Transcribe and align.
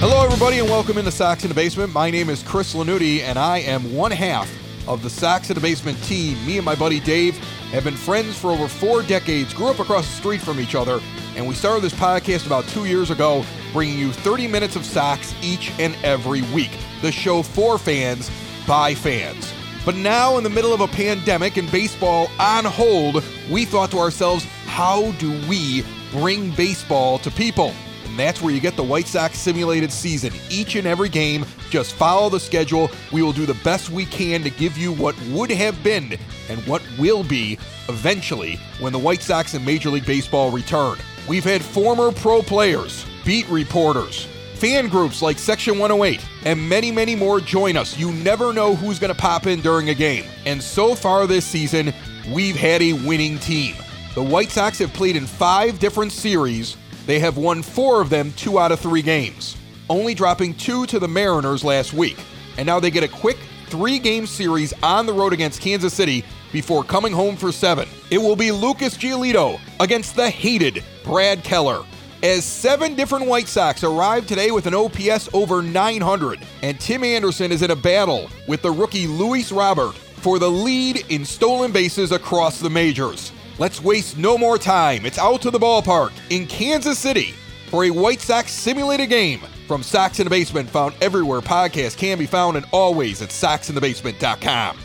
Hello, 0.00 0.24
everybody, 0.24 0.58
and 0.58 0.66
welcome 0.66 0.96
into 0.96 1.10
Sox 1.10 1.44
in 1.44 1.50
the 1.50 1.54
Basement. 1.54 1.92
My 1.92 2.10
name 2.10 2.30
is 2.30 2.42
Chris 2.42 2.74
Lanuti, 2.74 3.20
and 3.20 3.38
I 3.38 3.58
am 3.58 3.94
one 3.94 4.10
half 4.10 4.50
of 4.88 5.02
the 5.02 5.10
Sox 5.10 5.50
in 5.50 5.54
the 5.54 5.60
Basement 5.60 6.02
team. 6.04 6.42
Me 6.46 6.56
and 6.56 6.64
my 6.64 6.74
buddy 6.74 7.00
Dave 7.00 7.36
have 7.72 7.84
been 7.84 7.96
friends 7.96 8.34
for 8.34 8.50
over 8.50 8.66
four 8.66 9.02
decades, 9.02 9.52
grew 9.52 9.66
up 9.66 9.78
across 9.78 10.06
the 10.06 10.14
street 10.14 10.40
from 10.40 10.58
each 10.58 10.74
other, 10.74 11.00
and 11.36 11.46
we 11.46 11.52
started 11.52 11.82
this 11.82 11.92
podcast 11.92 12.46
about 12.46 12.66
two 12.68 12.86
years 12.86 13.10
ago, 13.10 13.44
bringing 13.74 13.98
you 13.98 14.10
30 14.10 14.48
minutes 14.48 14.74
of 14.74 14.86
Sox 14.86 15.34
each 15.42 15.70
and 15.78 15.94
every 16.02 16.40
week. 16.54 16.70
The 17.02 17.12
show 17.12 17.42
for 17.42 17.76
fans, 17.76 18.30
by 18.66 18.94
fans. 18.94 19.52
But 19.84 19.96
now, 19.96 20.38
in 20.38 20.44
the 20.44 20.48
middle 20.48 20.72
of 20.72 20.80
a 20.80 20.88
pandemic 20.88 21.58
and 21.58 21.70
baseball 21.70 22.30
on 22.38 22.64
hold, 22.64 23.22
we 23.50 23.66
thought 23.66 23.90
to 23.90 23.98
ourselves, 23.98 24.44
how 24.64 25.12
do 25.18 25.30
we 25.46 25.84
bring 26.10 26.52
baseball 26.52 27.18
to 27.18 27.30
people? 27.30 27.74
And 28.10 28.18
that's 28.18 28.42
where 28.42 28.52
you 28.52 28.58
get 28.60 28.74
the 28.74 28.82
White 28.82 29.06
Sox 29.06 29.38
simulated 29.38 29.92
season. 29.92 30.32
Each 30.50 30.74
and 30.74 30.84
every 30.84 31.08
game, 31.08 31.46
just 31.70 31.94
follow 31.94 32.28
the 32.28 32.40
schedule. 32.40 32.90
We 33.12 33.22
will 33.22 33.32
do 33.32 33.46
the 33.46 33.54
best 33.62 33.88
we 33.90 34.04
can 34.04 34.42
to 34.42 34.50
give 34.50 34.76
you 34.76 34.92
what 34.92 35.14
would 35.28 35.48
have 35.52 35.80
been 35.84 36.18
and 36.48 36.58
what 36.66 36.82
will 36.98 37.22
be 37.22 37.56
eventually 37.88 38.58
when 38.80 38.92
the 38.92 38.98
White 38.98 39.22
Sox 39.22 39.54
and 39.54 39.64
Major 39.64 39.90
League 39.90 40.06
Baseball 40.06 40.50
return. 40.50 40.98
We've 41.28 41.44
had 41.44 41.62
former 41.62 42.10
pro 42.10 42.42
players, 42.42 43.06
beat 43.24 43.48
reporters, 43.48 44.24
fan 44.54 44.88
groups 44.88 45.22
like 45.22 45.38
Section 45.38 45.78
108, 45.78 46.20
and 46.46 46.68
many, 46.68 46.90
many 46.90 47.14
more 47.14 47.38
join 47.38 47.76
us. 47.76 47.96
You 47.96 48.10
never 48.10 48.52
know 48.52 48.74
who's 48.74 48.98
going 48.98 49.14
to 49.14 49.20
pop 49.20 49.46
in 49.46 49.60
during 49.60 49.90
a 49.90 49.94
game. 49.94 50.24
And 50.46 50.60
so 50.60 50.96
far 50.96 51.28
this 51.28 51.44
season, 51.44 51.94
we've 52.32 52.56
had 52.56 52.82
a 52.82 52.94
winning 52.94 53.38
team. 53.38 53.76
The 54.16 54.22
White 54.24 54.50
Sox 54.50 54.80
have 54.80 54.92
played 54.92 55.14
in 55.14 55.26
five 55.26 55.78
different 55.78 56.10
series. 56.10 56.76
They 57.10 57.18
have 57.18 57.36
won 57.36 57.62
four 57.64 58.00
of 58.00 58.08
them 58.08 58.32
two 58.36 58.60
out 58.60 58.70
of 58.70 58.78
three 58.78 59.02
games, 59.02 59.56
only 59.88 60.14
dropping 60.14 60.54
two 60.54 60.86
to 60.86 61.00
the 61.00 61.08
Mariners 61.08 61.64
last 61.64 61.92
week. 61.92 62.16
And 62.56 62.64
now 62.64 62.78
they 62.78 62.92
get 62.92 63.02
a 63.02 63.08
quick 63.08 63.36
three 63.66 63.98
game 63.98 64.28
series 64.28 64.72
on 64.80 65.06
the 65.06 65.12
road 65.12 65.32
against 65.32 65.60
Kansas 65.60 65.92
City 65.92 66.24
before 66.52 66.84
coming 66.84 67.12
home 67.12 67.34
for 67.34 67.50
seven. 67.50 67.88
It 68.12 68.18
will 68.18 68.36
be 68.36 68.52
Lucas 68.52 68.96
Giolito 68.96 69.58
against 69.80 70.14
the 70.14 70.30
hated 70.30 70.84
Brad 71.02 71.42
Keller 71.42 71.84
as 72.22 72.44
seven 72.44 72.94
different 72.94 73.26
White 73.26 73.48
Sox 73.48 73.82
arrive 73.82 74.28
today 74.28 74.52
with 74.52 74.68
an 74.68 74.74
OPS 74.74 75.28
over 75.34 75.62
900, 75.62 76.38
and 76.62 76.78
Tim 76.78 77.02
Anderson 77.02 77.50
is 77.50 77.62
in 77.62 77.72
a 77.72 77.76
battle 77.76 78.30
with 78.46 78.62
the 78.62 78.70
rookie 78.70 79.08
Luis 79.08 79.50
Robert 79.50 79.96
for 79.96 80.38
the 80.38 80.48
lead 80.48 81.04
in 81.08 81.24
stolen 81.24 81.72
bases 81.72 82.12
across 82.12 82.60
the 82.60 82.70
majors. 82.70 83.32
Let's 83.60 83.82
waste 83.82 84.16
no 84.16 84.38
more 84.38 84.56
time. 84.56 85.04
It's 85.04 85.18
out 85.18 85.42
to 85.42 85.50
the 85.50 85.58
ballpark 85.58 86.12
in 86.30 86.46
Kansas 86.46 86.98
City 86.98 87.34
for 87.66 87.84
a 87.84 87.90
White 87.90 88.22
Sox 88.22 88.52
simulated 88.52 89.10
game 89.10 89.40
from 89.68 89.82
Sox 89.82 90.18
in 90.18 90.24
the 90.24 90.30
Basement, 90.30 90.70
found 90.70 90.94
everywhere 91.02 91.42
podcasts 91.42 91.94
can 91.94 92.16
be 92.16 92.24
found 92.24 92.56
and 92.56 92.64
always 92.72 93.20
at 93.20 93.28
soxinthebasement.com. 93.28 94.78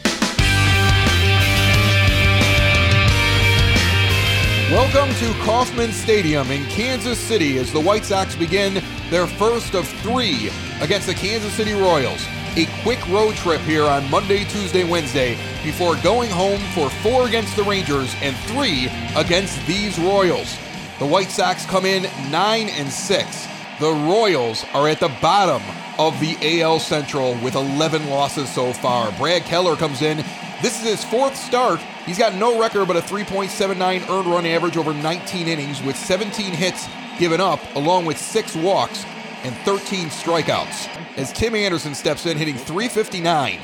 Welcome 4.72 5.16
to 5.20 5.46
Kauffman 5.46 5.94
Stadium 5.94 6.52
in 6.52 6.66
Kansas 6.66 7.18
City 7.18 7.58
as 7.60 7.72
the 7.72 7.80
White 7.80 8.04
Sox 8.04 8.36
begin 8.36 8.84
their 9.10 9.26
first 9.26 9.74
of 9.74 9.88
three 10.02 10.52
against 10.82 11.08
the 11.08 11.14
Kansas 11.14 11.54
City 11.54 11.72
Royals. 11.72 12.28
A 12.58 12.68
quick 12.84 13.06
road 13.10 13.36
trip 13.36 13.60
here 13.62 13.84
on 13.84 14.10
Monday, 14.10 14.46
Tuesday, 14.46 14.86
Wednesday 14.86 15.38
before 15.62 15.98
going 15.98 16.30
home 16.30 16.62
for 16.74 16.90
four 16.90 17.28
against 17.28 17.54
the 17.58 17.64
Rangers 17.64 18.16
and 18.22 18.34
three 18.48 18.88
against 19.18 19.66
these 19.68 20.00
Royals. 20.00 20.58
The 21.00 21.06
White 21.06 21.32
Sox 21.32 21.66
come 21.66 21.86
in 21.86 22.04
9 22.32 22.70
and 22.70 22.90
6. 22.90 23.48
The 23.82 23.92
Royals 23.92 24.64
are 24.74 24.88
at 24.88 25.02
the 25.02 25.12
bottom 25.22 25.62
of 26.00 26.18
the 26.22 26.62
AL 26.62 26.80
Central 26.80 27.34
with 27.44 27.56
11 27.56 28.10
losses 28.10 28.50
so 28.50 28.72
far. 28.72 29.12
Brad 29.18 29.42
Keller 29.42 29.76
comes 29.76 30.02
in 30.02 30.24
this 30.62 30.82
is 30.82 30.90
his 30.90 31.04
fourth 31.04 31.36
start. 31.36 31.82
He's 32.06 32.18
got 32.18 32.36
no 32.36 32.58
record 32.58 32.88
but 32.88 32.96
a 32.96 33.02
3.79 33.02 34.10
earned 34.10 34.28
run 34.28 34.46
average 34.46 34.78
over 34.78 34.94
19 34.94 35.50
innings 35.50 35.84
with 35.84 35.98
17 35.98 36.54
hits 36.54 36.88
given 37.20 37.42
up, 37.42 37.60
along 37.76 38.06
with 38.06 38.18
six 38.18 38.56
walks 38.56 39.04
and 39.46 39.56
13 39.58 40.08
strikeouts. 40.08 40.90
As 41.18 41.32
Tim 41.32 41.54
Anderson 41.54 41.94
steps 41.94 42.26
in, 42.26 42.36
hitting 42.36 42.58
359. 42.58 43.60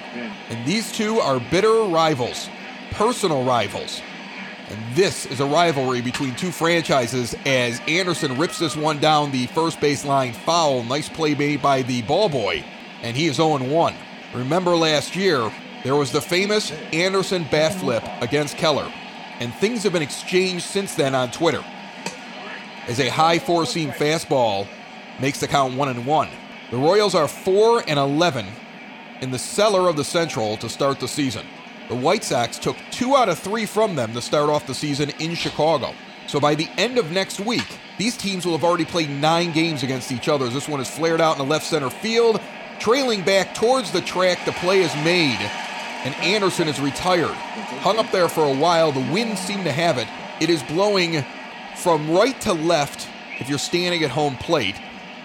And 0.50 0.66
these 0.66 0.92
two 0.92 1.20
are 1.20 1.40
bitter 1.50 1.74
rivals, 1.86 2.50
personal 2.92 3.44
rivals. 3.44 4.00
And 4.70 4.96
this 4.96 5.26
is 5.26 5.40
a 5.40 5.46
rivalry 5.46 6.02
between 6.02 6.36
two 6.36 6.52
franchises 6.52 7.36
as 7.48 7.82
Anderson 7.88 8.38
rips 8.38 8.60
this 8.60 8.78
one 8.78 9.00
down 9.00 9.32
the 9.32 9.48
first 9.48 9.82
base 9.82 10.06
line 10.06 10.34
foul. 10.34 10.84
Nice 10.84 11.10
play 11.10 11.34
made 11.34 11.64
by 11.64 11.82
the 11.82 12.04
ball 12.04 12.30
boy. 12.30 12.64
And 13.02 13.18
he 13.18 13.26
is 13.26 13.38
0 13.38 13.58
1. 13.58 13.96
Remember 14.36 14.76
last 14.78 15.16
year, 15.16 15.52
there 15.84 15.96
was 15.96 16.12
the 16.12 16.22
famous 16.22 16.72
Anderson 16.94 17.44
bat 17.50 17.74
flip 17.74 18.04
against 18.22 18.56
Keller, 18.56 18.90
and 19.40 19.52
things 19.56 19.82
have 19.82 19.94
been 19.94 20.04
exchanged 20.04 20.64
since 20.64 20.94
then 20.94 21.16
on 21.16 21.32
Twitter. 21.32 21.66
As 22.88 23.00
a 23.00 23.10
high 23.10 23.40
four 23.40 23.66
seam 23.66 23.90
fastball 23.90 24.68
makes 25.22 25.40
the 25.40 25.48
count 25.48 25.76
1 25.76 25.90
and 25.90 26.06
1. 26.06 26.30
The 26.72 26.78
Royals 26.78 27.16
are 27.16 27.28
4 27.28 27.84
and 27.88 28.00
11 28.00 28.46
in 29.22 29.32
the 29.32 29.40
cellar 29.40 29.88
of 29.88 29.96
the 29.96 30.04
Central 30.04 30.58
to 30.58 30.68
start 30.68 31.00
the 31.00 31.08
season. 31.08 31.46
The 31.88 31.96
White 31.96 32.24
Sox 32.24 32.58
took 32.58 32.76
2 32.92 33.16
out 33.16 33.30
of 33.30 33.40
3 33.40 33.66
from 33.66 33.96
them 33.96 34.14
to 34.14 34.22
start 34.22 34.50
off 34.50 34.68
the 34.68 34.74
season 34.74 35.12
in 35.20 35.36
Chicago. 35.36 35.94
So 36.28 36.40
by 36.40 36.56
the 36.56 36.70
end 36.78 36.98
of 36.98 37.12
next 37.12 37.40
week, 37.40 37.68
these 37.98 38.18
teams 38.18 38.46
will 38.46 38.54
have 38.54 38.64
already 38.64 38.86
played 38.86 39.10
9 39.10 39.52
games 39.52 39.84
against 39.84 40.12
each 40.12 40.28
other. 40.28 40.50
This 40.50 40.68
one 40.68 40.82
is 40.82 40.90
flared 40.90 41.22
out 41.22 41.38
in 41.38 41.46
the 41.46 41.52
left 41.52 41.66
center 41.66 41.90
field, 41.90 42.42
trailing 42.80 43.22
back 43.22 43.54
towards 43.54 43.92
the 43.92 44.02
track 44.02 44.44
the 44.46 44.54
play 44.54 44.82
is 44.82 44.96
made 45.04 45.40
and 46.04 46.16
Anderson 46.16 46.68
is 46.68 46.80
retired. 46.80 47.36
Hung 47.84 48.00
up 48.00 48.12
there 48.12 48.28
for 48.28 48.46
a 48.46 48.56
while, 48.56 48.92
the 48.92 49.12
wind 49.12 49.38
seemed 49.38 49.66
to 49.66 49.72
have 49.72 49.98
it. 49.98 50.08
It 50.40 50.50
is 50.50 50.64
blowing 50.64 51.24
from 51.76 52.10
right 52.10 52.40
to 52.42 52.54
left 52.54 53.08
if 53.40 53.50
you're 53.50 53.60
standing 53.60 54.04
at 54.04 54.10
home 54.10 54.36
plate, 54.38 54.76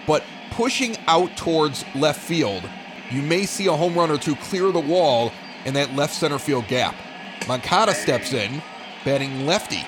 but 0.07 0.23
pushing 0.49 0.97
out 1.05 1.35
towards 1.37 1.85
left 1.93 2.19
field. 2.19 2.63
You 3.11 3.21
may 3.21 3.45
see 3.45 3.67
a 3.67 3.73
home 3.73 3.93
run 3.93 4.09
or 4.09 4.17
two 4.17 4.35
clear 4.35 4.71
the 4.71 4.79
wall 4.79 5.31
in 5.65 5.75
that 5.75 5.95
left 5.95 6.15
center 6.15 6.39
field 6.39 6.67
gap. 6.67 6.95
Moncada 7.47 7.93
steps 7.93 8.33
in, 8.33 8.61
batting 9.05 9.45
lefty 9.45 9.85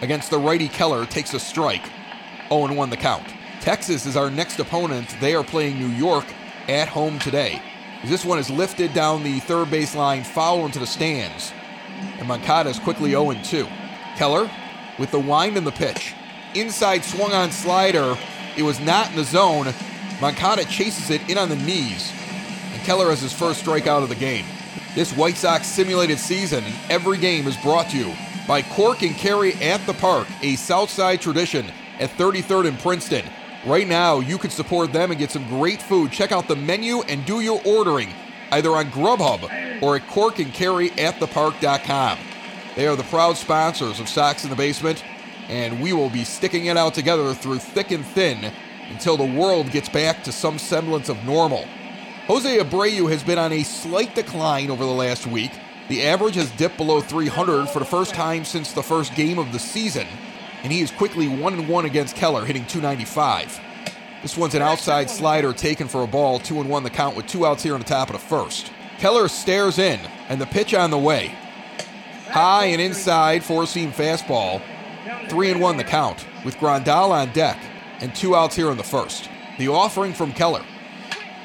against 0.00 0.30
the 0.30 0.38
righty 0.38 0.68
Keller, 0.68 1.06
takes 1.06 1.34
a 1.34 1.40
strike. 1.40 1.84
0 2.48 2.72
1 2.74 2.90
the 2.90 2.96
count. 2.96 3.26
Texas 3.60 4.06
is 4.06 4.16
our 4.16 4.30
next 4.30 4.60
opponent. 4.60 5.16
They 5.20 5.34
are 5.34 5.42
playing 5.42 5.78
New 5.78 5.88
York 5.88 6.26
at 6.68 6.88
home 6.88 7.18
today. 7.18 7.60
This 8.04 8.24
one 8.24 8.38
is 8.38 8.50
lifted 8.50 8.92
down 8.92 9.22
the 9.22 9.40
third 9.40 9.70
base 9.70 9.94
line, 9.94 10.22
foul 10.22 10.66
into 10.66 10.78
the 10.78 10.86
stands. 10.86 11.52
And 12.18 12.28
Moncada 12.28 12.68
is 12.68 12.78
quickly 12.78 13.10
0 13.10 13.34
2. 13.42 13.66
Keller 14.16 14.50
with 14.98 15.10
the 15.10 15.18
wind 15.18 15.56
and 15.56 15.66
the 15.66 15.72
pitch. 15.72 16.14
Inside 16.54 17.02
swung 17.04 17.32
on 17.32 17.50
slider. 17.50 18.16
It 18.56 18.62
was 18.62 18.80
not 18.80 19.10
in 19.10 19.16
the 19.16 19.24
zone. 19.24 19.72
Moncada 20.20 20.64
chases 20.64 21.10
it 21.10 21.28
in 21.28 21.38
on 21.38 21.48
the 21.48 21.56
knees. 21.56 22.12
And 22.72 22.82
Keller 22.82 23.10
has 23.10 23.20
his 23.20 23.32
first 23.32 23.64
strikeout 23.64 24.02
of 24.02 24.08
the 24.08 24.14
game. 24.14 24.44
This 24.94 25.16
White 25.16 25.36
Sox 25.36 25.66
simulated 25.66 26.18
season 26.18 26.64
and 26.64 26.74
every 26.88 27.18
game 27.18 27.46
is 27.46 27.56
brought 27.56 27.90
to 27.90 27.98
you 27.98 28.14
by 28.46 28.62
Cork 28.62 29.02
and 29.02 29.16
Kerry 29.16 29.54
at 29.54 29.84
the 29.86 29.94
Park, 29.94 30.28
a 30.42 30.56
Southside 30.56 31.20
tradition 31.20 31.66
at 31.98 32.10
33rd 32.10 32.68
and 32.68 32.78
Princeton. 32.78 33.24
Right 33.66 33.88
now, 33.88 34.20
you 34.20 34.38
can 34.38 34.50
support 34.50 34.92
them 34.92 35.10
and 35.10 35.18
get 35.18 35.30
some 35.30 35.46
great 35.48 35.80
food. 35.80 36.12
Check 36.12 36.32
out 36.32 36.48
the 36.48 36.56
menu 36.56 37.00
and 37.02 37.24
do 37.24 37.40
your 37.40 37.60
ordering 37.64 38.12
either 38.52 38.70
on 38.70 38.90
Grubhub 38.90 39.82
or 39.82 39.96
at 39.96 40.06
Cork 40.08 40.38
and 40.38 40.52
Kerry 40.52 40.90
at 40.92 41.14
thepark.com. 41.16 42.18
They 42.76 42.86
are 42.86 42.96
the 42.96 43.04
proud 43.04 43.36
sponsors 43.36 44.00
of 44.00 44.08
Sox 44.08 44.44
in 44.44 44.50
the 44.50 44.56
Basement, 44.56 45.02
and 45.48 45.82
we 45.82 45.92
will 45.92 46.10
be 46.10 46.24
sticking 46.24 46.66
it 46.66 46.76
out 46.76 46.94
together 46.94 47.34
through 47.34 47.58
thick 47.58 47.90
and 47.90 48.04
thin 48.04 48.52
until 48.90 49.16
the 49.16 49.38
world 49.38 49.70
gets 49.70 49.88
back 49.88 50.24
to 50.24 50.32
some 50.32 50.58
semblance 50.58 51.08
of 51.08 51.24
normal. 51.24 51.64
Jose 52.26 52.58
Abreu 52.58 53.10
has 53.10 53.22
been 53.22 53.38
on 53.38 53.52
a 53.52 53.62
slight 53.62 54.14
decline 54.14 54.70
over 54.70 54.84
the 54.84 54.90
last 54.90 55.26
week. 55.26 55.52
The 55.88 56.04
average 56.04 56.36
has 56.36 56.50
dipped 56.52 56.78
below 56.78 57.00
300 57.00 57.68
for 57.68 57.78
the 57.78 57.84
first 57.84 58.14
time 58.14 58.44
since 58.44 58.72
the 58.72 58.82
first 58.82 59.14
game 59.14 59.38
of 59.38 59.52
the 59.52 59.58
season 59.58 60.06
and 60.64 60.72
he 60.72 60.80
is 60.80 60.90
quickly 60.90 61.28
1 61.28 61.52
and 61.52 61.68
1 61.68 61.84
against 61.84 62.16
Keller, 62.16 62.44
hitting 62.44 62.64
295. 62.64 63.60
This 64.22 64.36
one's 64.36 64.54
an 64.54 64.62
outside 64.62 65.10
slider 65.10 65.52
taken 65.52 65.86
for 65.86 66.02
a 66.02 66.06
ball, 66.06 66.38
2 66.38 66.58
and 66.58 66.70
1 66.70 66.82
the 66.82 66.90
count 66.90 67.14
with 67.14 67.26
two 67.26 67.46
outs 67.46 67.62
here 67.62 67.74
in 67.74 67.82
the 67.82 67.86
top 67.86 68.08
of 68.08 68.14
the 68.14 68.18
first. 68.18 68.72
Keller 68.96 69.28
stares 69.28 69.78
in, 69.78 70.00
and 70.30 70.40
the 70.40 70.46
pitch 70.46 70.72
on 70.72 70.90
the 70.90 70.98
way. 70.98 71.34
High 72.28 72.66
and 72.66 72.80
inside, 72.80 73.44
four 73.44 73.66
seam 73.66 73.92
fastball. 73.92 74.62
Three 75.28 75.50
and 75.50 75.60
one 75.60 75.76
the 75.76 75.84
count, 75.84 76.26
with 76.44 76.56
Grandal 76.58 77.10
on 77.10 77.32
deck, 77.32 77.58
and 78.00 78.14
two 78.14 78.36
outs 78.36 78.56
here 78.56 78.70
in 78.70 78.76
the 78.76 78.82
first. 78.82 79.28
The 79.58 79.68
offering 79.68 80.12
from 80.12 80.32
Keller. 80.32 80.62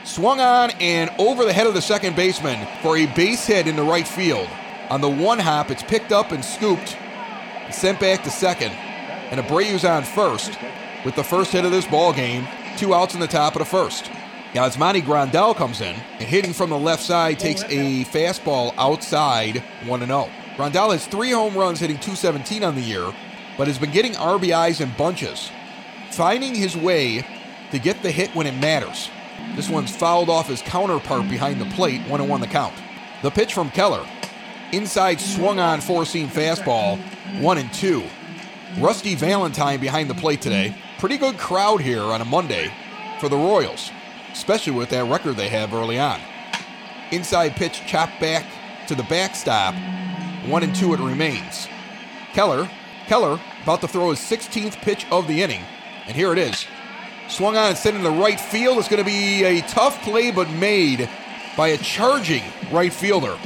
Swung 0.03 0.39
on 0.39 0.71
and 0.79 1.11
over 1.19 1.45
the 1.45 1.53
head 1.53 1.67
of 1.67 1.73
the 1.73 1.81
second 1.81 2.15
baseman 2.15 2.67
for 2.81 2.97
a 2.97 3.05
base 3.07 3.45
hit 3.45 3.67
into 3.67 3.83
right 3.83 4.07
field. 4.07 4.47
On 4.89 5.01
the 5.01 5.09
one 5.09 5.39
hop, 5.39 5.69
it's 5.69 5.83
picked 5.83 6.11
up 6.11 6.31
and 6.31 6.43
scooped, 6.43 6.97
and 7.65 7.73
sent 7.73 7.99
back 7.99 8.23
to 8.23 8.29
second, 8.29 8.71
and 9.31 9.39
Abreu's 9.39 9.85
on 9.85 10.03
first 10.03 10.57
with 11.05 11.15
the 11.15 11.23
first 11.23 11.51
hit 11.51 11.65
of 11.65 11.71
this 11.71 11.85
ball 11.85 12.13
game. 12.13 12.47
Two 12.77 12.93
outs 12.93 13.13
in 13.13 13.19
the 13.19 13.27
top 13.27 13.53
of 13.55 13.59
the 13.59 13.65
first. 13.65 14.09
Yasmani 14.53 15.01
Grandal 15.01 15.55
comes 15.55 15.79
in 15.79 15.95
and 15.95 16.23
hitting 16.23 16.53
from 16.53 16.71
the 16.71 16.77
left 16.77 17.03
side 17.03 17.37
takes 17.37 17.61
a 17.63 18.03
fastball 18.05 18.73
outside 18.77 19.63
1 19.85 19.99
0. 20.05 20.29
Grandal 20.55 20.91
has 20.91 21.05
three 21.05 21.31
home 21.31 21.55
runs 21.55 21.79
hitting 21.79 21.97
217 21.97 22.63
on 22.63 22.73
the 22.73 22.81
year, 22.81 23.13
but 23.59 23.67
has 23.67 23.77
been 23.77 23.91
getting 23.91 24.13
RBIs 24.13 24.81
in 24.81 24.89
bunches, 24.97 25.51
finding 26.09 26.55
his 26.55 26.75
way 26.75 27.23
to 27.69 27.77
get 27.77 28.01
the 28.01 28.09
hit 28.09 28.33
when 28.33 28.47
it 28.47 28.55
matters. 28.55 29.11
This 29.55 29.69
one's 29.69 29.95
fouled 29.95 30.29
off 30.29 30.47
his 30.47 30.63
counterpart 30.63 31.29
behind 31.29 31.61
the 31.61 31.69
plate, 31.75 32.01
1 32.07 32.27
1 32.27 32.41
the 32.41 32.47
count. 32.47 32.73
The 33.21 33.29
pitch 33.29 33.53
from 33.53 33.69
Keller. 33.69 34.03
Inside 34.71 35.21
swung 35.21 35.59
on 35.59 35.79
four 35.79 36.05
seam 36.05 36.27
fastball, 36.29 36.97
1 37.39 37.57
and 37.59 37.71
2. 37.73 38.03
Rusty 38.79 39.13
Valentine 39.13 39.79
behind 39.79 40.09
the 40.09 40.15
plate 40.15 40.41
today. 40.41 40.75
Pretty 40.97 41.17
good 41.17 41.37
crowd 41.37 41.81
here 41.81 42.01
on 42.01 42.21
a 42.21 42.25
Monday 42.25 42.73
for 43.19 43.29
the 43.29 43.37
Royals 43.37 43.91
especially 44.33 44.73
with 44.73 44.89
that 44.89 45.05
record 45.05 45.35
they 45.35 45.49
have 45.49 45.73
early 45.73 45.99
on. 45.99 46.19
Inside 47.11 47.55
pitch 47.55 47.81
chopped 47.85 48.19
back 48.19 48.45
to 48.87 48.95
the 48.95 49.03
backstop. 49.03 49.75
One 50.45 50.63
and 50.63 50.75
two 50.75 50.93
it 50.93 50.99
remains. 50.99 51.67
Keller, 52.33 52.69
Keller 53.07 53.39
about 53.63 53.81
to 53.81 53.87
throw 53.87 54.09
his 54.09 54.19
16th 54.19 54.77
pitch 54.81 55.05
of 55.11 55.27
the 55.27 55.41
inning, 55.41 55.61
and 56.05 56.15
here 56.15 56.31
it 56.31 56.37
is. 56.37 56.65
Swung 57.27 57.55
on 57.55 57.69
and 57.69 57.77
sent 57.77 57.95
into 57.95 58.09
right 58.09 58.39
field. 58.39 58.79
It's 58.79 58.87
going 58.87 59.03
to 59.03 59.05
be 59.05 59.43
a 59.43 59.61
tough 59.61 60.01
play, 60.01 60.31
but 60.31 60.49
made 60.51 61.09
by 61.55 61.69
a 61.69 61.77
charging 61.77 62.43
right 62.71 62.91
fielder. 62.91 63.37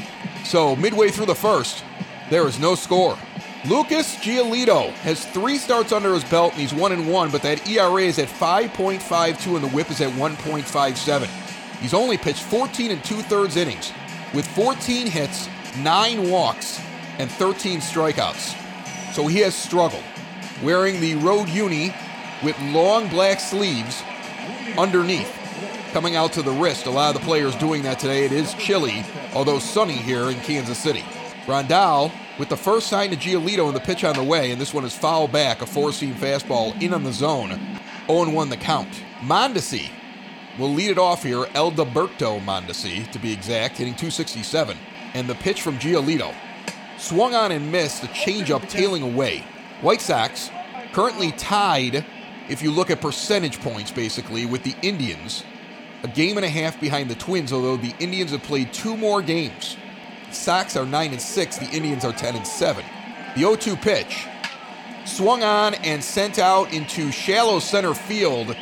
So 0.45 0.75
midway 0.75 1.09
through 1.09 1.25
the 1.25 1.35
first, 1.35 1.83
there 2.29 2.47
is 2.47 2.59
no 2.59 2.75
score. 2.75 3.17
Lucas 3.65 4.15
Giolito 4.17 4.91
has 5.03 5.25
three 5.25 5.57
starts 5.57 5.91
under 5.93 6.13
his 6.13 6.23
belt 6.25 6.51
and 6.51 6.61
he's 6.61 6.73
one 6.73 6.91
and 6.91 7.09
one, 7.09 7.31
but 7.31 7.41
that 7.43 7.67
ERA 7.67 8.01
is 8.03 8.19
at 8.19 8.27
5.52 8.27 9.55
and 9.55 9.63
the 9.63 9.69
WHIP 9.69 9.89
is 9.89 10.01
at 10.01 10.11
1.57. 10.13 11.25
He's 11.79 11.93
only 11.93 12.17
pitched 12.17 12.43
14 12.43 12.91
and 12.91 13.03
two 13.03 13.21
thirds 13.21 13.55
innings 13.55 13.93
with 14.33 14.47
14 14.47 15.07
hits, 15.07 15.47
nine 15.77 16.29
walks, 16.29 16.81
and 17.19 17.29
13 17.31 17.79
strikeouts. 17.79 18.62
So 19.13 19.27
he 19.27 19.39
has 19.41 19.53
struggled. 19.53 20.03
Wearing 20.63 20.99
the 20.99 21.13
road 21.15 21.47
uni 21.47 21.93
with 22.43 22.59
long 22.71 23.07
black 23.09 23.39
sleeves 23.39 24.01
underneath, 24.75 25.31
coming 25.91 26.15
out 26.15 26.33
to 26.33 26.41
the 26.41 26.51
wrist. 26.51 26.87
A 26.87 26.89
lot 26.89 27.15
of 27.15 27.21
the 27.21 27.25
players 27.25 27.55
doing 27.57 27.83
that 27.83 27.99
today. 27.99 28.25
It 28.25 28.31
is 28.31 28.55
chilly, 28.55 29.05
although 29.35 29.59
sunny 29.59 29.93
here 29.93 30.31
in 30.31 30.39
Kansas 30.39 30.79
City. 30.79 31.03
Grandal 31.45 32.11
with 32.39 32.49
the 32.49 32.57
first 32.57 32.87
sign 32.87 33.11
to 33.11 33.15
Giolito 33.15 33.67
and 33.67 33.75
the 33.75 33.81
pitch 33.81 34.03
on 34.03 34.15
the 34.15 34.23
way, 34.23 34.49
and 34.49 34.59
this 34.59 34.73
one 34.73 34.83
is 34.83 34.95
foul 34.95 35.27
back, 35.27 35.61
a 35.61 35.67
four 35.67 35.91
seam 35.91 36.15
fastball 36.15 36.79
in 36.81 36.91
on 36.91 37.03
the 37.03 37.13
zone. 37.13 37.49
0 38.07 38.31
1 38.31 38.49
the 38.49 38.57
count. 38.57 38.89
Mondesi 39.19 39.91
will 40.57 40.73
lead 40.73 40.89
it 40.89 40.97
off 40.97 41.21
here. 41.21 41.45
Alberto 41.53 42.39
Mondesi, 42.39 43.09
to 43.11 43.19
be 43.19 43.31
exact, 43.31 43.77
hitting 43.77 43.93
267. 43.93 44.75
And 45.13 45.29
the 45.29 45.35
pitch 45.35 45.61
from 45.61 45.77
Giolito. 45.77 46.33
Swung 46.97 47.35
on 47.35 47.51
and 47.51 47.71
missed, 47.71 48.01
the 48.01 48.07
changeup 48.09 48.67
tailing 48.69 49.03
away. 49.03 49.43
White 49.81 50.01
Sox 50.01 50.49
currently 50.93 51.31
tied, 51.33 52.05
if 52.49 52.61
you 52.61 52.71
look 52.71 52.89
at 52.89 53.01
percentage 53.01 53.59
points, 53.59 53.91
basically, 53.91 54.45
with 54.45 54.63
the 54.63 54.75
Indians. 54.81 55.43
A 56.03 56.07
game 56.07 56.37
and 56.37 56.45
a 56.45 56.49
half 56.49 56.79
behind 56.79 57.09
the 57.09 57.15
Twins, 57.15 57.51
although 57.51 57.77
the 57.77 57.93
Indians 57.99 58.31
have 58.31 58.43
played 58.43 58.73
two 58.73 58.95
more 58.95 59.21
games. 59.21 59.77
Sox 60.31 60.75
are 60.75 60.85
9 60.85 61.11
and 61.11 61.21
6, 61.21 61.57
the 61.57 61.69
Indians 61.71 62.05
are 62.05 62.13
10 62.13 62.35
and 62.35 62.47
7. 62.47 62.83
The 63.35 63.39
0 63.39 63.55
2 63.55 63.75
pitch 63.77 64.27
swung 65.05 65.43
on 65.43 65.73
and 65.75 66.03
sent 66.03 66.39
out 66.39 66.71
into 66.73 67.11
shallow 67.11 67.59
center 67.59 67.93
field. 67.93 68.55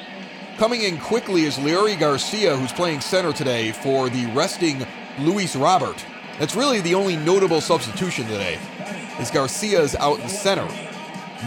Coming 0.57 0.81
in 0.81 0.97
quickly 0.99 1.43
is 1.43 1.57
Leury 1.57 1.99
Garcia, 1.99 2.55
who's 2.55 2.71
playing 2.71 3.01
center 3.01 3.33
today 3.33 3.71
for 3.71 4.09
the 4.09 4.25
resting 4.27 4.85
Luis 5.19 5.55
Robert. 5.55 6.03
That's 6.39 6.55
really 6.55 6.81
the 6.81 6.95
only 6.95 7.15
notable 7.15 7.61
substitution 7.61 8.25
today, 8.25 8.59
is 9.19 9.29
Garcia's 9.31 9.95
out 9.95 10.19
in 10.19 10.29
center. 10.29 10.67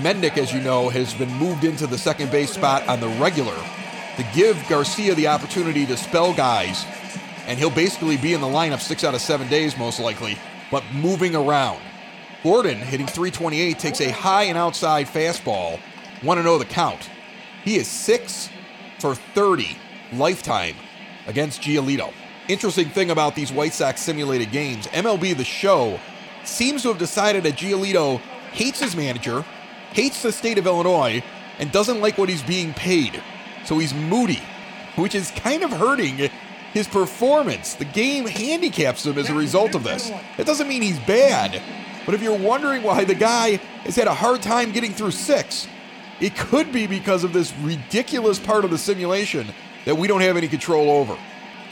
Mendick, 0.03 0.39
as 0.39 0.53
you 0.53 0.61
know, 0.61 0.89
has 0.89 1.15
been 1.15 1.33
moved 1.35 1.65
into 1.65 1.87
the 1.87 1.99
second 1.99 2.31
base 2.31 2.53
spot 2.53 2.87
on 2.89 3.01
the 3.01 3.09
regular 3.21 3.57
to 4.17 4.27
give 4.35 4.63
Garcia 4.69 5.15
the 5.15 5.27
opportunity 5.27 5.87
to 5.87 5.97
spell 5.97 6.33
guys 6.35 6.85
and 7.47 7.59
he'll 7.59 7.71
basically 7.71 8.17
be 8.17 8.33
in 8.33 8.41
the 8.41 8.47
lineup 8.47 8.81
six 8.81 9.05
out 9.05 9.15
of 9.15 9.21
seven 9.21 9.49
days, 9.49 9.77
most 9.77 10.01
likely, 10.01 10.39
but 10.71 10.83
moving 10.93 11.35
around. 11.35 11.81
Gordon, 12.43 12.79
hitting 12.79 13.07
328, 13.07 13.79
takes 13.79 14.01
a 14.01 14.11
high 14.11 14.45
and 14.45 14.59
outside 14.59 15.07
fastball. 15.07 15.81
Want 16.23 16.39
to 16.39 16.45
know 16.45 16.59
the 16.59 16.65
count? 16.65 17.09
He 17.65 17.77
is 17.77 17.89
six 17.89 18.49
for 18.99 19.15
30 19.15 19.77
lifetime 20.13 20.77
against 21.27 21.63
Giolito. 21.63 22.13
Interesting 22.47 22.91
thing 22.91 23.11
about 23.11 23.35
these 23.35 23.51
White 23.51 23.73
Sox 23.73 24.03
simulated 24.03 24.51
games 24.51 24.87
MLB 24.89 25.35
The 25.35 25.45
Show 25.45 25.99
seems 26.45 26.83
to 26.83 26.89
have 26.89 26.99
decided 26.99 27.43
that 27.45 27.55
Giolito 27.55 28.19
hates 28.53 28.81
his 28.81 28.95
manager, 28.95 29.47
hates 29.93 30.23
the 30.23 30.31
state 30.31 30.59
of 30.59 30.67
Illinois, 30.67 31.25
and 31.59 31.73
doesn't 31.73 32.03
like 32.03 32.19
what 32.19 32.29
he's 32.29 32.43
being 32.43 32.75
paid. 32.75 33.23
So 33.65 33.79
he's 33.79 33.95
moody, 33.95 34.43
which 34.97 35.15
is 35.15 35.31
kind 35.31 35.63
of 35.63 35.71
hurting 35.71 36.29
his 36.75 36.87
performance. 36.87 37.75
The 37.75 37.87
game 37.87 38.27
handicaps 38.27 39.07
him 39.07 39.17
as 39.17 39.31
a 39.31 39.35
result 39.35 39.75
of 39.75 39.83
this. 39.83 40.13
It 40.37 40.45
doesn't 40.45 40.69
mean 40.69 40.83
he's 40.83 41.01
bad, 41.01 41.63
but 42.05 42.15
if 42.15 42.23
you're 42.23 42.39
wondering 42.39 42.83
why 42.83 43.05
the 43.05 43.15
guy 43.15 43.57
has 43.85 43.97
had 43.97 44.07
a 44.07 44.15
hard 44.15 44.43
time 44.43 44.71
getting 44.71 44.93
through 44.93 45.13
six, 45.13 45.67
it 46.21 46.37
could 46.37 46.73
be 46.73 46.87
because 46.87 47.25
of 47.25 47.33
this 47.33 47.57
ridiculous 47.61 48.39
part 48.39 48.67
of 48.67 48.71
the 48.71 48.79
simulation 48.79 49.47
that 49.87 49.97
we 49.97 50.07
don't 50.07 50.21
have 50.21 50.37
any 50.37 50.49
control 50.49 50.91
over. 50.91 51.17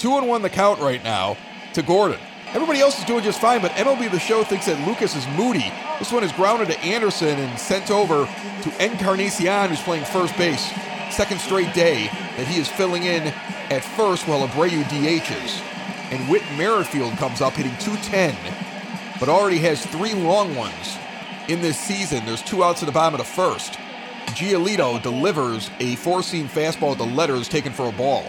Two 0.02 0.18
and 0.18 0.26
one 0.26 0.42
the 0.42 0.50
count 0.50 0.80
right 0.80 1.04
now 1.04 1.36
to 1.74 1.80
Gordon. 1.80 2.18
Everybody 2.48 2.80
else 2.80 2.98
is 2.98 3.04
doing 3.04 3.22
just 3.22 3.40
fine, 3.40 3.62
but 3.62 3.70
MLB 3.70 4.10
The 4.10 4.18
Show 4.18 4.42
thinks 4.42 4.66
that 4.66 4.84
Lucas 4.84 5.14
is 5.14 5.24
moody. 5.36 5.72
This 6.00 6.10
one 6.10 6.24
is 6.24 6.32
grounded 6.32 6.70
to 6.70 6.78
Anderson 6.80 7.38
and 7.38 7.56
sent 7.56 7.88
over 7.88 8.26
to 8.62 8.84
Encarnacion, 8.84 9.68
who's 9.68 9.80
playing 9.82 10.04
first 10.06 10.36
base. 10.36 10.72
Second 11.12 11.40
straight 11.40 11.72
day 11.72 12.08
that 12.36 12.48
he 12.48 12.60
is 12.60 12.66
filling 12.66 13.04
in 13.04 13.32
at 13.70 13.84
first 13.84 14.26
while 14.26 14.44
Abreu 14.48 14.82
DHs. 14.86 15.62
And 16.10 16.28
Whit 16.28 16.42
Merrifield 16.56 17.16
comes 17.18 17.40
up 17.40 17.52
hitting 17.52 17.76
210, 17.78 18.34
but 19.20 19.28
already 19.28 19.58
has 19.58 19.86
three 19.86 20.14
long 20.14 20.56
ones 20.56 20.98
in 21.46 21.60
this 21.60 21.78
season. 21.78 22.26
There's 22.26 22.42
two 22.42 22.64
outs 22.64 22.82
at 22.82 22.86
the 22.86 22.92
bottom 22.92 23.20
of 23.20 23.24
the 23.24 23.32
first. 23.32 23.74
Giolito 24.34 25.00
delivers 25.00 25.70
a 25.78 25.94
four 25.94 26.24
seam 26.24 26.48
fastball 26.48 26.90
at 26.90 26.98
the 26.98 27.06
letters 27.06 27.48
taken 27.48 27.72
for 27.72 27.88
a 27.88 27.92
ball. 27.92 28.24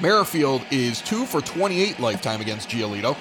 Merrifield 0.00 0.64
is 0.70 1.02
2 1.02 1.26
for 1.26 1.40
28 1.40 1.98
lifetime 1.98 2.40
against 2.40 2.68
Giolito. 2.68 3.16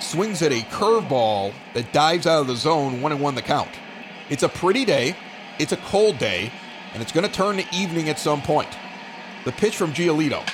Swings 0.00 0.42
at 0.42 0.52
a 0.52 0.60
curveball 0.66 1.54
that 1.72 1.90
dives 1.94 2.26
out 2.26 2.42
of 2.42 2.46
the 2.46 2.56
zone, 2.56 3.00
1 3.00 3.12
and 3.12 3.20
1 3.22 3.34
the 3.34 3.40
count. 3.40 3.70
It's 4.28 4.42
a 4.42 4.48
pretty 4.48 4.84
day, 4.84 5.16
it's 5.58 5.72
a 5.72 5.78
cold 5.78 6.18
day, 6.18 6.52
and 6.92 7.02
it's 7.02 7.10
going 7.10 7.26
to 7.26 7.32
turn 7.32 7.56
to 7.56 7.64
evening 7.74 8.10
at 8.10 8.18
some 8.18 8.42
point. 8.42 8.68
The 9.46 9.52
pitch 9.52 9.76
from 9.76 9.94
Giolito 9.94 10.46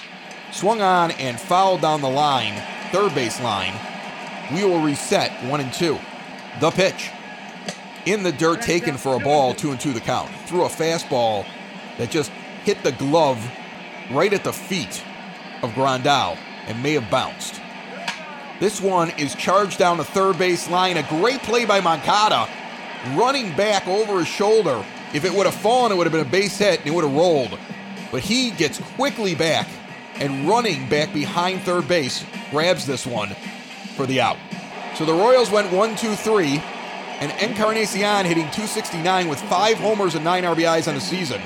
swung 0.52 0.83
on 0.83 1.11
and 1.12 1.40
fouled 1.40 1.80
down 1.80 2.00
the 2.00 2.09
line, 2.09 2.62
third 2.92 3.12
base 3.16 3.40
line. 3.42 3.75
We 4.54 4.64
will 4.64 4.80
reset 4.80 5.33
one 5.50 5.61
and 5.61 5.73
two. 5.73 5.99
The 6.61 6.71
pitch. 6.71 7.11
In 8.07 8.23
the 8.23 8.33
dirt, 8.33 8.62
taken 8.62 8.97
for 8.97 9.16
a 9.16 9.21
ball, 9.21 9.54
two 9.54 9.73
and 9.73 9.80
two 9.80 9.92
the 9.92 10.00
count. 10.00 10.30
Threw 10.47 10.64
a 10.64 10.69
fastball 10.69 11.45
that 11.99 12.11
just 12.11 12.30
hit 12.64 12.83
the 12.85 12.92
glove 12.92 13.45
right 14.12 14.33
at 14.33 14.45
the 14.45 14.52
feet 14.52 15.02
of 15.62 15.73
Grandal 15.73 16.37
and 16.67 16.83
may 16.83 16.93
have 16.93 17.11
bounced. 17.11 17.61
This 18.61 18.81
one 18.81 19.11
is 19.19 19.35
charged 19.35 19.79
down 19.79 19.97
the 19.97 20.05
third 20.05 20.38
base 20.38 20.69
line. 20.69 20.99
A 20.99 21.02
great 21.09 21.43
play 21.43 21.64
by 21.64 21.81
Moncada, 21.81 22.49
running 23.17 23.55
back 23.57 23.88
over 23.88 24.19
his 24.19 24.29
shoulder. 24.29 24.85
If 25.14 25.25
it 25.25 25.33
would 25.33 25.47
have 25.47 25.55
fallen, 25.55 25.93
it 25.93 25.97
would 25.97 26.07
have 26.07 26.12
been 26.12 26.26
a 26.26 26.31
base 26.31 26.59
hit 26.59 26.81
and 26.81 26.88
it 26.88 26.95
would 26.95 27.05
have 27.05 27.14
rolled. 27.14 27.59
But 28.12 28.21
he 28.21 28.50
gets 28.50 28.79
quickly 28.97 29.35
back 29.35 29.69
and 30.17 30.47
running 30.47 30.88
back 30.88 31.12
behind 31.12 31.62
third 31.62 31.88
base 31.88 32.25
grabs 32.50 32.87
this 32.87 33.07
one 33.07 33.31
for 33.97 34.07
the 34.07 34.21
out. 34.21 34.37
So 34.95 35.05
the 35.05 35.14
Royals 35.14 35.50
went 35.50 35.73
1 35.73 35.97
2 35.97 36.14
3, 36.14 36.62
and 37.21 37.33
Encarnacion 37.40 38.26
hitting 38.26 38.45
269 38.50 39.29
with 39.29 39.40
five 39.43 39.79
homers 39.79 40.14
and 40.14 40.25
nine 40.25 40.45
RBIs 40.45 40.88
on 40.88 40.95
the 40.95 41.00
season 41.00 41.40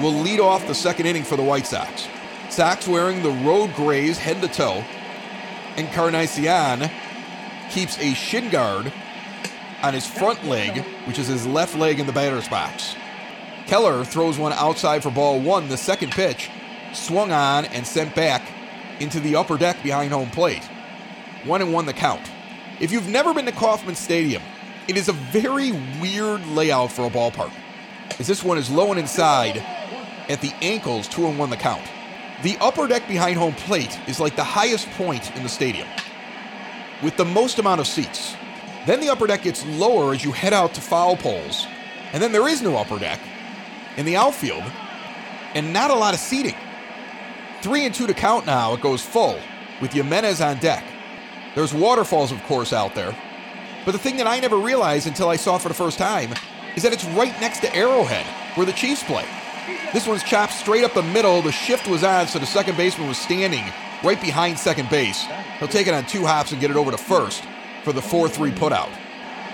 will 0.00 0.12
lead 0.12 0.40
off 0.40 0.66
the 0.66 0.74
second 0.74 1.06
inning 1.06 1.24
for 1.24 1.36
the 1.36 1.42
White 1.42 1.66
Sox. 1.66 2.08
Sox 2.50 2.88
wearing 2.88 3.22
the 3.22 3.30
road 3.30 3.74
grays 3.74 4.18
head 4.18 4.40
to 4.42 4.48
toe. 4.48 4.84
and 5.76 5.86
Encarnacion 5.86 6.90
keeps 7.70 7.98
a 7.98 8.14
shin 8.14 8.50
guard 8.50 8.92
on 9.82 9.94
his 9.94 10.06
front 10.06 10.44
leg, 10.44 10.84
which 11.06 11.18
is 11.18 11.28
his 11.28 11.46
left 11.46 11.76
leg 11.76 12.00
in 12.00 12.06
the 12.06 12.12
batter's 12.12 12.48
box. 12.48 12.96
Keller 13.66 14.04
throws 14.04 14.38
one 14.38 14.52
outside 14.54 15.02
for 15.02 15.10
ball 15.10 15.38
one. 15.40 15.68
The 15.68 15.76
second 15.76 16.12
pitch 16.12 16.50
swung 16.94 17.32
on 17.32 17.66
and 17.66 17.86
sent 17.86 18.14
back 18.14 18.42
into 18.98 19.20
the 19.20 19.36
upper 19.36 19.58
deck 19.58 19.82
behind 19.82 20.12
home 20.12 20.30
plate. 20.30 20.64
One 21.44 21.62
and 21.62 21.72
one 21.72 21.86
the 21.86 21.92
count. 21.92 22.28
If 22.80 22.90
you've 22.90 23.08
never 23.08 23.34
been 23.34 23.44
to 23.46 23.52
Kauffman 23.52 23.94
Stadium, 23.94 24.42
it 24.88 24.96
is 24.96 25.08
a 25.08 25.12
very 25.12 25.72
weird 26.00 26.44
layout 26.48 26.90
for 26.90 27.04
a 27.06 27.10
ballpark. 27.10 27.52
As 28.18 28.26
this 28.26 28.42
one 28.42 28.58
is 28.58 28.70
low 28.70 28.90
and 28.90 28.98
inside 28.98 29.58
at 30.28 30.40
the 30.40 30.52
ankles, 30.62 31.06
two 31.06 31.26
and 31.26 31.38
one 31.38 31.50
the 31.50 31.56
count. 31.56 31.86
The 32.42 32.56
upper 32.60 32.86
deck 32.86 33.08
behind 33.08 33.36
home 33.36 33.54
plate 33.54 33.98
is 34.06 34.20
like 34.20 34.36
the 34.36 34.44
highest 34.44 34.88
point 34.90 35.34
in 35.36 35.42
the 35.42 35.48
stadium, 35.48 35.88
with 37.02 37.16
the 37.16 37.24
most 37.24 37.58
amount 37.58 37.80
of 37.80 37.86
seats. 37.86 38.36
Then 38.86 39.00
the 39.00 39.08
upper 39.08 39.26
deck 39.26 39.42
gets 39.42 39.66
lower 39.66 40.14
as 40.14 40.24
you 40.24 40.30
head 40.30 40.52
out 40.52 40.72
to 40.74 40.80
foul 40.80 41.16
poles, 41.16 41.66
and 42.12 42.22
then 42.22 42.30
there 42.30 42.46
is 42.46 42.62
no 42.62 42.76
upper 42.76 42.98
deck 42.98 43.20
in 43.96 44.06
the 44.06 44.16
outfield, 44.16 44.62
and 45.54 45.72
not 45.72 45.90
a 45.90 45.94
lot 45.94 46.14
of 46.14 46.20
seating. 46.20 46.54
Three 47.60 47.84
and 47.84 47.94
two 47.94 48.06
to 48.06 48.14
count 48.14 48.46
now. 48.46 48.72
It 48.74 48.80
goes 48.80 49.04
full 49.04 49.40
with 49.80 49.92
Jimenez 49.92 50.40
on 50.40 50.58
deck. 50.58 50.84
There's 51.56 51.74
waterfalls, 51.74 52.30
of 52.30 52.40
course, 52.44 52.72
out 52.72 52.94
there. 52.94 53.16
But 53.84 53.92
the 53.92 53.98
thing 53.98 54.16
that 54.18 54.28
I 54.28 54.38
never 54.38 54.58
realized 54.58 55.08
until 55.08 55.28
I 55.28 55.36
saw 55.36 55.56
it 55.56 55.62
for 55.62 55.68
the 55.68 55.74
first 55.74 55.98
time 55.98 56.32
is 56.76 56.84
that 56.84 56.92
it's 56.92 57.04
right 57.06 57.34
next 57.40 57.60
to 57.60 57.74
Arrowhead, 57.74 58.26
where 58.56 58.66
the 58.66 58.72
Chiefs 58.72 59.02
play. 59.02 59.26
This 59.92 60.06
one's 60.06 60.22
chopped 60.22 60.52
straight 60.52 60.84
up 60.84 60.92
the 60.92 61.02
middle. 61.02 61.40
The 61.40 61.50
shift 61.50 61.88
was 61.88 62.04
on, 62.04 62.26
so 62.26 62.38
the 62.38 62.46
second 62.46 62.76
baseman 62.76 63.08
was 63.08 63.16
standing 63.16 63.64
right 64.04 64.20
behind 64.20 64.58
second 64.58 64.90
base. 64.90 65.24
He'll 65.58 65.68
take 65.68 65.86
it 65.86 65.94
on 65.94 66.04
two 66.04 66.26
hops 66.26 66.52
and 66.52 66.60
get 66.60 66.70
it 66.70 66.76
over 66.76 66.90
to 66.90 66.98
first 66.98 67.42
for 67.84 67.94
the 67.94 68.02
4 68.02 68.28
3 68.28 68.50
putout. 68.52 68.90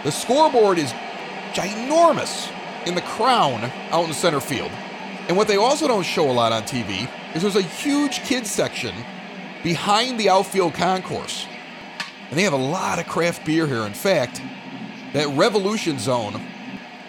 The 0.02 0.10
scoreboard 0.10 0.78
is 0.78 0.92
ginormous 1.52 2.50
in 2.84 2.96
the 2.96 3.00
crown 3.02 3.70
out 3.90 4.06
in 4.06 4.12
center 4.12 4.40
field. 4.40 4.72
And 5.28 5.36
what 5.36 5.46
they 5.46 5.56
also 5.56 5.86
don't 5.86 6.02
show 6.02 6.28
a 6.28 6.32
lot 6.32 6.52
on 6.52 6.64
TV 6.64 7.08
is 7.34 7.42
there's 7.42 7.56
a 7.56 7.62
huge 7.62 8.20
kids 8.24 8.50
section 8.50 8.94
behind 9.62 10.18
the 10.18 10.28
outfield 10.28 10.74
concourse. 10.74 11.46
And 12.28 12.38
they 12.38 12.42
have 12.42 12.52
a 12.52 12.56
lot 12.56 12.98
of 12.98 13.06
craft 13.06 13.46
beer 13.46 13.68
here. 13.68 13.86
In 13.86 13.94
fact, 13.94 14.42
that 15.12 15.28
Revolution 15.28 15.98
Zone 16.00 16.44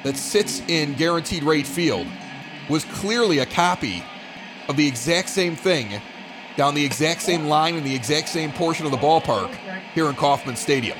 that 0.04 0.16
sits 0.16 0.62
in 0.68 0.94
Guaranteed 0.94 1.44
Rate 1.44 1.66
Field 1.66 2.08
was 2.70 2.86
clearly 2.86 3.40
a 3.40 3.46
copy 3.46 4.04
of 4.68 4.78
the 4.78 4.88
exact 4.88 5.30
same 5.30 5.56
thing 5.56 6.02
down 6.58 6.74
the 6.74 6.86
exact 6.86 7.22
same 7.22 7.46
line 7.46 7.76
in 7.76 7.84
the 7.84 7.94
exact 7.94 8.30
same 8.30 8.52
portion 8.52 8.86
of 8.86 8.92
the 8.92 8.98
ballpark 8.98 9.54
here 9.94 10.08
in 10.08 10.16
Kauffman 10.16 10.56
Stadium. 10.56 10.98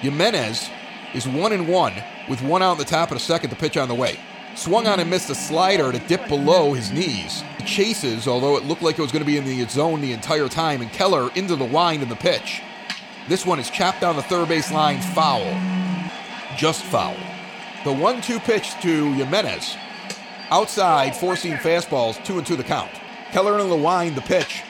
Jimenez 0.00 0.68
is 1.14 1.28
one 1.28 1.52
and 1.52 1.68
one 1.68 1.94
with 2.28 2.42
one 2.42 2.62
out 2.62 2.72
in 2.72 2.78
the 2.78 2.84
top 2.84 3.10
of 3.10 3.16
the 3.16 3.24
second 3.24 3.50
to 3.50 3.56
pitch 3.56 3.76
on 3.76 3.88
the 3.88 3.94
way. 3.94 4.18
Swung 4.54 4.86
on 4.86 5.00
and 5.00 5.08
missed 5.08 5.30
a 5.30 5.34
slider 5.34 5.92
to 5.92 5.98
dip 6.00 6.28
below 6.28 6.74
his 6.74 6.90
knees. 6.90 7.42
He 7.58 7.64
chases, 7.64 8.28
although 8.28 8.56
it 8.56 8.64
looked 8.64 8.82
like 8.82 8.98
it 8.98 9.02
was 9.02 9.12
going 9.12 9.24
to 9.24 9.30
be 9.30 9.38
in 9.38 9.44
the 9.44 9.64
zone 9.68 10.00
the 10.00 10.12
entire 10.12 10.48
time, 10.48 10.82
and 10.82 10.92
Keller 10.92 11.30
into 11.34 11.56
the 11.56 11.64
wind 11.64 12.02
in 12.02 12.08
the 12.08 12.16
pitch. 12.16 12.60
This 13.28 13.46
one 13.46 13.60
is 13.60 13.70
chopped 13.70 14.00
down 14.00 14.16
the 14.16 14.22
third 14.22 14.48
base 14.48 14.70
line, 14.70 15.00
foul. 15.00 15.44
Just 16.56 16.82
foul. 16.82 17.16
The 17.84 17.92
1 17.92 18.20
2 18.20 18.40
pitch 18.40 18.74
to 18.82 19.12
Jimenez. 19.12 19.76
Outside, 20.52 21.16
four 21.16 21.34
seam 21.34 21.54
fastballs, 21.54 22.22
two 22.26 22.36
and 22.36 22.46
two 22.46 22.56
the 22.56 22.62
count. 22.62 22.90
Keller 23.30 23.58
and 23.58 23.72
the 23.72 23.74
wind, 23.74 24.14
the 24.14 24.20
pitch. 24.20 24.62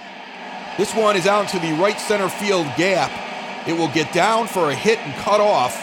This 0.79 0.95
one 0.95 1.17
is 1.17 1.27
out 1.27 1.49
to 1.49 1.59
the 1.59 1.73
right 1.73 1.99
center 1.99 2.29
field 2.29 2.69
gap. 2.77 3.11
It 3.67 3.73
will 3.73 3.89
get 3.89 4.13
down 4.13 4.47
for 4.47 4.71
a 4.71 4.77
hit 4.77 5.01
and 5.01 5.13
cut 5.25 5.41
off 5.41 5.75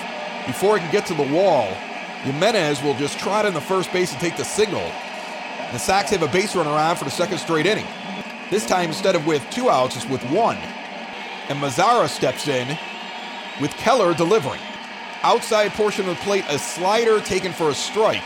before 0.48 0.78
it 0.78 0.80
can 0.80 0.92
get 0.94 1.06
to 1.08 1.14
the 1.14 1.28
wall. 1.34 1.66
Jimenez 2.24 2.82
will 2.82 2.94
just 2.94 3.20
trot 3.20 3.46
in 3.46 3.54
the 3.54 3.60
first 3.60 3.92
base 3.92 4.14
and 4.14 4.22
take 4.22 4.38
the 4.38 4.46
single. 4.46 4.90
The 5.74 5.78
Sox 5.78 6.12
have 6.12 6.24
a 6.24 6.30
base 6.30 6.56
runner 6.56 6.70
on 6.70 6.96
for 6.96 7.04
the 7.04 7.12
second 7.12 7.40
straight 7.40 7.66
inning. 7.66 7.88
This 8.50 8.66
time, 8.66 8.88
instead 8.88 9.18
of 9.18 9.28
with 9.28 9.46
two 9.52 9.70
outs, 9.70 9.98
it's 9.98 10.08
with 10.08 10.24
one. 10.32 10.56
And 11.50 11.60
Mazara 11.60 12.08
steps 12.08 12.48
in 12.48 12.70
with 13.60 13.72
Keller 13.72 14.14
delivering. 14.14 14.62
Outside 15.24 15.72
portion 15.72 16.08
of 16.08 16.16
the 16.16 16.24
plate, 16.24 16.46
a 16.48 16.58
slider 16.58 17.20
taken 17.20 17.52
for 17.52 17.70
a 17.70 17.76
strike. 17.76 18.24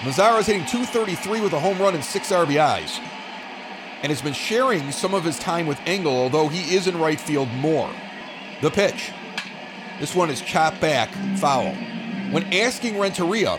Mazara 0.00 0.40
is 0.40 0.46
hitting 0.46 0.66
233 0.66 1.40
with 1.40 1.52
a 1.52 1.60
home 1.60 1.78
run 1.78 1.94
and 1.94 2.04
six 2.04 2.30
RBIs. 2.30 3.00
And 4.02 4.10
has 4.12 4.20
been 4.20 4.34
sharing 4.34 4.92
some 4.92 5.14
of 5.14 5.24
his 5.24 5.38
time 5.38 5.66
with 5.66 5.80
Engel, 5.86 6.12
although 6.12 6.48
he 6.48 6.74
is 6.74 6.86
in 6.86 6.98
right 6.98 7.20
field 7.20 7.48
more. 7.48 7.90
The 8.60 8.70
pitch. 8.70 9.10
This 9.98 10.14
one 10.14 10.30
is 10.30 10.42
chopped 10.42 10.80
back, 10.80 11.08
foul. 11.38 11.72
When 12.30 12.52
asking 12.52 12.98
Renteria, 12.98 13.58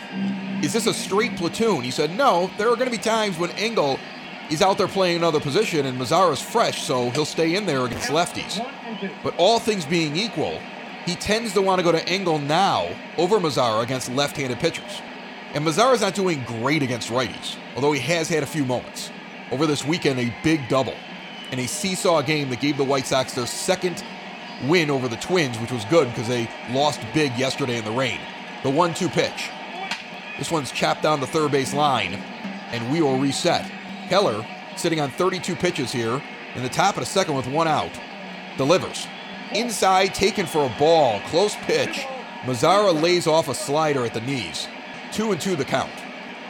is 0.61 0.73
this 0.73 0.85
a 0.85 0.93
straight 0.93 1.35
platoon? 1.35 1.81
He 1.81 1.91
said, 1.91 2.15
no, 2.15 2.51
there 2.57 2.69
are 2.69 2.75
going 2.75 2.89
to 2.89 2.95
be 2.95 3.01
times 3.01 3.37
when 3.39 3.49
Engel 3.51 3.99
is 4.51 4.61
out 4.61 4.77
there 4.77 4.87
playing 4.87 5.17
another 5.17 5.39
position 5.39 5.85
and 5.85 5.99
Mazara's 5.99 6.41
fresh, 6.41 6.83
so 6.83 7.09
he'll 7.09 7.25
stay 7.25 7.55
in 7.55 7.65
there 7.65 7.85
against 7.85 8.09
lefties. 8.09 8.63
But 9.23 9.35
all 9.37 9.59
things 9.59 9.85
being 9.85 10.15
equal, 10.15 10.59
he 11.05 11.15
tends 11.15 11.53
to 11.53 11.61
want 11.61 11.79
to 11.79 11.83
go 11.83 11.91
to 11.91 12.07
Engel 12.07 12.37
now 12.37 12.87
over 13.17 13.39
Mazara 13.39 13.83
against 13.83 14.11
left 14.11 14.37
handed 14.37 14.59
pitchers. 14.59 15.01
And 15.53 15.65
Mazara's 15.65 16.01
not 16.01 16.13
doing 16.13 16.43
great 16.43 16.83
against 16.83 17.09
righties, 17.09 17.55
although 17.75 17.91
he 17.91 18.01
has 18.01 18.29
had 18.29 18.43
a 18.43 18.47
few 18.47 18.65
moments. 18.65 19.11
Over 19.51 19.65
this 19.65 19.85
weekend, 19.85 20.19
a 20.19 20.33
big 20.43 20.67
double 20.67 20.95
in 21.51 21.59
a 21.59 21.67
seesaw 21.67 22.21
game 22.21 22.49
that 22.49 22.59
gave 22.59 22.77
the 22.77 22.83
White 22.83 23.07
Sox 23.07 23.33
their 23.33 23.45
second 23.45 24.03
win 24.67 24.89
over 24.89 25.07
the 25.07 25.15
Twins, 25.17 25.57
which 25.59 25.71
was 25.71 25.85
good 25.85 26.07
because 26.09 26.27
they 26.27 26.49
lost 26.71 26.99
big 27.13 27.37
yesterday 27.37 27.77
in 27.77 27.85
the 27.85 27.91
rain. 27.91 28.19
The 28.63 28.69
1 28.69 28.93
2 28.93 29.09
pitch. 29.09 29.49
This 30.37 30.51
one's 30.51 30.71
chopped 30.71 31.03
down 31.03 31.19
the 31.19 31.27
third 31.27 31.51
base 31.51 31.73
line, 31.73 32.13
and 32.71 32.91
we 32.91 33.01
will 33.01 33.17
reset. 33.17 33.69
Keller, 34.09 34.45
sitting 34.75 34.99
on 34.99 35.09
32 35.11 35.55
pitches 35.55 35.91
here, 35.91 36.21
in 36.55 36.63
the 36.63 36.69
top 36.69 36.95
of 36.95 37.01
the 37.01 37.05
second 37.05 37.35
with 37.35 37.47
one 37.47 37.67
out, 37.67 37.91
delivers. 38.57 39.07
Inside, 39.53 40.13
taken 40.13 40.45
for 40.45 40.65
a 40.65 40.79
ball, 40.79 41.19
close 41.27 41.55
pitch. 41.55 42.05
Mazara 42.41 42.99
lays 43.01 43.27
off 43.27 43.47
a 43.47 43.53
slider 43.53 44.05
at 44.05 44.13
the 44.13 44.21
knees. 44.21 44.67
Two 45.11 45.31
and 45.31 45.41
two 45.41 45.55
the 45.55 45.65
count. 45.65 45.91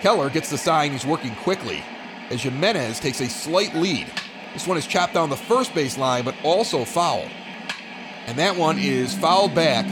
Keller 0.01 0.29
gets 0.29 0.49
the 0.49 0.57
sign 0.57 0.91
he's 0.91 1.05
working 1.05 1.35
quickly 1.35 1.83
as 2.29 2.41
Jimenez 2.41 2.99
takes 2.99 3.21
a 3.21 3.29
slight 3.29 3.73
lead. 3.73 4.07
This 4.53 4.67
one 4.67 4.77
is 4.77 4.87
chopped 4.87 5.13
down 5.13 5.29
the 5.29 5.37
first 5.37 5.73
base 5.73 5.97
line, 5.97 6.23
but 6.23 6.35
also 6.43 6.83
foul. 6.85 7.25
And 8.25 8.37
that 8.37 8.55
one 8.55 8.77
is 8.77 9.15
fouled 9.15 9.55
back. 9.55 9.85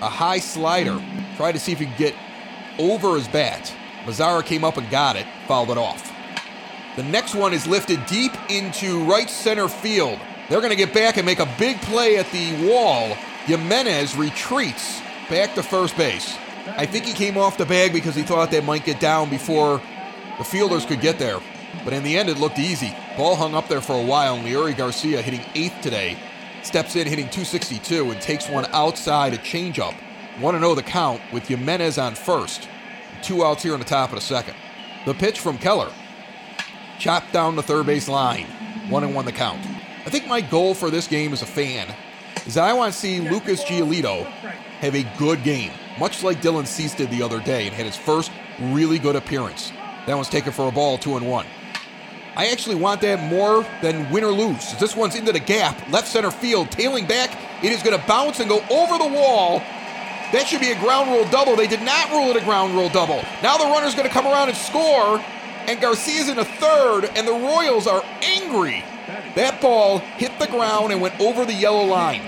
A 0.00 0.08
high 0.08 0.38
slider. 0.38 1.00
Try 1.36 1.52
to 1.52 1.58
see 1.58 1.72
if 1.72 1.78
he 1.78 1.86
can 1.86 1.96
get 1.96 2.14
over 2.78 3.16
his 3.16 3.28
bat. 3.28 3.72
Mazara 4.04 4.44
came 4.44 4.64
up 4.64 4.76
and 4.76 4.88
got 4.90 5.16
it, 5.16 5.26
fouled 5.46 5.70
it 5.70 5.78
off. 5.78 6.12
The 6.96 7.02
next 7.04 7.34
one 7.34 7.54
is 7.54 7.66
lifted 7.66 8.04
deep 8.06 8.32
into 8.50 9.02
right 9.04 9.30
center 9.30 9.68
field. 9.68 10.18
They're 10.48 10.60
going 10.60 10.70
to 10.70 10.76
get 10.76 10.92
back 10.92 11.16
and 11.16 11.24
make 11.24 11.38
a 11.38 11.48
big 11.58 11.80
play 11.82 12.18
at 12.18 12.30
the 12.32 12.68
wall. 12.68 13.14
Jimenez 13.46 14.16
retreats 14.16 15.00
back 15.30 15.54
to 15.54 15.62
first 15.62 15.96
base. 15.96 16.36
I 16.66 16.86
think 16.86 17.04
he 17.04 17.12
came 17.12 17.36
off 17.36 17.58
the 17.58 17.66
bag 17.66 17.92
because 17.92 18.14
he 18.14 18.22
thought 18.22 18.50
they 18.50 18.60
might 18.60 18.84
get 18.84 19.00
down 19.00 19.30
before 19.30 19.80
the 20.38 20.44
fielders 20.44 20.86
could 20.86 21.00
get 21.00 21.18
there. 21.18 21.40
But 21.84 21.92
in 21.92 22.02
the 22.02 22.16
end, 22.16 22.28
it 22.28 22.38
looked 22.38 22.58
easy. 22.58 22.94
Ball 23.16 23.34
hung 23.34 23.54
up 23.54 23.68
there 23.68 23.80
for 23.80 23.94
a 23.94 24.04
while, 24.04 24.36
and 24.36 24.46
Leury 24.46 24.76
Garcia 24.76 25.22
hitting 25.22 25.44
eighth 25.54 25.80
today. 25.82 26.16
Steps 26.62 26.94
in 26.94 27.06
hitting 27.06 27.28
262 27.28 28.10
and 28.10 28.20
takes 28.20 28.48
one 28.48 28.66
outside 28.72 29.34
a 29.34 29.38
changeup. 29.38 29.94
1 30.38 30.58
0 30.58 30.74
the 30.74 30.82
count 30.82 31.20
with 31.32 31.46
Jimenez 31.46 31.98
on 31.98 32.14
first. 32.14 32.68
Two 33.22 33.44
outs 33.44 33.62
here 33.62 33.74
in 33.74 33.80
the 33.80 33.84
top 33.84 34.10
of 34.10 34.14
the 34.14 34.20
second. 34.20 34.54
The 35.04 35.14
pitch 35.14 35.40
from 35.40 35.58
Keller. 35.58 35.90
Chopped 36.98 37.32
down 37.32 37.56
the 37.56 37.62
third 37.62 37.86
base 37.86 38.08
line. 38.08 38.46
1 38.88 39.04
and 39.04 39.14
1 39.14 39.24
the 39.24 39.32
count. 39.32 39.60
I 40.06 40.10
think 40.10 40.26
my 40.26 40.40
goal 40.40 40.74
for 40.74 40.90
this 40.90 41.06
game 41.06 41.32
as 41.32 41.42
a 41.42 41.46
fan 41.46 41.86
is 42.46 42.54
that 42.54 42.64
I 42.64 42.72
want 42.72 42.92
to 42.92 42.98
see 42.98 43.20
Lucas 43.20 43.64
Giolito 43.64 44.24
have 44.80 44.94
a 44.94 45.04
good 45.18 45.42
game, 45.44 45.72
much 45.98 46.22
like 46.22 46.40
Dylan 46.40 46.66
Cease 46.66 46.94
did 46.94 47.10
the 47.10 47.22
other 47.22 47.40
day 47.40 47.66
and 47.66 47.74
had 47.74 47.86
his 47.86 47.96
first 47.96 48.30
really 48.58 48.98
good 48.98 49.16
appearance. 49.16 49.72
That 50.06 50.14
one's 50.14 50.28
taken 50.28 50.52
for 50.52 50.68
a 50.68 50.72
ball, 50.72 50.98
2 50.98 51.16
and 51.16 51.28
1. 51.28 51.46
I 52.34 52.46
actually 52.46 52.76
want 52.76 53.02
that 53.02 53.20
more 53.30 53.66
than 53.82 54.10
win 54.10 54.24
or 54.24 54.32
lose. 54.32 54.74
This 54.78 54.96
one's 54.96 55.14
into 55.14 55.32
the 55.32 55.40
gap, 55.40 55.90
left 55.90 56.08
center 56.08 56.30
field, 56.30 56.70
tailing 56.70 57.06
back. 57.06 57.36
It 57.62 57.72
is 57.72 57.82
going 57.82 57.98
to 57.98 58.06
bounce 58.06 58.40
and 58.40 58.48
go 58.48 58.60
over 58.70 58.98
the 58.98 59.08
wall. 59.08 59.58
That 60.32 60.46
should 60.46 60.60
be 60.60 60.70
a 60.70 60.80
ground 60.80 61.10
rule 61.10 61.28
double. 61.30 61.56
They 61.56 61.66
did 61.66 61.82
not 61.82 62.10
rule 62.10 62.30
it 62.30 62.36
a 62.40 62.44
ground 62.44 62.74
rule 62.74 62.88
double. 62.88 63.22
Now 63.42 63.58
the 63.58 63.64
runner's 63.64 63.94
going 63.94 64.08
to 64.08 64.12
come 64.12 64.26
around 64.26 64.48
and 64.48 64.56
score, 64.56 65.22
and 65.66 65.78
Garcia's 65.78 66.30
in 66.30 66.38
a 66.38 66.44
third, 66.44 67.04
and 67.14 67.28
the 67.28 67.32
Royals 67.32 67.86
are 67.86 68.02
angry. 68.22 68.82
That 69.34 69.60
ball 69.60 69.98
hit 69.98 70.38
the 70.38 70.46
ground 70.46 70.92
and 70.92 71.00
went 71.00 71.20
over 71.20 71.44
the 71.44 71.54
yellow 71.54 71.84
line. 71.84 72.22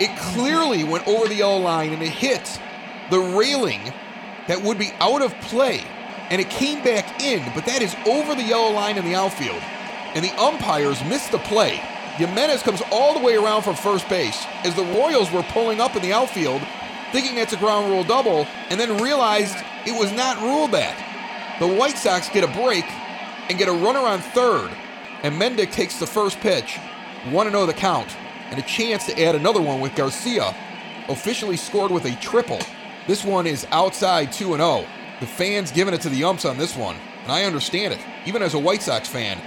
It 0.00 0.16
clearly 0.18 0.84
went 0.84 1.06
over 1.06 1.28
the 1.28 1.36
yellow 1.36 1.58
line 1.58 1.92
and 1.92 2.02
it 2.02 2.08
hit 2.08 2.60
the 3.10 3.18
railing 3.18 3.92
that 4.48 4.62
would 4.62 4.78
be 4.78 4.92
out 5.00 5.22
of 5.22 5.32
play 5.40 5.84
and 6.30 6.40
it 6.40 6.48
came 6.50 6.82
back 6.82 7.22
in, 7.22 7.44
but 7.54 7.66
that 7.66 7.82
is 7.82 7.94
over 8.06 8.34
the 8.34 8.42
yellow 8.42 8.70
line 8.70 8.96
in 8.96 9.04
the 9.04 9.14
outfield. 9.14 9.62
And 10.14 10.24
the 10.24 10.34
umpires 10.40 11.02
missed 11.04 11.32
the 11.32 11.38
play. 11.38 11.76
Jimenez 12.16 12.62
comes 12.62 12.82
all 12.90 13.18
the 13.18 13.24
way 13.24 13.36
around 13.36 13.62
from 13.62 13.74
first 13.74 14.08
base 14.08 14.44
as 14.62 14.74
the 14.74 14.84
Royals 14.84 15.30
were 15.30 15.42
pulling 15.44 15.80
up 15.80 15.96
in 15.96 16.02
the 16.02 16.12
outfield, 16.12 16.62
thinking 17.12 17.38
it's 17.38 17.52
a 17.52 17.56
ground 17.56 17.90
rule 17.90 18.04
double, 18.04 18.46
and 18.70 18.80
then 18.80 19.02
realized 19.02 19.56
it 19.86 19.98
was 19.98 20.12
not 20.12 20.40
ruled 20.40 20.72
that. 20.72 20.96
The 21.60 21.68
White 21.68 21.98
Sox 21.98 22.28
get 22.28 22.44
a 22.44 22.60
break 22.60 22.84
and 23.48 23.58
get 23.58 23.68
a 23.68 23.72
runner 23.72 24.00
on 24.00 24.20
third, 24.20 24.70
and 25.22 25.40
Mendick 25.40 25.72
takes 25.72 25.98
the 25.98 26.06
first 26.06 26.40
pitch, 26.40 26.78
1 27.30 27.50
0 27.50 27.66
the 27.66 27.74
count, 27.74 28.16
and 28.50 28.58
a 28.58 28.62
chance 28.62 29.06
to 29.06 29.22
add 29.22 29.34
another 29.34 29.60
one 29.60 29.80
with 29.80 29.94
Garcia, 29.94 30.54
officially 31.08 31.56
scored 31.56 31.90
with 31.90 32.06
a 32.06 32.16
triple. 32.16 32.60
This 33.06 33.22
one 33.22 33.46
is 33.46 33.66
outside 33.70 34.32
2 34.32 34.56
0. 34.56 34.86
The 35.20 35.26
fans 35.26 35.70
giving 35.70 35.92
it 35.92 36.00
to 36.02 36.08
the 36.08 36.24
umps 36.24 36.46
on 36.46 36.56
this 36.56 36.74
one, 36.74 36.96
and 37.22 37.32
I 37.32 37.44
understand 37.44 37.92
it. 37.92 38.00
Even 38.24 38.42
as 38.42 38.54
a 38.54 38.58
White 38.58 38.82
Sox 38.82 39.08
fan, 39.08 39.38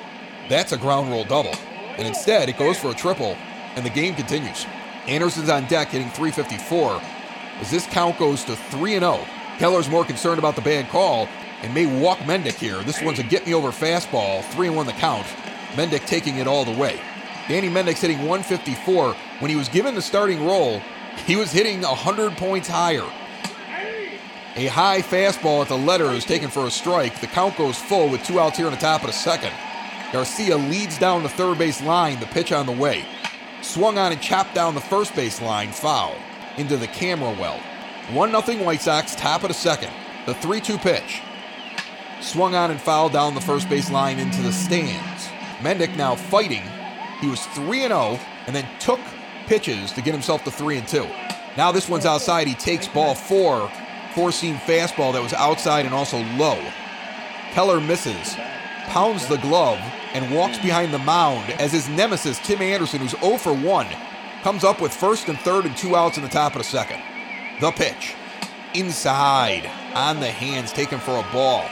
that's 0.47 0.73
a 0.73 0.77
ground 0.77 1.09
rule 1.09 1.23
double. 1.23 1.55
And 1.97 2.07
instead, 2.07 2.49
it 2.49 2.57
goes 2.57 2.77
for 2.77 2.91
a 2.91 2.93
triple, 2.93 3.35
and 3.75 3.83
the 3.83 3.89
game 3.89 4.13
continues. 4.13 4.67
Anderson's 5.07 5.49
on 5.49 5.65
deck 5.65 5.87
hitting 5.87 6.09
354 6.09 7.01
as 7.59 7.71
this 7.71 7.87
count 7.87 8.19
goes 8.19 8.43
to 8.43 8.55
3 8.55 8.99
0. 8.99 9.19
Keller's 9.57 9.89
more 9.89 10.05
concerned 10.05 10.37
about 10.37 10.55
the 10.55 10.61
bad 10.61 10.87
call 10.89 11.27
and 11.63 11.73
may 11.73 11.87
walk 12.01 12.19
Mendick 12.19 12.53
here. 12.53 12.83
This 12.83 13.01
one's 13.01 13.17
a 13.17 13.23
get 13.23 13.47
me 13.47 13.55
over 13.55 13.69
fastball, 13.69 14.43
3 14.51 14.69
1 14.69 14.85
the 14.85 14.91
count. 14.93 15.25
Mendick 15.73 16.05
taking 16.05 16.37
it 16.37 16.45
all 16.45 16.63
the 16.63 16.77
way. 16.77 16.99
Danny 17.47 17.69
Mendick's 17.69 18.01
hitting 18.01 18.19
154. 18.19 19.13
When 19.39 19.49
he 19.49 19.55
was 19.55 19.69
given 19.69 19.95
the 19.95 20.01
starting 20.01 20.45
role, 20.45 20.79
he 21.25 21.35
was 21.35 21.51
hitting 21.51 21.81
100 21.81 22.37
points 22.37 22.67
higher. 22.67 23.05
A 24.57 24.65
high 24.65 25.03
fastball 25.03 25.61
at 25.61 25.67
the 25.67 25.77
letter 25.77 26.05
is 26.05 26.25
taken 26.25 26.49
for 26.49 26.65
a 26.65 26.71
strike. 26.71 27.21
The 27.21 27.27
count 27.27 27.55
goes 27.57 27.77
full 27.77 28.09
with 28.09 28.23
two 28.23 28.39
outs 28.39 28.57
here 28.57 28.65
in 28.65 28.73
the 28.73 28.79
top 28.79 29.01
of 29.01 29.07
the 29.07 29.13
second. 29.13 29.53
Garcia 30.11 30.57
leads 30.57 30.97
down 30.97 31.21
the 31.21 31.29
third 31.29 31.59
base 31.59 31.79
line, 31.83 32.19
the 32.19 32.25
pitch 32.25 32.51
on 32.51 32.65
the 32.65 32.71
way. 32.71 33.05
Swung 33.61 33.99
on 33.99 34.11
and 34.11 34.19
chopped 34.19 34.55
down 34.55 34.73
the 34.73 34.81
first 34.81 35.15
base 35.15 35.43
line, 35.43 35.71
foul, 35.71 36.15
into 36.57 36.75
the 36.75 36.87
camera 36.87 37.37
well. 37.39 37.59
1 38.13 38.31
0 38.31 38.63
White 38.63 38.81
Sox, 38.81 39.13
top 39.13 39.43
of 39.43 39.49
the 39.49 39.53
second. 39.53 39.91
The 40.25 40.33
3 40.33 40.59
2 40.59 40.79
pitch. 40.79 41.21
Swung 42.19 42.55
on 42.55 42.71
and 42.71 42.81
fouled 42.81 43.13
down 43.13 43.35
the 43.35 43.41
first 43.41 43.69
base 43.69 43.91
line 43.91 44.17
into 44.17 44.41
the 44.41 44.51
stands. 44.51 45.27
Mendick 45.59 45.95
now 45.95 46.15
fighting. 46.15 46.63
He 47.21 47.27
was 47.27 47.45
3 47.45 47.81
0 47.81 48.19
and 48.47 48.55
then 48.55 48.67
took 48.79 49.01
pitches 49.45 49.91
to 49.91 50.01
get 50.01 50.15
himself 50.15 50.43
to 50.45 50.51
3 50.51 50.77
and 50.77 50.87
2. 50.87 51.07
Now 51.57 51.71
this 51.71 51.87
one's 51.87 52.07
outside. 52.07 52.47
He 52.47 52.55
takes 52.55 52.87
ball 52.87 53.13
four 53.13 53.69
four 54.17 54.31
seam 54.31 54.55
fastball 54.55 55.13
that 55.13 55.21
was 55.21 55.33
outside 55.33 55.85
and 55.85 55.93
also 55.93 56.17
low. 56.37 56.59
Keller 57.51 57.79
misses, 57.79 58.35
pounds 58.87 59.27
the 59.27 59.37
glove, 59.37 59.77
and 60.15 60.33
walks 60.33 60.57
behind 60.57 60.91
the 60.91 60.97
mound 60.97 61.47
as 61.59 61.71
his 61.71 61.87
nemesis, 61.87 62.39
Tim 62.39 62.59
Anderson, 62.59 62.99
who's 62.99 63.15
0 63.19 63.37
for 63.37 63.53
1, 63.53 63.85
comes 64.41 64.63
up 64.63 64.81
with 64.81 64.91
first 64.91 65.29
and 65.29 65.37
third 65.41 65.65
and 65.65 65.77
two 65.77 65.95
outs 65.95 66.17
in 66.17 66.23
the 66.23 66.29
top 66.29 66.53
of 66.53 66.57
the 66.57 66.63
second. 66.63 66.99
The 67.61 67.69
pitch. 67.69 68.15
Inside, 68.73 69.69
on 69.93 70.19
the 70.19 70.31
hands, 70.31 70.73
taken 70.73 70.97
for 70.97 71.19
a 71.19 71.31
ball. 71.31 71.69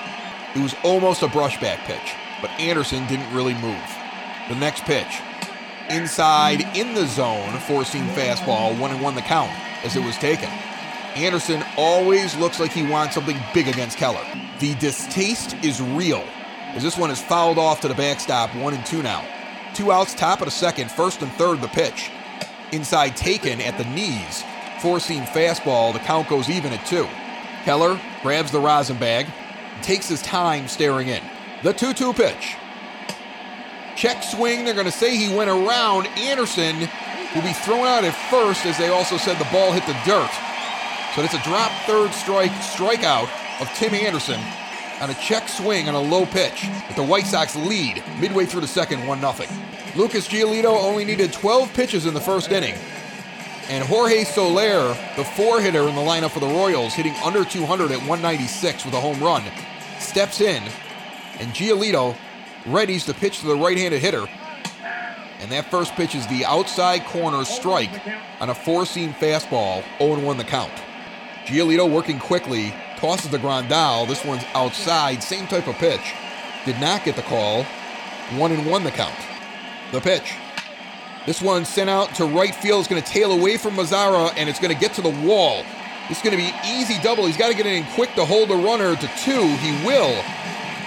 It 0.53 0.61
was 0.61 0.75
almost 0.83 1.23
a 1.23 1.27
brushback 1.27 1.79
pitch, 1.85 2.13
but 2.41 2.51
Anderson 2.59 3.07
didn't 3.07 3.33
really 3.33 3.55
move. 3.55 3.89
The 4.49 4.55
next 4.55 4.83
pitch. 4.83 5.19
Inside, 5.89 6.61
in 6.77 6.93
the 6.93 7.07
zone, 7.07 7.57
four 7.61 7.85
seam 7.85 8.05
fastball, 8.09 8.79
one 8.79 8.91
and 8.91 9.01
one 9.01 9.15
the 9.15 9.21
count 9.21 9.51
as 9.83 9.95
it 9.95 10.03
was 10.03 10.15
taken. 10.17 10.49
Anderson 11.15 11.63
always 11.77 12.35
looks 12.35 12.59
like 12.59 12.71
he 12.71 12.83
wants 12.83 13.15
something 13.15 13.37
big 13.53 13.69
against 13.69 13.97
Keller. 13.97 14.23
The 14.59 14.75
distaste 14.75 15.55
is 15.63 15.81
real, 15.81 16.25
as 16.73 16.83
this 16.83 16.97
one 16.97 17.09
is 17.09 17.21
fouled 17.21 17.57
off 17.57 17.79
to 17.81 17.87
the 17.87 17.93
backstop, 17.93 18.53
one 18.55 18.73
and 18.73 18.85
two 18.85 19.01
now. 19.01 19.25
Two 19.73 19.93
outs, 19.93 20.13
top 20.13 20.39
of 20.39 20.45
the 20.45 20.51
second, 20.51 20.91
first 20.91 21.21
and 21.21 21.31
third, 21.33 21.61
the 21.61 21.69
pitch. 21.69 22.11
Inside 22.73 23.15
taken 23.15 23.61
at 23.61 23.77
the 23.77 23.85
knees, 23.85 24.43
four 24.79 24.99
seam 24.99 25.23
fastball, 25.23 25.93
the 25.93 25.99
count 25.99 26.27
goes 26.27 26.49
even 26.49 26.73
at 26.73 26.85
two. 26.85 27.07
Keller 27.63 27.99
grabs 28.21 28.51
the 28.51 28.59
rosin 28.59 28.97
bag, 28.97 29.25
takes 29.81 30.09
his 30.09 30.21
time 30.21 30.67
staring 30.67 31.07
in. 31.07 31.23
The 31.63 31.73
2 31.73 31.93
2 31.93 32.13
pitch. 32.13 32.57
Check 33.95 34.21
swing, 34.21 34.65
they're 34.65 34.73
going 34.73 34.85
to 34.85 34.91
say 34.91 35.15
he 35.15 35.33
went 35.33 35.49
around. 35.49 36.07
Anderson 36.17 36.77
will 37.33 37.41
be 37.41 37.53
thrown 37.53 37.87
out 37.87 38.03
at 38.03 38.13
first, 38.29 38.65
as 38.65 38.77
they 38.77 38.89
also 38.89 39.15
said 39.15 39.37
the 39.37 39.47
ball 39.51 39.71
hit 39.71 39.85
the 39.85 39.97
dirt. 40.05 40.29
So 41.15 41.21
it's 41.21 41.33
a 41.33 41.41
drop 41.43 41.71
third 41.85 42.11
strike 42.11 42.51
strikeout 42.51 43.29
of 43.61 43.69
Tim 43.75 43.93
Anderson 43.93 44.37
on 44.99 45.09
a 45.09 45.13
check 45.13 45.47
swing 45.47 45.87
on 45.87 45.95
a 45.95 46.01
low 46.01 46.25
pitch. 46.25 46.67
With 46.89 46.97
the 46.97 47.03
White 47.03 47.25
Sox 47.25 47.55
lead 47.55 48.03
midway 48.19 48.45
through 48.45 48.59
the 48.59 48.67
second, 48.67 49.07
1 49.07 49.21
0. 49.21 49.33
Lucas 49.95 50.27
Giolito 50.27 50.77
only 50.77 51.05
needed 51.05 51.31
12 51.31 51.73
pitches 51.73 52.05
in 52.05 52.13
the 52.13 52.19
first 52.19 52.51
inning. 52.51 52.75
And 53.69 53.81
Jorge 53.85 54.25
Soler, 54.25 54.89
the 55.15 55.23
four 55.23 55.61
hitter 55.61 55.87
in 55.87 55.95
the 55.95 56.01
lineup 56.01 56.31
for 56.31 56.41
the 56.41 56.47
Royals, 56.47 56.93
hitting 56.93 57.15
under 57.23 57.45
200 57.45 57.91
at 57.91 57.99
196 57.99 58.83
with 58.83 58.93
a 58.93 58.99
home 58.99 59.23
run, 59.23 59.41
steps 59.99 60.41
in. 60.41 60.61
And 61.39 61.53
Giolito 61.53 62.13
readies 62.65 63.05
to 63.05 63.13
pitch 63.13 63.39
to 63.39 63.47
the 63.47 63.55
right 63.55 63.77
handed 63.77 64.01
hitter. 64.01 64.25
And 65.39 65.49
that 65.49 65.71
first 65.71 65.93
pitch 65.93 66.13
is 66.13 66.27
the 66.27 66.43
outside 66.43 67.05
corner 67.05 67.45
strike 67.45 68.01
on 68.41 68.49
a 68.49 68.55
four 68.55 68.85
seam 68.85 69.13
fastball, 69.13 69.81
0 69.99 70.19
1 70.19 70.37
the 70.37 70.43
count. 70.43 70.73
Giolito 71.45 71.89
working 71.89 72.17
quickly, 72.17 72.73
tosses 72.97 73.29
the 73.29 73.37
Grandal. 73.37 74.07
This 74.07 74.25
one's 74.25 74.43
outside, 74.55 75.21
same 75.21 75.45
type 75.47 75.67
of 75.67 75.75
pitch. 75.75 76.13
Did 76.65 76.79
not 76.79 77.05
get 77.05 77.15
the 77.15 77.21
call. 77.21 77.63
One 78.37 78.51
and 78.51 78.65
one 78.65 78.83
the 78.83 78.89
count. 78.89 79.15
The 79.91 80.01
pitch. 80.01 80.33
This 81.27 81.43
one 81.43 81.63
sent 81.63 81.89
out 81.89 82.15
to 82.15 82.25
right 82.25 82.53
field. 82.53 82.79
It's 82.79 82.87
going 82.87 83.01
to 83.01 83.07
tail 83.07 83.31
away 83.31 83.57
from 83.57 83.75
Mazara, 83.75 84.33
and 84.35 84.49
it's 84.49 84.59
going 84.59 84.73
to 84.73 84.79
get 84.79 84.93
to 84.95 85.03
the 85.03 85.09
wall. 85.09 85.63
It's 86.09 86.21
going 86.21 86.35
to 86.35 86.43
be 86.43 86.51
easy 86.67 86.99
double. 87.03 87.27
He's 87.27 87.37
got 87.37 87.49
to 87.49 87.55
get 87.55 87.67
in 87.67 87.83
quick 87.93 88.13
to 88.15 88.25
hold 88.25 88.49
the 88.49 88.55
runner 88.55 88.95
to 88.95 89.07
two. 89.23 89.47
He 89.57 89.85
will. 89.85 90.15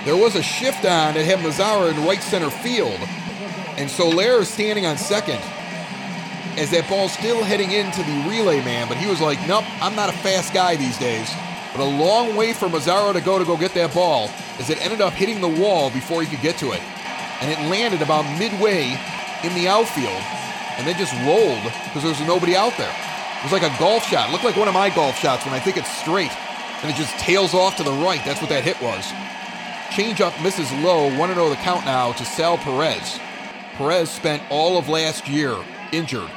There 0.05 0.17
was 0.17 0.35
a 0.35 0.43
shift 0.43 0.79
on 0.79 1.15
that 1.15 1.25
had 1.25 1.39
Mazara 1.39 1.93
in 1.93 2.05
right 2.05 2.23
center 2.23 2.51
field. 2.51 2.99
And 3.77 3.89
Soler 3.89 4.41
is 4.41 4.49
standing 4.49 4.87
on 4.87 4.97
second 4.97 5.41
as 6.59 6.71
that 6.73 6.89
ball's 6.89 7.13
still 7.13 7.43
heading 7.45 7.71
into 7.71 8.03
the 8.03 8.27
relay 8.29 8.59
man, 8.65 8.89
but 8.89 8.97
he 8.97 9.07
was 9.07 9.21
like, 9.21 9.39
nope, 9.47 9.65
I'm 9.81 9.95
not 9.95 10.09
a 10.09 10.17
fast 10.19 10.53
guy 10.53 10.75
these 10.75 10.99
days. 10.99 11.31
But 11.73 11.83
a 11.83 11.87
long 11.87 12.35
way 12.35 12.53
for 12.53 12.67
Mazara 12.67 13.13
to 13.13 13.21
go 13.21 13.39
to 13.39 13.45
go 13.45 13.57
get 13.57 13.75
that 13.75 13.95
ball, 13.95 14.29
as 14.59 14.69
it 14.69 14.83
ended 14.85 15.01
up 15.01 15.13
hitting 15.13 15.41
the 15.41 15.49
wall 15.49 15.91
before 15.91 16.21
he 16.21 16.27
could 16.27 16.43
get 16.43 16.59
to 16.59 16.73
it. 16.73 16.83
And 17.41 17.51
it 17.51 17.59
landed 17.71 18.03
about 18.03 18.27
midway 18.39 18.99
in 19.45 19.55
the 19.55 19.69
outfield, 19.69 20.19
and 20.77 20.87
then 20.87 20.99
just 20.99 21.15
rolled 21.23 21.63
because 21.87 22.03
there 22.03 22.11
was 22.11 22.21
nobody 22.27 22.57
out 22.57 22.77
there. 22.77 22.91
It 22.91 23.45
was 23.45 23.53
like 23.53 23.63
a 23.63 23.75
golf 23.79 24.03
shot. 24.05 24.29
It 24.29 24.33
looked 24.33 24.45
like 24.45 24.57
one 24.57 24.67
of 24.67 24.75
my 24.75 24.91
golf 24.91 25.17
shots 25.17 25.47
when 25.47 25.55
I 25.55 25.61
think 25.61 25.77
it's 25.77 25.91
straight, 26.03 26.35
and 26.83 26.91
it 26.91 26.97
just 26.97 27.15
tails 27.23 27.55
off 27.55 27.77
to 27.77 27.85
the 27.85 27.95
right. 28.03 28.21
That's 28.25 28.41
what 28.41 28.51
that 28.51 28.65
hit 28.65 28.81
was. 28.83 29.07
Change 29.95 30.19
Changeup 30.19 30.43
misses 30.43 30.71
low, 30.83 31.07
1 31.17 31.35
0 31.35 31.49
the 31.49 31.57
count 31.57 31.85
now 31.85 32.13
to 32.13 32.25
Sal 32.25 32.59
Perez. 32.59 33.21
Perez 33.75 34.11
spent 34.11 34.43
all 34.51 34.77
of 34.77 34.89
last 34.89 35.29
year 35.29 35.57
injured 35.93 36.29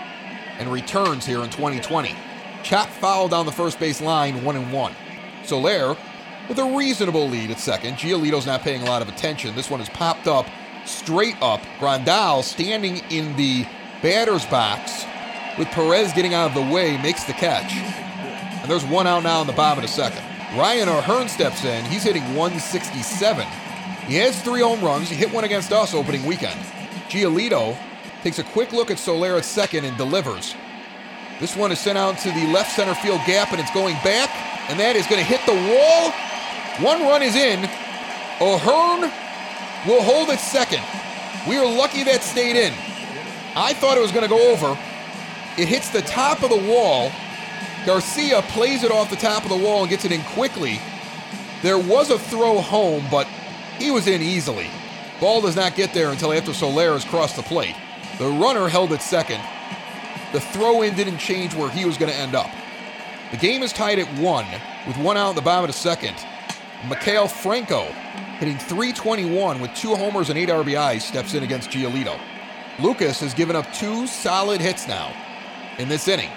and 0.60 0.72
returns 0.72 1.26
here 1.26 1.44
in 1.44 1.50
2020. 1.50 2.16
Chop 2.64 2.90
foul 2.90 3.28
down 3.28 3.46
the 3.46 3.52
first 3.52 3.80
base 3.80 4.02
line, 4.02 4.44
one 4.44 4.56
and 4.56 4.72
one. 4.72 4.94
Soler 5.44 5.96
with 6.48 6.60
a 6.60 6.78
reasonable 6.78 7.28
lead 7.28 7.52
at 7.52 7.60
second. 7.60 7.96
Giolito's 7.96 8.46
not 8.46 8.62
paying 8.62 8.82
a 8.82 8.86
lot 8.86 9.02
of 9.02 9.10
attention. 9.10 9.56
This 9.56 9.70
one 9.70 9.80
has 9.80 9.90
popped 9.90 10.28
up 10.28 10.46
straight 10.86 11.36
up. 11.42 11.62
Grandal 11.80 12.44
standing 12.44 12.98
in 13.10 13.36
the 13.36 13.66
batter's 14.02 14.46
box 14.46 15.06
with 15.58 15.68
Perez 15.70 16.14
getting 16.14 16.34
out 16.34 16.48
of 16.48 16.54
the 16.54 16.74
way 16.74 16.98
makes 17.02 17.24
the 17.24 17.34
catch. 17.34 17.72
And 17.74 18.70
there's 18.70 18.86
one 18.86 19.08
out 19.08 19.24
now 19.24 19.42
in 19.42 19.48
the 19.48 19.54
bottom 19.54 19.84
of 19.84 19.90
the 19.90 19.94
second. 19.94 20.24
Ryan 20.58 20.90
O'Hearn 20.90 21.30
steps 21.30 21.64
in. 21.64 21.86
He's 21.86 22.04
hitting 22.04 22.24
167. 22.36 23.48
He 24.08 24.16
has 24.16 24.42
three 24.42 24.62
home 24.62 24.82
runs. 24.82 25.10
He 25.10 25.16
hit 25.16 25.32
one 25.32 25.44
against 25.44 25.72
us 25.72 25.94
opening 25.94 26.26
weekend. 26.26 26.60
Giolito 27.08 27.78
takes 28.24 28.40
a 28.40 28.44
quick 28.44 28.72
look 28.72 28.92
at 28.92 29.00
Soler 29.00 29.36
at 29.36 29.46
second 29.46 29.86
and 29.86 29.98
delivers. 29.98 30.56
This 31.40 31.56
one 31.56 31.72
is 31.72 31.80
sent 31.80 31.98
out 31.98 32.18
to 32.20 32.32
the 32.32 32.46
left 32.48 32.76
center 32.76 32.94
field 32.94 33.22
gap 33.26 33.52
and 33.52 33.60
it's 33.60 33.72
going 33.72 33.96
back, 34.04 34.30
and 34.70 34.80
that 34.80 34.96
is 34.96 35.08
going 35.08 35.20
to 35.20 35.26
hit 35.26 35.42
the 35.46 35.54
wall. 35.54 36.12
One 36.86 37.02
run 37.02 37.24
is 37.24 37.36
in. 37.36 37.60
O'Hearn 38.40 39.12
will 39.88 40.04
hold 40.04 40.30
it 40.30 40.40
second. 40.40 40.84
We 41.48 41.58
are 41.58 41.66
lucky 41.66 42.04
that 42.04 42.22
stayed 42.22 42.56
in. 42.56 42.74
I 43.56 43.74
thought 43.74 43.98
it 43.98 44.02
was 44.02 44.12
going 44.12 44.24
to 44.24 44.30
go 44.30 44.52
over. 44.52 44.78
It 45.58 45.68
hits 45.68 45.90
the 45.90 46.02
top 46.04 46.44
of 46.44 46.50
the 46.50 46.72
wall. 46.72 47.12
Garcia 47.86 48.42
plays 48.44 48.84
it 48.84 48.92
off 48.92 49.10
the 49.10 49.16
top 49.16 49.44
of 49.44 49.50
the 49.50 49.58
wall 49.58 49.82
and 49.82 49.90
gets 49.90 50.06
it 50.06 50.12
in 50.12 50.22
quickly. 50.22 50.80
There 51.64 51.80
was 51.80 52.12
a 52.12 52.20
throw 52.20 52.62
home, 52.62 53.04
but 53.10 53.28
he 53.80 53.90
was 53.92 54.08
in 54.08 54.22
easily. 54.22 54.70
Ball 55.20 55.42
does 55.42 55.56
not 55.56 55.76
get 55.76 55.94
there 55.94 56.10
until 56.10 56.34
after 56.34 56.54
Soler 56.54 56.94
has 56.94 57.04
crossed 57.04 57.36
the 57.36 57.44
plate. 57.44 57.76
The 58.22 58.30
runner 58.30 58.68
held 58.68 58.94
at 58.94 59.02
second. 59.02 59.42
The 60.32 60.40
throw 60.40 60.84
in 60.84 60.94
didn't 60.94 61.18
change 61.18 61.56
where 61.56 61.72
he 61.72 61.86
was 61.86 61.98
going 61.98 62.12
to 62.12 62.18
end 62.20 62.36
up. 62.36 62.52
The 63.32 63.38
game 63.38 63.64
is 63.64 63.74
tied 63.74 63.98
at 63.98 64.06
one, 64.20 64.46
with 64.86 64.96
one 64.98 65.18
out 65.18 65.32
in 65.32 65.36
the 65.36 65.42
bottom 65.42 65.68
of 65.68 65.76
the 65.76 65.82
second. 65.82 66.14
Maikel 66.84 67.28
Franco, 67.28 67.82
hitting 68.38 68.60
321 68.60 69.60
with 69.60 69.74
two 69.74 69.96
homers 69.96 70.30
and 70.30 70.38
eight 70.38 70.50
RBIs, 70.50 71.02
steps 71.02 71.34
in 71.34 71.42
against 71.42 71.72
Giolito. 71.72 72.16
Lucas 72.80 73.20
has 73.22 73.34
given 73.34 73.56
up 73.56 73.66
two 73.74 74.06
solid 74.06 74.62
hits 74.62 74.88
now 74.88 75.12
in 75.80 75.90
this 75.90 76.08
inning. 76.08 76.30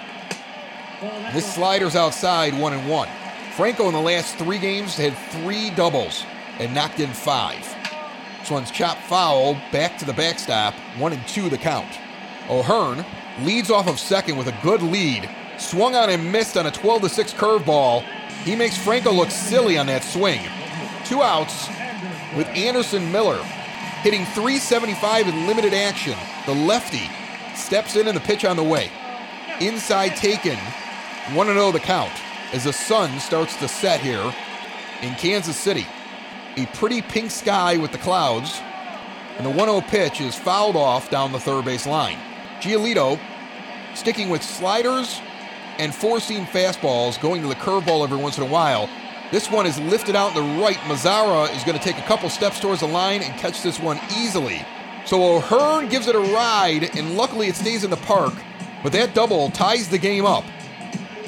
This 1.33 1.53
slider's 1.53 1.95
outside 1.95 2.59
one 2.59 2.73
and 2.73 2.89
one. 2.89 3.09
Franco 3.55 3.85
in 3.85 3.93
the 3.93 4.01
last 4.01 4.37
three 4.37 4.57
games 4.57 4.95
had 4.95 5.15
three 5.29 5.69
doubles 5.69 6.25
and 6.57 6.73
knocked 6.73 6.99
in 6.99 7.09
five. 7.09 7.74
This 8.45 8.51
one's 8.51 8.69
chopped 8.69 9.01
foul, 9.01 9.55
back 9.71 9.97
to 9.97 10.05
the 10.05 10.13
backstop, 10.13 10.75
one 10.99 11.13
and 11.13 11.27
two 11.27 11.49
the 11.49 11.57
count. 11.57 11.97
O'Hearn 12.47 13.03
leads 13.41 13.71
off 13.71 13.87
of 13.87 13.99
second 13.99 14.37
with 14.37 14.45
a 14.45 14.55
good 14.61 14.83
lead. 14.83 15.27
Swung 15.57 15.95
on 15.95 16.11
and 16.11 16.31
missed 16.31 16.55
on 16.55 16.67
a 16.67 16.71
12 16.71 17.09
6 17.09 17.33
curveball. 17.33 18.03
He 18.43 18.55
makes 18.55 18.77
Franco 18.77 19.11
look 19.11 19.31
silly 19.31 19.79
on 19.79 19.87
that 19.87 20.03
swing. 20.03 20.41
Two 21.05 21.23
outs 21.23 21.69
with 22.37 22.47
Anderson 22.49 23.11
Miller 23.11 23.41
hitting 24.03 24.25
375 24.25 25.27
in 25.27 25.47
limited 25.47 25.73
action. 25.73 26.15
The 26.45 26.53
lefty 26.53 27.09
steps 27.55 27.95
in 27.95 28.07
and 28.07 28.15
the 28.15 28.21
pitch 28.21 28.45
on 28.45 28.57
the 28.57 28.63
way. 28.63 28.91
Inside 29.59 30.15
taken, 30.17 30.59
1 31.33 31.47
0 31.47 31.71
the 31.71 31.79
count 31.79 32.13
as 32.53 32.65
the 32.65 32.73
sun 32.73 33.19
starts 33.19 33.55
to 33.55 33.67
set 33.67 34.01
here 34.01 34.31
in 35.01 35.15
Kansas 35.15 35.57
City. 35.57 35.87
A 36.57 36.65
pretty 36.67 37.01
pink 37.01 37.31
sky 37.31 37.77
with 37.77 37.91
the 37.91 37.97
clouds, 37.97 38.61
and 39.37 39.45
the 39.45 39.49
1 39.49 39.57
0 39.57 39.81
pitch 39.81 40.21
is 40.21 40.35
fouled 40.35 40.75
off 40.75 41.09
down 41.09 41.31
the 41.31 41.39
third 41.39 41.65
base 41.65 41.85
line. 41.85 42.17
Giolito 42.61 43.19
sticking 43.93 44.29
with 44.29 44.41
sliders 44.41 45.19
and 45.77 45.93
four 45.93 46.19
seam 46.19 46.45
fastballs, 46.45 47.19
going 47.21 47.41
to 47.41 47.47
the 47.47 47.55
curveball 47.55 48.03
every 48.03 48.17
once 48.17 48.37
in 48.37 48.43
a 48.43 48.49
while. 48.49 48.89
This 49.31 49.51
one 49.51 49.65
is 49.65 49.79
lifted 49.79 50.15
out 50.15 50.35
in 50.35 50.35
the 50.35 50.61
right. 50.61 50.77
Mazara 50.77 51.53
is 51.55 51.63
going 51.63 51.77
to 51.77 51.83
take 51.83 51.97
a 51.97 52.07
couple 52.07 52.29
steps 52.29 52.59
towards 52.59 52.81
the 52.81 52.87
line 52.87 53.21
and 53.21 53.37
catch 53.39 53.61
this 53.61 53.79
one 53.79 53.99
easily. 54.17 54.65
So 55.05 55.37
O'Hearn 55.37 55.89
gives 55.89 56.07
it 56.07 56.15
a 56.15 56.19
ride, 56.19 56.95
and 56.95 57.17
luckily 57.17 57.47
it 57.47 57.55
stays 57.55 57.83
in 57.83 57.89
the 57.89 57.97
park. 57.97 58.33
But 58.81 58.93
that 58.93 59.13
double 59.13 59.49
ties 59.49 59.89
the 59.89 59.97
game 59.97 60.25
up. 60.25 60.45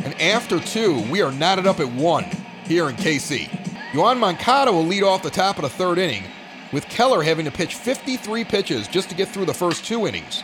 And 0.03 0.19
after 0.21 0.59
two, 0.59 1.01
we 1.11 1.21
are 1.21 1.31
knotted 1.31 1.67
up 1.67 1.79
at 1.79 1.91
one 1.91 2.25
here 2.65 2.89
in 2.89 2.95
KC. 2.95 3.56
Yoan 3.91 4.19
Moncada 4.19 4.71
will 4.71 4.85
lead 4.85 5.03
off 5.03 5.23
the 5.23 5.29
top 5.29 5.55
of 5.55 5.61
the 5.61 5.69
third 5.69 5.97
inning, 5.97 6.25
with 6.73 6.89
Keller 6.89 7.23
having 7.23 7.45
to 7.45 7.51
pitch 7.51 7.75
53 7.75 8.43
pitches 8.43 8.87
just 8.87 9.09
to 9.09 9.15
get 9.15 9.29
through 9.29 9.45
the 9.45 9.53
first 9.53 9.85
two 9.85 10.05
innings. 10.05 10.43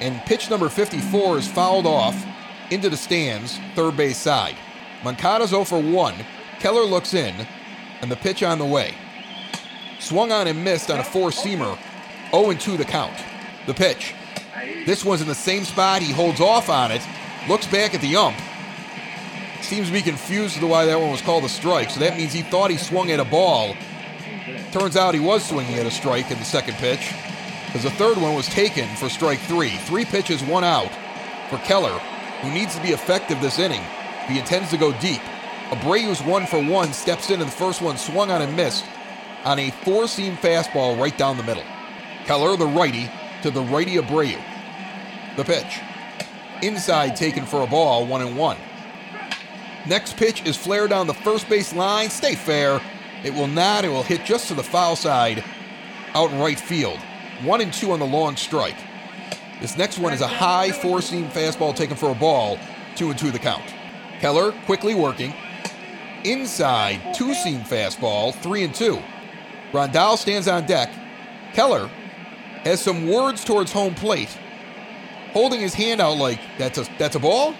And 0.00 0.20
pitch 0.22 0.50
number 0.50 0.68
54 0.68 1.38
is 1.38 1.46
fouled 1.46 1.86
off 1.86 2.26
into 2.70 2.90
the 2.90 2.96
stands, 2.96 3.58
third 3.76 3.96
base 3.96 4.18
side. 4.18 4.56
Moncada's 5.04 5.50
0 5.50 5.64
for 5.64 5.80
1. 5.80 6.14
Keller 6.58 6.84
looks 6.84 7.14
in, 7.14 7.46
and 8.00 8.10
the 8.10 8.16
pitch 8.16 8.42
on 8.42 8.58
the 8.58 8.64
way. 8.64 8.94
Swung 10.00 10.32
on 10.32 10.48
and 10.48 10.64
missed 10.64 10.90
on 10.90 10.98
a 10.98 11.04
four 11.04 11.30
seamer. 11.30 11.78
0 12.32 12.52
2 12.52 12.76
the 12.76 12.84
count. 12.84 13.16
The 13.66 13.74
pitch. 13.74 14.14
This 14.86 15.04
one's 15.04 15.20
in 15.20 15.28
the 15.28 15.34
same 15.34 15.64
spot. 15.64 16.02
He 16.02 16.12
holds 16.12 16.40
off 16.40 16.68
on 16.68 16.90
it, 16.90 17.02
looks 17.48 17.66
back 17.68 17.94
at 17.94 18.00
the 18.00 18.16
ump. 18.16 18.36
Seems 19.62 19.88
to 19.88 19.92
be 19.92 20.02
confused 20.02 20.54
as 20.54 20.60
to 20.60 20.66
why 20.66 20.84
that 20.86 21.00
one 21.00 21.10
was 21.10 21.22
called 21.22 21.44
a 21.44 21.48
strike. 21.48 21.90
So 21.90 22.00
that 22.00 22.16
means 22.16 22.32
he 22.32 22.42
thought 22.42 22.70
he 22.70 22.76
swung 22.76 23.10
at 23.10 23.20
a 23.20 23.24
ball. 23.24 23.76
Turns 24.72 24.96
out 24.96 25.14
he 25.14 25.20
was 25.20 25.44
swinging 25.44 25.74
at 25.74 25.86
a 25.86 25.90
strike 25.90 26.30
in 26.30 26.38
the 26.38 26.44
second 26.44 26.74
pitch, 26.74 27.12
because 27.66 27.82
the 27.82 27.90
third 27.90 28.18
one 28.18 28.34
was 28.34 28.46
taken 28.48 28.88
for 28.96 29.08
strike 29.08 29.38
three. 29.40 29.76
Three 29.78 30.04
pitches, 30.04 30.42
one 30.42 30.64
out 30.64 30.90
for 31.48 31.58
Keller, 31.58 31.98
who 32.40 32.50
needs 32.50 32.74
to 32.74 32.82
be 32.82 32.90
effective 32.90 33.40
this 33.40 33.58
inning. 33.58 33.82
He 34.26 34.38
intends 34.38 34.70
to 34.70 34.76
go 34.76 34.92
deep. 35.00 35.20
Abreu's 35.70 36.22
one 36.22 36.46
for 36.46 36.62
one 36.62 36.92
steps 36.92 37.30
in, 37.30 37.40
and 37.40 37.50
the 37.50 37.54
first 37.54 37.80
one 37.80 37.96
swung 37.96 38.30
on 38.30 38.42
and 38.42 38.56
missed 38.56 38.84
on 39.44 39.58
a 39.58 39.70
four 39.70 40.08
seam 40.08 40.36
fastball 40.36 40.98
right 40.98 41.16
down 41.16 41.36
the 41.36 41.42
middle. 41.42 41.64
Keller, 42.24 42.56
the 42.56 42.66
righty, 42.66 43.10
to 43.42 43.50
the 43.50 43.62
righty 43.62 43.96
Abreu. 43.96 44.40
The 45.36 45.44
pitch. 45.44 45.80
Inside 46.62 47.16
taken 47.16 47.46
for 47.46 47.62
a 47.62 47.66
ball, 47.66 48.06
one 48.06 48.22
and 48.22 48.36
one. 48.36 48.56
Next 49.86 50.16
pitch 50.16 50.44
is 50.46 50.56
flared 50.56 50.90
down 50.90 51.06
the 51.06 51.14
first 51.14 51.48
base 51.48 51.74
line. 51.74 52.10
Stay 52.10 52.34
fair. 52.34 52.80
It 53.24 53.34
will 53.34 53.46
not. 53.46 53.84
It 53.84 53.88
will 53.88 54.02
hit 54.02 54.24
just 54.24 54.48
to 54.48 54.54
the 54.54 54.62
foul 54.62 54.96
side 54.96 55.44
out 56.14 56.30
in 56.30 56.38
right 56.38 56.58
field. 56.58 56.98
One 57.42 57.60
and 57.60 57.72
two 57.72 57.92
on 57.92 57.98
the 57.98 58.06
long 58.06 58.36
strike. 58.36 58.76
This 59.60 59.76
next 59.76 59.98
one 59.98 60.12
is 60.12 60.20
a 60.20 60.26
high 60.26 60.70
four 60.70 61.02
seam 61.02 61.28
fastball 61.28 61.74
taken 61.74 61.96
for 61.96 62.10
a 62.10 62.14
ball. 62.14 62.58
Two 62.96 63.10
and 63.10 63.18
two 63.18 63.30
the 63.30 63.38
count. 63.38 63.62
Keller 64.20 64.52
quickly 64.66 64.94
working. 64.94 65.34
Inside 66.24 67.14
two 67.14 67.34
seam 67.34 67.60
fastball. 67.60 68.34
Three 68.34 68.64
and 68.64 68.74
two. 68.74 69.02
Grandal 69.72 70.16
stands 70.16 70.48
on 70.48 70.66
deck. 70.66 70.90
Keller 71.52 71.88
has 72.64 72.80
some 72.80 73.08
words 73.08 73.44
towards 73.44 73.72
home 73.72 73.94
plate, 73.94 74.36
holding 75.32 75.60
his 75.60 75.72
hand 75.72 76.00
out 76.00 76.18
like, 76.18 76.40
that's 76.58 76.78
a, 76.78 76.86
that's 76.98 77.16
a 77.16 77.18
ball? 77.18 77.54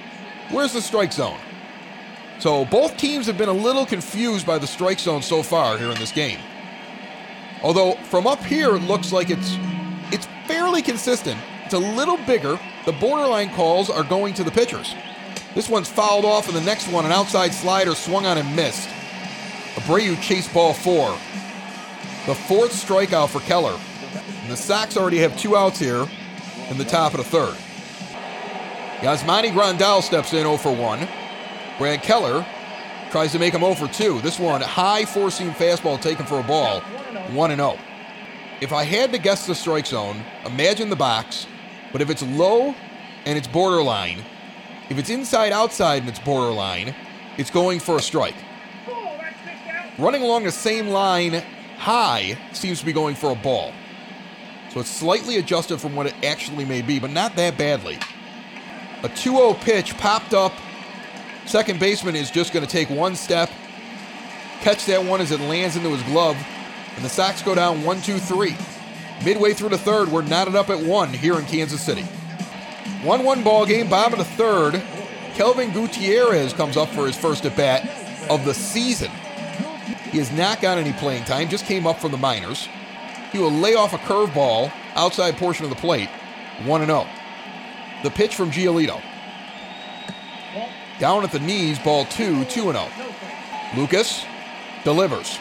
Where's 0.50 0.72
the 0.72 0.83
strike 0.83 1.12
zone? 1.12 1.38
So 2.40 2.64
both 2.64 2.96
teams 2.96 3.26
have 3.26 3.37
been 3.37 3.50
a 3.50 3.53
little 3.53 3.85
confused 3.85 4.46
by 4.46 4.59
the 4.59 4.66
strike 4.66 4.98
zone 4.98 5.22
so 5.22 5.42
far 5.42 5.76
here 5.76 5.90
in 5.90 5.98
this 5.98 6.11
game. 6.11 6.40
Although 7.62 7.92
from 8.05 8.26
up 8.26 8.42
here 8.42 8.76
it 8.76 8.83
looks 8.83 9.12
like 9.12 9.29
it's 9.29 9.57
it's 10.11 10.26
fairly 10.46 10.81
consistent. 10.81 11.38
It's 11.66 11.74
a 11.74 11.79
little 11.79 12.16
bigger. 12.16 12.59
The 12.87 12.92
borderline 12.92 13.50
calls 13.50 13.90
are 13.90 14.03
going 14.03 14.33
to 14.35 14.42
the 14.42 14.50
pitchers. 14.50 14.94
This 15.55 15.68
one's 15.68 15.88
fouled 15.88 16.24
off, 16.24 16.48
and 16.48 16.57
the 16.57 16.62
next 16.62 16.88
one, 16.88 17.05
an 17.05 17.12
outside 17.12 17.53
slider 17.53 17.94
swung 17.94 18.24
on 18.24 18.38
and 18.38 18.57
missed. 18.57 18.88
Abreu 19.74 20.20
chased 20.22 20.53
ball 20.55 20.72
four. 20.72 21.11
The 22.26 22.35
fourth 22.35 22.72
strikeout 22.72 23.29
for 23.29 23.40
Keller. 23.40 23.79
And 24.42 24.50
the 24.50 24.57
Sox 24.57 24.96
already 24.96 25.18
have 25.18 25.38
two 25.38 25.57
outs 25.57 25.79
here 25.79 26.07
in 26.70 26.79
the 26.79 26.85
top 26.85 27.12
of 27.12 27.18
the 27.18 27.24
third. 27.24 27.57
Yasmani 29.00 29.53
Grandal 29.53 30.03
steps 30.03 30.33
in 30.33 30.40
0 30.40 30.57
for 30.57 30.74
1. 30.74 31.09
Brad 31.81 32.03
Keller 32.03 32.45
tries 33.11 33.33
to 33.33 33.38
make 33.38 33.55
him 33.55 33.62
0 33.62 33.73
for 33.73 33.88
2. 33.88 34.21
This 34.21 34.38
one, 34.38 34.61
high 34.61 35.07
four 35.07 35.31
seam 35.31 35.53
fastball 35.53 35.99
taken 35.99 36.27
for 36.27 36.38
a 36.38 36.43
ball, 36.43 36.81
1 36.81 37.57
0. 37.57 37.79
If 38.61 38.75
I 38.75 38.85
had 38.85 39.12
to 39.12 39.19
guess 39.19 39.47
the 39.47 39.55
strike 39.55 39.87
zone, 39.87 40.23
imagine 40.45 40.90
the 40.90 40.97
box, 40.97 41.47
but 41.90 42.03
if 42.03 42.11
it's 42.11 42.21
low 42.21 42.75
and 43.25 43.38
it's 43.38 43.49
borderline, 43.49 44.19
if 44.90 44.99
it's 44.99 45.09
inside 45.09 45.53
outside 45.53 46.03
and 46.03 46.11
it's 46.11 46.19
borderline, 46.19 46.95
it's 47.38 47.51
going 47.51 47.81
for 47.81 47.97
a 47.97 48.03
strike. 48.03 48.37
Running 49.97 50.21
along 50.21 50.45
the 50.45 50.53
same 50.53 50.88
line 50.88 51.43
high 51.79 52.37
seems 52.53 52.81
to 52.81 52.85
be 52.85 52.93
going 52.93 53.14
for 53.14 53.33
a 53.33 53.35
ball. 53.35 53.73
So 54.75 54.81
it's 54.81 54.90
slightly 54.90 55.38
adjusted 55.38 55.81
from 55.81 55.97
what 55.97 56.07
it 56.07 56.14
actually 56.23 56.66
may 56.66 56.83
be, 56.83 57.01
but 57.01 57.11
not 57.11 57.37
that 57.37 57.57
badly. 57.57 57.99
A 59.03 59.09
2 59.09 59.14
0 59.14 59.55
pitch 59.55 59.97
popped 59.97 60.35
up. 60.35 60.53
Second 61.51 61.81
baseman 61.81 62.15
is 62.15 62.31
just 62.31 62.53
going 62.53 62.65
to 62.65 62.71
take 62.71 62.89
one 62.91 63.17
step, 63.17 63.51
catch 64.61 64.87
that 64.87 65.05
one 65.05 65.21
as 65.21 65.33
it 65.33 65.41
lands 65.41 65.75
into 65.75 65.89
his 65.89 66.03
glove, 66.05 66.37
and 66.95 67.05
the 67.05 67.09
Sox 67.09 67.43
go 67.43 67.57
down 67.57 67.83
1 67.83 68.03
2 68.03 68.19
3. 68.19 68.57
Midway 69.25 69.53
through 69.53 69.71
the 69.71 69.79
third, 69.79 70.07
we're 70.07 70.23
knotted 70.23 70.55
up 70.55 70.71
at 70.71 70.79
one 70.79 71.09
here 71.13 71.41
in 71.41 71.45
Kansas 71.47 71.81
City. 71.81 72.03
1 73.03 73.25
1 73.25 73.43
ball 73.43 73.67
game, 73.67 73.89
bottom 73.89 74.13
of 74.13 74.21
the 74.21 74.33
third. 74.37 74.81
Kelvin 75.35 75.73
Gutierrez 75.73 76.53
comes 76.53 76.77
up 76.77 76.89
for 76.91 77.05
his 77.05 77.17
first 77.17 77.45
at 77.45 77.57
bat 77.57 77.85
of 78.31 78.45
the 78.45 78.55
season. 78.55 79.11
He 80.13 80.19
has 80.19 80.31
not 80.31 80.61
got 80.61 80.79
any 80.79 80.93
playing 80.93 81.25
time, 81.25 81.49
just 81.49 81.67
came 81.67 81.85
up 81.85 81.99
from 81.99 82.13
the 82.13 82.17
minors. 82.17 82.69
He 83.33 83.39
will 83.41 83.51
lay 83.51 83.75
off 83.75 83.93
a 83.93 83.99
curveball 83.99 84.73
outside 84.95 85.37
portion 85.37 85.65
of 85.65 85.71
the 85.71 85.77
plate, 85.77 86.11
1 86.65 86.87
0. 86.87 87.09
The 88.05 88.11
pitch 88.11 88.37
from 88.37 88.53
Giolito. 88.53 89.03
Down 91.01 91.25
at 91.25 91.33
the 91.33 91.41
knees, 91.41 91.79
ball 91.79 92.05
2, 92.05 92.45
2 92.45 92.61
0. 92.61 92.89
Lucas 93.75 94.25
delivers. 94.85 95.39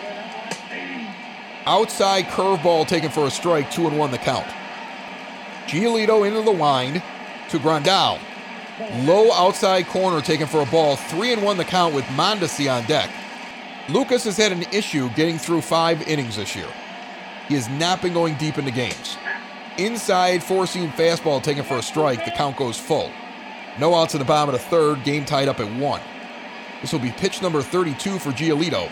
Outside 1.65 2.26
curveball 2.28 2.88
taken 2.88 3.12
for 3.12 3.28
a 3.28 3.30
strike, 3.30 3.69
2 3.69 3.88
and 3.88 4.00
1 4.00 4.12
the 4.12 4.17
count. 4.17 4.48
Giolito 5.67 6.26
into 6.26 6.41
the 6.41 6.52
wind 6.52 7.04
to 7.50 7.60
Grandal. 7.60 8.19
Low 9.06 9.34
outside 9.34 9.86
corner 9.88 10.22
taken 10.22 10.48
for 10.48 10.62
a 10.62 10.65
ball, 10.65 10.95
3 10.95 11.34
and 11.34 11.43
1 11.43 11.58
the 11.58 11.65
count 11.65 11.93
with 11.93 12.06
Mondesi 12.06 12.74
on 12.74 12.86
deck. 12.86 13.10
Lucas 13.89 14.24
has 14.24 14.38
had 14.38 14.54
an 14.54 14.63
issue 14.72 15.10
getting 15.10 15.38
through 15.38 15.60
five 15.62 16.08
innings 16.08 16.38
this 16.38 16.56
year. 16.56 16.69
He 17.50 17.56
has 17.56 17.67
not 17.67 18.02
been 18.02 18.13
going 18.13 18.36
deep 18.36 18.58
into 18.58 18.72
games. 18.72 19.17
Inside 19.78 20.41
four 20.41 20.67
seam 20.67 20.89
fastball 20.91 21.43
taken 21.43 21.65
for 21.65 21.78
a 21.78 21.82
strike, 21.82 22.24
the 22.24 22.32
count 22.32 22.56
goes 22.56 22.80
full. 22.80 23.12
No 23.79 23.95
outs 23.95 24.13
in 24.13 24.19
the 24.19 24.25
bottom 24.25 24.53
of 24.53 24.59
the 24.59 24.67
third, 24.67 25.03
game 25.03 25.25
tied 25.25 25.47
up 25.47 25.59
at 25.59 25.71
one. 25.79 26.01
This 26.81 26.91
will 26.91 26.99
be 26.99 27.11
pitch 27.11 27.41
number 27.41 27.61
32 27.61 28.19
for 28.19 28.31
Giolito. 28.31 28.91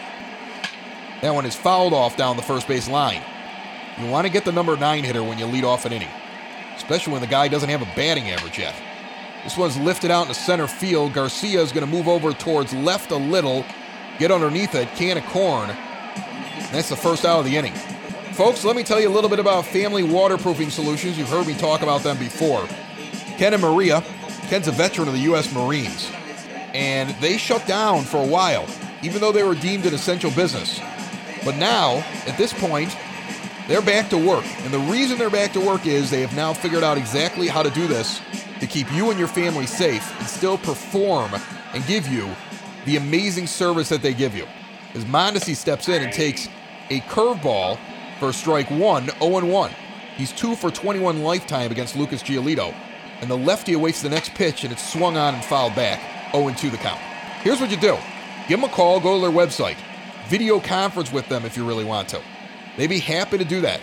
That 1.22 1.34
one 1.34 1.46
is 1.46 1.56
fouled 1.56 1.94
off 1.94 2.16
down 2.16 2.38
the 2.38 2.44
first 2.44 2.68
base 2.68 2.88
line. 2.88 3.22
You 4.00 4.08
want 4.08 4.28
to 4.28 4.32
get 4.32 4.46
the 4.46 4.52
number 4.52 4.78
nine 4.78 5.04
hitter 5.04 5.24
when 5.24 5.40
you 5.40 5.46
lead 5.46 5.64
off 5.64 5.86
an 5.86 5.92
inning, 5.92 6.10
especially 6.76 7.14
when 7.14 7.22
the 7.22 7.28
guy 7.28 7.48
doesn't 7.48 7.70
have 7.70 7.82
a 7.82 7.96
batting 7.96 8.30
average 8.30 8.60
yet. 8.60 8.76
This 9.44 9.58
one's 9.58 9.78
lifted 9.78 10.12
out 10.12 10.24
into 10.24 10.36
center 10.36 10.68
field. 10.68 11.14
Garcia 11.14 11.62
is 11.62 11.72
going 11.72 11.86
to 11.86 11.92
move 11.92 12.08
over 12.08 12.32
towards 12.34 12.74
left 12.74 13.12
a 13.12 13.16
little, 13.16 13.66
get 14.20 14.32
underneath 14.32 14.76
it, 14.76 14.88
can 14.96 15.18
of 15.18 15.26
corn. 15.26 15.70
That's 16.72 16.90
the 16.90 16.96
first 16.96 17.26
out 17.26 17.40
of 17.40 17.46
the 17.46 17.58
inning. 17.58 17.74
Folks, 18.34 18.64
let 18.64 18.76
me 18.76 18.84
tell 18.84 19.00
you 19.00 19.10
a 19.10 19.14
little 19.14 19.30
bit 19.30 19.40
about 19.40 19.66
Family 19.66 20.04
Waterproofing 20.04 20.70
Solutions. 20.70 21.18
You've 21.18 21.30
heard 21.30 21.48
me 21.48 21.56
talk 21.56 21.82
about 21.82 22.04
them 22.04 22.18
before. 22.18 22.68
Ken 23.38 23.54
and 23.54 23.62
Maria. 23.62 24.04
Ken's 24.50 24.68
a 24.68 24.72
veteran 24.72 25.08
of 25.08 25.14
the 25.14 25.22
U.S. 25.22 25.54
Marines, 25.54 26.12
and 26.74 27.10
they 27.22 27.38
shut 27.38 27.66
down 27.68 28.04
for 28.04 28.18
a 28.18 28.28
while, 28.28 28.66
even 29.04 29.22
though 29.22 29.32
they 29.32 29.44
were 29.44 29.56
deemed 29.56 29.86
an 29.86 29.94
essential 29.94 30.32
business. 30.32 30.80
But 31.44 31.58
now, 31.58 32.04
at 32.26 32.38
this 32.38 32.54
point, 32.54 32.96
they're 33.68 33.82
back 33.82 34.10
to 34.10 34.18
work. 34.18 34.46
And 34.60 34.74
the 34.74 34.80
reason 34.80 35.18
they're 35.18 35.30
back 35.30 35.52
to 35.54 35.60
work 35.60 35.86
is 35.86 36.10
they 36.10 36.22
have 36.22 36.36
now 36.36 36.54
figured 36.54 36.84
out 36.84 36.98
exactly 36.98 37.48
how 37.48 37.62
to 37.62 37.70
do 37.70 37.88
this 37.88 38.22
to 38.60 38.68
keep 38.68 38.92
you 38.94 39.10
and 39.10 39.20
your 39.20 39.28
family 39.28 39.66
safe 39.66 40.18
and 40.20 40.28
still 40.28 40.58
perform 40.58 41.32
and 41.74 41.86
give 41.86 42.08
you 42.08 42.30
the 42.86 42.98
amazing 42.98 43.48
service 43.48 43.90
that 43.90 44.02
they 44.02 44.14
give 44.14 44.36
you. 44.36 44.48
As 44.94 45.04
Mondesi 45.06 45.56
steps 45.56 45.90
in 45.90 46.02
and 46.02 46.14
takes 46.14 46.48
a 46.90 47.02
curveball 47.02 47.78
for 48.20 48.32
strike 48.32 48.70
one, 48.72 49.10
0 49.20 49.46
1. 49.46 49.72
He's 50.16 50.32
2 50.32 50.56
for 50.56 50.72
21 50.72 51.22
lifetime 51.22 51.72
against 51.72 51.96
Lucas 51.96 52.24
Giolito. 52.24 52.74
And 53.22 53.30
the 53.30 53.38
lefty 53.38 53.74
awaits 53.74 54.02
the 54.02 54.10
next 54.10 54.34
pitch 54.36 54.64
and 54.64 54.72
it's 54.72 54.92
swung 54.92 55.18
on 55.18 55.34
and 55.34 55.44
fouled 55.44 55.76
back, 55.76 56.32
0 56.32 56.54
2 56.54 56.70
the 56.70 56.78
count. 56.78 57.00
Here's 57.42 57.60
what 57.60 57.72
you 57.72 57.78
do 57.78 57.98
give 58.48 58.62
them 58.62 58.70
a 58.70 58.74
call, 58.74 59.00
go 59.00 59.16
to 59.16 59.22
their 59.22 59.32
website, 59.32 59.78
video 60.28 60.60
conference 60.60 61.12
with 61.12 61.28
them 61.28 61.46
if 61.46 61.58
you 61.58 61.68
really 61.68 61.86
want 61.86 62.10
to. 62.10 62.22
They'd 62.78 62.88
be 62.88 63.00
happy 63.00 63.38
to 63.38 63.46
do 63.46 63.62
that. 63.62 63.82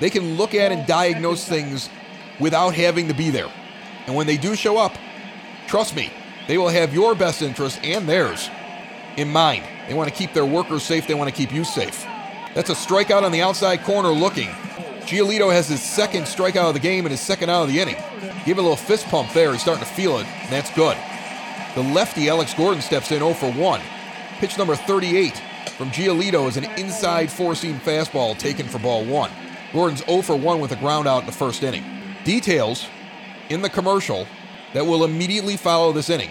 They 0.00 0.10
can 0.10 0.36
look 0.36 0.54
at 0.54 0.72
and 0.72 0.86
diagnose 0.86 1.46
things 1.46 1.88
without 2.38 2.74
having 2.74 3.08
to 3.08 3.14
be 3.14 3.30
there. 3.30 3.50
And 4.06 4.14
when 4.14 4.26
they 4.26 4.36
do 4.36 4.54
show 4.54 4.76
up, 4.76 4.94
trust 5.66 5.96
me, 5.96 6.12
they 6.46 6.58
will 6.58 6.68
have 6.68 6.94
your 6.94 7.14
best 7.14 7.42
interest 7.42 7.80
and 7.82 8.08
theirs 8.08 8.48
in 9.16 9.28
mind. 9.28 9.64
They 9.88 9.94
want 9.94 10.08
to 10.08 10.14
keep 10.14 10.32
their 10.32 10.44
workers 10.44 10.82
safe, 10.82 11.06
they 11.06 11.14
want 11.14 11.30
to 11.30 11.34
keep 11.34 11.52
you 11.52 11.64
safe. 11.64 12.04
That's 12.54 12.70
a 12.70 12.74
strikeout 12.74 13.22
on 13.22 13.32
the 13.32 13.42
outside 13.42 13.82
corner 13.82 14.10
looking. 14.10 14.48
Giolito 15.06 15.52
has 15.52 15.68
his 15.68 15.82
second 15.82 16.22
strikeout 16.22 16.68
of 16.68 16.74
the 16.74 16.80
game 16.80 17.04
and 17.04 17.10
his 17.10 17.20
second 17.20 17.50
out 17.50 17.62
of 17.62 17.68
the 17.68 17.80
inning. 17.80 17.96
Give 18.46 18.58
a 18.58 18.62
little 18.62 18.76
fist 18.76 19.06
pump 19.08 19.32
there. 19.32 19.52
He's 19.52 19.60
starting 19.60 19.84
to 19.84 19.90
feel 19.90 20.18
it, 20.18 20.26
and 20.26 20.50
that's 20.50 20.72
good. 20.74 20.96
The 21.74 21.82
lefty, 21.82 22.30
Alex 22.30 22.54
Gordon, 22.54 22.80
steps 22.80 23.10
in 23.10 23.18
0 23.18 23.34
for 23.34 23.52
1. 23.52 23.80
Pitch 24.38 24.56
number 24.56 24.76
38 24.76 25.36
from 25.76 25.90
Giolito 25.90 26.48
is 26.48 26.56
an 26.56 26.64
inside 26.78 27.30
four 27.30 27.54
seam 27.54 27.78
fastball 27.80 28.38
taken 28.38 28.66
for 28.66 28.78
ball 28.78 29.04
one. 29.04 29.30
Gordon's 29.72 30.04
0 30.06 30.22
for 30.22 30.36
1 30.36 30.60
with 30.60 30.72
a 30.72 30.76
ground 30.76 31.06
out 31.06 31.20
in 31.20 31.26
the 31.26 31.32
first 31.32 31.62
inning. 31.62 31.84
Details 32.24 32.86
in 33.50 33.60
the 33.60 33.68
commercial 33.68 34.26
that 34.72 34.86
will 34.86 35.04
immediately 35.04 35.56
follow 35.56 35.92
this 35.92 36.08
inning. 36.08 36.30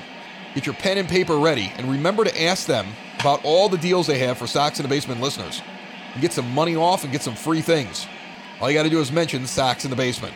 Get 0.56 0.66
your 0.66 0.76
pen 0.76 0.98
and 0.98 1.08
paper 1.08 1.38
ready 1.38 1.72
and 1.78 1.92
remember 1.92 2.24
to 2.24 2.44
ask 2.44 2.66
them 2.66 2.88
about 3.20 3.44
all 3.44 3.70
the 3.70 3.78
deals 3.78 4.08
they 4.08 4.20
have 4.20 4.38
for 4.38 4.48
Sox 4.48 4.80
in 4.80 4.84
the 4.84 4.90
Basement 4.90 5.22
listeners. 5.22 5.62
And 6.14 6.22
get 6.22 6.32
some 6.32 6.50
money 6.52 6.76
off 6.76 7.04
and 7.04 7.12
get 7.12 7.22
some 7.22 7.36
free 7.36 7.62
things. 7.62 8.08
All 8.62 8.70
you 8.72 8.78
got 8.78 8.84
to 8.84 8.90
do 8.90 9.02
is 9.02 9.12
mention 9.12 9.46
Sox 9.46 9.84
in 9.84 9.92
the 9.92 9.98
Basement. 9.98 10.34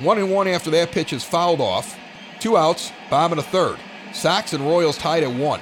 One 0.00 0.18
and 0.18 0.32
one 0.32 0.48
after 0.48 0.70
that 0.70 0.90
pitch 0.90 1.12
is 1.12 1.22
fouled 1.22 1.60
off. 1.60 1.96
Two 2.40 2.56
outs, 2.56 2.92
Bob 3.10 3.30
and 3.30 3.38
a 3.38 3.44
third. 3.44 3.76
Sox 4.12 4.52
and 4.52 4.66
Royals 4.66 4.98
tied 4.98 5.22
at 5.22 5.32
one. 5.32 5.60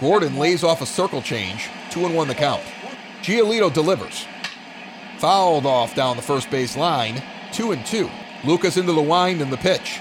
Gordon 0.00 0.36
lays 0.36 0.64
off 0.64 0.82
a 0.82 0.86
circle 0.86 1.22
change, 1.22 1.68
two 1.90 2.04
and 2.04 2.14
one 2.14 2.26
the 2.28 2.34
count. 2.34 2.62
Giolito 3.22 3.72
delivers. 3.72 4.26
Fouled 5.18 5.66
off 5.66 5.94
down 5.94 6.16
the 6.16 6.22
first 6.22 6.50
base 6.50 6.76
line, 6.76 7.22
two 7.52 7.70
and 7.70 7.86
two. 7.86 8.10
Lucas 8.44 8.76
into 8.76 8.92
the 8.92 9.00
wind 9.00 9.40
and 9.40 9.52
the 9.52 9.56
pitch. 9.56 10.00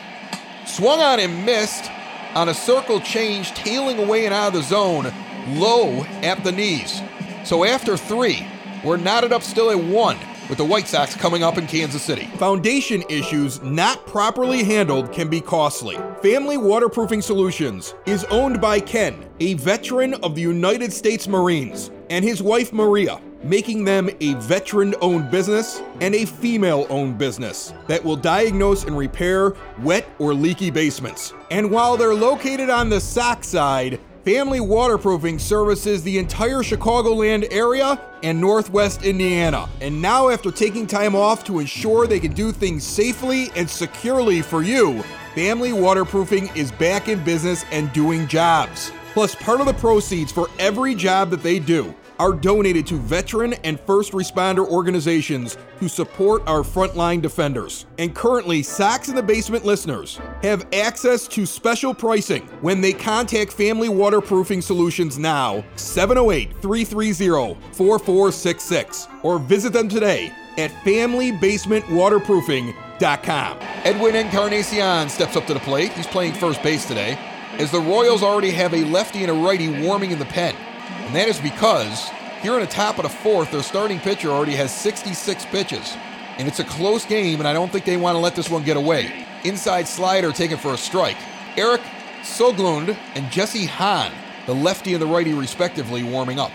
Swung 0.65 0.99
on 0.99 1.19
and 1.19 1.45
missed 1.45 1.91
on 2.33 2.49
a 2.49 2.53
circle 2.53 2.99
change, 2.99 3.53
tailing 3.53 3.99
away 3.99 4.25
and 4.25 4.33
out 4.33 4.47
of 4.47 4.53
the 4.53 4.63
zone, 4.63 5.13
low 5.47 6.03
at 6.23 6.43
the 6.43 6.51
knees. 6.51 7.01
So 7.45 7.63
after 7.63 7.97
three, 7.97 8.47
we're 8.83 8.97
knotted 8.97 9.31
up 9.31 9.43
still 9.43 9.69
at 9.69 9.79
one 9.79 10.17
with 10.49 10.57
the 10.57 10.65
White 10.65 10.87
Sox 10.87 11.15
coming 11.15 11.43
up 11.43 11.57
in 11.57 11.67
Kansas 11.67 12.01
City. 12.01 12.25
Foundation 12.37 13.03
issues 13.09 13.61
not 13.61 14.05
properly 14.05 14.63
handled 14.63 15.11
can 15.11 15.29
be 15.29 15.41
costly. 15.41 15.97
Family 16.21 16.57
Waterproofing 16.57 17.21
Solutions 17.21 17.95
is 18.05 18.23
owned 18.25 18.61
by 18.61 18.79
Ken, 18.79 19.29
a 19.39 19.53
veteran 19.55 20.13
of 20.15 20.35
the 20.35 20.41
United 20.41 20.91
States 20.91 21.27
Marines, 21.27 21.91
and 22.09 22.23
his 22.23 22.41
wife 22.41 22.73
Maria 22.73 23.19
making 23.43 23.83
them 23.83 24.09
a 24.21 24.33
veteran 24.35 24.95
owned 25.01 25.29
business 25.29 25.81
and 26.01 26.15
a 26.15 26.25
female 26.25 26.87
owned 26.89 27.17
business 27.17 27.73
that 27.87 28.03
will 28.03 28.15
diagnose 28.15 28.85
and 28.85 28.97
repair 28.97 29.53
wet 29.79 30.07
or 30.19 30.33
leaky 30.33 30.69
basements. 30.69 31.33
And 31.51 31.69
while 31.69 31.97
they're 31.97 32.13
located 32.13 32.69
on 32.69 32.89
the 32.89 33.01
Sox 33.01 33.47
side, 33.47 33.99
Family 34.25 34.61
Waterproofing 34.61 35.37
services 35.37 36.01
the 36.01 36.17
entire 36.17 36.59
Chicagoland 36.59 37.45
area 37.51 37.99
and 38.23 38.39
Northwest 38.39 39.03
Indiana. 39.03 39.67
And 39.81 40.01
now, 40.01 40.29
after 40.29 40.49
taking 40.49 40.87
time 40.87 41.13
off 41.13 41.43
to 41.43 41.59
ensure 41.59 42.07
they 42.07 42.21
can 42.21 42.31
do 42.31 42.53
things 42.53 42.85
safely 42.85 43.51
and 43.57 43.69
securely 43.69 44.41
for 44.41 44.63
you, 44.63 45.03
Family 45.35 45.73
Waterproofing 45.73 46.55
is 46.55 46.71
back 46.71 47.09
in 47.09 47.21
business 47.25 47.65
and 47.73 47.91
doing 47.91 48.25
jobs. 48.29 48.93
Plus, 49.11 49.35
part 49.35 49.59
of 49.59 49.65
the 49.65 49.73
proceeds 49.73 50.31
for 50.31 50.47
every 50.57 50.95
job 50.95 51.29
that 51.29 51.43
they 51.43 51.59
do 51.59 51.93
are 52.19 52.33
donated 52.33 52.85
to 52.87 52.95
veteran 52.95 53.53
and 53.63 53.79
first 53.79 54.11
responder 54.11 54.67
organizations 54.67 55.57
who 55.77 55.87
support 55.87 56.41
our 56.47 56.61
frontline 56.61 57.21
defenders. 57.21 57.85
And 57.97 58.13
currently, 58.15 58.61
Sox 58.63 59.09
in 59.09 59.15
the 59.15 59.23
Basement 59.23 59.65
listeners 59.65 60.19
have 60.41 60.67
access 60.73 61.27
to 61.29 61.45
special 61.45 61.93
pricing 61.93 62.43
when 62.61 62.81
they 62.81 62.93
contact 62.93 63.53
Family 63.53 63.89
Waterproofing 63.89 64.61
Solutions 64.61 65.17
now, 65.17 65.63
708 65.75 66.61
330 66.61 67.59
4466, 67.71 69.07
or 69.23 69.39
visit 69.39 69.73
them 69.73 69.89
today 69.89 70.31
at 70.57 70.71
FamilyBasementWaterproofing.com. 70.83 73.57
Edwin 73.83 74.15
Encarnacion 74.15 75.09
steps 75.09 75.35
up 75.35 75.45
to 75.47 75.53
the 75.53 75.59
plate. 75.59 75.91
He's 75.93 76.07
playing 76.07 76.33
first 76.33 76.63
base 76.63 76.85
today, 76.85 77.17
as 77.53 77.71
the 77.71 77.79
Royals 77.79 78.21
already 78.23 78.51
have 78.51 78.73
a 78.73 78.83
lefty 78.85 79.23
and 79.23 79.31
a 79.31 79.33
righty 79.33 79.85
warming 79.85 80.11
in 80.11 80.19
the 80.19 80.25
pen. 80.25 80.55
And 81.05 81.15
that 81.15 81.27
is 81.27 81.39
because 81.39 82.09
here 82.41 82.55
in 82.55 82.59
the 82.59 82.67
top 82.67 82.97
of 82.97 83.03
the 83.03 83.09
fourth, 83.09 83.51
their 83.51 83.63
starting 83.63 83.99
pitcher 83.99 84.29
already 84.29 84.53
has 84.55 84.75
66 84.75 85.45
pitches. 85.45 85.95
And 86.37 86.47
it's 86.47 86.59
a 86.59 86.63
close 86.63 87.05
game, 87.05 87.39
and 87.39 87.47
I 87.47 87.53
don't 87.53 87.71
think 87.71 87.85
they 87.85 87.97
want 87.97 88.15
to 88.15 88.19
let 88.19 88.35
this 88.35 88.49
one 88.49 88.63
get 88.63 88.75
away. 88.75 89.25
Inside 89.43 89.87
slider 89.87 90.31
taken 90.31 90.57
for 90.57 90.73
a 90.73 90.77
strike. 90.77 91.17
Eric 91.55 91.81
Skoglund 92.21 92.97
and 93.15 93.31
Jesse 93.31 93.65
Hahn, 93.65 94.11
the 94.45 94.55
lefty 94.55 94.93
and 94.93 95.01
the 95.01 95.05
righty 95.05 95.33
respectively, 95.33 96.03
warming 96.03 96.39
up. 96.39 96.51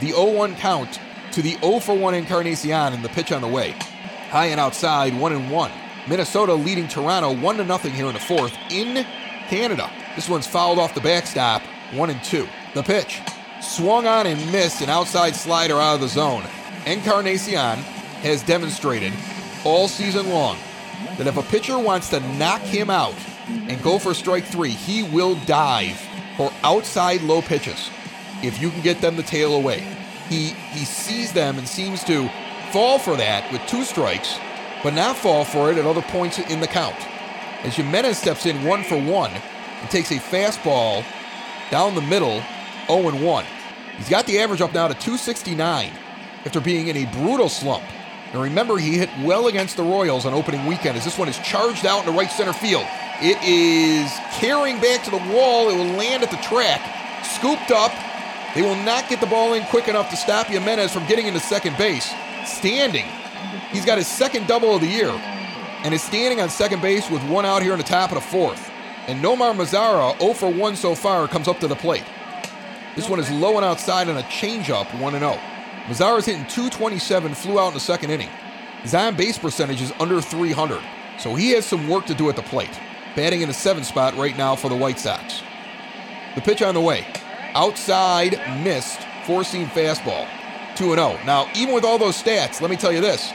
The 0.00 0.12
0 0.12 0.32
1 0.32 0.54
count 0.56 1.00
to 1.32 1.42
the 1.42 1.58
0 1.58 1.80
for 1.80 1.94
1 1.94 2.14
Encarnacion 2.14 2.94
and 2.94 3.04
the 3.04 3.08
pitch 3.08 3.32
on 3.32 3.42
the 3.42 3.48
way. 3.48 3.72
High 4.30 4.46
and 4.46 4.60
outside, 4.60 5.18
1 5.18 5.32
and 5.32 5.50
1. 5.50 5.70
Minnesota 6.08 6.54
leading 6.54 6.88
Toronto 6.88 7.34
1 7.34 7.56
to 7.56 7.64
nothing 7.64 7.92
here 7.92 8.06
in 8.06 8.14
the 8.14 8.20
fourth 8.20 8.56
in 8.70 9.04
Canada. 9.48 9.90
This 10.14 10.28
one's 10.28 10.46
fouled 10.46 10.78
off 10.78 10.94
the 10.94 11.00
backstop, 11.00 11.62
1 11.92 12.10
and 12.10 12.22
2. 12.22 12.48
The 12.74 12.82
pitch 12.82 13.20
swung 13.60 14.06
on 14.06 14.26
and 14.26 14.52
missed 14.52 14.80
an 14.80 14.88
outside 14.88 15.34
slider 15.34 15.74
out 15.74 15.96
of 15.96 16.00
the 16.00 16.08
zone. 16.08 16.44
Encarnacion 16.86 17.78
has 18.22 18.42
demonstrated 18.42 19.12
all 19.64 19.88
season 19.88 20.28
long 20.30 20.58
that 21.16 21.26
if 21.26 21.36
a 21.36 21.42
pitcher 21.42 21.78
wants 21.78 22.10
to 22.10 22.20
knock 22.36 22.60
him 22.62 22.90
out 22.90 23.14
and 23.48 23.82
go 23.82 23.98
for 23.98 24.14
strike 24.14 24.44
three, 24.44 24.70
he 24.70 25.02
will 25.02 25.34
dive 25.46 25.98
for 26.36 26.52
outside 26.62 27.20
low 27.22 27.42
pitches 27.42 27.90
if 28.42 28.60
you 28.60 28.70
can 28.70 28.80
get 28.80 29.00
them 29.00 29.16
to 29.16 29.22
tail 29.22 29.54
away. 29.54 29.80
He 30.28 30.48
he 30.72 30.84
sees 30.84 31.32
them 31.32 31.58
and 31.58 31.66
seems 31.66 32.04
to 32.04 32.28
fall 32.70 32.98
for 32.98 33.16
that 33.16 33.50
with 33.50 33.66
two 33.66 33.84
strikes, 33.84 34.38
but 34.82 34.94
not 34.94 35.16
fall 35.16 35.44
for 35.44 35.70
it 35.70 35.78
at 35.78 35.86
other 35.86 36.02
points 36.02 36.38
in 36.38 36.60
the 36.60 36.66
count. 36.66 36.96
As 37.64 37.74
Jimenez 37.74 38.18
steps 38.18 38.46
in 38.46 38.64
one 38.64 38.84
for 38.84 39.00
one 39.00 39.32
and 39.32 39.90
takes 39.90 40.10
a 40.10 40.16
fastball 40.16 41.04
down 41.70 41.94
the 41.94 42.02
middle 42.02 42.42
0 42.88 43.24
1. 43.24 43.44
He's 43.96 44.08
got 44.08 44.26
the 44.26 44.38
average 44.40 44.60
up 44.60 44.74
now 44.74 44.88
to 44.88 44.94
269 44.94 45.92
after 46.44 46.60
being 46.60 46.88
in 46.88 46.96
a 46.96 47.06
brutal 47.12 47.48
slump. 47.48 47.84
And 48.32 48.42
remember, 48.42 48.76
he 48.76 48.98
hit 48.98 49.08
well 49.22 49.46
against 49.48 49.76
the 49.76 49.82
Royals 49.82 50.26
on 50.26 50.34
opening 50.34 50.66
weekend 50.66 50.96
as 50.96 51.04
this 51.04 51.18
one 51.18 51.28
is 51.28 51.38
charged 51.38 51.86
out 51.86 52.00
into 52.00 52.12
right 52.12 52.30
center 52.30 52.52
field. 52.52 52.86
It 53.20 53.38
is 53.42 54.12
carrying 54.38 54.80
back 54.80 55.02
to 55.04 55.10
the 55.10 55.16
wall. 55.16 55.70
It 55.70 55.76
will 55.76 55.96
land 55.96 56.22
at 56.22 56.30
the 56.30 56.36
track. 56.36 57.24
Scooped 57.24 57.70
up. 57.70 57.92
They 58.54 58.62
will 58.62 58.76
not 58.76 59.08
get 59.08 59.20
the 59.20 59.26
ball 59.26 59.54
in 59.54 59.64
quick 59.64 59.88
enough 59.88 60.10
to 60.10 60.16
stop 60.16 60.46
Jimenez 60.46 60.92
from 60.92 61.06
getting 61.06 61.26
into 61.26 61.40
second 61.40 61.76
base. 61.76 62.12
Standing. 62.44 63.06
He's 63.70 63.84
got 63.84 63.98
his 63.98 64.06
second 64.06 64.46
double 64.46 64.74
of 64.74 64.80
the 64.80 64.86
year 64.86 65.10
and 65.84 65.94
is 65.94 66.02
standing 66.02 66.40
on 66.40 66.48
second 66.48 66.82
base 66.82 67.08
with 67.10 67.22
one 67.28 67.44
out 67.44 67.62
here 67.62 67.72
in 67.72 67.78
the 67.78 67.84
top 67.84 68.10
of 68.10 68.16
the 68.16 68.20
fourth. 68.20 68.70
And 69.06 69.22
Nomar 69.22 69.54
Mazara, 69.54 70.18
0 70.18 70.34
for 70.34 70.50
1 70.50 70.76
so 70.76 70.94
far, 70.94 71.26
comes 71.28 71.48
up 71.48 71.60
to 71.60 71.68
the 71.68 71.76
plate. 71.76 72.04
This 72.98 73.08
one 73.08 73.20
is 73.20 73.30
low 73.30 73.54
and 73.54 73.64
outside 73.64 74.08
on 74.08 74.16
a 74.16 74.22
changeup, 74.22 74.92
1 75.00 75.12
0. 75.12 75.38
Mazara's 75.86 76.26
hitting 76.26 76.44
227, 76.46 77.32
flew 77.32 77.60
out 77.60 77.68
in 77.68 77.74
the 77.74 77.78
second 77.78 78.10
inning. 78.10 78.28
His 78.82 78.90
base 79.16 79.38
percentage 79.38 79.80
is 79.80 79.92
under 80.00 80.20
300, 80.20 80.80
so 81.16 81.36
he 81.36 81.52
has 81.52 81.64
some 81.64 81.86
work 81.86 82.06
to 82.06 82.14
do 82.14 82.28
at 82.28 82.34
the 82.34 82.42
plate. 82.42 82.76
Batting 83.14 83.42
in 83.42 83.46
the 83.46 83.54
seventh 83.54 83.86
spot 83.86 84.16
right 84.16 84.36
now 84.36 84.56
for 84.56 84.68
the 84.68 84.74
White 84.74 84.98
Sox. 84.98 85.42
The 86.34 86.40
pitch 86.40 86.60
on 86.60 86.74
the 86.74 86.80
way. 86.80 87.06
Outside, 87.54 88.32
missed, 88.64 88.98
four 89.24 89.44
seam 89.44 89.68
fastball. 89.68 90.28
2 90.74 90.96
0. 90.96 91.20
Now, 91.24 91.48
even 91.54 91.76
with 91.76 91.84
all 91.84 91.98
those 91.98 92.20
stats, 92.20 92.60
let 92.60 92.68
me 92.68 92.76
tell 92.76 92.90
you 92.90 93.00
this. 93.00 93.32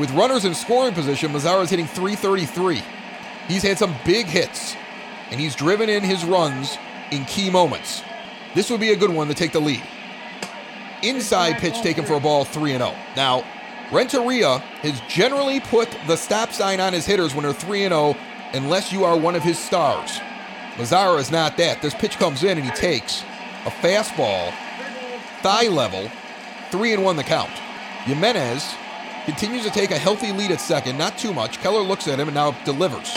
With 0.00 0.10
runners 0.10 0.44
in 0.44 0.52
scoring 0.52 0.94
position, 0.94 1.30
Mazara 1.30 1.62
is 1.62 1.70
hitting 1.70 1.86
333. 1.86 2.82
He's 3.46 3.62
had 3.62 3.78
some 3.78 3.94
big 4.04 4.26
hits, 4.26 4.74
and 5.30 5.38
he's 5.38 5.54
driven 5.54 5.88
in 5.88 6.02
his 6.02 6.24
runs 6.24 6.76
in 7.12 7.24
key 7.26 7.50
moments. 7.50 8.02
This 8.54 8.70
would 8.70 8.80
be 8.80 8.90
a 8.90 8.96
good 8.96 9.10
one 9.10 9.28
to 9.28 9.34
take 9.34 9.52
the 9.52 9.60
lead. 9.60 9.82
Inside 11.02 11.58
pitch 11.58 11.80
taken 11.82 12.04
for 12.04 12.14
a 12.14 12.20
ball 12.20 12.44
3 12.44 12.72
0. 12.72 12.94
Now, 13.16 13.44
Renteria 13.92 14.58
has 14.82 15.00
generally 15.08 15.60
put 15.60 15.88
the 16.06 16.16
stop 16.16 16.52
sign 16.52 16.80
on 16.80 16.92
his 16.92 17.06
hitters 17.06 17.34
when 17.34 17.44
they're 17.44 17.52
3 17.52 17.80
0 17.82 18.16
unless 18.52 18.92
you 18.92 19.04
are 19.04 19.16
one 19.16 19.36
of 19.36 19.42
his 19.42 19.58
stars. 19.58 20.20
Mazara 20.74 21.18
is 21.18 21.30
not 21.30 21.56
that. 21.56 21.80
This 21.82 21.94
pitch 21.94 22.16
comes 22.18 22.42
in 22.42 22.58
and 22.58 22.66
he 22.66 22.72
takes 22.72 23.22
a 23.66 23.70
fastball, 23.70 24.52
thigh 25.42 25.68
level, 25.68 26.10
3 26.70 26.94
and 26.94 27.04
1 27.04 27.16
the 27.16 27.22
count. 27.22 27.50
Jimenez 28.04 28.74
continues 29.24 29.64
to 29.64 29.70
take 29.70 29.90
a 29.90 29.98
healthy 29.98 30.32
lead 30.32 30.50
at 30.50 30.60
second, 30.60 30.98
not 30.98 31.18
too 31.18 31.32
much. 31.32 31.58
Keller 31.58 31.82
looks 31.82 32.08
at 32.08 32.18
him 32.18 32.28
and 32.28 32.34
now 32.34 32.52
delivers. 32.64 33.16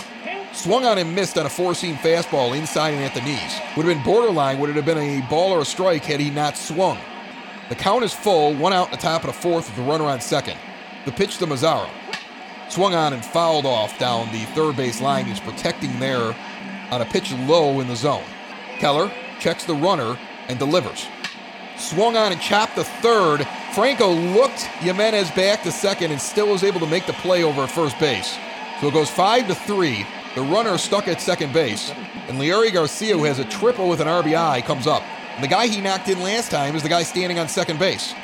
Swung 0.54 0.86
on 0.86 1.00
and 1.00 1.16
missed 1.16 1.38
on 1.38 1.48
a 1.48 1.50
four 1.50 1.74
seam 1.74 1.96
fastball 1.96 2.56
inside 2.56 2.94
and 2.94 3.04
at 3.04 3.16
the 3.16 3.22
knees. 3.22 3.60
Would 3.76 3.88
have 3.88 3.96
been 3.96 4.04
borderline, 4.04 4.60
would 4.60 4.70
it 4.70 4.76
have 4.76 4.86
been 4.86 5.00
a 5.00 5.28
ball 5.28 5.52
or 5.52 5.62
a 5.62 5.66
strike 5.66 6.04
had 6.04 6.20
he 6.20 6.30
not 6.30 6.56
swung. 6.56 7.00
The 7.70 7.76
count 7.76 8.04
is 8.04 8.13
full, 8.13 8.54
one 8.54 8.72
out 8.72 8.86
in 8.88 8.92
the 8.92 8.98
top 8.98 9.24
of 9.24 9.28
the 9.28 9.34
fourth 9.34 9.68
with 9.68 9.76
the 9.76 9.82
runner 9.82 10.06
on 10.06 10.22
second. 10.22 10.58
The 11.06 11.12
pitch 11.12 11.39
to 11.39 11.48
Mazara. 11.48 11.89
Swung 12.70 12.94
on 12.94 13.13
and 13.13 13.26
fouled 13.26 13.66
off 13.66 13.98
down 13.98 14.32
the 14.32 14.46
third 14.54 14.78
base 14.78 15.02
line. 15.02 15.26
He's 15.26 15.39
protecting 15.39 16.00
there 16.00 16.36
on 16.92 17.02
a 17.02 17.06
pitch 17.06 17.32
low 17.32 17.80
in 17.80 17.88
the 17.88 17.96
zone. 17.96 18.24
Keller 18.78 19.12
checks 19.39 19.66
the 19.66 19.74
runner 19.74 20.18
and 20.50 20.60
delivers. 20.60 21.08
Swung 21.78 22.16
on 22.16 22.32
and 22.32 22.39
chopped 22.39 22.76
the 22.76 22.84
third. 22.84 23.48
Franco 23.74 24.12
looked 24.12 24.62
Jimenez 24.82 25.32
back 25.32 25.63
to 25.63 25.72
second 25.72 26.12
and 26.12 26.22
still 26.22 26.50
was 26.50 26.63
able 26.63 26.80
to 26.80 26.88
make 26.88 27.08
the 27.08 27.13
play 27.13 27.44
over 27.44 27.62
at 27.62 27.72
first 27.72 27.98
base. 28.00 28.38
So 28.80 28.88
it 28.88 28.94
goes 28.94 29.10
five 29.10 29.48
to 29.48 29.56
three. 29.56 30.06
The 30.36 30.41
runner 30.41 30.80
stuck 30.80 31.08
at 31.08 31.22
second 31.22 31.54
base, 31.54 31.91
and 32.28 32.39
Leury 32.39 32.74
Garcia, 32.74 33.15
who 33.15 33.24
has 33.26 33.38
a 33.38 33.46
triple 33.46 33.88
with 33.88 34.00
an 34.00 34.08
RBI, 34.08 34.65
comes 34.65 34.88
up. 34.88 35.04
And 35.36 35.43
the 35.43 35.48
guy 35.48 35.67
he 35.67 35.80
knocked 35.80 36.10
in 36.10 36.24
last 36.24 36.50
time 36.50 36.76
is 36.76 36.82
the 36.82 36.89
guy 36.89 37.04
standing 37.04 37.38
on 37.38 37.48
second 37.48 37.78
base. 37.78 38.15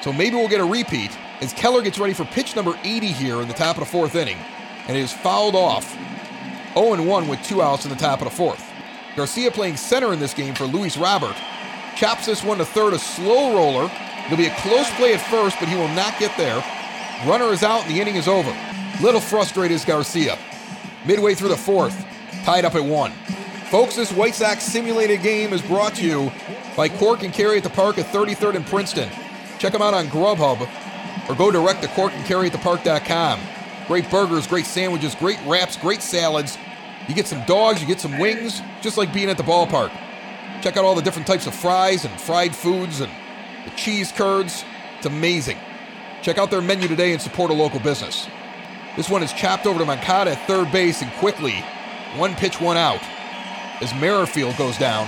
So 0.00 0.10
maybe 0.10 0.36
we'll 0.36 0.48
get 0.48 0.60
a 0.60 0.64
repeat 0.64 1.10
as 1.42 1.52
Keller 1.52 1.82
gets 1.82 1.98
ready 1.98 2.14
for 2.14 2.24
pitch 2.24 2.56
number 2.56 2.78
80 2.82 3.08
here 3.08 3.42
in 3.42 3.48
the 3.48 3.52
top 3.52 3.76
of 3.76 3.80
the 3.80 3.90
fourth 3.90 4.14
inning, 4.14 4.38
and 4.88 4.96
it 4.96 5.00
is 5.00 5.12
fouled 5.12 5.54
off 5.54 5.94
0 6.72 7.02
1 7.02 7.28
with 7.28 7.42
two 7.42 7.60
outs 7.60 7.84
in 7.84 7.90
the 7.90 7.96
top 7.96 8.20
of 8.22 8.24
the 8.24 8.34
fourth. 8.34 8.66
Garcia 9.14 9.50
playing 9.50 9.76
center 9.76 10.14
in 10.14 10.18
this 10.18 10.32
game 10.32 10.54
for 10.54 10.64
Luis 10.64 10.96
Robert. 10.96 11.36
Chops 11.94 12.24
this 12.24 12.42
one 12.42 12.56
to 12.56 12.64
third, 12.64 12.94
a 12.94 12.98
slow 12.98 13.54
roller. 13.54 13.90
It'll 14.24 14.38
be 14.38 14.46
a 14.46 14.56
close 14.60 14.90
play 14.92 15.12
at 15.12 15.20
first, 15.20 15.56
but 15.60 15.68
he 15.68 15.76
will 15.76 15.88
not 15.88 16.18
get 16.18 16.34
there. 16.38 16.64
Runner 17.26 17.52
is 17.52 17.62
out 17.62 17.82
and 17.82 17.94
the 17.94 18.00
inning 18.00 18.16
is 18.16 18.28
over. 18.28 18.56
Little 19.02 19.20
frustrated 19.20 19.74
is 19.74 19.84
Garcia. 19.84 20.38
Midway 21.06 21.34
through 21.34 21.48
the 21.48 21.56
fourth, 21.56 22.04
tied 22.44 22.64
up 22.64 22.74
at 22.74 22.84
one. 22.84 23.12
Folks, 23.70 23.96
this 23.96 24.12
White 24.12 24.34
Sox 24.34 24.62
simulated 24.62 25.22
game 25.22 25.52
is 25.52 25.62
brought 25.62 25.94
to 25.94 26.04
you 26.04 26.32
by 26.76 26.88
Cork 26.88 27.22
and 27.22 27.32
Carry 27.32 27.58
at 27.58 27.62
the 27.62 27.70
Park 27.70 27.98
at 27.98 28.06
33rd 28.06 28.56
and 28.56 28.66
Princeton. 28.66 29.08
Check 29.58 29.72
them 29.72 29.82
out 29.82 29.94
on 29.94 30.08
Grubhub 30.08 30.68
or 31.28 31.34
go 31.34 31.50
direct 31.50 31.82
to 31.82 31.88
corkandcarryatthepark.com. 31.88 33.40
Great 33.86 34.10
burgers, 34.10 34.46
great 34.46 34.66
sandwiches, 34.66 35.14
great 35.14 35.38
wraps, 35.46 35.76
great 35.76 36.02
salads. 36.02 36.58
You 37.08 37.14
get 37.14 37.26
some 37.26 37.44
dogs, 37.46 37.80
you 37.80 37.86
get 37.86 38.00
some 38.00 38.18
wings, 38.18 38.60
just 38.82 38.96
like 38.96 39.12
being 39.12 39.30
at 39.30 39.36
the 39.36 39.42
ballpark. 39.42 39.90
Check 40.62 40.76
out 40.76 40.84
all 40.84 40.94
the 40.94 41.02
different 41.02 41.26
types 41.26 41.46
of 41.46 41.54
fries 41.54 42.04
and 42.04 42.20
fried 42.20 42.54
foods 42.54 43.00
and 43.00 43.10
the 43.64 43.70
cheese 43.76 44.12
curds. 44.12 44.64
It's 44.98 45.06
amazing. 45.06 45.58
Check 46.22 46.38
out 46.38 46.50
their 46.50 46.60
menu 46.60 46.88
today 46.88 47.12
and 47.12 47.22
support 47.22 47.50
a 47.50 47.54
local 47.54 47.80
business. 47.80 48.26
This 48.96 49.08
one 49.08 49.22
is 49.22 49.32
chopped 49.32 49.66
over 49.66 49.78
to 49.78 49.84
Moncada 49.84 50.32
at 50.32 50.46
third 50.46 50.72
base 50.72 51.00
and 51.00 51.12
quickly, 51.12 51.64
one 52.16 52.34
pitch, 52.34 52.60
one 52.60 52.76
out. 52.76 53.00
As 53.80 53.94
Merrifield 53.94 54.56
goes 54.56 54.76
down, 54.76 55.06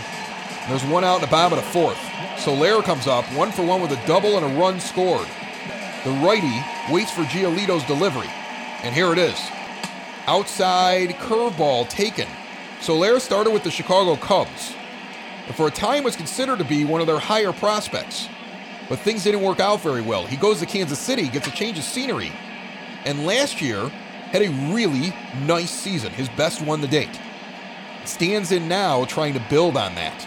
there's 0.69 0.85
one 0.85 1.03
out 1.03 1.17
in 1.17 1.21
the 1.23 1.27
bottom 1.27 1.59
of 1.59 1.65
the 1.65 1.71
fourth. 1.71 1.99
Soler 2.39 2.81
comes 2.83 3.09
up, 3.09 3.25
one 3.35 3.51
for 3.51 3.67
one 3.67 3.83
with 3.83 3.91
a 3.91 4.07
double 4.07 4.37
and 4.37 4.47
a 4.47 4.61
run 4.61 4.79
scored. 4.79 5.27
The 6.05 6.11
righty 6.11 6.63
waits 6.93 7.11
for 7.11 7.23
Giolito's 7.23 7.85
delivery, 7.85 8.31
and 8.83 8.95
here 8.95 9.13
it 9.13 9.19
is. 9.19 9.39
Outside 10.27 11.11
curveball 11.11 11.89
taken. 11.89 12.29
Soler 12.81 13.19
started 13.19 13.51
with 13.51 13.65
the 13.65 13.71
Chicago 13.71 14.15
Cubs, 14.17 14.75
and 15.47 15.57
for 15.57 15.67
a 15.67 15.73
time 15.73 16.05
was 16.05 16.15
considered 16.15 16.59
to 16.59 16.65
be 16.65 16.85
one 16.85 17.01
of 17.01 17.09
their 17.09 17.19
higher 17.19 17.53
prospects. 17.53 18.29
But 18.89 19.01
things 19.01 19.25
didn't 19.25 19.43
work 19.43 19.59
out 19.59 19.81
very 19.81 20.03
well. 20.03 20.25
He 20.25 20.37
goes 20.37 20.61
to 20.61 20.67
Kansas 20.67 20.99
City, 20.99 21.29
gets 21.29 21.49
a 21.49 21.53
change 21.53 21.79
of 21.79 21.85
scenery, 21.85 22.33
and 23.05 23.27
last 23.27 23.61
year 23.61 23.89
had 24.31 24.43
a 24.43 24.51
really 24.73 25.13
nice 25.47 25.71
season, 25.71 26.13
his 26.13 26.29
best 26.31 26.63
one 26.63 26.81
to 26.81 26.87
date. 26.87 27.21
Stands 28.05 28.53
in 28.53 28.69
now 28.69 29.05
trying 29.05 29.35
to 29.35 29.45
build 29.49 29.77
on 29.77 29.95
that. 29.95 30.27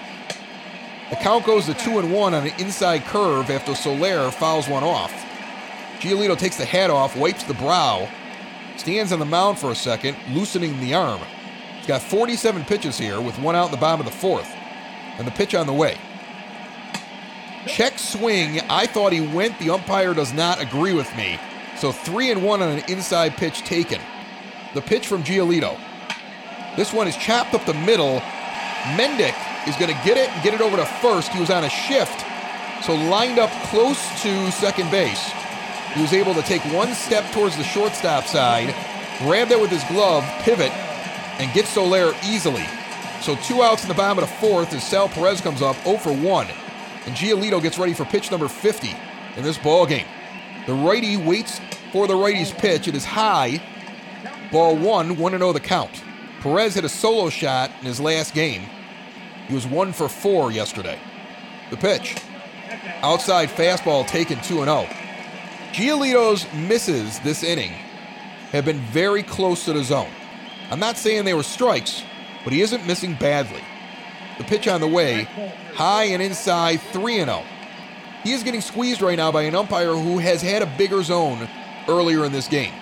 The 1.10 1.16
count 1.18 1.46
goes 1.46 1.66
to 1.66 1.74
2 1.74 2.00
and 2.00 2.14
1 2.14 2.34
on 2.34 2.48
an 2.48 2.54
inside 2.60 3.04
curve 3.06 3.50
after 3.50 3.76
Soler 3.76 4.32
fouls 4.32 4.68
one 4.68 4.84
off. 4.84 5.14
Giolito 6.00 6.38
takes 6.38 6.58
the 6.58 6.66
hat 6.66 6.90
off, 6.90 7.16
wipes 7.16 7.44
the 7.44 7.54
brow, 7.54 8.10
stands 8.78 9.12
on 9.12 9.20
the 9.20 9.26
mound 9.26 9.58
for 9.58 9.72
a 9.72 9.76
second, 9.76 10.18
loosening 10.30 10.80
the 10.80 10.94
arm. 10.94 11.22
He's 11.78 11.88
got 11.88 12.02
47 12.02 12.66
pitches 12.66 12.98
here 12.98 13.22
with 13.22 13.38
one 13.40 13.56
out 13.56 13.66
in 13.66 13.72
the 13.72 13.78
bottom 13.78 14.06
of 14.06 14.12
the 14.12 14.18
fourth, 14.18 14.52
and 15.18 15.28
the 15.28 15.32
pitch 15.32 15.54
on 15.56 15.68
the 15.68 15.74
way. 15.74 15.98
Check 17.68 17.98
swing. 17.98 18.60
I 18.70 18.86
thought 18.86 19.12
he 19.12 19.22
went. 19.22 19.58
The 19.60 19.72
umpire 19.72 20.14
does 20.14 20.34
not 20.34 20.62
agree 20.62 20.94
with 20.94 21.14
me. 21.16 21.40
So 21.78 21.92
three 21.92 22.32
and 22.32 22.44
one 22.44 22.62
on 22.62 22.78
an 22.78 22.84
inside 22.88 23.36
pitch 23.36 23.60
taken. 23.60 24.02
The 24.74 24.82
pitch 24.82 25.08
from 25.08 25.24
Giolito. 25.24 25.78
This 26.76 26.94
one 26.94 27.08
is 27.08 27.16
chopped 27.18 27.54
up 27.54 27.66
the 27.66 27.74
middle. 27.74 28.20
Mendick 28.98 29.36
is 29.68 29.76
going 29.78 29.94
to 29.94 30.02
get 30.06 30.18
it 30.18 30.30
and 30.30 30.44
get 30.44 30.54
it 30.54 30.62
over 30.62 30.78
to 30.78 30.86
first. 30.86 31.32
He 31.32 31.40
was 31.40 31.50
on 31.50 31.64
a 31.64 31.70
shift, 31.70 32.26
so 32.84 32.94
lined 32.94 33.40
up 33.40 33.50
close 33.70 34.00
to 34.22 34.52
second 34.52 34.92
base. 34.92 35.32
He 35.94 36.02
was 36.02 36.14
able 36.14 36.34
to 36.34 36.42
take 36.42 36.62
one 36.74 36.94
step 36.94 37.30
towards 37.32 37.56
the 37.58 37.64
shortstop 37.64 38.26
side, 38.26 38.76
grab 39.20 39.48
that 39.48 39.60
with 39.60 39.72
his 39.72 39.84
glove, 39.86 40.24
pivot, 40.42 40.72
and 41.40 41.52
get 41.54 41.66
Soler 41.66 42.14
easily. 42.26 42.66
So 43.22 43.36
two 43.38 43.64
outs 43.64 43.84
in 43.84 43.88
the 43.88 43.96
bottom 43.96 44.22
of 44.22 44.30
the 44.30 44.36
fourth 44.36 44.74
as 44.74 44.86
Sal 44.86 45.08
Perez 45.08 45.42
comes 45.42 45.62
up 45.62 45.76
0 45.84 45.98
for 45.98 46.14
1. 46.14 46.48
And 47.06 47.16
Giolito 47.16 47.62
gets 47.62 47.78
ready 47.78 47.94
for 47.94 48.06
pitch 48.06 48.30
number 48.30 48.48
50 48.48 48.96
in 49.38 49.44
this 49.44 49.58
ball 49.58 49.86
game. 49.86 50.06
The 50.68 50.74
righty 50.74 51.16
waits 51.18 51.62
for 51.96 52.08
the 52.08 52.14
righties 52.14 52.52
pitch. 52.52 52.90
It 52.90 52.96
is 52.96 53.06
high. 53.06 53.62
Ball 54.52 54.76
one, 54.76 55.16
1 55.16 55.32
0 55.32 55.54
the 55.54 55.62
count. 55.62 56.04
Perez 56.42 56.76
hit 56.76 56.84
a 56.84 56.90
solo 56.90 57.30
shot 57.30 57.72
in 57.80 57.86
his 57.86 58.02
last 58.02 58.34
game. 58.34 58.64
He 59.48 59.54
was 59.54 59.66
1 59.66 59.94
for 59.94 60.10
4 60.10 60.52
yesterday. 60.52 61.00
The 61.70 61.78
pitch. 61.78 62.18
Outside 63.02 63.48
fastball 63.48 64.06
taken 64.06 64.42
2 64.42 64.66
0. 64.66 64.90
Giolito's 65.72 66.46
misses 66.54 67.18
this 67.20 67.44
inning 67.44 67.72
have 68.52 68.66
been 68.66 68.82
very 68.92 69.24
close 69.24 69.64
to 69.64 69.72
the 69.72 69.82
zone. 69.82 70.12
I'm 70.72 70.82
not 70.82 70.98
saying 70.98 71.24
they 71.24 71.34
were 71.34 71.44
strikes, 71.44 72.04
but 72.44 72.52
he 72.52 72.62
isn't 72.62 72.86
missing 72.86 73.14
badly. 73.14 73.64
The 74.38 74.44
pitch 74.44 74.68
on 74.68 74.82
the 74.82 74.88
way, 74.88 75.30
high 75.76 76.08
and 76.08 76.22
inside, 76.22 76.82
3 76.92 77.24
0. 77.24 77.42
He 78.26 78.34
is 78.34 78.44
getting 78.44 78.60
squeezed 78.60 79.02
right 79.02 79.16
now 79.16 79.32
by 79.32 79.44
an 79.44 79.56
umpire 79.56 79.94
who 79.94 80.18
has 80.18 80.42
had 80.42 80.62
a 80.62 80.66
bigger 80.78 81.02
zone 81.02 81.48
earlier 81.88 82.26
in 82.26 82.32
this 82.32 82.48
game. 82.48 82.74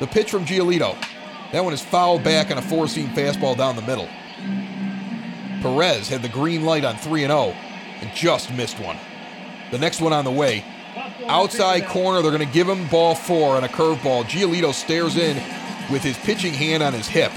The 0.00 0.06
pitch 0.06 0.30
from 0.30 0.44
Giolito. 0.44 0.96
That 1.52 1.64
one 1.64 1.72
is 1.72 1.82
fouled 1.82 2.22
back 2.22 2.50
on 2.50 2.58
a 2.58 2.62
four 2.62 2.88
seam 2.88 3.08
fastball 3.08 3.56
down 3.56 3.76
the 3.76 3.82
middle. 3.82 4.08
Perez 5.62 6.08
had 6.08 6.22
the 6.22 6.28
green 6.28 6.64
light 6.64 6.84
on 6.84 6.96
3 6.96 7.22
0 7.22 7.54
and 8.00 8.14
just 8.14 8.52
missed 8.52 8.78
one. 8.78 8.96
The 9.70 9.78
next 9.78 10.00
one 10.00 10.12
on 10.12 10.24
the 10.24 10.30
way, 10.30 10.64
Outside 11.26 11.86
corner, 11.86 12.22
they're 12.22 12.30
going 12.30 12.46
to 12.46 12.52
give 12.52 12.68
him 12.68 12.86
ball 12.88 13.14
four 13.14 13.56
on 13.56 13.64
a 13.64 13.68
curveball. 13.68 14.24
Giolito 14.24 14.72
stares 14.72 15.16
in 15.16 15.36
with 15.90 16.02
his 16.02 16.16
pitching 16.18 16.54
hand 16.54 16.82
on 16.82 16.92
his 16.92 17.06
hip. 17.06 17.32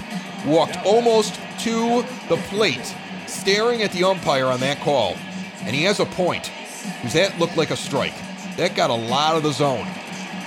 Walked 0.46 0.78
almost 0.86 1.36
to 1.60 2.04
the 2.30 2.38
plate, 2.50 2.96
staring 3.28 3.82
at 3.82 3.92
the 3.92 4.04
umpire 4.04 4.46
on 4.46 4.60
that 4.62 4.80
call. 4.80 5.16
And 5.62 5.76
he 5.76 5.84
has 5.84 6.00
a 6.00 6.06
point, 6.06 6.52
because 6.98 7.14
that 7.14 7.38
looked 7.38 7.58
like 7.58 7.72
a 7.72 7.76
strike. 7.76 8.16
That 8.58 8.76
got 8.76 8.90
a 8.90 8.96
lot 8.96 9.36
of 9.36 9.44
the 9.44 9.52
zone. 9.52 9.88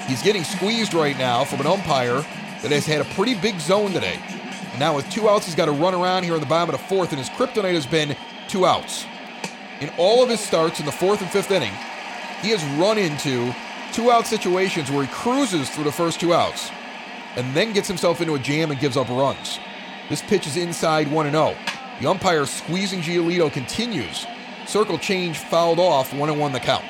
He's 0.06 0.22
getting 0.22 0.44
squeezed 0.44 0.92
right 0.92 1.16
now 1.16 1.44
from 1.44 1.60
an 1.60 1.66
umpire 1.66 2.24
that 2.62 2.70
has 2.70 2.86
had 2.86 3.00
a 3.00 3.04
pretty 3.14 3.34
big 3.34 3.58
zone 3.58 3.92
today. 3.92 4.18
And 4.70 4.78
now 4.78 4.96
with 4.96 5.08
two 5.10 5.28
outs, 5.28 5.46
he's 5.46 5.54
got 5.54 5.66
to 5.66 5.72
run 5.72 5.94
around 5.94 6.24
here 6.24 6.34
in 6.34 6.40
the 6.40 6.46
bottom 6.46 6.74
of 6.74 6.80
the 6.80 6.86
fourth, 6.86 7.10
and 7.10 7.18
his 7.18 7.30
kryptonite 7.30 7.74
has 7.74 7.86
been 7.86 8.16
two 8.48 8.66
outs. 8.66 9.06
In 9.80 9.90
all 9.96 10.22
of 10.22 10.28
his 10.28 10.40
starts 10.40 10.80
in 10.80 10.86
the 10.86 10.92
fourth 10.92 11.20
and 11.20 11.30
fifth 11.30 11.50
inning, 11.50 11.72
he 12.42 12.50
has 12.50 12.62
run 12.78 12.98
into 12.98 13.54
two 13.92 14.10
out 14.10 14.26
situations 14.26 14.90
where 14.90 15.04
he 15.04 15.12
cruises 15.12 15.70
through 15.70 15.84
the 15.84 15.92
first 15.92 16.20
two 16.20 16.34
outs 16.34 16.70
and 17.36 17.54
then 17.54 17.72
gets 17.72 17.88
himself 17.88 18.20
into 18.20 18.34
a 18.34 18.38
jam 18.38 18.70
and 18.70 18.80
gives 18.80 18.96
up 18.96 19.08
runs. 19.08 19.58
This 20.08 20.22
pitch 20.22 20.46
is 20.46 20.56
inside 20.56 21.10
1 21.10 21.30
0. 21.30 21.56
The 22.00 22.10
umpire 22.10 22.44
squeezing 22.44 23.00
Giolito 23.00 23.50
continues. 23.52 24.26
Circle 24.66 24.98
change 24.98 25.38
fouled 25.38 25.78
off, 25.78 26.12
1 26.12 26.38
1 26.38 26.52
the 26.52 26.60
count. 26.60 26.84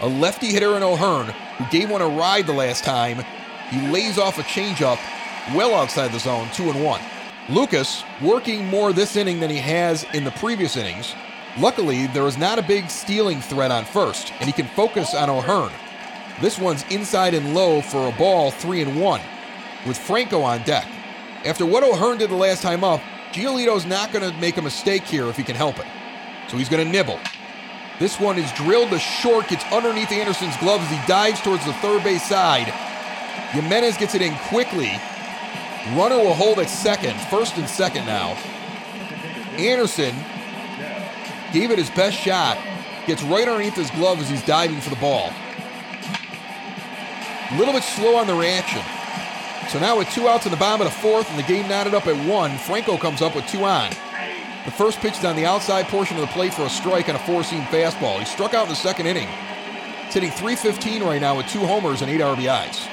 A 0.00 0.08
lefty 0.08 0.48
hitter 0.48 0.76
in 0.76 0.82
O'Hearn, 0.82 1.34
who 1.58 1.64
gave 1.70 1.90
one 1.90 2.02
a 2.02 2.08
ride 2.08 2.46
the 2.46 2.52
last 2.52 2.84
time, 2.84 3.24
he 3.70 3.86
lays 3.88 4.18
off 4.18 4.38
a 4.38 4.42
changeup 4.42 4.98
well 5.54 5.74
outside 5.74 6.12
the 6.12 6.18
zone, 6.18 6.48
two 6.52 6.70
and 6.70 6.84
one. 6.84 7.00
Lucas 7.48 8.02
working 8.22 8.66
more 8.66 8.92
this 8.92 9.16
inning 9.16 9.40
than 9.40 9.50
he 9.50 9.58
has 9.58 10.04
in 10.14 10.24
the 10.24 10.30
previous 10.32 10.76
innings. 10.76 11.14
Luckily, 11.58 12.06
there 12.08 12.26
is 12.26 12.38
not 12.38 12.58
a 12.58 12.62
big 12.62 12.88
stealing 12.88 13.40
threat 13.40 13.70
on 13.70 13.84
first, 13.84 14.32
and 14.40 14.46
he 14.46 14.52
can 14.52 14.66
focus 14.68 15.14
on 15.14 15.30
O'Hearn. 15.30 15.70
This 16.40 16.58
one's 16.58 16.84
inside 16.90 17.34
and 17.34 17.54
low 17.54 17.80
for 17.80 18.08
a 18.08 18.12
ball, 18.12 18.50
three 18.50 18.82
and 18.82 19.00
one, 19.00 19.20
with 19.86 19.96
Franco 19.96 20.40
on 20.40 20.62
deck. 20.62 20.86
After 21.44 21.66
what 21.66 21.84
O'Hearn 21.84 22.18
did 22.18 22.30
the 22.30 22.34
last 22.34 22.62
time 22.62 22.82
up, 22.82 23.00
Giolito's 23.32 23.84
not 23.86 24.12
going 24.12 24.28
to 24.28 24.36
make 24.40 24.56
a 24.56 24.62
mistake 24.62 25.02
here 25.02 25.28
if 25.28 25.36
he 25.36 25.44
can 25.44 25.54
help 25.54 25.78
it. 25.78 25.86
So 26.48 26.56
he's 26.56 26.68
going 26.68 26.84
to 26.84 26.90
nibble. 26.90 27.20
This 28.00 28.18
one 28.18 28.38
is 28.38 28.50
drilled 28.52 28.90
to 28.90 28.98
short, 28.98 29.48
gets 29.48 29.64
underneath 29.72 30.10
Anderson's 30.10 30.56
glove 30.56 30.80
as 30.80 30.90
he 30.90 31.06
dives 31.06 31.40
towards 31.40 31.64
the 31.64 31.72
third 31.74 32.02
base 32.02 32.28
side. 32.28 32.66
Jimenez 33.52 33.96
gets 33.96 34.16
it 34.16 34.22
in 34.22 34.34
quickly. 34.48 34.90
Runner 35.94 36.18
will 36.18 36.34
hold 36.34 36.58
at 36.58 36.68
second, 36.68 37.14
first 37.30 37.56
and 37.56 37.68
second 37.68 38.06
now. 38.06 38.36
Anderson 39.56 40.14
gave 41.52 41.70
it 41.70 41.78
his 41.78 41.90
best 41.90 42.16
shot, 42.16 42.58
gets 43.06 43.22
right 43.22 43.46
underneath 43.46 43.76
his 43.76 43.90
glove 43.92 44.18
as 44.18 44.28
he's 44.28 44.44
diving 44.44 44.80
for 44.80 44.90
the 44.90 44.96
ball. 44.96 45.30
A 47.52 47.58
little 47.58 47.74
bit 47.74 47.84
slow 47.84 48.16
on 48.16 48.26
the 48.26 48.34
reaction. 48.34 48.82
So 49.68 49.78
now 49.78 49.98
with 49.98 50.10
two 50.10 50.28
outs 50.28 50.46
in 50.46 50.50
the 50.50 50.58
bottom 50.58 50.84
of 50.84 50.92
the 50.92 50.98
fourth 50.98 51.30
and 51.30 51.38
the 51.38 51.44
game 51.44 51.68
knotted 51.68 51.94
up 51.94 52.08
at 52.08 52.28
one, 52.28 52.58
Franco 52.58 52.96
comes 52.96 53.22
up 53.22 53.36
with 53.36 53.46
two 53.46 53.62
on. 53.62 53.92
The 54.64 54.70
first 54.70 55.00
pitch 55.00 55.18
is 55.18 55.24
on 55.26 55.36
the 55.36 55.44
outside 55.44 55.88
portion 55.88 56.16
of 56.16 56.22
the 56.22 56.28
plate 56.28 56.54
for 56.54 56.62
a 56.62 56.70
strike 56.70 57.10
on 57.10 57.16
a 57.16 57.18
four-seam 57.18 57.62
fastball. 57.64 58.18
He 58.18 58.24
struck 58.24 58.54
out 58.54 58.62
in 58.62 58.70
the 58.70 58.74
second 58.74 59.06
inning. 59.06 59.28
He's 60.06 60.14
hitting 60.14 60.30
315 60.30 61.02
right 61.02 61.20
now 61.20 61.36
with 61.36 61.46
two 61.48 61.66
homers 61.66 62.00
and 62.00 62.10
eight 62.10 62.22
RBIs. 62.22 62.88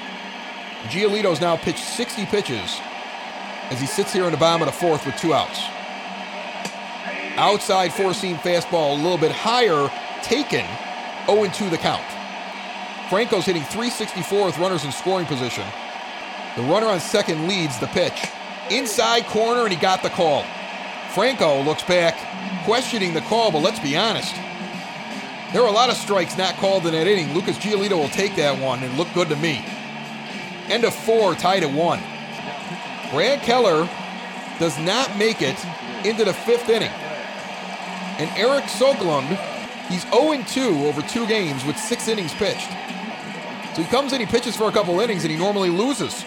Giolito's 0.89 1.39
now 1.39 1.55
pitched 1.55 1.79
60 1.83 2.25
pitches 2.25 2.81
as 3.69 3.79
he 3.79 3.87
sits 3.87 4.11
here 4.11 4.25
in 4.25 4.31
the 4.31 4.37
bottom 4.37 4.61
of 4.61 4.65
the 4.65 4.77
fourth 4.77 5.05
with 5.05 5.15
two 5.15 5.33
outs. 5.33 5.61
Outside 7.37 7.93
four-seam 7.93 8.35
fastball 8.37 8.99
a 8.99 9.01
little 9.01 9.17
bit 9.17 9.31
higher, 9.31 9.89
taken 10.21 10.65
0-2 11.27 11.69
the 11.69 11.77
count. 11.77 12.03
Franco's 13.09 13.45
hitting 13.45 13.63
364 13.63 14.45
with 14.45 14.57
runners 14.57 14.83
in 14.83 14.91
scoring 14.91 15.25
position. 15.25 15.65
The 16.57 16.63
runner 16.63 16.87
on 16.87 16.99
second 16.99 17.47
leads 17.47 17.79
the 17.79 17.87
pitch. 17.87 18.27
Inside 18.69 19.25
corner, 19.27 19.61
and 19.61 19.71
he 19.71 19.79
got 19.79 20.03
the 20.03 20.09
call. 20.09 20.43
Franco 21.13 21.61
looks 21.63 21.83
back, 21.83 22.15
questioning 22.63 23.13
the 23.13 23.21
call, 23.21 23.51
but 23.51 23.59
let's 23.59 23.79
be 23.79 23.97
honest. 23.97 24.33
There 25.51 25.61
were 25.61 25.67
a 25.67 25.73
lot 25.73 25.89
of 25.89 25.97
strikes 25.97 26.37
not 26.37 26.55
called 26.55 26.85
in 26.85 26.93
that 26.93 27.05
inning. 27.05 27.33
Lucas 27.33 27.57
Giolito 27.57 27.97
will 27.97 28.07
take 28.09 28.37
that 28.37 28.57
one 28.61 28.81
and 28.81 28.97
look 28.97 29.11
good 29.13 29.27
to 29.27 29.35
me. 29.35 29.65
End 30.69 30.85
of 30.85 30.95
four, 30.95 31.35
tied 31.35 31.63
at 31.63 31.73
one. 31.73 31.99
Brad 33.11 33.41
Keller 33.41 33.89
does 34.57 34.79
not 34.79 35.17
make 35.17 35.41
it 35.41 35.57
into 36.05 36.23
the 36.23 36.33
fifth 36.33 36.69
inning. 36.69 36.91
And 38.17 38.29
Eric 38.37 38.63
Skoglund, 38.65 39.27
he's 39.89 40.03
0 40.03 40.41
2 40.47 40.87
over 40.87 41.01
two 41.01 41.27
games 41.27 41.65
with 41.65 41.77
six 41.77 42.07
innings 42.07 42.33
pitched. 42.35 42.69
So 43.75 43.81
he 43.81 43.89
comes 43.89 44.13
in, 44.13 44.21
he 44.21 44.25
pitches 44.25 44.55
for 44.55 44.69
a 44.69 44.71
couple 44.71 44.97
innings, 45.01 45.25
and 45.25 45.31
he 45.31 45.37
normally 45.37 45.69
loses. 45.69 46.23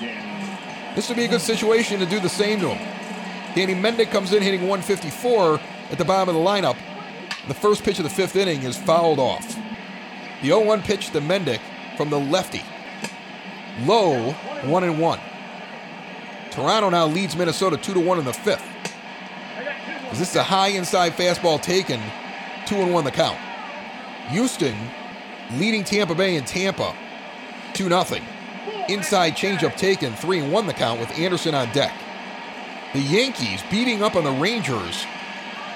This 0.94 1.08
would 1.08 1.16
be 1.16 1.24
a 1.24 1.28
good 1.28 1.40
situation 1.40 2.00
to 2.00 2.06
do 2.06 2.20
the 2.20 2.28
same 2.28 2.60
to 2.60 2.74
him. 2.74 3.03
Danny 3.54 3.74
Mendick 3.74 4.10
comes 4.10 4.32
in 4.32 4.42
hitting 4.42 4.62
154 4.62 5.60
at 5.90 5.98
the 5.98 6.04
bottom 6.04 6.28
of 6.28 6.34
the 6.34 6.40
lineup. 6.40 6.76
The 7.46 7.54
first 7.54 7.84
pitch 7.84 7.98
of 7.98 8.04
the 8.04 8.10
fifth 8.10 8.34
inning 8.34 8.62
is 8.62 8.76
fouled 8.76 9.20
off. 9.20 9.46
The 10.42 10.48
0 10.48 10.64
1 10.64 10.82
pitch 10.82 11.10
to 11.10 11.20
Mendick 11.20 11.60
from 11.96 12.10
the 12.10 12.18
lefty. 12.18 12.62
Low, 13.84 14.32
1 14.32 14.84
and 14.84 15.00
1. 15.00 15.20
Toronto 16.50 16.90
now 16.90 17.06
leads 17.06 17.36
Minnesota 17.36 17.76
2 17.76 17.94
to 17.94 18.00
1 18.00 18.18
in 18.18 18.24
the 18.24 18.32
fifth. 18.32 18.64
This 20.10 20.30
is 20.30 20.36
a 20.36 20.42
high 20.42 20.68
inside 20.68 21.12
fastball 21.12 21.62
taken, 21.62 22.00
2 22.66 22.76
and 22.76 22.92
1 22.92 23.04
the 23.04 23.10
count. 23.10 23.38
Houston 24.30 24.76
leading 25.52 25.84
Tampa 25.84 26.14
Bay 26.14 26.36
in 26.36 26.44
Tampa 26.44 26.94
2 27.74 27.88
0. 27.88 28.04
Inside 28.88 29.34
changeup 29.34 29.76
taken, 29.76 30.12
3 30.14 30.40
and 30.40 30.52
1 30.52 30.66
the 30.66 30.72
count 30.72 30.98
with 30.98 31.16
Anderson 31.18 31.54
on 31.54 31.70
deck. 31.72 31.92
The 32.94 33.00
Yankees 33.00 33.60
beating 33.72 34.04
up 34.04 34.14
on 34.14 34.22
the 34.22 34.30
Rangers 34.30 35.04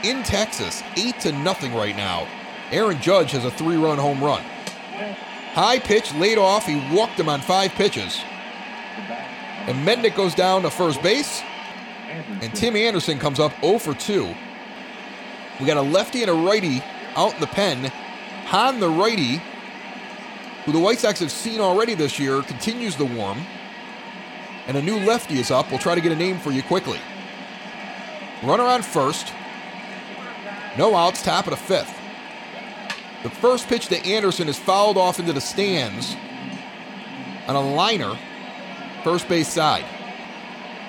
in 0.04 0.22
Texas, 0.22 0.84
8 0.96 1.18
to 1.20 1.32
nothing 1.32 1.74
right 1.74 1.96
now. 1.96 2.28
Aaron 2.70 3.00
Judge 3.00 3.32
has 3.32 3.44
a 3.44 3.50
three 3.50 3.76
run 3.76 3.98
home 3.98 4.22
run. 4.22 4.40
High 5.52 5.80
pitch 5.80 6.14
laid 6.14 6.38
off, 6.38 6.64
he 6.64 6.76
walked 6.94 7.18
him 7.18 7.28
on 7.28 7.40
five 7.40 7.72
pitches. 7.72 8.20
And 9.66 9.84
Mendick 9.84 10.14
goes 10.14 10.32
down 10.32 10.62
to 10.62 10.70
first 10.70 11.02
base. 11.02 11.42
And 12.40 12.54
Tim 12.54 12.76
Anderson 12.76 13.18
comes 13.18 13.40
up 13.40 13.52
0 13.62 13.80
for 13.80 13.94
2. 13.94 14.32
We 15.58 15.66
got 15.66 15.76
a 15.76 15.82
lefty 15.82 16.22
and 16.22 16.30
a 16.30 16.34
righty 16.34 16.84
out 17.16 17.34
in 17.34 17.40
the 17.40 17.48
pen. 17.48 17.90
Han, 18.46 18.78
the 18.78 18.88
righty, 18.88 19.42
who 20.64 20.70
the 20.70 20.78
White 20.78 21.00
Sox 21.00 21.18
have 21.18 21.32
seen 21.32 21.60
already 21.60 21.94
this 21.94 22.20
year, 22.20 22.42
continues 22.42 22.94
the 22.94 23.06
warm. 23.06 23.44
And 24.68 24.76
a 24.76 24.82
new 24.82 24.98
lefty 24.98 25.38
is 25.38 25.50
up. 25.50 25.70
We'll 25.70 25.78
try 25.78 25.94
to 25.94 26.00
get 26.00 26.12
a 26.12 26.16
name 26.16 26.38
for 26.38 26.52
you 26.52 26.62
quickly. 26.62 27.00
Runner 28.42 28.64
on 28.64 28.82
first. 28.82 29.32
No 30.76 30.94
outs, 30.94 31.22
top 31.22 31.46
of 31.46 31.50
the 31.50 31.56
fifth. 31.56 31.92
The 33.22 33.30
first 33.30 33.66
pitch 33.66 33.86
to 33.88 33.96
Anderson 34.06 34.46
is 34.46 34.58
fouled 34.58 34.98
off 34.98 35.18
into 35.18 35.32
the 35.32 35.40
stands 35.40 36.14
on 37.48 37.56
a 37.56 37.74
liner, 37.74 38.16
first 39.02 39.26
base 39.26 39.48
side. 39.48 39.86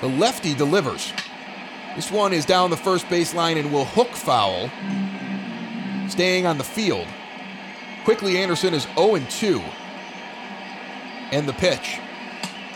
The 0.01 0.09
lefty 0.09 0.53
delivers. 0.53 1.13
This 1.95 2.11
one 2.11 2.33
is 2.33 2.45
down 2.45 2.69
the 2.69 2.77
first 2.77 3.09
base 3.09 3.33
line 3.33 3.57
and 3.57 3.71
will 3.71 3.85
hook 3.85 4.09
foul, 4.09 4.69
staying 6.09 6.45
on 6.45 6.57
the 6.57 6.63
field. 6.63 7.07
Quickly, 8.03 8.37
Anderson 8.37 8.73
is 8.73 8.87
0 8.95 9.19
2. 9.29 9.61
And 11.31 11.47
the 11.47 11.53
pitch. 11.53 11.99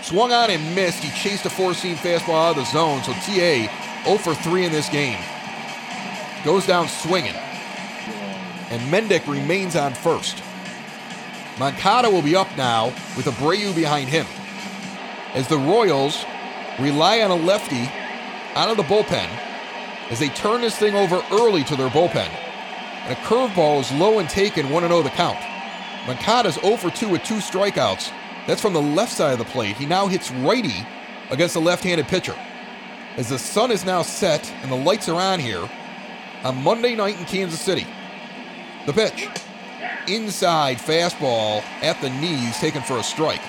Swung 0.04 0.34
on 0.34 0.49
and 0.49 0.76
missed. 0.76 1.01
He 1.01 1.10
chased 1.18 1.45
a 1.45 1.49
four 1.49 1.74
seam 1.74 1.95
fastball 1.95 2.49
out 2.49 2.49
of 2.51 2.56
the 2.58 2.66
zone. 2.66 3.01
So 3.04 3.14
TA 3.14 4.04
0 4.04 4.18
for 4.18 4.36
3 4.36 4.66
in 4.66 4.72
this 4.72 4.89
game. 4.89 5.18
Goes 6.43 6.68
down 6.68 6.89
swinging. 6.89 7.36
And 8.70 8.82
Mendick 8.91 9.26
remains 9.28 9.78
on 9.78 9.93
first. 9.93 10.43
Moncada 11.58 12.10
will 12.10 12.22
be 12.22 12.36
up 12.36 12.49
now 12.58 12.88
with 13.16 13.28
Abreu 13.28 13.74
behind 13.74 14.10
him. 14.10 14.26
As 15.34 15.47
the 15.47 15.58
Royals 15.58 16.26
rely 16.80 17.22
on 17.22 17.32
a 17.32 17.36
lefty 17.36 17.89
out 18.56 18.70
of 18.70 18.78
the 18.78 18.84
bullpen 18.84 19.30
as 20.10 20.20
they 20.20 20.30
turn 20.30 20.62
this 20.62 20.78
thing 20.78 20.95
over 20.95 21.24
early 21.32 21.64
to 21.64 21.76
their 21.78 21.89
bullpen. 21.89 22.30
And 23.06 23.14
a 23.14 23.22
curveball 23.22 23.80
is 23.80 23.91
low 23.93 24.20
and 24.20 24.30
taken, 24.30 24.70
1 24.70 24.84
0 24.84 25.01
the 25.01 25.10
count. 25.10 25.39
Moncada's 26.08 26.56
0 26.56 26.76
for 26.76 26.89
2 26.89 27.08
with 27.08 27.24
two 27.24 27.36
strikeouts. 27.36 28.12
That's 28.48 28.62
from 28.62 28.74
the 28.74 28.82
left 28.82 29.12
side 29.12 29.34
of 29.34 29.39
the 29.39 29.46
plate. 29.46 29.78
He 29.78 29.86
now 29.86 30.08
hits 30.08 30.32
righty 30.32 30.86
against 31.30 31.56
a 31.56 31.60
left 31.60 31.84
handed 31.84 32.08
pitcher. 32.08 32.36
As 33.16 33.30
the 33.30 33.39
sun 33.39 33.72
is 33.72 33.86
now 33.86 34.02
set 34.02 34.52
and 34.62 34.72
the 34.72 34.76
lights 34.76 35.08
are 35.08 35.20
on 35.20 35.39
here 35.39 35.70
on 36.44 36.64
Monday 36.64 36.96
night 36.96 37.18
in 37.20 37.26
Kansas 37.26 37.62
City. 37.62 37.88
The 38.86 38.94
pitch. 38.94 39.30
Inside 40.08 40.78
fastball 40.78 41.64
at 41.82 42.00
the 42.02 42.10
knees, 42.10 42.58
taken 42.58 42.82
for 42.82 42.98
a 42.98 43.04
strike. 43.04 43.41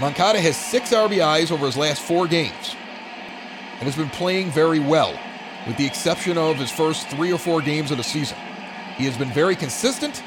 Moncada 0.00 0.40
has 0.40 0.56
six 0.56 0.92
RBIs 0.92 1.50
over 1.50 1.66
his 1.66 1.76
last 1.76 2.00
four 2.00 2.28
games 2.28 2.76
and 3.74 3.82
has 3.82 3.96
been 3.96 4.10
playing 4.10 4.50
very 4.50 4.78
well 4.78 5.18
with 5.66 5.76
the 5.76 5.86
exception 5.86 6.38
of 6.38 6.56
his 6.56 6.70
first 6.70 7.08
three 7.08 7.32
or 7.32 7.38
four 7.38 7.60
games 7.60 7.90
of 7.90 7.96
the 7.96 8.04
season. 8.04 8.38
He 8.96 9.04
has 9.04 9.16
been 9.16 9.30
very 9.32 9.56
consistent 9.56 10.22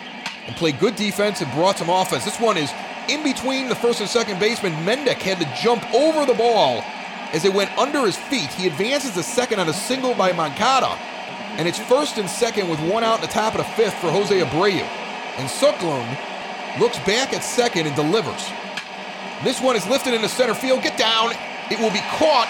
and 0.48 0.56
played 0.56 0.80
good 0.80 0.96
defense 0.96 1.42
and 1.42 1.52
brought 1.54 1.78
some 1.78 1.90
offense. 1.90 2.26
This 2.26 2.40
one 2.40 2.58
is 2.58 2.72
in 3.10 3.24
between 3.24 3.70
the 3.70 3.76
first 3.76 4.00
and 4.00 4.10
second 4.10 4.40
baseman. 4.40 4.74
Mendick 4.86 5.22
had 5.22 5.40
to 5.40 5.62
jump 5.62 5.84
over 5.94 6.26
the 6.26 6.34
ball 6.34 6.84
as 7.34 7.46
it 7.46 7.54
went 7.54 7.76
under 7.78 8.06
his 8.06 8.18
feet. 8.18 8.52
He 8.54 8.68
advances 8.68 9.12
to 9.12 9.24
second 9.24 9.60
on 9.60 9.70
a 9.70 9.74
single 9.74 10.14
by 10.14 10.32
Moncada, 10.32 10.98
and 11.58 11.68
it's 11.68 11.80
first 11.80 12.18
and 12.18 12.30
second 12.30 12.70
with 12.70 12.80
one 12.80 13.04
out 13.04 13.16
in 13.16 13.22
the 13.22 13.28
top 13.28 13.54
of 13.56 13.60
the 13.60 13.72
fifth 13.74 13.96
for 13.96 14.12
Jose 14.12 14.38
Abreu. 14.40 14.88
And 15.38 15.50
Skoglund 15.50 16.80
looks 16.80 16.98
back 17.00 17.34
at 17.34 17.44
second 17.44 17.88
and 17.88 17.96
delivers. 17.96 18.50
This 19.44 19.60
one 19.60 19.76
is 19.76 19.86
lifted 19.88 20.14
into 20.14 20.30
center 20.30 20.54
field. 20.54 20.84
Get 20.84 20.98
down. 20.98 21.32
It 21.72 21.80
will 21.80 21.92
be 21.92 22.04
caught 22.18 22.48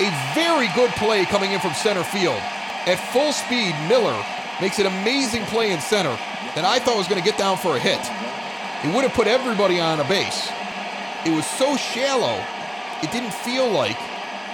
a 0.00 0.08
very 0.34 0.68
good 0.74 0.90
play 0.92 1.24
coming 1.24 1.52
in 1.52 1.60
from 1.60 1.74
center 1.74 2.04
field. 2.04 2.40
At 2.86 2.96
full 3.12 3.32
speed, 3.32 3.74
Miller 3.88 4.16
makes 4.60 4.78
an 4.78 4.86
amazing 4.86 5.44
play 5.46 5.72
in 5.72 5.80
center 5.80 6.16
that 6.54 6.64
I 6.64 6.78
thought 6.78 6.96
was 6.96 7.08
going 7.08 7.22
to 7.22 7.28
get 7.28 7.38
down 7.38 7.56
for 7.56 7.76
a 7.76 7.78
hit. 7.78 8.00
It 8.84 8.94
would 8.94 9.04
have 9.04 9.14
put 9.14 9.26
everybody 9.26 9.80
on 9.80 10.00
a 10.00 10.04
base. 10.04 10.50
It 11.24 11.30
was 11.30 11.46
so 11.46 11.76
shallow, 11.76 12.42
it 13.02 13.10
didn't 13.12 13.34
feel 13.34 13.68
like 13.70 13.98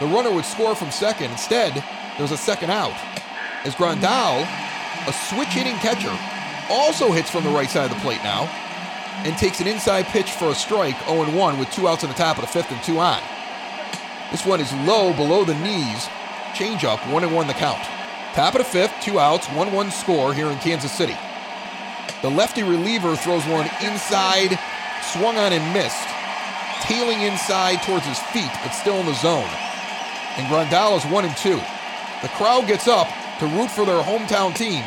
the 0.00 0.06
runner 0.06 0.32
would 0.32 0.44
score 0.44 0.74
from 0.74 0.90
second. 0.90 1.30
Instead, 1.30 1.74
there 1.74 2.22
was 2.22 2.32
a 2.32 2.36
second 2.36 2.70
out. 2.70 2.94
As 3.64 3.74
Grandal, 3.74 4.46
a 5.06 5.12
switch 5.12 5.48
hitting 5.48 5.76
catcher, 5.76 6.16
also 6.70 7.12
hits 7.12 7.30
from 7.30 7.44
the 7.44 7.50
right 7.50 7.68
side 7.70 7.90
of 7.90 7.96
the 7.96 8.02
plate 8.02 8.22
now. 8.24 8.48
and 9.24 9.38
takes 9.38 9.60
an 9.60 9.68
inside 9.68 10.04
pitch 10.06 10.32
for 10.32 10.50
a 10.50 10.54
strike, 10.54 10.98
0 11.06 11.30
1 11.30 11.58
with 11.58 11.70
two 11.70 11.86
outs 11.86 12.02
in 12.02 12.10
the 12.10 12.16
top 12.16 12.36
of 12.36 12.42
the 12.42 12.48
fifth 12.48 12.70
and 12.72 12.82
two 12.82 12.98
on. 12.98 13.22
This 14.30 14.44
one 14.44 14.60
is 14.60 14.72
low 14.84 15.12
below 15.14 15.44
the 15.44 15.54
knees. 15.54 16.08
Changeup, 16.54 16.98
1 17.12 17.32
1 17.32 17.46
the 17.46 17.54
count. 17.54 17.80
Top 18.34 18.56
of 18.56 18.58
the 18.58 18.64
fifth, 18.64 18.92
two 19.00 19.20
outs, 19.20 19.46
1 19.50 19.72
1 19.72 19.90
score 19.92 20.34
here 20.34 20.48
in 20.48 20.58
Kansas 20.58 20.90
City. 20.90 21.16
The 22.20 22.28
lefty 22.28 22.64
reliever 22.64 23.14
throws 23.14 23.46
one 23.46 23.70
inside, 23.80 24.58
swung 25.12 25.36
on 25.36 25.52
and 25.52 25.72
missed, 25.72 26.08
tailing 26.82 27.22
inside 27.22 27.80
towards 27.84 28.04
his 28.04 28.18
feet, 28.34 28.50
but 28.64 28.70
still 28.70 28.96
in 28.96 29.06
the 29.06 29.14
zone. 29.14 29.48
And 30.36 30.48
Grandal 30.48 30.96
is 30.96 31.04
1 31.12 31.24
and 31.24 31.36
2. 31.36 31.50
The 32.22 32.28
crowd 32.30 32.66
gets 32.66 32.88
up 32.88 33.06
to 33.38 33.46
root 33.46 33.70
for 33.70 33.86
their 33.86 34.02
hometown 34.02 34.52
team. 34.52 34.82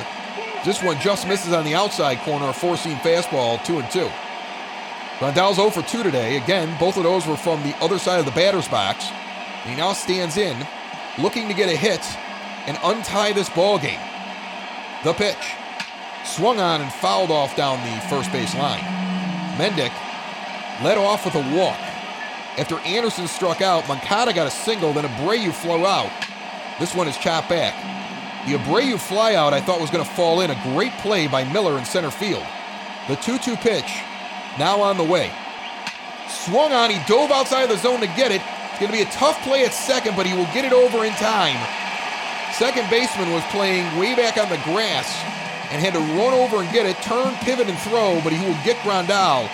This 0.65 0.83
one 0.83 0.99
just 0.99 1.25
misses 1.25 1.53
on 1.53 1.63
the 1.63 1.73
outside 1.73 2.17
corner, 2.25 2.49
a 2.49 2.53
four 2.53 2.75
seam 2.75 2.97
fastball, 2.97 3.63
2 3.63 3.79
and 3.79 3.89
2. 3.89 4.09
Grandal's 5.19 5.55
0 5.55 5.69
for 5.69 5.83
2 5.83 6.03
today. 6.03 6.35
Again, 6.35 6.75
both 6.81 6.97
of 6.97 7.03
those 7.03 7.25
were 7.25 7.37
from 7.37 7.63
the 7.63 7.77
other 7.77 7.97
side 7.97 8.19
of 8.19 8.25
the 8.25 8.31
batter's 8.31 8.67
box. 8.67 9.07
He 9.63 9.73
now 9.73 9.93
stands 9.93 10.35
in, 10.35 10.67
looking 11.17 11.47
to 11.47 11.53
get 11.53 11.69
a 11.69 11.77
hit 11.77 12.01
and 12.67 12.77
untie 12.83 13.33
this 13.33 13.49
ball 13.49 13.79
game. 13.79 13.99
The 15.03 15.13
pitch. 15.13 15.55
Swung 16.25 16.59
on 16.59 16.81
and 16.81 16.91
fouled 16.91 17.31
off 17.31 17.55
down 17.55 17.79
the 17.79 18.01
first 18.07 18.31
base 18.31 18.53
line. 18.55 18.83
Mendick 19.57 19.93
led 20.83 20.97
off 20.97 21.25
with 21.25 21.35
a 21.35 21.55
walk. 21.55 21.79
After 22.57 22.79
Anderson 22.79 23.27
struck 23.27 23.61
out, 23.61 23.87
Moncada 23.87 24.33
got 24.33 24.47
a 24.47 24.51
single, 24.51 24.91
then 24.91 25.05
Abreu 25.05 25.53
flew 25.53 25.85
out. 25.85 26.11
This 26.79 26.93
one 26.93 27.07
is 27.07 27.17
chopped 27.17 27.49
back. 27.49 27.73
The 28.45 28.53
Abreu 28.53 28.95
flyout 28.95 29.53
I 29.53 29.61
thought 29.61 29.81
was 29.81 29.89
going 29.89 30.03
to 30.03 30.09
fall 30.09 30.41
in. 30.41 30.51
A 30.51 30.61
great 30.63 30.91
play 30.99 31.27
by 31.27 31.43
Miller 31.51 31.77
in 31.77 31.85
center 31.85 32.11
field. 32.11 32.45
The 33.07 33.15
2 33.15 33.37
2 33.39 33.55
pitch 33.57 34.01
now 34.59 34.81
on 34.81 34.97
the 34.97 35.03
way. 35.03 35.31
Swung 36.27 36.73
on, 36.73 36.89
he 36.89 36.99
dove 37.07 37.31
outside 37.31 37.63
of 37.63 37.69
the 37.69 37.77
zone 37.77 38.01
to 38.01 38.07
get 38.07 38.31
it. 38.31 38.41
It's 38.69 38.79
going 38.79 38.91
to 38.91 38.97
be 38.97 39.03
a 39.03 39.11
tough 39.11 39.41
play 39.43 39.65
at 39.65 39.73
second, 39.73 40.15
but 40.15 40.25
he 40.25 40.33
will 40.33 40.49
get 40.53 40.65
it 40.65 40.73
over 40.73 41.05
in 41.05 41.13
time. 41.13 41.86
Second 42.57 42.89
baseman 42.89 43.31
was 43.31 43.43
playing 43.51 43.85
way 43.99 44.15
back 44.15 44.37
on 44.37 44.49
the 44.49 44.57
grass 44.63 45.13
and 45.69 45.79
had 45.79 45.93
to 45.93 45.99
run 45.99 46.33
over 46.33 46.57
and 46.57 46.73
get 46.73 46.87
it, 46.87 46.99
turn, 47.03 47.35
pivot, 47.41 47.67
and 47.67 47.77
throw, 47.77 48.19
but 48.23 48.33
he 48.33 48.43
will 48.43 48.57
get 48.65 48.77
Grandal. 48.77 49.47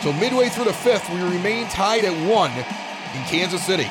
So 0.00 0.12
midway 0.12 0.48
through 0.48 0.66
the 0.66 0.72
fifth, 0.72 1.10
we 1.10 1.20
remain 1.22 1.66
tied 1.66 2.04
at 2.04 2.12
one 2.30 2.52
in 2.52 3.24
Kansas 3.24 3.66
City. 3.66 3.88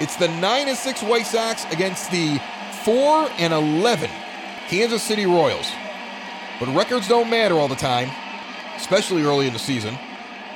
It's 0.00 0.16
the 0.16 0.28
9 0.28 0.68
and 0.68 0.78
6 0.78 1.02
White 1.02 1.26
Sox 1.26 1.66
against 1.70 2.10
the 2.10 2.40
4 2.84 3.28
and 3.36 3.52
11 3.52 4.08
Kansas 4.68 5.02
City 5.02 5.26
Royals. 5.26 5.70
But 6.58 6.74
records 6.74 7.06
don't 7.06 7.28
matter 7.28 7.56
all 7.56 7.68
the 7.68 7.74
time, 7.74 8.10
especially 8.76 9.24
early 9.24 9.46
in 9.46 9.52
the 9.52 9.58
season. 9.58 9.98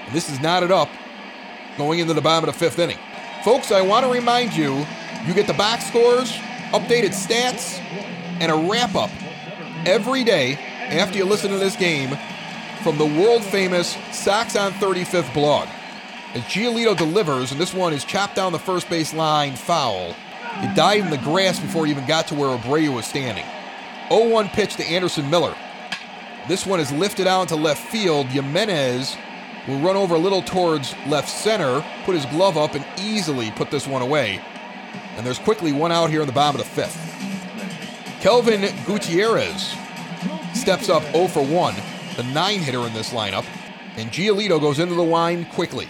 And 0.06 0.14
this 0.14 0.30
is 0.30 0.40
knotted 0.40 0.70
up 0.70 0.88
going 1.76 1.98
into 1.98 2.14
the 2.14 2.22
bottom 2.22 2.48
of 2.48 2.54
the 2.54 2.58
fifth 2.58 2.78
inning. 2.78 2.98
Folks, 3.44 3.70
I 3.70 3.82
want 3.82 4.06
to 4.06 4.10
remind 4.10 4.54
you 4.54 4.86
you 5.26 5.34
get 5.34 5.46
the 5.46 5.52
box 5.52 5.84
scores, 5.86 6.32
updated 6.72 7.10
stats, 7.10 7.78
and 8.40 8.50
a 8.50 8.70
wrap 8.70 8.94
up 8.94 9.10
every 9.86 10.24
day 10.24 10.54
after 10.88 11.18
you 11.18 11.24
listen 11.24 11.50
to 11.50 11.58
this 11.58 11.76
game 11.76 12.16
from 12.82 12.96
the 12.96 13.04
world 13.04 13.44
famous 13.44 13.96
Sox 14.12 14.56
on 14.56 14.72
35th 14.72 15.32
blog. 15.34 15.68
As 16.34 16.42
Giolito 16.42 16.96
delivers, 16.96 17.52
and 17.52 17.60
this 17.60 17.74
one 17.74 17.92
is 17.92 18.04
chopped 18.04 18.36
down 18.36 18.52
the 18.52 18.58
first 18.58 18.88
base 18.88 19.12
line 19.12 19.56
foul. 19.56 20.14
He 20.60 20.74
died 20.74 21.00
in 21.00 21.10
the 21.10 21.18
grass 21.18 21.58
before 21.58 21.86
he 21.86 21.92
even 21.92 22.06
got 22.06 22.28
to 22.28 22.34
where 22.34 22.56
Abreu 22.56 22.94
was 22.94 23.06
standing. 23.06 23.44
0 24.08 24.28
1 24.28 24.48
pitch 24.50 24.76
to 24.76 24.84
Anderson 24.84 25.28
Miller. 25.28 25.54
This 26.48 26.66
one 26.66 26.80
is 26.80 26.90
lifted 26.92 27.26
out 27.26 27.48
to 27.48 27.56
left 27.56 27.84
field. 27.90 28.26
Jimenez 28.26 29.16
will 29.68 29.78
run 29.80 29.96
over 29.96 30.14
a 30.14 30.18
little 30.18 30.42
towards 30.42 30.94
left 31.06 31.28
center, 31.28 31.84
put 32.04 32.14
his 32.14 32.26
glove 32.26 32.56
up, 32.56 32.74
and 32.74 32.84
easily 32.98 33.50
put 33.52 33.70
this 33.70 33.86
one 33.86 34.02
away. 34.02 34.40
And 35.16 35.26
there's 35.26 35.38
quickly 35.38 35.72
one 35.72 35.92
out 35.92 36.10
here 36.10 36.20
in 36.20 36.26
the 36.26 36.32
bottom 36.32 36.60
of 36.60 36.66
the 36.66 36.72
fifth. 36.72 36.96
Kelvin 38.20 38.70
Gutierrez 38.84 39.74
steps 40.54 40.88
up 40.88 41.02
0 41.12 41.28
for 41.28 41.44
1, 41.44 41.74
the 42.16 42.22
nine 42.24 42.58
hitter 42.58 42.86
in 42.86 42.92
this 42.92 43.10
lineup, 43.10 43.46
and 43.96 44.10
Giolito 44.10 44.60
goes 44.60 44.78
into 44.78 44.94
the 44.94 45.02
line 45.02 45.46
quickly. 45.46 45.88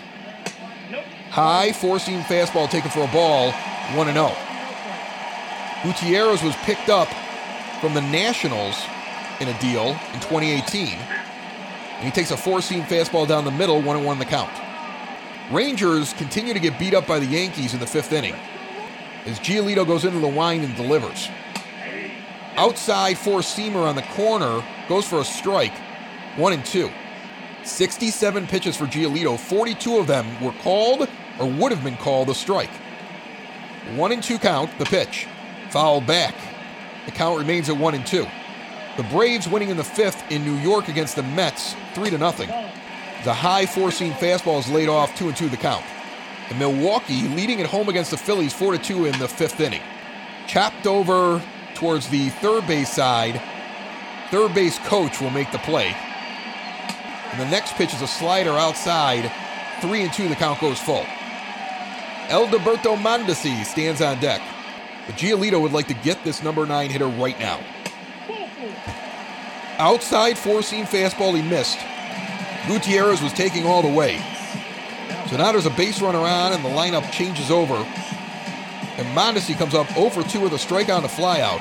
High 1.31 1.73
four 1.73 1.99
seam 1.99 2.23
fastball 2.23 2.69
taken 2.69 2.91
for 2.91 3.05
a 3.05 3.13
ball, 3.13 3.53
1 3.53 4.13
0. 4.13 4.33
Gutierrez 5.83 6.43
was 6.43 6.55
picked 6.57 6.89
up 6.89 7.09
from 7.81 7.95
the 7.95 8.01
Nationals 8.01 8.77
in 9.41 9.49
a 9.49 9.61
deal 9.61 9.91
in 10.13 10.21
2018. 10.21 10.89
And 10.89 12.05
he 12.05 12.11
takes 12.11 12.31
a 12.31 12.37
four 12.37 12.61
seam 12.61 12.83
fastball 12.83 13.27
down 13.27 13.45
the 13.45 13.51
middle, 13.51 13.81
1 13.81 14.05
1 14.05 14.19
the 14.19 14.25
count. 14.25 14.51
Rangers 15.51 16.13
continue 16.13 16.55
to 16.55 16.61
get 16.61 16.79
beat 16.79 16.95
up 16.95 17.07
by 17.07 17.19
the 17.19 17.27
Yankees 17.27 17.75
in 17.75 17.81
the 17.81 17.87
fifth 17.87 18.13
inning 18.13 18.37
as 19.27 19.39
Giolito 19.41 19.87
goes 19.87 20.05
into 20.05 20.19
the 20.19 20.31
line 20.31 20.63
and 20.63 20.75
delivers. 20.77 21.29
Outside 22.57 23.17
four 23.17 23.41
seamer 23.41 23.87
on 23.89 23.97
the 23.97 24.03
corner 24.03 24.63
goes 24.89 25.07
for 25.07 25.21
a 25.21 25.25
strike, 25.25 25.77
1 26.37 26.53
and 26.53 26.65
2. 26.65 26.91
67 27.63 28.47
pitches 28.47 28.77
for 28.77 28.87
Giolito, 28.87 29.39
42 29.39 29.99
of 29.99 30.07
them 30.07 30.43
were 30.43 30.53
called 30.63 31.09
or 31.39 31.47
would 31.47 31.73
have 31.73 31.85
been 31.85 31.97
called 31.97 32.29
a 32.29 32.35
strike. 32.35 32.71
1 33.95 34.13
and 34.13 34.23
2 34.23 34.39
count, 34.39 34.71
the 34.79 34.85
pitch. 34.85 35.27
Fouled 35.71 36.07
back. 36.07 36.35
The 37.07 37.13
count 37.13 37.39
remains 37.39 37.69
at 37.69 37.77
1 37.77 37.95
and 37.95 38.07
2. 38.07 38.27
The 38.97 39.03
Braves 39.05 39.49
winning 39.49 39.71
in 39.71 39.77
the 39.77 39.85
fifth 39.85 40.31
in 40.31 40.45
New 40.45 40.57
York 40.57 40.89
against 40.89 41.17
the 41.17 41.23
Mets, 41.23 41.75
3 41.95 42.11
to 42.11 42.19
nothing. 42.19 42.49
The 43.25 43.33
high 43.33 43.67
four 43.67 43.91
seam 43.91 44.13
fastball 44.13 44.59
is 44.59 44.69
laid 44.71 44.89
off, 44.89 45.17
2 45.17 45.29
and 45.29 45.37
2 45.37 45.49
the 45.49 45.57
count. 45.57 45.85
And 46.51 46.59
Milwaukee 46.59 47.29
leading 47.29 47.61
at 47.61 47.67
home 47.67 47.89
against 47.89 48.11
the 48.11 48.17
Phillies, 48.17 48.53
4 48.53 48.73
to 48.73 48.79
2 48.79 49.07
in 49.07 49.19
the 49.19 49.29
fifth 49.29 49.61
inning. 49.61 49.83
Chopped 50.47 50.87
over 50.87 51.41
towards 51.75 52.09
the 52.09 52.29
third 52.29 52.67
base 52.67 52.93
side. 52.93 53.41
Third 54.31 54.53
base 54.55 54.79
coach 54.81 55.21
will 55.21 55.31
make 55.31 55.51
the 55.53 55.59
play. 55.59 55.95
And 57.33 57.41
the 57.41 57.49
next 57.49 57.75
pitch 57.75 57.95
is 57.95 58.03
a 58.03 58.07
slider 58.07 58.51
outside. 58.51 59.31
3 59.81 60.03
and 60.03 60.13
2 60.13 60.29
the 60.29 60.35
count 60.35 60.61
goes 60.61 60.81
full. 60.81 61.07
Alberto 62.29 62.97
Mondesi 62.97 63.65
stands 63.65 64.01
on 64.01 64.21
deck. 64.21 64.43
But 65.07 65.17
Giolito 65.17 65.61
would 65.61 65.73
like 65.73 65.89
to 65.89 65.95
get 65.95 66.23
this 66.25 66.43
number 66.43 66.67
nine 66.67 66.91
hitter 66.91 67.07
right 67.07 67.39
now. 67.39 67.61
Outside 69.79 70.37
four 70.37 70.63
seam 70.63 70.85
fastball 70.85 71.35
he 71.35 71.43
missed. 71.49 71.79
Gutierrez 72.69 73.23
was 73.23 73.33
taking 73.33 73.67
all 73.67 73.83
the 73.83 73.89
way. 73.89 74.23
So 75.31 75.37
now 75.37 75.53
there's 75.53 75.67
a 75.67 75.71
base 75.71 76.03
runner 76.03 76.19
on 76.19 76.53
and 76.53 76.65
the 76.65 76.69
lineup 76.69 77.09
changes 77.13 77.53
over. 77.53 77.77
And 77.77 79.07
Mondesi 79.17 79.57
comes 79.57 79.75
up 79.75 79.89
0 79.93 80.11
for 80.11 80.25
2 80.25 80.41
with 80.41 80.53
a 80.53 80.57
strikeout 80.57 80.97
and 80.97 81.05
a 81.05 81.09
flyout. 81.09 81.61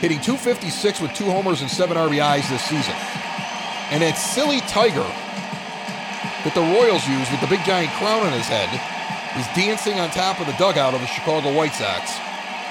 Hitting 0.00 0.18
256 0.22 1.02
with 1.02 1.12
two 1.12 1.26
homers 1.26 1.60
and 1.60 1.70
seven 1.70 1.98
RBIs 1.98 2.48
this 2.48 2.62
season. 2.62 2.94
And 3.92 4.00
that 4.00 4.16
silly 4.16 4.60
tiger 4.60 5.04
that 6.42 6.54
the 6.54 6.64
Royals 6.72 7.06
use 7.06 7.30
with 7.30 7.42
the 7.42 7.52
big 7.52 7.60
giant 7.66 7.92
crown 8.00 8.24
on 8.24 8.32
his 8.32 8.48
head 8.48 8.72
is 9.36 9.44
dancing 9.54 10.00
on 10.00 10.08
top 10.08 10.40
of 10.40 10.46
the 10.46 10.56
dugout 10.56 10.94
of 10.94 11.02
the 11.02 11.06
Chicago 11.06 11.52
White 11.52 11.74
Sox, 11.74 12.16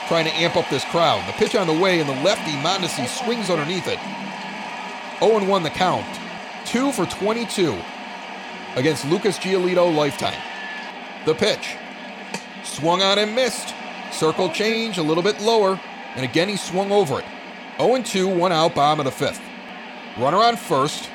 trying 0.07 0.25
to 0.25 0.33
amp 0.33 0.55
up 0.55 0.67
this 0.71 0.85
crowd. 0.85 1.21
The 1.29 1.37
pitch 1.37 1.53
on 1.53 1.67
the 1.67 1.77
way, 1.77 1.99
and 1.99 2.09
the 2.09 2.17
lefty 2.23 2.53
Mondesi 2.65 3.05
swings 3.05 3.51
underneath 3.51 3.87
it. 3.87 3.99
0 5.19 5.45
1 5.45 5.63
the 5.63 5.69
count. 5.69 6.07
2 6.65 6.91
for 6.93 7.05
22 7.05 7.77
against 8.75 9.05
Lucas 9.05 9.37
Giolito 9.37 9.93
lifetime. 9.95 10.39
The 11.25 11.33
pitch. 11.33 11.75
Swung 12.63 13.01
on 13.01 13.19
and 13.19 13.33
missed. 13.33 13.73
Circle 14.11 14.49
change 14.49 14.97
a 14.97 15.03
little 15.03 15.23
bit 15.23 15.41
lower, 15.41 15.79
and 16.15 16.25
again 16.25 16.49
he 16.49 16.57
swung 16.57 16.91
over 16.91 17.19
it. 17.19 17.25
0 17.79 18.01
2, 18.01 18.27
one 18.27 18.51
out, 18.51 18.75
bottom 18.75 18.99
of 18.99 19.05
the 19.05 19.11
fifth. 19.11 19.41
Runner 20.17 20.37
on 20.37 20.57
first. 20.57 21.09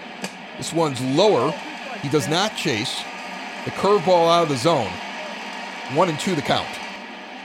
This 0.57 0.73
one's 0.73 1.01
lower. 1.01 1.51
He 2.03 2.09
does 2.09 2.29
not 2.29 2.57
chase. 2.57 3.03
The 3.65 3.71
curveball 3.73 4.29
out 4.29 4.45
of 4.45 4.49
the 4.49 4.57
zone. 4.57 4.91
One 5.95 6.09
and 6.09 6.19
two 6.19 6.35
the 6.35 6.43
count. 6.43 6.69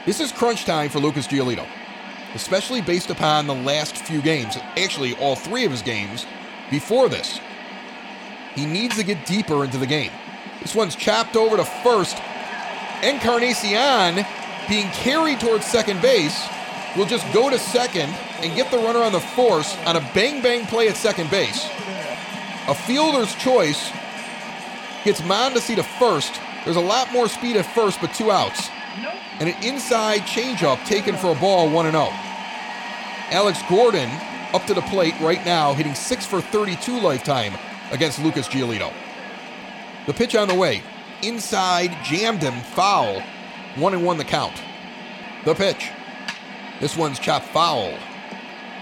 This 0.06 0.20
is 0.20 0.32
crunch 0.32 0.66
time 0.66 0.90
for 0.90 1.00
Lucas 1.00 1.28
Giolito, 1.28 1.66
especially 2.34 2.82
based 2.82 3.10
upon 3.10 3.46
the 3.46 3.56
last 3.56 3.98
few 3.98 4.22
games, 4.22 4.58
actually, 4.78 5.16
all 5.16 5.36
three 5.36 5.66
of 5.66 5.72
his 5.72 5.82
games 5.82 6.26
before 6.70 7.10
this. 7.10 7.40
He 8.58 8.66
needs 8.66 8.98
to 8.98 9.04
get 9.04 9.26
deeper 9.26 9.64
into 9.64 9.78
the 9.78 9.86
game. 9.86 10.12
This 10.62 10.76
one's 10.76 10.96
chopped 10.96 11.38
over 11.38 11.56
to 11.56 11.64
first. 11.64 12.18
Encarnacion, 13.04 14.26
being 14.68 14.90
carried 14.90 15.40
towards 15.40 15.66
second 15.66 16.02
base, 16.02 16.46
will 16.98 17.06
just 17.06 17.32
go 17.34 17.50
to 17.50 17.60
second 17.60 18.10
and 18.42 18.56
get 18.56 18.72
the 18.72 18.78
runner 18.78 19.00
on 19.00 19.12
the 19.12 19.20
force 19.20 19.78
on 19.86 19.96
a 19.96 20.02
bang 20.14 20.42
bang 20.42 20.66
play 20.66 20.90
at 20.90 20.98
second 20.98 21.30
base. 21.30 21.70
A 22.68 22.74
fielder's 22.74 23.34
choice 23.36 23.92
gets 25.06 25.22
Mondesi 25.22 25.76
to 25.76 25.84
first 25.84 26.42
there's 26.68 26.76
a 26.76 26.82
lot 26.82 27.14
more 27.14 27.30
speed 27.30 27.56
at 27.56 27.66
first, 27.66 28.02
but 28.02 28.14
two 28.14 28.30
outs. 28.30 28.70
And 29.40 29.48
an 29.48 29.64
inside 29.64 30.24
changeup 30.24 30.84
taken 30.86 31.16
for 31.16 31.32
a 31.32 31.36
ball, 31.36 31.70
1 31.70 31.90
0. 31.90 32.10
Alex 33.32 33.62
Gordon 33.70 34.10
up 34.54 34.66
to 34.66 34.74
the 34.74 34.82
plate 34.82 35.18
right 35.22 35.46
now, 35.46 35.74
hitting 35.74 35.96
6 35.96 36.26
for 36.26 36.42
32 36.42 37.00
lifetime 37.00 37.54
against 37.92 38.20
Lucas 38.20 38.48
Giolito. 38.48 38.94
The 40.06 40.14
pitch 40.14 40.36
on 40.36 40.48
the 40.48 40.56
way. 40.56 40.82
Inside, 41.22 41.98
jammed 42.04 42.42
him, 42.42 42.62
foul. 42.62 43.22
One 43.76 43.94
and 43.94 44.06
one 44.06 44.18
the 44.18 44.24
count. 44.24 44.62
The 45.46 45.54
pitch. 45.54 45.92
This 46.80 46.96
one's 46.96 47.20
chopped 47.20 47.48
foul. 47.48 47.94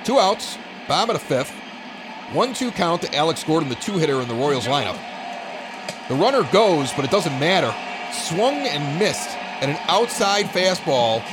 Two 0.04 0.20
outs, 0.20 0.58
bottom 0.88 1.16
of 1.16 1.22
the 1.22 1.26
fifth. 1.26 1.52
One 2.34 2.54
two 2.54 2.72
count 2.72 3.02
to 3.04 3.16
Alex 3.16 3.44
Gordon, 3.44 3.70
the 3.70 3.76
two 3.76 3.98
hitter 3.98 4.22
in 4.22 4.28
the 4.28 4.34
Royals 4.34 4.66
lineup. 4.66 5.00
The 6.10 6.16
runner 6.16 6.44
goes, 6.52 6.92
but 6.94 7.06
it 7.06 7.12
doesn't 7.12 7.40
matter. 7.40 7.74
Swung 8.12 8.56
and 8.56 9.00
missed 9.00 9.30
at 9.62 9.70
an 9.70 9.78
outside 9.88 10.46
fastball 10.46 11.24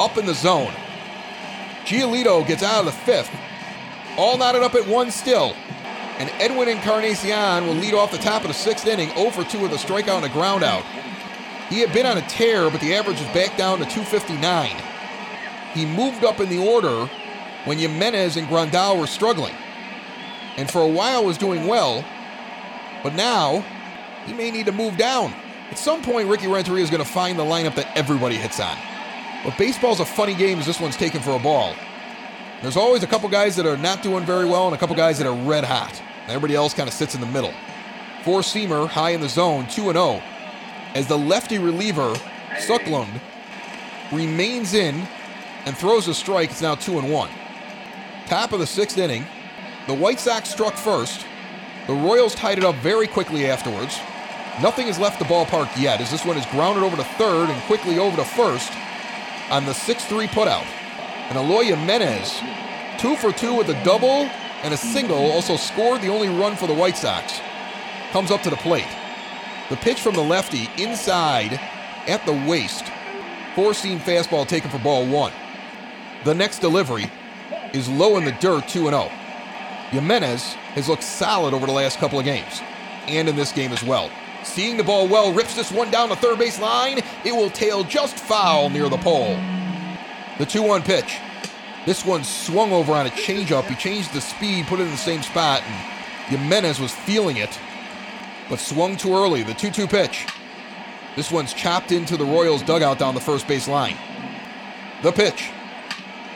up 0.00 0.16
in 0.18 0.26
the 0.26 0.34
zone. 0.34 0.72
Giolito 1.84 2.46
gets 2.46 2.62
out 2.62 2.80
of 2.80 2.86
the 2.86 2.92
fifth. 2.92 3.30
All 4.16 4.38
knotted 4.38 4.62
up 4.62 4.74
at 4.74 4.86
one 4.86 5.10
still. 5.10 5.54
And 6.22 6.30
Edwin 6.40 6.68
Encarnacion 6.68 7.66
will 7.66 7.74
lead 7.74 7.94
off 7.94 8.12
the 8.12 8.16
top 8.16 8.42
of 8.42 8.46
the 8.46 8.54
sixth 8.54 8.86
inning, 8.86 9.08
0 9.16 9.30
for 9.30 9.42
2 9.42 9.58
with 9.58 9.72
a 9.72 9.76
strikeout 9.76 10.18
and 10.18 10.26
a 10.26 10.28
groundout. 10.28 10.84
He 11.68 11.80
had 11.80 11.92
been 11.92 12.06
on 12.06 12.16
a 12.16 12.22
tear, 12.28 12.70
but 12.70 12.80
the 12.80 12.94
average 12.94 13.20
is 13.20 13.26
back 13.34 13.56
down 13.58 13.78
to 13.78 13.84
259. 13.86 14.70
He 15.74 15.84
moved 15.84 16.22
up 16.22 16.38
in 16.38 16.48
the 16.48 16.64
order 16.64 17.10
when 17.64 17.76
Jimenez 17.76 18.36
and 18.36 18.46
Grandal 18.46 19.00
were 19.00 19.08
struggling. 19.08 19.52
And 20.56 20.70
for 20.70 20.82
a 20.82 20.86
while 20.86 21.24
was 21.24 21.36
doing 21.36 21.66
well, 21.66 22.04
but 23.02 23.16
now 23.16 23.64
he 24.24 24.32
may 24.32 24.52
need 24.52 24.66
to 24.66 24.72
move 24.72 24.96
down. 24.96 25.34
At 25.72 25.78
some 25.78 26.02
point, 26.02 26.28
Ricky 26.28 26.46
Renteria 26.46 26.84
is 26.84 26.90
going 26.90 27.02
to 27.02 27.10
find 27.10 27.36
the 27.36 27.42
lineup 27.42 27.74
that 27.74 27.96
everybody 27.96 28.36
hits 28.36 28.60
on. 28.60 28.78
But 29.42 29.54
baseball's 29.54 29.98
a 29.98 30.04
funny 30.04 30.34
game 30.36 30.60
as 30.60 30.66
this 30.66 30.78
one's 30.78 30.96
taken 30.96 31.20
for 31.20 31.32
a 31.32 31.40
ball. 31.40 31.74
There's 32.60 32.76
always 32.76 33.02
a 33.02 33.08
couple 33.08 33.28
guys 33.28 33.56
that 33.56 33.66
are 33.66 33.76
not 33.76 34.04
doing 34.04 34.24
very 34.24 34.44
well 34.44 34.66
and 34.66 34.76
a 34.76 34.78
couple 34.78 34.94
guys 34.94 35.18
that 35.18 35.26
are 35.26 35.34
red 35.34 35.64
hot. 35.64 36.00
Everybody 36.28 36.54
else 36.54 36.74
kind 36.74 36.88
of 36.88 36.94
sits 36.94 37.14
in 37.14 37.20
the 37.20 37.26
middle. 37.26 37.52
Four 38.24 38.40
seamer 38.40 38.88
high 38.88 39.10
in 39.10 39.20
the 39.20 39.28
zone, 39.28 39.66
2 39.68 39.92
0, 39.92 40.22
as 40.94 41.08
the 41.08 41.18
lefty 41.18 41.58
reliever, 41.58 42.14
Skoglund, 42.58 43.20
remains 44.12 44.74
in 44.74 45.06
and 45.66 45.76
throws 45.76 46.06
a 46.08 46.14
strike. 46.14 46.50
It's 46.50 46.62
now 46.62 46.74
2 46.74 47.00
1. 47.00 47.30
Top 48.26 48.52
of 48.52 48.60
the 48.60 48.66
sixth 48.66 48.98
inning, 48.98 49.26
the 49.86 49.94
White 49.94 50.20
Sox 50.20 50.48
struck 50.48 50.74
first. 50.74 51.26
The 51.88 51.94
Royals 51.94 52.34
tied 52.36 52.58
it 52.58 52.64
up 52.64 52.76
very 52.76 53.08
quickly 53.08 53.46
afterwards. 53.46 53.98
Nothing 54.62 54.86
has 54.86 54.98
left 54.98 55.18
the 55.18 55.24
ballpark 55.24 55.68
yet, 55.80 56.00
as 56.00 56.10
this 56.10 56.24
one 56.24 56.36
is 56.36 56.46
grounded 56.46 56.84
over 56.84 56.96
to 56.96 57.04
third 57.04 57.50
and 57.50 57.62
quickly 57.62 57.98
over 57.98 58.16
to 58.16 58.24
first 58.24 58.72
on 59.50 59.66
the 59.66 59.74
6 59.74 60.04
3 60.04 60.26
putout. 60.28 60.66
And 61.30 61.38
Eloy 61.38 61.64
Jimenez, 61.64 62.40
two 62.98 63.16
for 63.16 63.32
two 63.32 63.54
with 63.54 63.68
a 63.70 63.84
double 63.84 64.30
and 64.62 64.72
a 64.72 64.76
single, 64.76 65.30
also 65.30 65.56
scored 65.56 66.00
the 66.00 66.08
only 66.08 66.28
run 66.28 66.56
for 66.56 66.66
the 66.66 66.74
White 66.74 66.96
Sox. 66.96 67.40
Comes 68.10 68.30
up 68.30 68.42
to 68.42 68.50
the 68.50 68.56
plate. 68.56 68.86
The 69.70 69.76
pitch 69.76 70.00
from 70.00 70.14
the 70.14 70.22
lefty 70.22 70.68
inside 70.76 71.58
at 72.06 72.24
the 72.26 72.32
waist. 72.32 72.84
Four 73.54 73.74
seam 73.74 73.98
fastball 73.98 74.46
taken 74.46 74.70
for 74.70 74.78
ball 74.78 75.06
one. 75.06 75.32
The 76.24 76.34
next 76.34 76.60
delivery 76.60 77.10
is 77.72 77.88
low 77.88 78.16
in 78.16 78.24
the 78.24 78.32
dirt, 78.32 78.68
2 78.68 78.84
0. 78.84 79.10
Jimenez 79.90 80.54
has 80.74 80.88
looked 80.88 81.02
solid 81.02 81.52
over 81.54 81.66
the 81.66 81.72
last 81.72 81.98
couple 81.98 82.18
of 82.18 82.24
games, 82.24 82.62
and 83.08 83.28
in 83.28 83.36
this 83.36 83.52
game 83.52 83.72
as 83.72 83.82
well. 83.82 84.10
Seeing 84.44 84.76
the 84.76 84.84
ball 84.84 85.06
well, 85.06 85.32
rips 85.32 85.54
this 85.54 85.70
one 85.70 85.90
down 85.90 86.08
the 86.08 86.16
third 86.16 86.38
base 86.38 86.60
line. 86.60 86.98
It 87.24 87.32
will 87.32 87.50
tail 87.50 87.84
just 87.84 88.16
foul 88.16 88.70
near 88.70 88.88
the 88.88 88.98
pole. 88.98 89.36
The 90.38 90.46
2 90.46 90.62
1 90.62 90.82
pitch. 90.82 91.18
This 91.84 92.06
one 92.06 92.22
swung 92.22 92.72
over 92.72 92.92
on 92.92 93.06
a 93.06 93.10
changeup. 93.10 93.64
He 93.64 93.74
changed 93.74 94.12
the 94.12 94.20
speed, 94.20 94.66
put 94.66 94.78
it 94.78 94.84
in 94.84 94.90
the 94.90 94.96
same 94.96 95.22
spot, 95.22 95.62
and 95.62 96.38
Jimenez 96.38 96.78
was 96.78 96.94
feeling 96.94 97.38
it, 97.38 97.58
but 98.48 98.60
swung 98.60 98.96
too 98.96 99.12
early. 99.12 99.42
The 99.42 99.54
2 99.54 99.70
2 99.70 99.88
pitch. 99.88 100.26
This 101.16 101.32
one's 101.32 101.52
chopped 101.52 101.90
into 101.90 102.16
the 102.16 102.24
Royals 102.24 102.62
dugout 102.62 102.98
down 102.98 103.14
the 103.14 103.20
first 103.20 103.48
base 103.48 103.66
line. 103.66 103.96
The 105.02 105.10
pitch. 105.12 105.50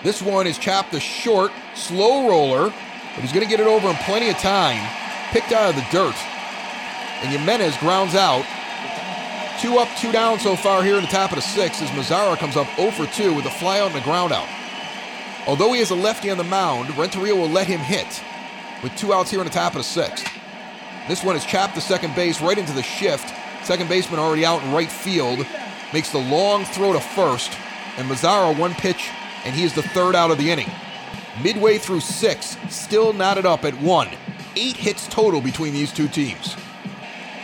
This 0.03 0.21
one 0.21 0.47
is 0.47 0.59
chopped 0.59 0.93
the 0.93 1.01
short, 1.01 1.53
slow 1.75 2.29
roller, 2.29 2.71
but 2.71 3.23
he's 3.23 3.33
going 3.33 3.45
to 3.45 3.49
get 3.49 3.61
it 3.61 3.67
over 3.67 3.89
in 3.89 3.97
plenty 3.97 4.29
of 4.29 4.37
time. 4.39 4.85
Picked 5.31 5.53
out 5.53 5.71
of 5.71 5.77
the 5.77 5.87
dirt. 5.91 6.15
And 7.23 7.31
Jimenez 7.31 7.77
grounds 7.79 8.15
out. 8.15 8.45
Two 9.61 9.79
up, 9.79 9.89
two 9.97 10.13
down 10.13 10.39
so 10.39 10.55
far 10.55 10.83
here 10.83 10.97
in 10.97 11.03
the 11.03 11.09
top 11.09 11.31
of 11.31 11.37
the 11.37 11.43
sixth 11.43 11.83
as 11.83 11.89
Mazara 11.91 12.37
comes 12.37 12.57
up 12.57 12.67
0 12.77 12.91
for 12.91 13.07
2 13.07 13.33
with 13.33 13.47
a 13.47 13.51
flyout 13.51 13.87
and 13.87 13.97
a 13.97 14.01
groundout. 14.01 14.56
Although 15.47 15.73
he 15.73 15.81
is 15.81 15.91
a 15.91 15.95
lefty 15.95 16.31
on 16.31 16.39
the 16.39 16.45
mound, 16.45 16.97
Renteria 16.97 17.35
will 17.35 17.49
let 17.49 17.67
him 17.67 17.81
hit 17.81 18.23
with 18.83 18.97
two 18.97 19.13
outs 19.13 19.31
here 19.31 19.41
in 19.41 19.47
the 19.47 19.53
top 19.53 19.73
of 19.73 19.79
the 19.79 19.85
sixth. 19.85 20.27
This 21.09 21.23
one 21.23 21.37
is 21.37 21.45
chopped 21.45 21.77
to 21.77 21.81
second 21.81 22.15
base 22.17 22.41
right 22.41 22.59
into 22.59 22.73
the 22.73 22.83
shift. 22.83 23.33
Second 23.65 23.89
baseman 23.89 24.19
already 24.19 24.45
out 24.45 24.63
in 24.63 24.73
right 24.73 24.91
field. 24.91 25.47
Makes 25.93 26.11
the 26.11 26.19
long 26.19 26.65
throw 26.65 26.93
to 26.93 27.01
first. 27.01 27.53
And 27.97 28.11
Mazara 28.11 28.59
one 28.59 28.75
pitch, 28.75 29.11
and 29.45 29.55
he 29.55 29.63
is 29.63 29.73
the 29.73 29.83
third 29.83 30.17
out 30.17 30.31
of 30.31 30.39
the 30.39 30.51
inning. 30.51 30.71
Midway 31.43 31.79
through 31.79 32.01
six, 32.01 32.57
still 32.69 33.13
knotted 33.13 33.47
up 33.47 33.65
at 33.65 33.81
one. 33.81 34.09
Eight 34.57 34.77
hits 34.77 35.07
total 35.07 35.41
between 35.41 35.73
these 35.73 35.93
two 35.93 36.09
teams. 36.09 36.57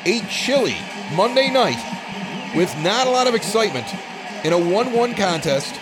A 0.05 0.21
chilly 0.23 0.77
Monday 1.15 1.51
night 1.51 1.79
with 2.57 2.75
not 2.79 3.07
a 3.07 3.11
lot 3.11 3.29
of 3.29 3.35
excitement 3.35 3.87
in 4.45 4.53
a 4.53 4.59
1 4.59 4.93
1 4.93 5.15
contest. 5.15 5.79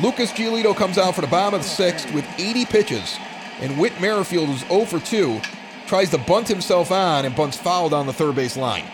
Lucas 0.00 0.30
Giolito 0.30 0.76
comes 0.76 0.96
out 0.96 1.16
for 1.16 1.22
the 1.22 1.26
bottom 1.26 1.54
of 1.54 1.62
the 1.62 1.68
sixth 1.68 2.12
with 2.14 2.24
80 2.38 2.66
pitches, 2.66 3.16
and 3.60 3.76
Whit 3.76 4.00
Merrifield, 4.00 4.48
who's 4.48 4.64
0 4.68 4.84
for 4.84 5.00
2, 5.00 5.40
tries 5.88 6.10
to 6.10 6.18
bunt 6.18 6.46
himself 6.46 6.92
on 6.92 7.24
and 7.24 7.34
bunts 7.34 7.56
foul 7.56 7.88
down 7.88 8.06
the 8.06 8.12
third 8.12 8.36
base 8.36 8.56
line. 8.56 8.84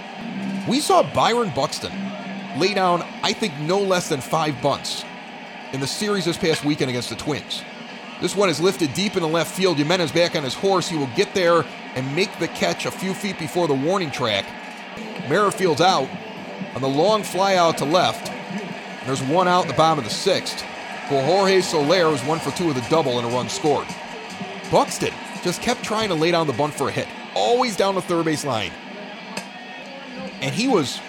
We 0.67 0.81
saw 0.81 1.03
Byron 1.03 1.53
Buxton 1.55 1.93
lay 2.57 2.73
down, 2.73 3.05
I 3.23 3.35
think, 3.35 3.59
no 3.61 3.81
less 3.81 4.09
than 4.09 4.23
five 4.23 4.63
bunts 4.63 5.05
in 5.75 5.81
the 5.81 5.87
series 5.87 6.25
this 6.25 6.39
past 6.39 6.65
weekend 6.65 6.89
against 6.89 7.11
the 7.11 7.17
Twins. 7.17 7.63
This 8.23 8.35
one 8.35 8.49
is 8.49 8.59
lifted 8.59 8.95
deep 8.95 9.17
in 9.17 9.23
the 9.23 9.29
left 9.29 9.55
field. 9.55 9.77
Jimenez 9.77 10.11
back 10.13 10.35
on 10.37 10.45
his 10.45 10.55
horse. 10.55 10.89
He 10.89 10.97
will 10.97 11.11
get 11.17 11.35
there 11.35 11.67
and 11.97 12.17
make 12.17 12.39
the 12.39 12.49
catch 12.49 12.87
a 12.87 12.91
few 12.91 13.13
feet 13.13 13.39
before 13.39 13.69
the 13.69 13.75
warning 13.75 14.11
track. 14.11 14.47
Merrifield's 15.29 15.83
out 15.83 16.09
on 16.75 16.81
the 16.81 16.89
long 16.89 17.23
fly 17.23 17.57
out 17.57 17.77
to 17.79 17.85
left. 17.85 18.33
There's 19.05 19.23
one 19.23 19.49
out 19.49 19.63
in 19.63 19.69
the 19.69 19.75
bottom 19.75 19.99
of 19.99 20.05
the 20.05 20.15
sixth. 20.15 20.65
For 21.09 21.23
Jorge 21.23 21.61
Soler, 21.61 22.11
who's 22.11 22.25
one 22.25 22.39
for 22.39 22.51
two 22.53 22.67
with 22.67 22.79
a 22.79 22.91
double 22.91 23.19
and 23.19 23.27
a 23.27 23.31
run 23.31 23.49
scored. 23.51 23.87
Buxton 24.71 25.13
just 25.43 25.61
kept 25.61 25.83
trying 25.83 26.09
to 26.09 26.15
lay 26.15 26.31
down 26.31 26.47
the 26.47 26.55
bunt 26.55 26.73
for 26.73 26.89
a 26.89 26.93
hit, 26.93 27.07
always 27.35 27.77
down 27.77 27.95
the 27.95 28.01
third 28.01 28.25
base 28.25 28.45
line. 28.45 28.71
And 30.41 30.55
he 30.55 30.67
was, 30.67 31.01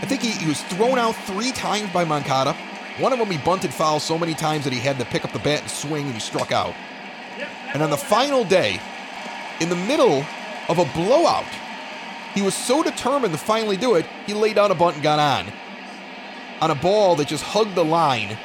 I 0.00 0.06
think 0.06 0.22
he, 0.22 0.30
he 0.30 0.46
was 0.46 0.62
thrown 0.62 0.96
out 0.96 1.16
three 1.26 1.50
times 1.50 1.92
by 1.92 2.04
Moncada. 2.04 2.52
One 2.98 3.12
of 3.12 3.18
them 3.18 3.30
he 3.30 3.38
bunted 3.38 3.74
foul 3.74 3.98
so 3.98 4.16
many 4.16 4.34
times 4.34 4.64
that 4.64 4.72
he 4.72 4.78
had 4.78 4.98
to 4.98 5.04
pick 5.04 5.24
up 5.24 5.32
the 5.32 5.40
bat 5.40 5.62
and 5.62 5.70
swing 5.70 6.06
and 6.06 6.14
he 6.14 6.20
struck 6.20 6.52
out. 6.52 6.74
And 7.74 7.82
on 7.82 7.90
the 7.90 7.96
final 7.96 8.44
day, 8.44 8.80
in 9.60 9.68
the 9.68 9.76
middle 9.76 10.24
of 10.68 10.78
a 10.78 10.84
blowout, 10.94 11.46
he 12.34 12.42
was 12.42 12.54
so 12.54 12.82
determined 12.82 13.32
to 13.32 13.38
finally 13.38 13.76
do 13.76 13.96
it, 13.96 14.06
he 14.26 14.34
laid 14.34 14.54
down 14.54 14.70
a 14.70 14.74
bunt 14.74 14.94
and 14.94 15.02
got 15.02 15.18
on. 15.18 15.52
On 16.60 16.70
a 16.70 16.74
ball 16.76 17.16
that 17.16 17.26
just 17.26 17.42
hugged 17.42 17.74
the 17.74 17.84
line. 17.84 18.38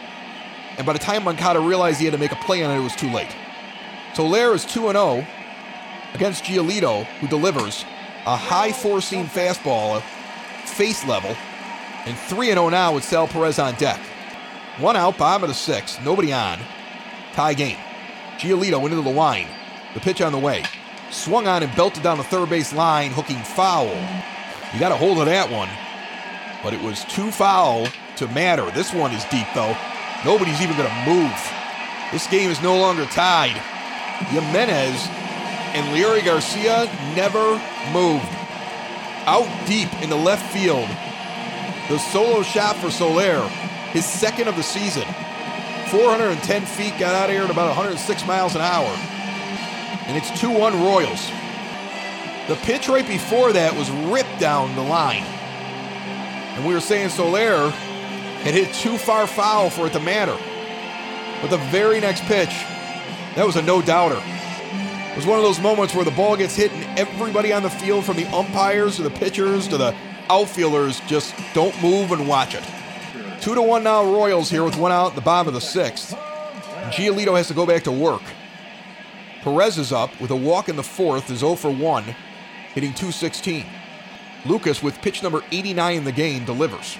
And 0.77 0.85
by 0.85 0.93
the 0.93 0.99
time 0.99 1.23
Moncada 1.23 1.59
realized 1.59 1.99
he 1.99 2.05
had 2.05 2.13
to 2.13 2.19
make 2.19 2.31
a 2.31 2.35
play 2.35 2.63
on 2.63 2.71
it, 2.71 2.79
it 2.79 2.83
was 2.83 2.95
too 2.95 3.11
late. 3.11 3.35
Soler 4.13 4.53
is 4.53 4.65
2 4.65 4.91
0 4.91 5.27
against 6.13 6.43
Giolito, 6.43 7.05
who 7.19 7.27
delivers 7.27 7.85
a 8.25 8.35
high 8.35 8.71
four 8.71 9.01
seam 9.01 9.25
fastball, 9.25 10.01
face 10.65 11.05
level, 11.05 11.35
and 12.05 12.17
3 12.17 12.47
0 12.47 12.69
now 12.69 12.95
with 12.95 13.03
Sal 13.03 13.27
Perez 13.27 13.59
on 13.59 13.75
deck. 13.75 13.99
One 14.79 14.95
out, 14.95 15.17
bottom 15.17 15.43
of 15.43 15.49
the 15.49 15.55
sixth, 15.55 16.03
nobody 16.03 16.33
on. 16.33 16.59
Tie 17.33 17.53
game. 17.53 17.77
Giolito 18.37 18.81
went 18.81 18.93
into 18.93 19.07
the 19.07 19.15
line. 19.15 19.47
The 19.93 19.99
pitch 19.99 20.21
on 20.21 20.31
the 20.31 20.39
way. 20.39 20.63
Swung 21.09 21.47
on 21.47 21.63
and 21.63 21.75
belted 21.75 22.03
down 22.03 22.17
the 22.17 22.23
third 22.23 22.49
base 22.49 22.73
line, 22.73 23.11
hooking 23.11 23.37
foul. 23.37 23.87
You 24.73 24.79
got 24.79 24.91
a 24.91 24.97
hold 24.97 25.19
of 25.19 25.25
that 25.25 25.49
one. 25.49 25.69
But 26.63 26.73
it 26.73 26.81
was 26.81 27.05
too 27.05 27.31
foul 27.31 27.87
to 28.17 28.27
matter. 28.29 28.69
This 28.71 28.93
one 28.93 29.11
is 29.11 29.23
deep, 29.25 29.47
though. 29.55 29.75
Nobody's 30.25 30.61
even 30.61 30.75
going 30.77 30.89
to 30.89 31.09
move. 31.09 31.51
This 32.11 32.27
game 32.27 32.49
is 32.49 32.61
no 32.61 32.77
longer 32.77 33.05
tied. 33.05 33.57
Jimenez 34.27 35.07
and 35.75 35.85
Leury 35.95 36.23
Garcia 36.23 36.85
never 37.15 37.61
moved. 37.91 38.27
Out 39.25 39.47
deep 39.67 39.93
in 40.01 40.09
the 40.09 40.15
left 40.15 40.51
field. 40.51 40.87
The 41.89 41.97
solo 41.99 42.41
shot 42.43 42.75
for 42.77 42.89
Soler 42.89 43.47
his 43.91 44.05
second 44.05 44.47
of 44.47 44.55
the 44.55 44.63
season. 44.63 45.05
410 45.89 46.65
feet, 46.65 46.93
got 46.99 47.15
out 47.15 47.29
of 47.29 47.35
here 47.35 47.43
at 47.43 47.49
about 47.49 47.67
106 47.67 48.27
miles 48.27 48.55
an 48.55 48.61
hour. 48.61 48.89
And 50.07 50.17
it's 50.17 50.39
2 50.39 50.49
1 50.49 50.83
Royals. 50.83 51.31
The 52.47 52.55
pitch 52.63 52.87
right 52.87 53.07
before 53.07 53.53
that 53.53 53.75
was 53.75 53.89
ripped 53.89 54.39
down 54.39 54.75
the 54.75 54.81
line. 54.81 55.23
And 56.55 56.65
we 56.65 56.73
were 56.73 56.79
saying 56.79 57.09
Soler 57.09 57.73
had 58.47 58.55
hit 58.55 58.73
too 58.73 58.97
far 58.97 59.27
foul 59.27 59.69
for 59.69 59.87
it 59.87 59.93
to 59.93 59.99
matter. 59.99 60.37
But 61.41 61.49
the 61.49 61.57
very 61.69 61.99
next 61.99 62.23
pitch, 62.23 62.63
that 63.35 63.45
was 63.45 63.57
a 63.57 63.61
no 63.61 63.81
doubter. 63.81 64.21
It 65.11 65.15
was 65.17 65.25
one 65.25 65.37
of 65.37 65.43
those 65.43 65.59
moments 65.59 65.93
where 65.93 66.05
the 66.05 66.11
ball 66.11 66.37
gets 66.37 66.55
hit 66.55 66.71
and 66.71 66.97
everybody 66.97 67.51
on 67.51 67.63
the 67.63 67.69
field, 67.69 68.05
from 68.05 68.15
the 68.15 68.25
umpires 68.27 68.95
to 68.95 69.03
the 69.03 69.09
pitchers 69.09 69.67
to 69.67 69.77
the 69.77 69.93
outfielders, 70.29 71.01
just 71.07 71.35
don't 71.53 71.79
move 71.81 72.11
and 72.11 72.27
watch 72.27 72.55
it. 72.55 72.63
Two 73.41 73.53
to 73.53 73.61
one 73.61 73.83
now, 73.83 74.03
Royals 74.03 74.49
here 74.49 74.63
with 74.63 74.77
one 74.77 74.91
out 74.91 75.15
the 75.15 75.21
bottom 75.21 75.49
of 75.49 75.53
the 75.53 75.61
sixth. 75.61 76.15
Giolito 76.91 77.35
has 77.35 77.47
to 77.49 77.53
go 77.53 77.65
back 77.65 77.83
to 77.83 77.91
work. 77.91 78.21
Perez 79.41 79.77
is 79.77 79.91
up 79.91 80.19
with 80.21 80.31
a 80.31 80.35
walk 80.35 80.69
in 80.69 80.75
the 80.75 80.83
fourth, 80.83 81.29
is 81.29 81.39
0 81.39 81.55
for 81.55 81.69
1, 81.71 82.03
hitting 82.73 82.93
216. 82.93 83.65
Lucas, 84.45 84.81
with 84.81 84.95
pitch 85.01 85.21
number 85.21 85.43
89 85.51 85.97
in 85.97 86.03
the 86.05 86.11
game, 86.11 86.45
delivers. 86.45 86.97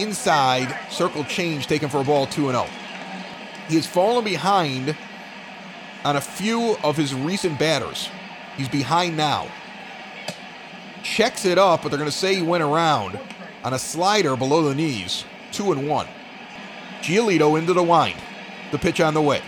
Inside, 0.00 0.74
circle 0.90 1.24
change 1.24 1.66
taken 1.66 1.90
for 1.90 2.00
a 2.00 2.04
ball 2.04 2.26
2 2.26 2.50
0. 2.50 2.66
He 3.68 3.74
has 3.74 3.86
fallen 3.86 4.24
behind 4.24 4.96
on 6.06 6.16
a 6.16 6.20
few 6.22 6.78
of 6.82 6.96
his 6.96 7.14
recent 7.14 7.58
batters. 7.58 8.08
He's 8.56 8.68
behind 8.68 9.18
now. 9.18 9.48
Checks 11.02 11.44
it 11.44 11.58
up, 11.58 11.82
but 11.82 11.90
they're 11.90 11.98
going 11.98 12.10
to 12.10 12.16
say 12.16 12.34
he 12.34 12.42
went 12.42 12.62
around 12.62 13.20
on 13.62 13.74
a 13.74 13.78
slider 13.78 14.36
below 14.36 14.62
the 14.62 14.74
knees. 14.74 15.24
2 15.52 15.72
and 15.72 15.86
1. 15.86 16.06
Giolito 17.02 17.58
into 17.58 17.74
the 17.74 17.82
wind. 17.82 18.16
The 18.72 18.78
pitch 18.78 19.02
on 19.02 19.12
the 19.12 19.20
way. 19.20 19.42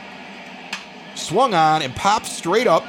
Swung 1.15 1.55
on 1.55 1.81
and 1.81 1.97
pops 1.97 2.31
straight 2.31 2.67
up. 2.67 2.85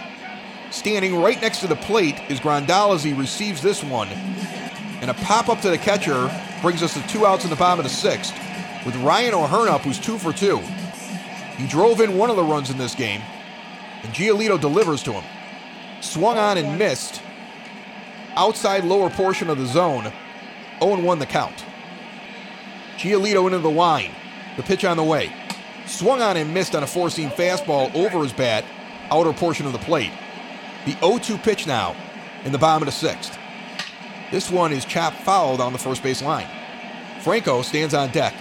Standing 0.70 1.22
right 1.22 1.42
next 1.42 1.60
to 1.60 1.68
the 1.68 1.78
plate 1.78 2.20
is 2.30 2.42
Grandal 2.42 2.94
as 2.94 3.06
he 3.06 3.14
receives 3.14 3.62
this 3.62 3.86
one. 3.86 4.10
And 4.10 5.10
a 5.10 5.14
pop 5.14 5.48
up 5.48 5.62
to 5.62 5.70
the 5.70 5.78
catcher 5.78 6.30
brings 6.64 6.82
us 6.82 6.94
to 6.94 7.08
two 7.10 7.26
outs 7.26 7.44
in 7.44 7.50
the 7.50 7.58
bottom 7.58 7.80
of 7.80 7.84
the 7.84 7.96
sixth. 7.96 8.34
With 8.86 8.96
Ryan 8.96 9.34
O'Hearn 9.34 9.68
up, 9.68 9.82
who's 9.82 10.00
two 10.00 10.18
for 10.18 10.32
two. 10.32 10.60
He 11.58 11.68
drove 11.68 12.00
in 12.00 12.18
one 12.18 12.30
of 12.30 12.38
the 12.38 12.44
runs 12.44 12.70
in 12.70 12.78
this 12.78 12.96
game, 12.96 13.22
and 14.02 14.14
Giolito 14.14 14.60
delivers 14.60 15.04
to 15.04 15.12
him. 15.12 15.24
Swung 16.00 16.38
on 16.38 16.58
and 16.58 16.80
missed. 16.80 17.22
Outside 18.36 18.86
lower 18.86 19.10
portion 19.10 19.50
of 19.50 19.58
the 19.58 19.66
zone. 19.66 20.12
0 20.80 21.02
1 21.02 21.20
the 21.20 21.26
count. 21.26 21.66
Giolito 22.96 23.46
into 23.46 23.60
the 23.60 23.70
line. 23.70 24.12
The 24.56 24.64
pitch 24.64 24.86
on 24.86 24.96
the 24.96 25.04
way. 25.04 25.34
Swung 25.86 26.22
on 26.22 26.38
and 26.38 26.54
missed 26.54 26.76
on 26.76 26.84
a 26.84 26.88
four 26.88 27.10
seam 27.10 27.30
fastball 27.30 27.94
over 27.94 28.24
his 28.24 28.32
bat, 28.32 28.64
outer 29.12 29.34
portion 29.34 29.66
of 29.66 29.74
the 29.74 29.80
plate. 29.80 30.14
The 30.86 30.94
0 31.00 31.18
2 31.18 31.38
pitch 31.40 31.68
now 31.68 31.94
in 32.46 32.54
the 32.54 32.58
bottom 32.58 32.84
of 32.84 32.86
the 32.86 32.98
sixth. 32.98 33.38
This 34.34 34.50
one 34.50 34.74
is 34.74 34.84
chopped 34.84 35.18
fouled 35.18 35.62
on 35.62 35.74
the 35.74 35.78
first 35.78 36.02
base 36.02 36.20
line. 36.24 36.48
Franco 37.22 37.62
stands 37.62 37.94
on 37.94 38.10
deck, 38.10 38.34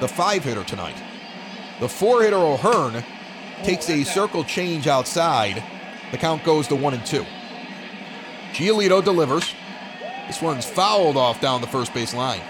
the 0.00 0.08
five 0.08 0.42
hitter 0.42 0.64
tonight. 0.64 1.00
The 1.78 1.88
four 1.88 2.24
hitter 2.24 2.34
O'Hearn 2.34 3.04
takes 3.62 3.88
a 3.88 4.02
circle 4.02 4.42
change 4.42 4.88
outside. 4.88 5.62
The 6.10 6.18
count 6.18 6.42
goes 6.42 6.66
to 6.66 6.74
one 6.74 6.94
and 6.94 7.06
two. 7.06 7.24
Giolito 8.50 9.00
delivers. 9.00 9.54
This 10.26 10.42
one's 10.42 10.66
fouled 10.66 11.16
off 11.16 11.40
down 11.40 11.60
the 11.60 11.68
first 11.68 11.94
base 11.94 12.12
line. 12.12 12.42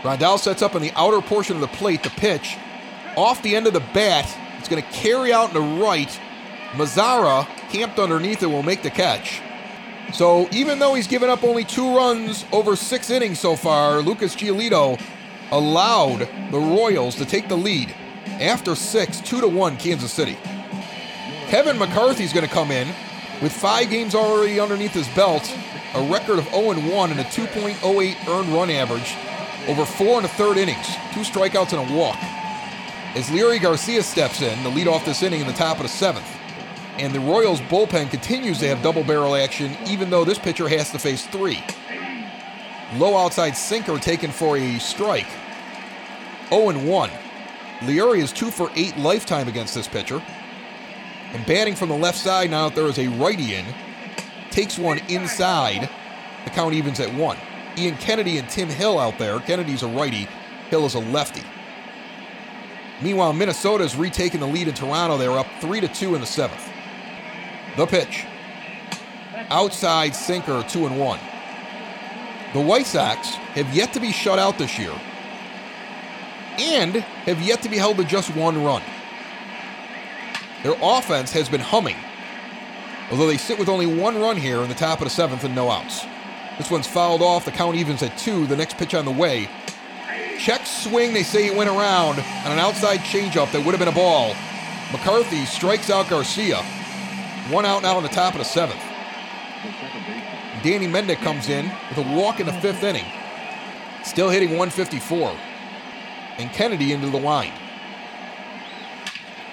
Grandal 0.00 0.38
sets 0.38 0.62
up 0.62 0.74
in 0.74 0.80
the 0.80 0.92
outer 0.96 1.20
portion 1.20 1.56
of 1.56 1.60
the 1.60 1.68
plate. 1.68 2.02
The 2.02 2.08
pitch 2.08 2.56
off 3.14 3.42
the 3.42 3.54
end 3.54 3.66
of 3.66 3.74
the 3.74 3.80
bat. 3.92 4.34
It's 4.56 4.70
going 4.70 4.82
to 4.82 4.88
carry 4.88 5.34
out 5.34 5.48
in 5.48 5.54
the 5.54 5.84
right. 5.84 6.18
Mazara, 6.70 7.44
camped 7.68 7.98
underneath 7.98 8.42
it, 8.42 8.46
will 8.46 8.62
make 8.62 8.82
the 8.82 8.88
catch. 8.88 9.42
So 10.12 10.48
even 10.52 10.78
though 10.78 10.94
he's 10.94 11.06
given 11.06 11.30
up 11.30 11.44
only 11.44 11.64
two 11.64 11.96
runs 11.96 12.44
over 12.52 12.76
six 12.76 13.10
innings 13.10 13.38
so 13.38 13.56
far, 13.56 14.00
Lucas 14.00 14.34
Giolito 14.34 15.00
allowed 15.50 16.28
the 16.50 16.58
Royals 16.58 17.14
to 17.16 17.24
take 17.24 17.48
the 17.48 17.56
lead 17.56 17.94
after 18.40 18.74
six, 18.74 19.20
two 19.20 19.40
to 19.40 19.48
one, 19.48 19.76
Kansas 19.76 20.12
City. 20.12 20.36
Kevin 21.48 21.78
McCarthy's 21.78 22.32
going 22.32 22.46
to 22.46 22.52
come 22.52 22.70
in 22.70 22.88
with 23.42 23.52
five 23.52 23.90
games 23.90 24.14
already 24.14 24.60
underneath 24.60 24.92
his 24.92 25.08
belt, 25.08 25.52
a 25.94 26.02
record 26.02 26.38
of 26.38 26.44
0 26.50 26.74
1 26.74 27.10
and 27.10 27.20
a 27.20 27.24
2.08 27.24 28.28
earned 28.28 28.48
run 28.48 28.70
average 28.70 29.16
over 29.68 29.84
four 29.84 30.16
and 30.16 30.26
a 30.26 30.28
third 30.28 30.56
innings, 30.56 30.86
two 31.12 31.20
strikeouts 31.20 31.78
and 31.78 31.90
a 31.90 31.94
walk. 31.94 32.16
As 33.14 33.28
Leury 33.28 33.60
Garcia 33.60 34.02
steps 34.02 34.40
in 34.40 34.56
to 34.62 34.68
lead 34.68 34.88
off 34.88 35.04
this 35.04 35.22
inning 35.22 35.40
in 35.40 35.46
the 35.46 35.52
top 35.52 35.76
of 35.76 35.82
the 35.82 35.88
seventh. 35.88 36.39
And 37.00 37.14
the 37.14 37.20
Royals 37.20 37.62
bullpen 37.62 38.10
continues 38.10 38.58
to 38.58 38.68
have 38.68 38.82
double 38.82 39.02
barrel 39.02 39.34
action, 39.34 39.74
even 39.86 40.10
though 40.10 40.22
this 40.22 40.38
pitcher 40.38 40.68
has 40.68 40.90
to 40.90 40.98
face 40.98 41.26
three. 41.26 41.64
Low 42.96 43.16
outside 43.16 43.56
sinker 43.56 43.96
taken 43.96 44.30
for 44.30 44.58
a 44.58 44.78
strike. 44.78 45.26
0 46.50 46.78
1. 46.78 47.10
Leury 47.80 48.18
is 48.18 48.32
2 48.32 48.50
for 48.50 48.70
8 48.76 48.98
lifetime 48.98 49.48
against 49.48 49.74
this 49.74 49.88
pitcher. 49.88 50.22
And 51.32 51.46
batting 51.46 51.74
from 51.74 51.88
the 51.88 51.96
left 51.96 52.18
side 52.18 52.50
now 52.50 52.68
that 52.68 52.74
there 52.74 52.84
is 52.84 52.98
a 52.98 53.08
righty 53.08 53.54
in, 53.54 53.64
takes 54.50 54.78
one 54.78 54.98
inside. 55.08 55.88
The 56.44 56.50
count 56.50 56.74
evens 56.74 57.00
at 57.00 57.14
1. 57.14 57.36
Ian 57.78 57.96
Kennedy 57.96 58.36
and 58.36 58.46
Tim 58.50 58.68
Hill 58.68 58.98
out 58.98 59.16
there. 59.16 59.40
Kennedy's 59.40 59.82
a 59.82 59.88
righty, 59.88 60.28
Hill 60.68 60.84
is 60.84 60.96
a 60.96 60.98
lefty. 60.98 61.44
Meanwhile, 63.00 63.32
Minnesota 63.32 63.84
is 63.84 63.96
retaking 63.96 64.40
the 64.40 64.46
lead 64.46 64.68
in 64.68 64.74
Toronto. 64.74 65.16
They're 65.16 65.38
up 65.38 65.46
3 65.62 65.80
to 65.80 65.88
2 65.88 66.14
in 66.14 66.20
the 66.20 66.26
seventh. 66.26 66.69
The 67.76 67.86
pitch. 67.86 68.26
Outside 69.48 70.14
sinker, 70.14 70.62
2 70.68 70.86
and 70.86 70.98
1. 70.98 71.20
The 72.52 72.60
White 72.60 72.86
Sox 72.86 73.34
have 73.34 73.74
yet 73.74 73.92
to 73.92 74.00
be 74.00 74.12
shut 74.12 74.38
out 74.38 74.58
this 74.58 74.78
year 74.78 74.92
and 76.58 76.96
have 76.96 77.40
yet 77.40 77.62
to 77.62 77.68
be 77.68 77.76
held 77.76 77.96
to 77.98 78.04
just 78.04 78.34
one 78.36 78.62
run. 78.62 78.82
Their 80.62 80.74
offense 80.82 81.32
has 81.32 81.48
been 81.48 81.60
humming, 81.60 81.96
although 83.10 83.26
they 83.26 83.36
sit 83.36 83.58
with 83.58 83.68
only 83.68 83.86
one 83.86 84.20
run 84.20 84.36
here 84.36 84.58
in 84.58 84.68
the 84.68 84.74
top 84.74 84.98
of 84.98 85.04
the 85.04 85.10
seventh 85.10 85.44
and 85.44 85.54
no 85.54 85.70
outs. 85.70 86.04
This 86.58 86.70
one's 86.70 86.86
fouled 86.86 87.22
off. 87.22 87.46
The 87.46 87.52
count 87.52 87.76
evens 87.76 88.02
at 88.02 88.18
two. 88.18 88.46
The 88.46 88.56
next 88.56 88.76
pitch 88.76 88.94
on 88.94 89.06
the 89.06 89.10
way. 89.10 89.48
Check 90.38 90.66
swing. 90.66 91.14
They 91.14 91.22
say 91.22 91.44
he 91.44 91.50
went 91.50 91.70
around 91.70 92.18
on 92.18 92.52
an 92.52 92.58
outside 92.58 93.00
changeup 93.00 93.50
that 93.52 93.64
would 93.64 93.72
have 93.72 93.78
been 93.78 93.88
a 93.88 93.92
ball. 93.92 94.34
McCarthy 94.92 95.46
strikes 95.46 95.88
out 95.88 96.10
Garcia. 96.10 96.62
One 97.48 97.64
out 97.64 97.82
now 97.82 97.96
in 97.96 98.02
the 98.02 98.10
top 98.10 98.34
of 98.34 98.38
the 98.38 98.44
seventh. 98.44 98.82
Danny 100.62 100.86
Mendick 100.86 101.16
comes 101.22 101.48
in 101.48 101.70
with 101.88 101.98
a 101.98 102.16
walk 102.16 102.38
in 102.38 102.46
the 102.46 102.52
fifth 102.52 102.82
inning. 102.82 103.06
Still 104.04 104.28
hitting 104.28 104.50
154. 104.50 105.36
And 106.38 106.50
Kennedy 106.52 106.92
into 106.92 107.08
the 107.08 107.18
line. 107.18 107.52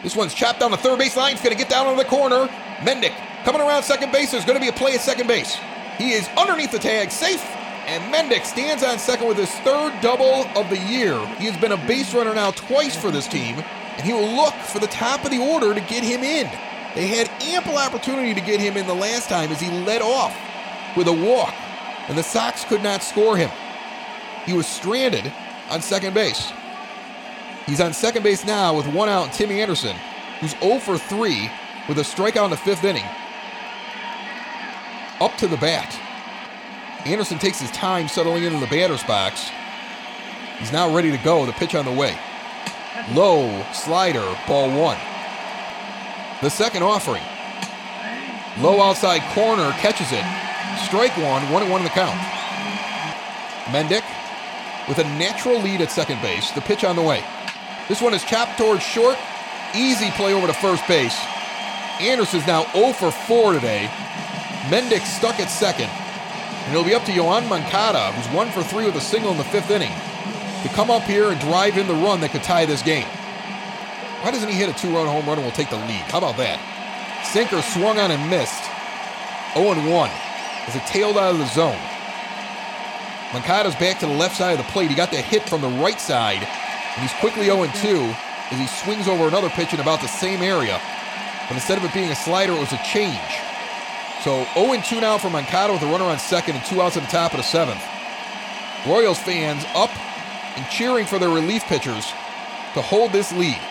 This 0.04 0.16
one's 0.16 0.34
chopped 0.34 0.60
down 0.60 0.72
the 0.72 0.78
third 0.78 1.00
base 1.00 1.18
line. 1.18 1.34
It's 1.34 1.42
going 1.42 1.56
to 1.56 1.58
get 1.58 1.70
down 1.70 1.88
on 1.88 1.98
the 1.98 2.06
corner. 2.06 2.48
Mendick 2.80 3.16
coming 3.44 3.62
around 3.62 3.84
second 3.84 4.12
base. 4.12 4.32
There's 4.32 4.46
going 4.46 4.58
to 4.58 4.62
be 4.62 4.70
a 4.70 4.74
play 4.74 4.94
at 4.94 5.02
second 5.02 5.28
base. 5.28 5.58
He 5.98 6.12
is 6.12 6.30
underneath 6.38 6.72
the 6.72 6.80
tag, 6.80 7.10
safe. 7.10 7.44
And 7.88 8.14
Mendick 8.14 8.46
stands 8.46 8.84
on 8.84 9.00
second 9.00 9.28
with 9.28 9.38
his 9.38 9.52
third 9.60 10.00
double 10.02 10.46
of 10.56 10.70
the 10.70 10.78
year. 10.78 11.18
He 11.38 11.46
has 11.46 11.60
been 11.60 11.72
a 11.72 11.88
base 11.88 12.14
runner 12.14 12.36
now 12.36 12.52
twice 12.52 12.96
for 12.96 13.12
this 13.12 13.28
team, 13.28 13.56
and 13.56 14.02
he 14.06 14.14
will 14.14 14.36
look 14.36 14.54
for 14.54 14.80
the 14.80 14.88
top 14.88 15.24
of 15.24 15.32
the 15.32 15.40
order 15.40 15.74
to 15.74 15.80
get 15.80 16.04
him 16.04 16.22
in. 16.22 16.48
They 16.98 17.06
had 17.06 17.30
ample 17.44 17.78
opportunity 17.78 18.34
to 18.34 18.42
get 18.42 18.60
him 18.60 18.76
in 18.76 18.88
the 18.88 18.96
last 18.96 19.30
time 19.30 19.52
as 19.52 19.62
he 19.62 19.70
led 19.70 20.02
off 20.02 20.36
with 20.98 21.08
a 21.08 21.14
walk, 21.14 21.54
and 22.08 22.18
the 22.18 22.24
Sox 22.24 22.66
could 22.66 22.82
not 22.82 23.04
score 23.04 23.38
him. 23.38 23.52
He 24.48 24.54
was 24.54 24.66
stranded 24.66 25.32
on 25.70 25.84
second 25.84 26.16
base. 26.16 26.52
He's 27.68 27.82
on 27.82 27.94
second 27.94 28.24
base 28.24 28.46
now 28.46 28.76
with 28.76 28.88
one 28.88 29.10
out, 29.10 29.32
Timmy 29.32 29.62
Anderson, 29.62 29.96
who's 30.40 30.58
0 30.60 30.80
for 30.80 30.98
3 30.98 31.52
with 31.88 32.00
a 32.00 32.02
strikeout 32.02 32.46
in 32.46 32.50
the 32.50 32.58
fifth 32.58 32.84
inning. 32.84 33.06
Up 35.20 35.38
to 35.38 35.46
the 35.46 35.58
bat. 35.58 35.96
Anderson 37.06 37.38
takes 37.38 37.62
his 37.62 37.70
time 37.70 38.08
settling 38.08 38.44
into 38.44 38.60
the 38.60 38.66
batter's 38.66 39.04
box. 39.04 39.52
He's 40.58 40.74
now 40.74 40.92
ready 40.96 41.12
to 41.12 41.18
go. 41.20 41.46
The 41.46 41.52
pitch 41.52 41.76
on 41.76 41.86
the 41.86 41.92
way. 41.92 42.18
Low 43.14 43.64
slider, 43.72 44.36
ball 44.48 44.76
one. 44.76 44.98
The 46.42 46.50
second 46.52 46.84
offering. 46.84 47.24
Low 48.60 48.80
outside 48.80 49.22
corner, 49.34 49.72
catches 49.80 50.12
it. 50.12 50.24
Strike 50.86 51.18
one, 51.18 51.42
one 51.52 51.64
and 51.64 51.72
one 51.72 51.82
in 51.82 51.86
the 51.86 51.90
count. 51.90 52.18
Mendick 53.74 54.04
with 54.88 55.00
a 55.00 55.04
natural 55.18 55.60
lead 55.60 55.82
at 55.82 55.92
second 55.92 56.22
base. 56.22 56.52
The 56.52 56.62
pitch 56.62 56.84
on 56.84 56.96
the 56.96 57.02
way. 57.02 57.24
This 57.88 58.04
one 58.04 58.14
is 58.14 58.24
chopped 58.24 58.58
towards 58.58 58.84
short. 58.84 59.18
Easy 59.76 60.12
play 60.12 60.34
over 60.34 60.46
to 60.46 60.54
first 60.54 60.88
base. 60.88 61.20
Anderson's 62.00 62.46
now 62.46 62.72
0 62.74 62.94
for 62.94 63.10
4 63.10 63.54
today. 63.54 63.90
Mendick 64.70 65.06
stuck 65.06 65.40
at 65.40 65.50
second. 65.50 65.90
And 65.90 66.72
it'll 66.72 66.84
be 66.84 66.94
up 66.94 67.04
to 67.06 67.12
Yoan 67.12 67.50
Moncada, 67.50 68.12
who's 68.12 68.32
1 68.36 68.52
for 68.52 68.62
3 68.62 68.86
with 68.86 68.96
a 68.96 69.02
single 69.02 69.32
in 69.32 69.38
the 69.38 69.44
fifth 69.46 69.72
inning, 69.72 69.92
to 70.62 70.70
come 70.76 70.92
up 70.92 71.04
here 71.04 71.32
and 71.32 71.40
drive 71.42 71.78
in 71.78 71.88
the 71.88 71.94
run 71.94 72.22
that 72.22 72.30
could 72.30 72.44
tie 72.44 72.66
this 72.66 72.84
game. 72.84 73.08
Why 74.28 74.32
doesn't 74.32 74.50
he 74.50 74.56
hit 74.56 74.68
a 74.68 74.74
two 74.74 74.94
run 74.94 75.08
home 75.08 75.26
run 75.26 75.40
and 75.40 75.48
we'll 75.48 75.56
take 75.56 75.70
the 75.70 75.80
lead? 75.88 76.04
How 76.12 76.18
about 76.18 76.36
that? 76.36 76.60
Sinker 77.32 77.62
swung 77.62 77.96
on 77.98 78.12
and 78.12 78.20
missed. 78.30 78.60
0 79.56 79.72
1 79.72 79.88
as 80.68 80.76
it 80.76 80.84
tailed 80.84 81.16
out 81.16 81.32
of 81.32 81.40
the 81.40 81.48
zone. 81.56 81.80
Moncada's 83.32 83.80
back 83.80 84.04
to 84.04 84.06
the 84.06 84.12
left 84.12 84.36
side 84.36 84.52
of 84.52 84.58
the 84.58 84.70
plate. 84.74 84.90
He 84.90 85.00
got 85.00 85.12
the 85.12 85.24
hit 85.24 85.48
from 85.48 85.62
the 85.62 85.72
right 85.80 85.96
side, 85.96 86.44
and 86.44 87.00
he's 87.00 87.16
quickly 87.24 87.46
0 87.46 87.72
2 87.72 87.72
as 88.52 88.60
he 88.60 88.68
swings 88.68 89.08
over 89.08 89.32
another 89.32 89.48
pitch 89.48 89.72
in 89.72 89.80
about 89.80 90.02
the 90.02 90.12
same 90.12 90.44
area. 90.44 90.76
But 91.48 91.56
instead 91.56 91.78
of 91.78 91.86
it 91.86 91.94
being 91.94 92.12
a 92.12 92.16
slider, 92.20 92.52
it 92.52 92.60
was 92.60 92.76
a 92.76 92.84
change. 92.84 93.32
So 94.28 94.44
0 94.60 94.76
2 94.84 95.00
now 95.00 95.18
for 95.18 95.30
Moncada 95.30 95.72
with 95.72 95.84
a 95.84 95.88
runner 95.88 96.04
on 96.04 96.20
second 96.20 96.58
and 96.58 96.66
two 96.66 96.82
outs 96.82 96.98
at 96.98 97.04
the 97.04 97.16
top 97.16 97.32
of 97.32 97.38
the 97.38 97.48
seventh. 97.48 97.80
Royals 98.86 99.20
fans 99.20 99.64
up 99.72 99.96
and 100.60 100.68
cheering 100.68 101.06
for 101.06 101.18
their 101.18 101.32
relief 101.32 101.64
pitchers 101.72 102.12
to 102.76 102.84
hold 102.84 103.14
this 103.14 103.32
lead. 103.32 103.62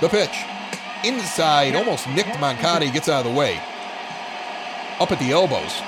The 0.00 0.08
pitch. 0.08 0.44
Inside, 1.04 1.74
almost 1.76 2.08
nicked 2.08 2.38
Moncada. 2.40 2.90
Gets 2.90 3.08
out 3.08 3.24
of 3.26 3.32
the 3.32 3.38
way. 3.38 3.60
Up 4.98 5.12
at 5.12 5.18
the 5.18 5.32
elbows. 5.32 5.80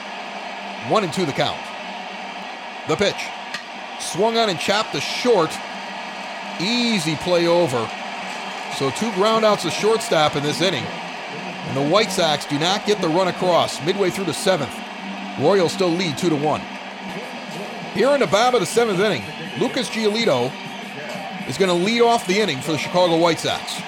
One 0.89 1.05
and 1.05 1.13
two 1.13 1.25
the 1.25 1.33
count. 1.33 1.61
The 2.89 2.97
pitch. 2.97 3.25
Swung 4.01 4.37
on 4.37 4.51
and 4.51 4.59
chopped 4.59 4.93
to 4.93 5.01
short. 5.01 5.51
Easy 6.61 7.17
play 7.17 7.47
over. 7.47 7.89
So 8.77 8.91
two 8.91 9.11
groundouts 9.13 9.63
to 9.63 9.71
shortstop 9.71 10.37
in 10.37 10.43
this 10.43 10.61
inning. 10.61 10.85
And 10.85 11.77
the 11.77 11.89
White 11.89 12.11
Sox 12.11 12.45
do 12.45 12.59
not 12.59 12.85
get 12.85 13.01
the 13.01 13.09
run 13.09 13.29
across 13.29 13.85
midway 13.87 14.11
through 14.11 14.25
the 14.25 14.35
seventh. 14.35 14.75
Royals 15.39 15.73
still 15.73 15.89
lead 15.89 16.19
two 16.19 16.29
to 16.29 16.37
one. 16.37 16.61
Here 17.95 18.11
in 18.11 18.21
the 18.21 18.27
bottom 18.27 18.55
of 18.55 18.61
the 18.61 18.67
seventh 18.67 18.99
inning, 19.01 19.23
Lucas 19.59 19.89
Giolito 19.89 20.53
is 21.49 21.57
going 21.57 21.69
to 21.69 21.85
lead 21.85 22.03
off 22.03 22.27
the 22.27 22.41
inning 22.41 22.61
for 22.61 22.73
the 22.73 22.79
Chicago 22.79 23.17
White 23.17 23.39
Sox. 23.39 23.81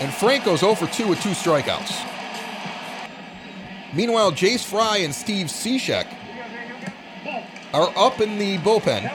And 0.00 0.10
Franco's 0.10 0.60
0 0.60 0.74
for 0.74 0.86
2 0.86 1.08
with 1.08 1.22
two 1.22 1.30
strikeouts. 1.30 2.06
Meanwhile, 3.92 4.32
Jace 4.32 4.64
Fry 4.64 4.98
and 4.98 5.14
Steve 5.14 5.48
Cishek 5.48 6.06
are 7.74 7.92
up 7.96 8.20
in 8.20 8.38
the 8.38 8.58
bullpen. 8.58 9.12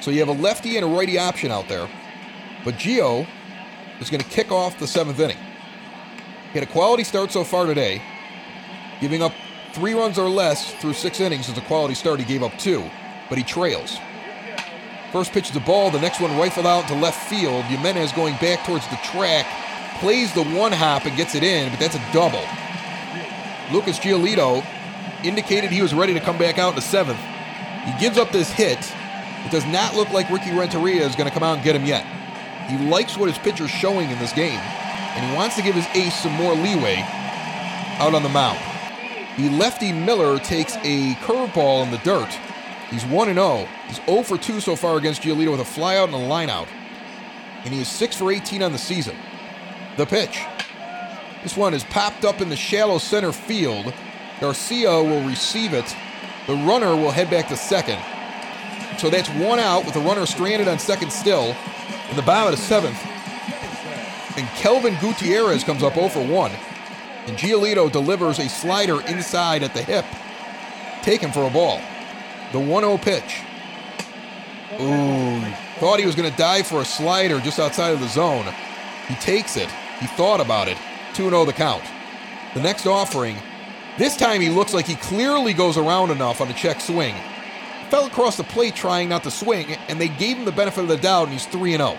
So 0.00 0.10
you 0.10 0.20
have 0.20 0.28
a 0.28 0.40
lefty 0.40 0.76
and 0.76 0.84
a 0.84 0.88
righty 0.88 1.18
option 1.18 1.50
out 1.50 1.68
there. 1.68 1.88
But 2.64 2.74
Gio 2.74 3.26
is 4.00 4.10
going 4.10 4.22
to 4.22 4.28
kick 4.28 4.52
off 4.52 4.78
the 4.78 4.86
seventh 4.86 5.18
inning. 5.18 5.38
He 6.52 6.58
had 6.58 6.68
a 6.68 6.70
quality 6.70 7.04
start 7.04 7.32
so 7.32 7.42
far 7.42 7.66
today, 7.66 8.00
giving 9.00 9.22
up 9.22 9.32
three 9.72 9.94
runs 9.94 10.18
or 10.18 10.28
less 10.28 10.72
through 10.74 10.92
six 10.92 11.20
innings 11.20 11.48
is 11.48 11.58
a 11.58 11.62
quality 11.62 11.94
start. 11.94 12.20
He 12.20 12.26
gave 12.26 12.42
up 12.42 12.56
two, 12.58 12.88
but 13.28 13.38
he 13.38 13.44
trails. 13.44 13.98
First 15.10 15.32
pitch 15.32 15.50
is 15.50 15.56
a 15.56 15.60
ball, 15.60 15.90
the 15.90 16.00
next 16.00 16.20
one 16.20 16.36
rifled 16.38 16.66
out 16.66 16.86
to 16.88 16.94
left 16.94 17.28
field. 17.28 17.64
Jimenez 17.64 18.12
going 18.12 18.34
back 18.36 18.64
towards 18.66 18.86
the 18.88 18.96
track, 18.96 19.46
plays 20.00 20.32
the 20.34 20.42
one 20.42 20.72
hop 20.72 21.06
and 21.06 21.16
gets 21.16 21.34
it 21.34 21.42
in, 21.42 21.70
but 21.70 21.78
that's 21.78 21.94
a 21.96 22.12
double. 22.12 22.44
Lucas 23.72 23.98
Giolito 23.98 24.64
indicated 25.24 25.70
he 25.70 25.82
was 25.82 25.94
ready 25.94 26.12
to 26.14 26.20
come 26.20 26.38
back 26.38 26.58
out 26.58 26.70
in 26.70 26.74
the 26.76 26.82
seventh. 26.82 27.20
He 27.84 27.98
gives 27.98 28.18
up 28.18 28.30
this 28.30 28.50
hit. 28.50 28.78
It 29.44 29.50
does 29.50 29.66
not 29.66 29.94
look 29.94 30.10
like 30.10 30.30
Ricky 30.30 30.52
Renteria 30.52 31.06
is 31.06 31.14
going 31.14 31.28
to 31.28 31.34
come 31.34 31.42
out 31.42 31.56
and 31.56 31.64
get 31.64 31.76
him 31.76 31.84
yet. 31.84 32.06
He 32.68 32.78
likes 32.88 33.16
what 33.16 33.28
his 33.28 33.38
pitcher's 33.38 33.70
showing 33.70 34.10
in 34.10 34.18
this 34.18 34.32
game, 34.32 34.58
and 34.58 35.30
he 35.30 35.36
wants 35.36 35.56
to 35.56 35.62
give 35.62 35.74
his 35.74 35.86
ace 35.94 36.14
some 36.22 36.32
more 36.32 36.54
leeway 36.54 36.96
out 37.98 38.14
on 38.14 38.22
the 38.22 38.28
mound. 38.28 38.58
The 39.36 39.50
lefty 39.50 39.92
Miller 39.92 40.38
takes 40.38 40.76
a 40.76 41.14
curveball 41.14 41.84
in 41.84 41.90
the 41.90 41.98
dirt. 41.98 42.32
He's 42.90 43.04
1 43.04 43.34
0. 43.34 43.68
He's 43.88 44.00
0 44.06 44.22
for 44.22 44.38
2 44.38 44.60
so 44.60 44.76
far 44.76 44.96
against 44.96 45.22
Giolito 45.22 45.50
with 45.50 45.60
a 45.60 45.64
flyout 45.64 46.04
and 46.04 46.14
a 46.14 46.18
lineout. 46.18 46.68
And 47.64 47.74
he 47.74 47.80
is 47.80 47.88
6 47.88 48.16
for 48.16 48.30
18 48.30 48.62
on 48.62 48.72
the 48.72 48.78
season. 48.78 49.16
The 49.96 50.06
pitch. 50.06 50.40
This 51.42 51.56
one 51.56 51.74
is 51.74 51.84
popped 51.84 52.24
up 52.24 52.40
in 52.40 52.48
the 52.48 52.56
shallow 52.56 52.98
center 52.98 53.30
field. 53.30 53.92
Garcia 54.40 54.90
will 54.90 55.22
receive 55.28 55.72
it. 55.72 55.94
The 56.46 56.54
runner 56.54 56.96
will 56.96 57.10
head 57.10 57.30
back 57.30 57.48
to 57.48 57.56
second. 57.56 58.00
So 58.98 59.10
that's 59.10 59.28
one 59.30 59.58
out 59.58 59.84
with 59.84 59.94
the 59.94 60.00
runner 60.00 60.26
stranded 60.26 60.68
on 60.68 60.78
second 60.78 61.12
still 61.12 61.54
in 62.10 62.16
the 62.16 62.22
bottom 62.22 62.52
of 62.52 62.58
the 62.58 62.64
seventh. 62.64 62.98
And 64.36 64.48
Kelvin 64.56 64.96
Gutierrez 65.00 65.62
comes 65.62 65.82
up 65.82 65.94
0 65.94 66.08
for 66.08 66.26
1. 66.26 66.50
And 67.26 67.36
Giolito 67.36 67.90
delivers 67.90 68.38
a 68.38 68.48
slider 68.48 69.00
inside 69.06 69.62
at 69.62 69.74
the 69.74 69.82
hip, 69.82 70.04
taken 71.02 71.30
for 71.30 71.46
a 71.46 71.50
ball. 71.50 71.80
The 72.52 72.58
1 72.58 72.82
0 72.82 72.98
pitch. 72.98 73.42
Ooh, 74.80 75.40
thought 75.78 76.00
he 76.00 76.06
was 76.06 76.14
going 76.14 76.30
to 76.30 76.36
dive 76.36 76.66
for 76.66 76.80
a 76.80 76.84
slider 76.84 77.38
just 77.40 77.60
outside 77.60 77.90
of 77.90 78.00
the 78.00 78.08
zone. 78.08 78.44
He 79.08 79.14
takes 79.16 79.56
it. 79.56 79.68
He 80.00 80.06
thought 80.06 80.40
about 80.40 80.68
it. 80.68 80.78
2 81.14 81.30
0 81.30 81.44
the 81.44 81.52
count. 81.52 81.84
The 82.54 82.60
next 82.60 82.86
offering, 82.86 83.36
this 83.98 84.16
time 84.16 84.40
he 84.40 84.48
looks 84.48 84.74
like 84.74 84.86
he 84.86 84.96
clearly 84.96 85.52
goes 85.52 85.76
around 85.76 86.10
enough 86.10 86.40
on 86.40 86.48
a 86.48 86.54
check 86.54 86.80
swing. 86.80 87.14
Fell 87.90 88.06
across 88.06 88.36
the 88.36 88.44
plate 88.44 88.74
trying 88.74 89.08
not 89.08 89.22
to 89.24 89.30
swing, 89.30 89.72
and 89.88 90.00
they 90.00 90.08
gave 90.08 90.36
him 90.36 90.44
the 90.44 90.52
benefit 90.52 90.82
of 90.82 90.88
the 90.88 90.96
doubt, 90.96 91.24
and 91.24 91.32
he's 91.32 91.46
3 91.46 91.76
0. 91.76 91.96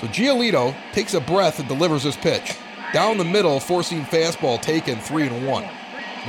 So 0.00 0.06
Giolito 0.08 0.74
takes 0.92 1.14
a 1.14 1.20
breath 1.20 1.58
and 1.58 1.68
delivers 1.68 2.02
this 2.02 2.16
pitch. 2.16 2.56
Down 2.92 3.18
the 3.18 3.24
middle, 3.24 3.58
four 3.58 3.82
seam 3.82 4.04
fastball 4.04 4.60
taken, 4.60 4.98
3 5.00 5.28
and 5.28 5.46
1. 5.46 5.64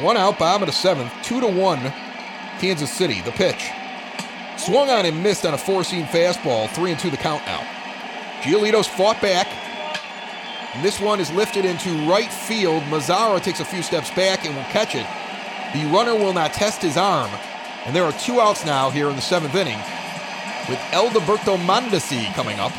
One 0.01 0.17
out, 0.17 0.39
bottom 0.39 0.63
of 0.63 0.67
the 0.67 0.73
seventh, 0.73 1.11
2 1.23 1.41
to 1.41 1.47
1, 1.47 1.93
Kansas 2.59 2.91
City. 2.91 3.21
The 3.21 3.31
pitch. 3.31 3.69
Swung 4.57 4.89
on 4.89 5.05
and 5.05 5.21
missed 5.21 5.45
on 5.45 5.53
a 5.53 5.57
four 5.57 5.83
seam 5.83 6.05
fastball, 6.05 6.69
3 6.69 6.91
and 6.91 6.99
2 6.99 7.09
the 7.09 7.17
count 7.17 7.45
now. 7.45 7.65
Giolito's 8.41 8.87
fought 8.87 9.21
back. 9.21 9.47
And 10.75 10.83
this 10.83 10.99
one 10.99 11.21
is 11.21 11.31
lifted 11.31 11.63
into 11.63 11.89
right 12.05 12.29
field. 12.29 12.83
Mazara 12.83 13.41
takes 13.41 13.61
a 13.61 13.65
few 13.65 13.81
steps 13.81 14.11
back 14.11 14.45
and 14.45 14.53
will 14.53 14.63
catch 14.65 14.93
it. 14.93 15.07
The 15.73 15.85
runner 15.89 16.15
will 16.15 16.33
not 16.33 16.51
test 16.51 16.81
his 16.81 16.97
arm. 16.97 17.31
And 17.85 17.95
there 17.95 18.03
are 18.03 18.11
two 18.11 18.41
outs 18.41 18.65
now 18.65 18.89
here 18.89 19.09
in 19.09 19.15
the 19.15 19.21
seventh 19.21 19.55
inning 19.55 19.79
with 20.67 20.79
Alberto 20.91 21.55
Mondesi 21.57 22.25
coming 22.33 22.59
up. 22.59 22.73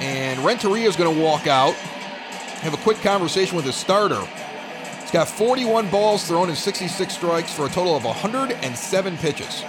And 0.00 0.38
Renteria 0.44 0.88
is 0.88 0.94
going 0.94 1.12
to 1.12 1.20
walk 1.20 1.48
out, 1.48 1.74
have 2.62 2.72
a 2.72 2.76
quick 2.78 2.98
conversation 2.98 3.56
with 3.56 3.64
his 3.64 3.74
starter. 3.74 4.24
He's 5.00 5.10
got 5.10 5.28
41 5.28 5.90
balls 5.90 6.24
thrown 6.24 6.50
and 6.50 6.56
66 6.56 7.12
strikes 7.12 7.52
for 7.52 7.66
a 7.66 7.68
total 7.68 7.96
of 7.96 8.04
107 8.04 9.16
pitches. 9.16 9.64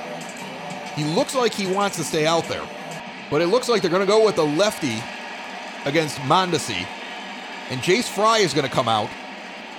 He 0.95 1.03
looks 1.03 1.34
like 1.34 1.51
he 1.51 1.65
wants 1.65 1.97
to 1.97 2.03
stay 2.03 2.27
out 2.27 2.45
there, 2.45 2.67
but 3.31 3.41
it 3.41 3.47
looks 3.47 3.69
like 3.69 3.81
they're 3.81 3.89
going 3.89 4.05
to 4.05 4.07
go 4.07 4.23
with 4.23 4.36
the 4.36 4.45
lefty 4.45 5.01
against 5.86 6.19
Mondesi. 6.19 6.86
And 7.70 7.82
Jace 7.82 8.07
Fry 8.07 8.39
is 8.39 8.53
going 8.53 8.68
to 8.68 8.74
come 8.74 8.88
out. 8.88 9.09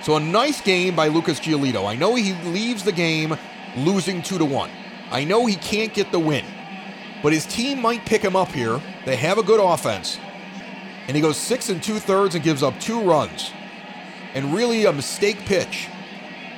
So 0.03 0.15
a 0.15 0.19
nice 0.19 0.61
game 0.61 0.95
by 0.95 1.07
Lucas 1.07 1.39
Giolito. 1.39 1.87
I 1.87 1.95
know 1.95 2.15
he 2.15 2.33
leaves 2.49 2.83
the 2.83 2.91
game 2.91 3.37
losing 3.77 4.21
2 4.21 4.37
to 4.37 4.45
1. 4.45 4.69
I 5.11 5.23
know 5.23 5.45
he 5.45 5.55
can't 5.55 5.93
get 5.93 6.11
the 6.11 6.19
win. 6.19 6.45
But 7.23 7.33
his 7.33 7.45
team 7.45 7.81
might 7.81 8.05
pick 8.05 8.21
him 8.21 8.35
up 8.35 8.51
here. 8.51 8.79
They 9.05 9.15
have 9.15 9.37
a 9.37 9.43
good 9.43 9.59
offense. 9.59 10.19
And 11.07 11.15
he 11.15 11.21
goes 11.21 11.37
six 11.37 11.69
and 11.69 11.81
two 11.81 11.99
thirds 11.99 12.35
and 12.35 12.43
gives 12.43 12.63
up 12.63 12.79
two 12.79 13.01
runs. 13.01 13.51
And 14.33 14.53
really 14.53 14.85
a 14.85 14.93
mistake 14.93 15.39
pitch 15.39 15.87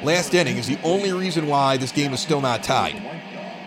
last 0.04 0.34
inning 0.34 0.58
is 0.58 0.68
the 0.68 0.80
only 0.84 1.12
reason 1.12 1.48
why 1.48 1.78
this 1.78 1.92
game 1.92 2.14
is 2.14 2.20
still 2.20 2.42
not 2.42 2.64
tied. 2.64 2.96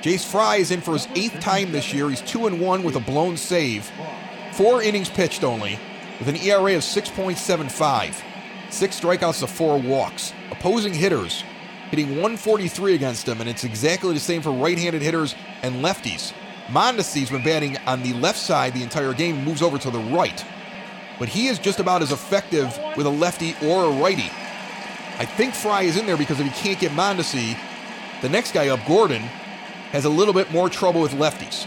Jace 0.02 0.24
Fry 0.24 0.56
is 0.56 0.70
in 0.70 0.80
for 0.80 0.92
his 0.92 1.06
eighth 1.14 1.40
time 1.40 1.72
this 1.72 1.92
year. 1.92 2.08
He's 2.08 2.22
two 2.22 2.46
and 2.46 2.60
one 2.60 2.82
with 2.82 2.96
a 2.96 3.00
blown 3.00 3.36
save. 3.36 3.90
Four 4.52 4.82
innings 4.82 5.10
pitched 5.10 5.44
only, 5.44 5.78
with 6.20 6.28
an 6.28 6.36
ERA 6.36 6.76
of 6.76 6.82
6.75. 6.82 8.22
Six 8.70 9.00
strikeouts 9.00 9.40
to 9.40 9.48
four 9.48 9.80
walks. 9.80 10.32
Opposing 10.52 10.94
hitters 10.94 11.42
hitting 11.90 12.10
143 12.10 12.94
against 12.94 13.26
him, 13.26 13.40
and 13.40 13.50
it's 13.50 13.64
exactly 13.64 14.14
the 14.14 14.20
same 14.20 14.42
for 14.42 14.52
right-handed 14.52 15.02
hitters 15.02 15.34
and 15.62 15.84
lefties. 15.84 16.32
Mondesi's 16.68 17.30
been 17.30 17.42
batting 17.42 17.76
on 17.78 18.00
the 18.02 18.12
left 18.14 18.38
side 18.38 18.72
the 18.72 18.82
entire 18.82 19.12
game, 19.12 19.44
moves 19.44 19.60
over 19.60 19.76
to 19.76 19.90
the 19.90 19.98
right. 19.98 20.44
But 21.18 21.28
he 21.28 21.48
is 21.48 21.58
just 21.58 21.80
about 21.80 22.00
as 22.00 22.12
effective 22.12 22.78
with 22.96 23.06
a 23.06 23.10
lefty 23.10 23.56
or 23.64 23.86
a 23.86 24.00
righty. 24.00 24.30
I 25.18 25.26
think 25.26 25.52
Fry 25.52 25.82
is 25.82 25.96
in 25.96 26.06
there 26.06 26.16
because 26.16 26.38
if 26.38 26.46
he 26.46 26.52
can't 26.52 26.78
get 26.78 26.92
Mondesi, 26.92 27.58
the 28.22 28.28
next 28.28 28.52
guy 28.52 28.68
up, 28.68 28.80
Gordon, 28.86 29.22
has 29.90 30.04
a 30.04 30.08
little 30.08 30.32
bit 30.32 30.50
more 30.52 30.70
trouble 30.70 31.00
with 31.00 31.12
lefties. 31.12 31.66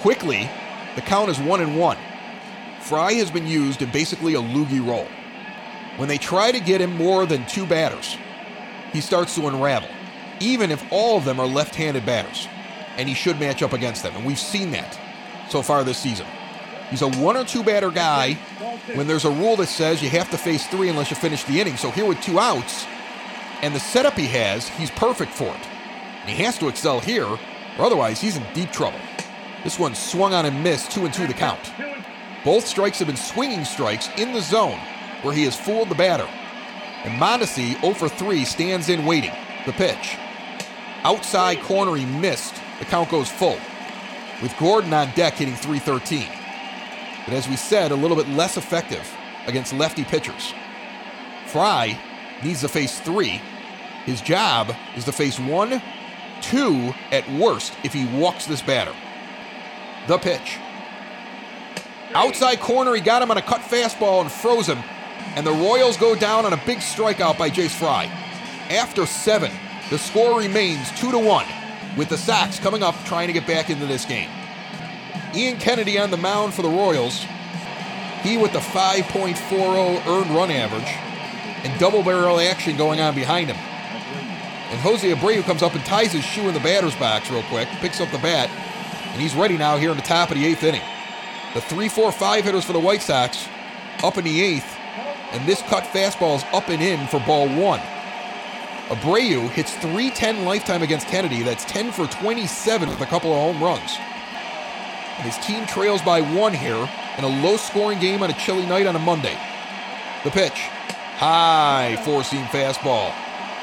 Quickly, 0.00 0.50
the 0.96 1.00
count 1.00 1.30
is 1.30 1.38
one 1.38 1.60
and 1.60 1.78
one. 1.78 1.96
Fry 2.80 3.12
has 3.14 3.30
been 3.30 3.46
used 3.46 3.82
in 3.82 3.90
basically 3.90 4.34
a 4.34 4.40
loogie 4.40 4.84
role. 4.84 5.06
When 5.96 6.08
they 6.08 6.18
try 6.18 6.50
to 6.50 6.60
get 6.60 6.80
him 6.80 6.96
more 6.96 7.26
than 7.26 7.46
two 7.46 7.66
batters, 7.66 8.16
he 8.92 9.00
starts 9.00 9.34
to 9.34 9.46
unravel, 9.46 9.88
even 10.40 10.70
if 10.70 10.84
all 10.90 11.16
of 11.16 11.24
them 11.24 11.38
are 11.38 11.46
left 11.46 11.74
handed 11.74 12.06
batters. 12.06 12.48
And 12.96 13.08
he 13.08 13.14
should 13.14 13.38
match 13.38 13.62
up 13.62 13.72
against 13.72 14.02
them. 14.02 14.16
And 14.16 14.24
we've 14.24 14.38
seen 14.38 14.70
that 14.72 14.98
so 15.48 15.62
far 15.62 15.84
this 15.84 15.98
season. 15.98 16.26
He's 16.90 17.02
a 17.02 17.08
one 17.08 17.36
or 17.36 17.44
two 17.44 17.62
batter 17.62 17.90
guy 17.90 18.34
when 18.94 19.06
there's 19.06 19.24
a 19.24 19.30
rule 19.30 19.56
that 19.56 19.68
says 19.68 20.02
you 20.02 20.10
have 20.10 20.30
to 20.30 20.38
face 20.38 20.66
three 20.66 20.88
unless 20.88 21.10
you 21.10 21.16
finish 21.16 21.44
the 21.44 21.60
inning. 21.60 21.76
So 21.76 21.90
here 21.90 22.04
with 22.04 22.20
two 22.20 22.38
outs 22.40 22.84
and 23.62 23.74
the 23.74 23.80
setup 23.80 24.14
he 24.14 24.26
has, 24.26 24.68
he's 24.70 24.90
perfect 24.90 25.32
for 25.32 25.48
it. 25.48 25.68
And 26.22 26.30
he 26.30 26.42
has 26.42 26.58
to 26.58 26.68
excel 26.68 26.98
here, 27.00 27.26
or 27.26 27.38
otherwise 27.78 28.20
he's 28.20 28.36
in 28.36 28.44
deep 28.54 28.72
trouble. 28.72 29.00
This 29.62 29.78
one 29.78 29.94
swung 29.94 30.32
on 30.34 30.46
and 30.46 30.62
missed, 30.64 30.90
two 30.90 31.04
and 31.04 31.14
two 31.14 31.26
the 31.26 31.34
count. 31.34 31.60
Both 32.44 32.66
strikes 32.66 32.98
have 32.98 33.08
been 33.08 33.16
swinging 33.16 33.64
strikes 33.64 34.08
in 34.16 34.32
the 34.32 34.40
zone 34.40 34.78
where 35.22 35.34
he 35.34 35.44
has 35.44 35.58
fooled 35.58 35.90
the 35.90 35.94
batter. 35.94 36.28
And 37.04 37.20
Mondesi, 37.20 37.78
0 37.80 37.94
for 37.94 38.08
3, 38.08 38.44
stands 38.44 38.88
in 38.88 39.04
waiting. 39.04 39.32
The 39.66 39.72
pitch. 39.72 40.16
Outside 41.02 41.60
corner, 41.60 41.94
he 41.96 42.06
missed. 42.06 42.54
The 42.78 42.86
count 42.86 43.10
goes 43.10 43.30
full. 43.30 43.58
With 44.42 44.56
Gordon 44.58 44.94
on 44.94 45.10
deck 45.14 45.34
hitting 45.34 45.54
313. 45.54 46.28
But 47.26 47.34
as 47.34 47.48
we 47.48 47.56
said, 47.56 47.90
a 47.90 47.96
little 47.96 48.16
bit 48.16 48.28
less 48.30 48.56
effective 48.56 49.06
against 49.46 49.74
lefty 49.74 50.04
pitchers. 50.04 50.54
Fry 51.46 51.98
needs 52.42 52.62
to 52.62 52.68
face 52.68 53.00
three. 53.00 53.40
His 54.06 54.22
job 54.22 54.74
is 54.96 55.04
to 55.04 55.12
face 55.12 55.38
one, 55.38 55.82
two 56.40 56.94
at 57.10 57.30
worst 57.32 57.74
if 57.84 57.92
he 57.92 58.06
walks 58.18 58.46
this 58.46 58.62
batter. 58.62 58.94
The 60.06 60.16
pitch. 60.16 60.58
Outside 62.14 62.58
corner, 62.60 62.94
he 62.94 63.00
got 63.00 63.22
him 63.22 63.30
on 63.30 63.38
a 63.38 63.42
cut 63.42 63.60
fastball 63.60 64.20
and 64.20 64.30
froze 64.30 64.66
him. 64.66 64.78
And 65.36 65.46
the 65.46 65.52
Royals 65.52 65.96
go 65.96 66.16
down 66.16 66.44
on 66.44 66.52
a 66.52 66.60
big 66.66 66.78
strikeout 66.78 67.38
by 67.38 67.50
Jace 67.50 67.70
Fry. 67.70 68.06
After 68.68 69.06
seven, 69.06 69.52
the 69.90 69.98
score 69.98 70.38
remains 70.38 70.90
two 70.98 71.12
to 71.12 71.18
one, 71.18 71.46
with 71.96 72.08
the 72.08 72.18
Sox 72.18 72.58
coming 72.58 72.82
up 72.82 72.96
trying 73.04 73.28
to 73.28 73.32
get 73.32 73.46
back 73.46 73.70
into 73.70 73.86
this 73.86 74.04
game. 74.04 74.28
Ian 75.34 75.58
Kennedy 75.58 75.98
on 76.00 76.10
the 76.10 76.16
mound 76.16 76.52
for 76.52 76.62
the 76.62 76.68
Royals. 76.68 77.24
He 78.22 78.36
with 78.36 78.52
the 78.52 78.58
5.40 78.58 80.06
earned 80.06 80.30
run 80.32 80.50
average 80.50 80.92
and 81.64 81.78
double 81.78 82.02
barrel 82.02 82.40
action 82.40 82.76
going 82.76 83.00
on 83.00 83.14
behind 83.14 83.48
him. 83.48 83.56
And 83.56 84.80
Jose 84.80 85.08
Abreu 85.08 85.42
comes 85.44 85.62
up 85.62 85.74
and 85.74 85.84
ties 85.84 86.12
his 86.12 86.24
shoe 86.24 86.48
in 86.48 86.54
the 86.54 86.60
batter's 86.60 86.94
box 86.96 87.30
real 87.30 87.42
quick, 87.44 87.68
picks 87.80 88.00
up 88.00 88.10
the 88.10 88.18
bat, 88.18 88.50
and 89.12 89.20
he's 89.20 89.34
ready 89.34 89.56
now 89.56 89.76
here 89.76 89.90
in 89.90 89.96
the 89.96 90.02
top 90.02 90.30
of 90.30 90.36
the 90.36 90.44
eighth 90.44 90.62
inning. 90.62 90.82
The 91.52 91.60
3 91.60 91.88
4 91.88 92.12
5 92.12 92.44
hitters 92.44 92.64
for 92.64 92.72
the 92.72 92.78
White 92.78 93.02
Sox 93.02 93.48
up 94.04 94.16
in 94.16 94.22
the 94.24 94.40
eighth, 94.40 94.76
and 95.32 95.44
this 95.48 95.62
cut 95.62 95.82
fastball 95.84 96.36
is 96.36 96.44
up 96.52 96.68
and 96.68 96.80
in 96.80 97.08
for 97.08 97.18
ball 97.20 97.48
one. 97.48 97.80
Abreu 98.88 99.50
hits 99.50 99.72
310 99.74 100.44
lifetime 100.44 100.82
against 100.82 101.08
Kennedy. 101.08 101.42
That's 101.42 101.64
10 101.64 101.90
for 101.90 102.06
27 102.06 102.88
with 102.88 103.00
a 103.00 103.06
couple 103.06 103.32
of 103.32 103.38
home 103.38 103.60
runs. 103.62 103.98
And 105.16 105.26
his 105.26 105.36
team 105.44 105.66
trails 105.66 106.02
by 106.02 106.20
one 106.20 106.54
here 106.54 106.88
in 107.18 107.24
a 107.24 107.42
low 107.42 107.56
scoring 107.56 107.98
game 107.98 108.22
on 108.22 108.30
a 108.30 108.34
chilly 108.34 108.66
night 108.66 108.86
on 108.86 108.94
a 108.94 109.00
Monday. 109.00 109.36
The 110.22 110.30
pitch. 110.30 110.68
High 111.18 111.96
four 112.04 112.22
seam 112.22 112.44
fastball. 112.46 113.12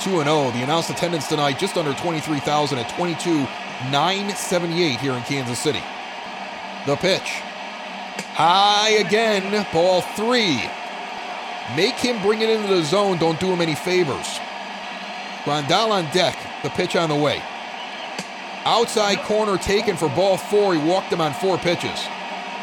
2 0.01 0.23
0. 0.23 0.51
The 0.51 0.63
announced 0.63 0.89
attendance 0.89 1.27
tonight 1.27 1.57
just 1.57 1.77
under 1.77 1.93
23,000 1.93 2.79
at 2.79 2.89
22,978 2.95 4.99
here 4.99 5.13
in 5.13 5.23
Kansas 5.23 5.59
City. 5.59 5.83
The 6.85 6.97
pitch. 6.97 7.43
High 8.33 8.89
again, 9.05 9.65
ball 9.73 10.01
three. 10.01 10.61
Make 11.75 11.95
him 11.95 12.21
bring 12.21 12.41
it 12.41 12.49
into 12.49 12.67
the 12.67 12.83
zone, 12.83 13.17
don't 13.17 13.39
do 13.39 13.51
him 13.51 13.61
any 13.61 13.75
favors. 13.75 14.39
Grandal 15.43 15.91
on 15.91 16.05
deck, 16.13 16.37
the 16.63 16.69
pitch 16.69 16.95
on 16.95 17.09
the 17.09 17.15
way. 17.15 17.41
Outside 18.65 19.19
corner 19.19 19.57
taken 19.57 19.95
for 19.95 20.09
ball 20.09 20.37
four. 20.37 20.73
He 20.73 20.81
walked 20.81 21.11
him 21.11 21.21
on 21.21 21.33
four 21.33 21.57
pitches. 21.57 21.99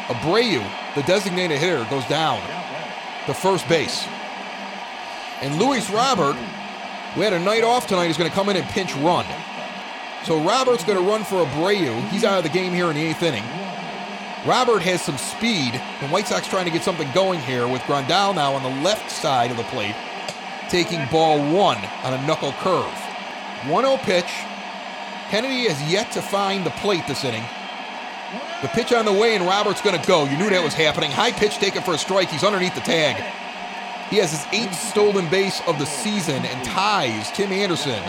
Abreu, 0.07 0.63
the 0.93 1.01
designated 1.01 1.57
hitter, 1.57 1.83
goes 1.89 2.05
down 2.05 2.39
to 3.25 3.33
first 3.33 3.67
base. 3.67 4.05
And 5.41 5.57
Luis 5.57 5.89
Robert, 5.89 6.35
we 7.17 7.23
had 7.23 7.33
a 7.33 7.39
night 7.39 7.63
off 7.63 7.87
tonight, 7.87 8.09
is 8.09 8.17
going 8.17 8.29
to 8.29 8.35
come 8.35 8.49
in 8.49 8.55
and 8.55 8.65
pinch 8.67 8.95
run. 8.97 9.25
So 10.23 10.43
Robert's 10.43 10.83
going 10.83 10.97
to 10.97 11.03
run 11.03 11.23
for 11.23 11.43
Abreu. 11.43 12.07
He's 12.09 12.23
out 12.23 12.37
of 12.37 12.43
the 12.43 12.49
game 12.49 12.71
here 12.71 12.87
in 12.89 12.95
the 12.95 13.03
eighth 13.03 13.23
inning. 13.23 13.43
Robert 14.45 14.83
has 14.83 15.01
some 15.01 15.17
speed, 15.17 15.73
and 16.01 16.11
White 16.11 16.27
Sox 16.27 16.47
trying 16.47 16.65
to 16.65 16.71
get 16.71 16.83
something 16.83 17.09
going 17.13 17.39
here 17.39 17.67
with 17.67 17.81
Grandal 17.83 18.35
now 18.35 18.53
on 18.53 18.61
the 18.61 18.83
left 18.83 19.09
side 19.09 19.49
of 19.49 19.57
the 19.57 19.63
plate, 19.63 19.95
taking 20.69 21.03
ball 21.11 21.39
one 21.51 21.79
on 22.03 22.13
a 22.13 22.27
knuckle 22.27 22.51
curve. 22.59 22.93
1 23.67 23.83
0 23.83 23.97
pitch. 24.03 24.31
Kennedy 25.29 25.67
has 25.67 25.91
yet 25.91 26.11
to 26.11 26.21
find 26.21 26.63
the 26.63 26.69
plate 26.71 27.07
this 27.07 27.23
inning. 27.23 27.43
The 28.61 28.67
pitch 28.67 28.93
on 28.93 29.05
the 29.05 29.13
way, 29.13 29.35
and 29.35 29.45
Robert's 29.45 29.81
going 29.81 29.99
to 29.99 30.07
go. 30.07 30.25
You 30.25 30.37
knew 30.37 30.49
that 30.51 30.63
was 30.63 30.75
happening. 30.75 31.09
High 31.09 31.31
pitch 31.31 31.55
taken 31.55 31.81
for 31.81 31.95
a 31.95 31.97
strike. 31.97 32.29
He's 32.29 32.43
underneath 32.43 32.75
the 32.75 32.81
tag. 32.81 33.15
He 34.11 34.17
has 34.17 34.29
his 34.29 34.45
eighth 34.53 34.75
stolen 34.75 35.27
base 35.29 35.61
of 35.65 35.79
the 35.79 35.85
season 35.85 36.45
and 36.45 36.63
ties 36.63 37.31
Tim 37.31 37.51
Anderson 37.51 38.01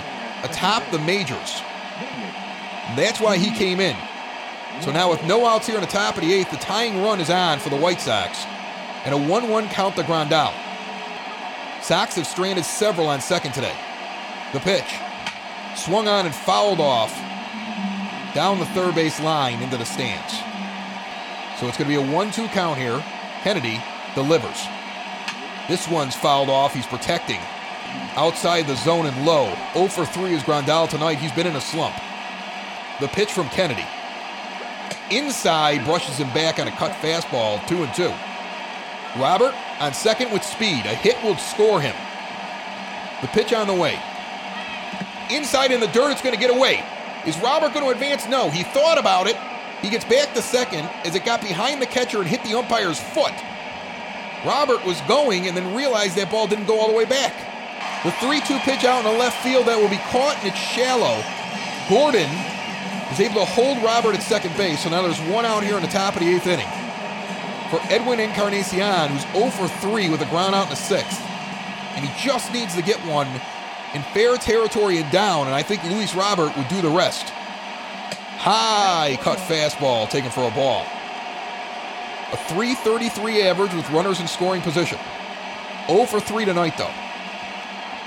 atop 0.43 0.83
the 0.91 0.99
majors. 0.99 1.63
That's 2.95 3.21
why 3.21 3.39
he 3.39 3.51
came 3.57 3.81
in. 3.81 3.97
So 4.81 4.93
now, 4.93 5.11
with 5.11 5.25
no 5.25 5.47
outs 5.47 5.67
here 5.67 5.77
in 5.77 5.81
the 5.81 5.87
top 5.87 6.17
of 6.17 6.23
the 6.23 6.33
eighth, 6.33 6.51
the 6.51 6.59
tying 6.59 7.03
run 7.03 7.21
is 7.21 7.31
on 7.31 7.59
for 7.59 7.71
the 7.71 7.77
White 7.77 8.01
Sox, 8.01 8.45
and 9.05 9.15
a 9.15 9.19
1 9.19 9.49
1 9.49 9.69
count 9.69 9.97
to 9.97 10.03
Grandal. 10.03 10.53
Sox 11.83 12.17
have 12.17 12.27
stranded 12.27 12.65
several 12.65 13.07
on 13.07 13.21
second 13.21 13.53
today. 13.53 13.75
The 14.53 14.61
pitch 14.61 14.95
swung 15.77 16.09
on 16.09 16.27
and 16.27 16.35
fouled 16.35 16.81
off 16.81 17.13
down 18.35 18.59
the 18.59 18.67
third 18.67 18.95
base 18.95 19.21
line 19.21 19.63
into 19.63 19.77
the 19.77 19.85
stands. 19.85 20.35
So 21.59 21.67
it's 21.67 21.79
going 21.79 21.91
to 21.91 21.97
be 21.97 22.11
a 22.11 22.13
1 22.13 22.31
2 22.33 22.49
count 22.49 22.79
here. 22.79 23.03
Kennedy 23.43 23.83
delivers. 24.15 24.67
This 25.69 25.89
one's 25.89 26.15
fouled 26.15 26.49
off. 26.49 26.75
He's 26.75 26.87
protecting. 26.87 27.41
Outside 28.15 28.67
the 28.67 28.77
zone 28.77 29.07
and 29.07 29.25
low. 29.25 29.55
0 29.73 29.89
for 29.89 30.05
3 30.05 30.35
is 30.35 30.43
Grandal 30.43 30.89
tonight. 30.89 31.19
He's 31.19 31.33
been 31.33 31.47
in 31.47 31.57
a 31.57 31.61
slump. 31.61 31.95
The 33.01 33.09
pitch 33.09 33.33
from 33.33 33.49
Kennedy. 33.49 33.87
Inside 35.11 35.85
brushes 35.85 36.19
him 36.19 36.33
back 36.35 36.59
on 36.59 36.67
a 36.67 36.73
cut 36.73 36.93
fastball, 36.93 37.65
2 37.69 37.85
and 37.85 37.95
2. 37.95 38.13
Robert 39.21 39.55
on 39.81 39.95
second 39.95 40.33
with 40.33 40.43
speed. 40.43 40.85
A 40.85 40.95
hit 40.95 41.17
will 41.23 41.37
score 41.37 41.81
him. 41.81 41.95
The 43.23 43.29
pitch 43.29 43.53
on 43.53 43.67
the 43.67 43.75
way. 43.75 43.99
Inside 45.31 45.71
in 45.71 45.81
the 45.81 45.87
dirt, 45.89 46.11
it's 46.11 46.23
going 46.23 46.35
to 46.35 46.41
get 46.41 46.55
away. 46.55 46.85
Is 47.25 47.39
Robert 47.39 47.73
going 47.73 47.85
to 47.85 47.91
advance? 47.91 48.27
No. 48.29 48.51
He 48.51 48.63
thought 48.63 48.99
about 48.99 49.27
it. 49.27 49.37
He 49.81 49.91
gets 49.91 50.05
back 50.05 50.35
to 50.35 50.43
second 50.43 50.89
as 51.05 51.15
it 51.15 51.25
got 51.25 51.41
behind 51.41 51.81
the 51.81 51.87
catcher 51.87 52.19
and 52.19 52.27
hit 52.27 52.43
the 52.43 52.55
umpire's 52.55 53.01
foot. 53.01 53.35
Robert 54.45 54.85
was 54.85 55.01
going 55.03 55.47
and 55.47 55.57
then 55.57 55.75
realized 55.75 56.17
that 56.17 56.31
ball 56.31 56.47
didn't 56.47 56.67
go 56.67 56.79
all 56.79 56.89
the 56.89 56.97
way 56.97 57.05
back. 57.05 57.35
The 58.05 58.13
3 58.13 58.41
2 58.41 58.59
pitch 58.61 58.85
out 58.85 59.05
in 59.05 59.13
the 59.13 59.19
left 59.19 59.43
field 59.43 59.67
that 59.67 59.79
will 59.79 59.89
be 59.89 60.03
caught 60.11 60.37
and 60.39 60.49
it's 60.49 60.59
shallow. 60.59 61.23
Gordon 61.89 62.31
is 63.13 63.21
able 63.21 63.35
to 63.35 63.45
hold 63.45 63.83
Robert 63.83 64.15
at 64.15 64.23
second 64.23 64.57
base, 64.57 64.83
so 64.83 64.91
now 64.91 65.03
there's 65.03 65.21
one 65.33 65.45
out 65.45 65.63
here 65.63 65.77
in 65.77 65.83
the 65.83 65.89
top 65.89 66.15
of 66.15 66.21
the 66.21 66.35
eighth 66.35 66.47
inning. 66.47 66.69
For 67.71 67.81
Edwin 67.93 68.21
Encarnacion, 68.21 69.11
who's 69.11 69.23
0 69.33 69.51
for 69.51 69.69
3 69.69 70.09
with 70.11 70.21
a 70.21 70.27
ground 70.27 70.55
out 70.55 70.65
in 70.65 70.71
the 70.71 70.77
sixth. 70.77 71.21
And 71.95 72.05
he 72.05 72.23
just 72.23 72.53
needs 72.53 72.75
to 72.77 72.83
get 72.83 72.99
one 73.07 73.29
in 73.95 74.03
fair 74.13 74.37
territory 74.37 74.99
and 74.99 75.11
down, 75.11 75.47
and 75.47 75.55
I 75.55 75.63
think 75.63 75.83
Luis 75.85 76.15
Robert 76.15 76.57
would 76.57 76.69
do 76.69 76.83
the 76.83 76.91
rest. 76.91 77.31
High 78.39 79.19
cut 79.23 79.39
fastball 79.39 80.09
taken 80.09 80.31
for 80.31 80.47
a 80.47 80.51
ball. 80.51 80.87
A 82.33 82.37
333 82.37 83.43
average 83.43 83.73
with 83.73 83.89
runners 83.91 84.21
in 84.21 84.29
scoring 84.29 84.61
position. 84.61 84.99
0 85.87 86.07
for 86.07 86.21
3 86.21 86.45
tonight, 86.45 86.77
though. 86.77 86.93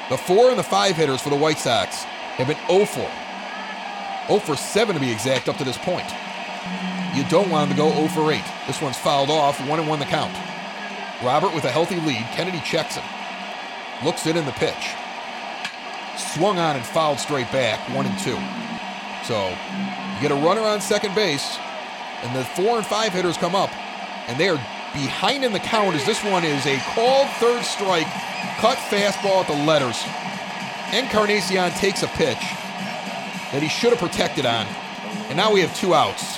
The 0.09 0.17
4 0.17 0.49
and 0.49 0.59
the 0.59 0.63
5 0.63 0.95
hitters 0.95 1.21
for 1.21 1.29
the 1.29 1.35
White 1.35 1.57
Sox 1.57 2.03
have 2.03 2.47
been 2.47 2.57
0 2.67 2.85
for. 2.85 3.09
0 4.29 4.39
for 4.41 4.55
7 4.55 4.93
to 4.93 5.01
be 5.01 5.11
exact 5.11 5.49
up 5.49 5.57
to 5.57 5.63
this 5.63 5.77
point. 5.79 6.05
You 7.15 7.23
don't 7.29 7.49
want 7.49 7.69
him 7.69 7.75
to 7.75 7.81
go 7.81 7.91
0 7.91 8.07
for 8.09 8.31
8. 8.31 8.41
This 8.67 8.79
one's 8.79 8.97
fouled 8.97 9.31
off, 9.31 9.59
1 9.67 9.79
and 9.79 9.89
1 9.89 9.99
the 9.99 10.05
count. 10.05 10.33
Robert 11.23 11.53
with 11.55 11.65
a 11.65 11.71
healthy 11.71 11.99
lead. 12.01 12.23
Kennedy 12.31 12.61
checks 12.61 12.95
him. 12.95 13.03
Looks 14.05 14.27
it 14.27 14.37
in 14.37 14.45
the 14.45 14.51
pitch. 14.53 14.93
Swung 16.15 16.59
on 16.59 16.75
and 16.75 16.85
fouled 16.85 17.19
straight 17.19 17.51
back, 17.51 17.79
1 17.89 18.05
and 18.05 18.19
2. 18.19 18.37
So 19.25 19.49
you 19.49 20.21
get 20.21 20.31
a 20.31 20.45
runner 20.45 20.61
on 20.61 20.79
second 20.79 21.15
base, 21.15 21.57
and 22.21 22.35
the 22.35 22.45
4 22.45 22.77
and 22.77 22.85
5 22.85 23.11
hitters 23.11 23.35
come 23.35 23.55
up, 23.55 23.75
and 24.29 24.39
they 24.39 24.49
are 24.49 24.61
behind 24.93 25.43
in 25.43 25.53
the 25.53 25.59
count 25.59 25.95
as 25.95 26.05
this 26.05 26.23
one 26.23 26.43
is 26.43 26.65
a 26.67 26.77
called 26.93 27.27
third 27.39 27.63
strike, 27.63 28.07
cut 28.57 28.77
fastball 28.77 29.41
at 29.41 29.47
the 29.47 29.65
letters. 29.65 30.03
Encarnacion 30.93 31.71
takes 31.71 32.03
a 32.03 32.07
pitch 32.09 32.37
that 33.51 33.61
he 33.61 33.69
should 33.69 33.91
have 33.91 33.99
protected 33.99 34.45
on, 34.45 34.65
and 35.27 35.37
now 35.37 35.51
we 35.51 35.61
have 35.61 35.75
two 35.75 35.93
outs. 35.93 36.37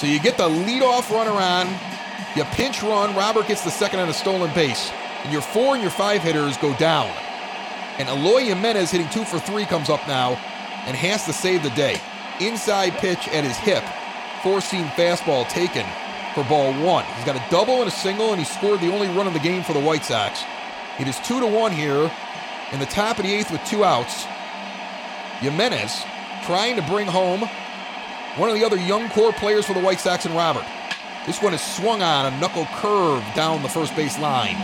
So 0.00 0.06
you 0.06 0.20
get 0.20 0.36
the 0.36 0.48
leadoff 0.48 1.10
runner 1.10 1.32
on, 1.32 1.68
you 2.36 2.44
pinch 2.56 2.82
run, 2.82 3.14
Robert 3.16 3.46
gets 3.46 3.62
the 3.62 3.70
second 3.70 4.00
on 4.00 4.08
a 4.08 4.12
stolen 4.12 4.52
base, 4.54 4.90
and 5.22 5.32
your 5.32 5.42
four 5.42 5.74
and 5.74 5.82
your 5.82 5.90
five 5.90 6.22
hitters 6.22 6.56
go 6.58 6.74
down. 6.76 7.10
And 7.98 8.08
Eloy 8.08 8.44
Jimenez 8.44 8.90
hitting 8.90 9.08
two 9.10 9.24
for 9.24 9.38
three 9.38 9.64
comes 9.64 9.88
up 9.88 10.06
now 10.08 10.32
and 10.86 10.96
has 10.96 11.24
to 11.26 11.32
save 11.32 11.62
the 11.62 11.70
day. 11.70 12.00
Inside 12.40 12.94
pitch 12.94 13.28
at 13.28 13.44
his 13.44 13.56
hip, 13.56 13.84
four 14.42 14.60
seam 14.60 14.86
fastball 14.88 15.48
taken 15.48 15.86
for 16.34 16.42
ball 16.44 16.72
one. 16.84 17.04
He's 17.16 17.24
got 17.24 17.36
a 17.36 17.50
double 17.50 17.80
and 17.80 17.88
a 17.88 17.92
single, 17.92 18.30
and 18.30 18.38
he 18.40 18.44
scored 18.44 18.80
the 18.80 18.92
only 18.92 19.06
run 19.08 19.26
of 19.28 19.32
the 19.32 19.38
game 19.38 19.62
for 19.62 19.72
the 19.72 19.80
White 19.80 20.04
Sox. 20.04 20.42
It 20.98 21.06
is 21.06 21.18
two 21.20 21.40
to 21.40 21.46
one 21.46 21.72
here 21.72 22.10
in 22.72 22.80
the 22.80 22.86
top 22.86 23.18
of 23.18 23.24
the 23.24 23.32
eighth 23.32 23.52
with 23.52 23.64
two 23.64 23.84
outs. 23.84 24.26
Jimenez 25.38 26.04
trying 26.44 26.76
to 26.76 26.82
bring 26.82 27.06
home 27.06 27.40
one 28.36 28.50
of 28.50 28.54
the 28.54 28.64
other 28.64 28.76
young 28.76 29.08
core 29.10 29.32
players 29.32 29.64
for 29.64 29.72
the 29.72 29.80
White 29.80 30.00
Sox 30.00 30.26
and 30.26 30.34
Robert. 30.34 30.64
This 31.26 31.40
one 31.40 31.54
is 31.54 31.62
swung 31.62 32.02
on 32.02 32.32
a 32.32 32.38
knuckle 32.38 32.66
curve 32.74 33.24
down 33.34 33.62
the 33.62 33.68
first 33.68 33.96
base 33.96 34.18
line. 34.18 34.56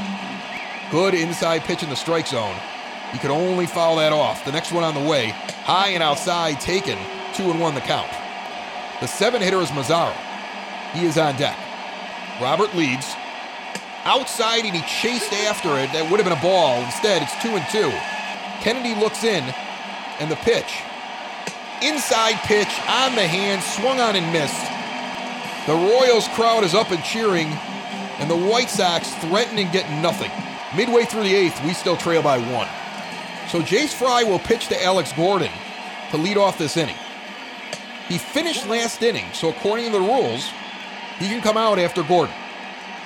Good 0.90 1.14
inside 1.14 1.62
pitch 1.62 1.82
in 1.82 1.88
the 1.88 1.96
strike 1.96 2.26
zone. 2.26 2.54
He 3.12 3.18
could 3.18 3.30
only 3.30 3.66
foul 3.66 3.96
that 3.96 4.12
off. 4.12 4.44
The 4.44 4.52
next 4.52 4.72
one 4.72 4.84
on 4.84 4.94
the 4.94 5.08
way, 5.08 5.28
high 5.64 5.88
and 5.88 6.02
outside, 6.02 6.60
taken, 6.60 6.98
two 7.34 7.50
and 7.50 7.58
one 7.58 7.74
the 7.74 7.80
count. 7.80 8.10
The 9.00 9.06
seven 9.06 9.40
hitter 9.40 9.60
is 9.62 9.70
Mazara. 9.70 10.14
He 10.92 11.06
is 11.06 11.16
on 11.16 11.36
deck. 11.36 11.58
Robert 12.42 12.74
leads. 12.74 13.06
outside 14.04 14.64
and 14.64 14.74
he 14.74 14.82
chased 14.82 15.32
after 15.32 15.78
it. 15.78 15.92
That 15.92 16.10
would 16.10 16.20
have 16.20 16.28
been 16.28 16.36
a 16.36 16.42
ball. 16.42 16.82
Instead, 16.84 17.22
it's 17.22 17.36
two 17.42 17.56
and 17.56 17.64
two. 17.70 17.90
Kennedy 18.60 18.94
looks 19.00 19.24
in, 19.24 19.44
and 20.18 20.30
the 20.30 20.36
pitch. 20.36 20.82
Inside 21.82 22.36
pitch 22.44 22.68
on 22.88 23.14
the 23.14 23.26
hand, 23.26 23.62
swung 23.62 24.00
on 24.00 24.14
and 24.14 24.32
missed. 24.32 24.66
The 25.66 25.72
Royals 25.72 26.28
crowd 26.28 26.62
is 26.62 26.74
up 26.74 26.90
and 26.90 27.02
cheering, 27.02 27.48
and 28.18 28.30
the 28.30 28.36
White 28.36 28.68
Sox 28.68 29.14
threatening 29.16 29.70
getting 29.70 30.02
nothing. 30.02 30.30
Midway 30.76 31.04
through 31.04 31.22
the 31.22 31.34
eighth, 31.34 31.62
we 31.64 31.72
still 31.72 31.96
trail 31.96 32.22
by 32.22 32.38
one. 32.38 32.68
So 33.48 33.60
Jace 33.62 33.94
Fry 33.94 34.24
will 34.24 34.38
pitch 34.38 34.68
to 34.68 34.84
Alex 34.84 35.12
Gordon 35.12 35.50
to 36.10 36.16
lead 36.18 36.36
off 36.36 36.58
this 36.58 36.76
inning. 36.76 36.96
He 38.08 38.18
finished 38.18 38.68
last 38.68 39.02
inning, 39.02 39.26
so 39.32 39.48
according 39.48 39.86
to 39.86 39.92
the 39.92 40.00
rules, 40.00 40.50
he 41.18 41.28
can 41.28 41.40
come 41.40 41.56
out 41.56 41.78
after 41.78 42.02
Gordon. 42.02 42.34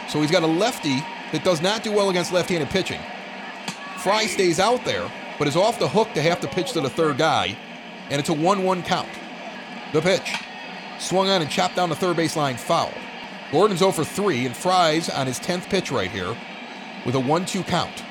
So 0.08 0.20
he's 0.20 0.30
got 0.30 0.42
a 0.42 0.48
lefty 0.48 1.02
that 1.32 1.44
does 1.44 1.62
not 1.62 1.84
do 1.84 1.92
well 1.92 2.10
against 2.10 2.32
left 2.32 2.48
handed 2.48 2.70
pitching. 2.70 3.00
Fry 3.98 4.26
stays 4.26 4.58
out 4.58 4.84
there, 4.84 5.10
but 5.38 5.46
is 5.46 5.56
off 5.56 5.78
the 5.78 5.88
hook 5.88 6.12
to 6.14 6.22
have 6.22 6.40
to 6.40 6.48
pitch 6.48 6.72
to 6.72 6.80
the 6.80 6.90
third 6.90 7.18
guy, 7.18 7.56
and 8.10 8.20
it's 8.20 8.28
a 8.28 8.34
1 8.34 8.62
1 8.62 8.82
count. 8.82 9.08
The 9.92 10.00
pitch. 10.00 10.34
Swung 10.98 11.28
on 11.28 11.42
and 11.42 11.50
chopped 11.50 11.76
down 11.76 11.88
the 11.88 11.96
third 11.96 12.16
base 12.16 12.36
line 12.36 12.56
foul. 12.56 12.92
Gordon's 13.52 13.80
0 13.80 13.92
for 13.92 14.04
3, 14.04 14.46
and 14.46 14.56
Fry's 14.56 15.08
on 15.08 15.26
his 15.26 15.38
10th 15.38 15.68
pitch 15.68 15.90
right 15.90 16.10
here 16.10 16.36
with 17.04 17.14
a 17.14 17.20
1 17.20 17.46
2 17.46 17.62
count. 17.64 18.04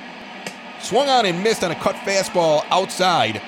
Swung 0.79 1.07
on 1.07 1.25
and 1.25 1.41
missed 1.41 1.63
on 1.63 1.71
a 1.71 1.75
cut 1.75 1.95
fastball 1.95 2.65
outside 2.69 3.41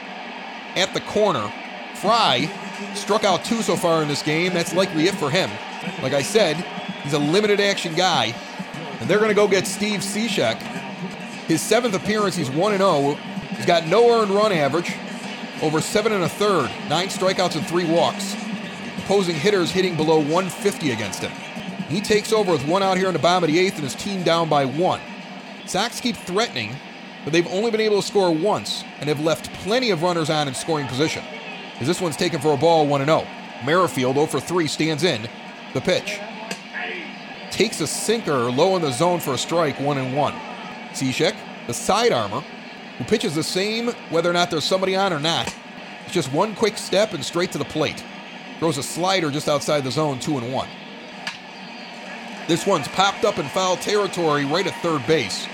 at 0.76 0.94
the 0.94 1.02
corner. 1.02 1.52
Fry 1.96 2.50
struck 2.94 3.24
out 3.24 3.44
two 3.44 3.62
so 3.62 3.76
far 3.76 4.02
in 4.02 4.08
this 4.08 4.22
game. 4.22 4.54
That's 4.54 4.74
likely 4.74 5.08
it 5.08 5.16
for 5.16 5.30
him. 5.30 5.50
Like 6.02 6.14
I 6.14 6.22
said, 6.22 6.58
he's 7.04 7.14
a 7.14 7.20
limited 7.20 7.60
action 7.60 7.94
guy. 7.96 8.36
And 9.00 9.10
they're 9.10 9.18
going 9.20 9.30
to 9.30 9.36
go 9.36 9.48
get 9.48 9.68
Steve 9.68 10.00
Cishek. 10.00 10.56
His 11.48 11.62
seventh 11.62 11.94
appearance, 11.94 12.36
he's 12.36 12.50
1 12.50 12.78
0. 12.78 13.18
He's 13.56 13.66
got 13.66 13.88
no 13.88 14.22
earned 14.22 14.32
run 14.32 14.52
average, 14.52 14.94
over 15.62 15.82
seven 15.82 16.12
and 16.12 16.24
a 16.24 16.30
third, 16.30 16.70
nine 16.90 17.08
strikeouts 17.08 17.56
and 17.56 17.66
three 17.68 17.86
walks. 17.86 18.36
Opposing 19.00 19.36
hitters 19.36 19.72
hitting 19.72 19.96
below 19.96 20.18
150 20.18 20.92
against 20.92 21.22
him. 21.22 21.32
He 21.88 22.02
takes 22.02 22.34
over 22.34 22.52
with 22.52 22.68
one 22.68 22.82
out 22.82 22.98
here 22.98 23.08
in 23.08 23.14
the 23.14 23.20
bottom 23.20 23.44
of 23.44 23.50
the 23.50 23.60
eighth 23.60 23.76
and 23.76 23.84
his 23.84 23.96
team 23.96 24.24
down 24.24 24.50
by 24.50 24.66
one. 24.66 25.00
Sox 25.66 26.02
keep 26.02 26.16
threatening, 26.16 26.76
but 27.24 27.32
they've 27.32 27.48
only 27.48 27.72
been 27.72 27.82
able 27.82 28.02
to 28.02 28.08
score 28.08 28.32
once 28.34 28.84
and 29.00 29.10
have 29.10 29.20
left 29.20 29.54
plenty 29.54 29.92
of 29.92 30.02
runners 30.02 30.30
on 30.30 30.48
in 30.48 30.54
scoring 30.54 30.88
position. 30.88 31.24
As 31.80 31.88
this 31.88 32.02
one's 32.02 32.16
taken 32.16 32.40
for 32.40 32.54
a 32.54 32.58
ball 32.58 32.88
1 32.88 33.06
0. 33.06 33.28
Merrifield 33.66 34.16
0 34.16 34.28
for 34.28 34.40
3 34.40 34.68
stands 34.68 35.04
in. 35.04 35.28
The 35.74 35.82
pitch. 35.82 36.20
Takes 37.52 37.82
a 37.82 37.88
sinker 37.88 38.52
low 38.52 38.76
in 38.76 38.82
the 38.82 38.92
zone 38.92 39.20
for 39.20 39.34
a 39.34 39.38
strike 39.38 39.80
1 39.80 39.98
and 39.98 40.16
1. 40.16 40.34
Cishek, 40.94 41.36
the 41.68 41.74
sidearmer, 41.74 42.44
who 42.98 43.04
pitches 43.04 43.36
the 43.36 43.44
same 43.44 43.90
whether 44.10 44.30
or 44.30 44.34
not 44.34 44.50
there's 44.50 44.64
somebody 44.64 44.96
on 44.96 45.12
or 45.12 45.20
not. 45.20 45.54
It's 46.06 46.14
just 46.14 46.32
one 46.32 46.56
quick 46.56 46.78
step 46.78 47.14
and 47.14 47.24
straight 47.24 47.52
to 47.52 47.58
the 47.58 47.66
plate. 47.66 48.04
Throws 48.60 48.78
a 48.78 48.84
slider 48.84 49.32
just 49.32 49.50
outside 49.50 49.84
the 49.84 49.92
zone 49.92 50.20
2 50.20 50.38
and 50.38 50.54
1. 50.54 50.68
This 52.48 52.66
one's 52.66 52.88
popped 52.90 53.26
up 53.26 53.40
in 53.40 53.48
foul 53.48 53.76
territory 53.78 54.46
right 54.46 54.68
at 54.68 54.82
third 54.82 55.06
base. 55.08 55.48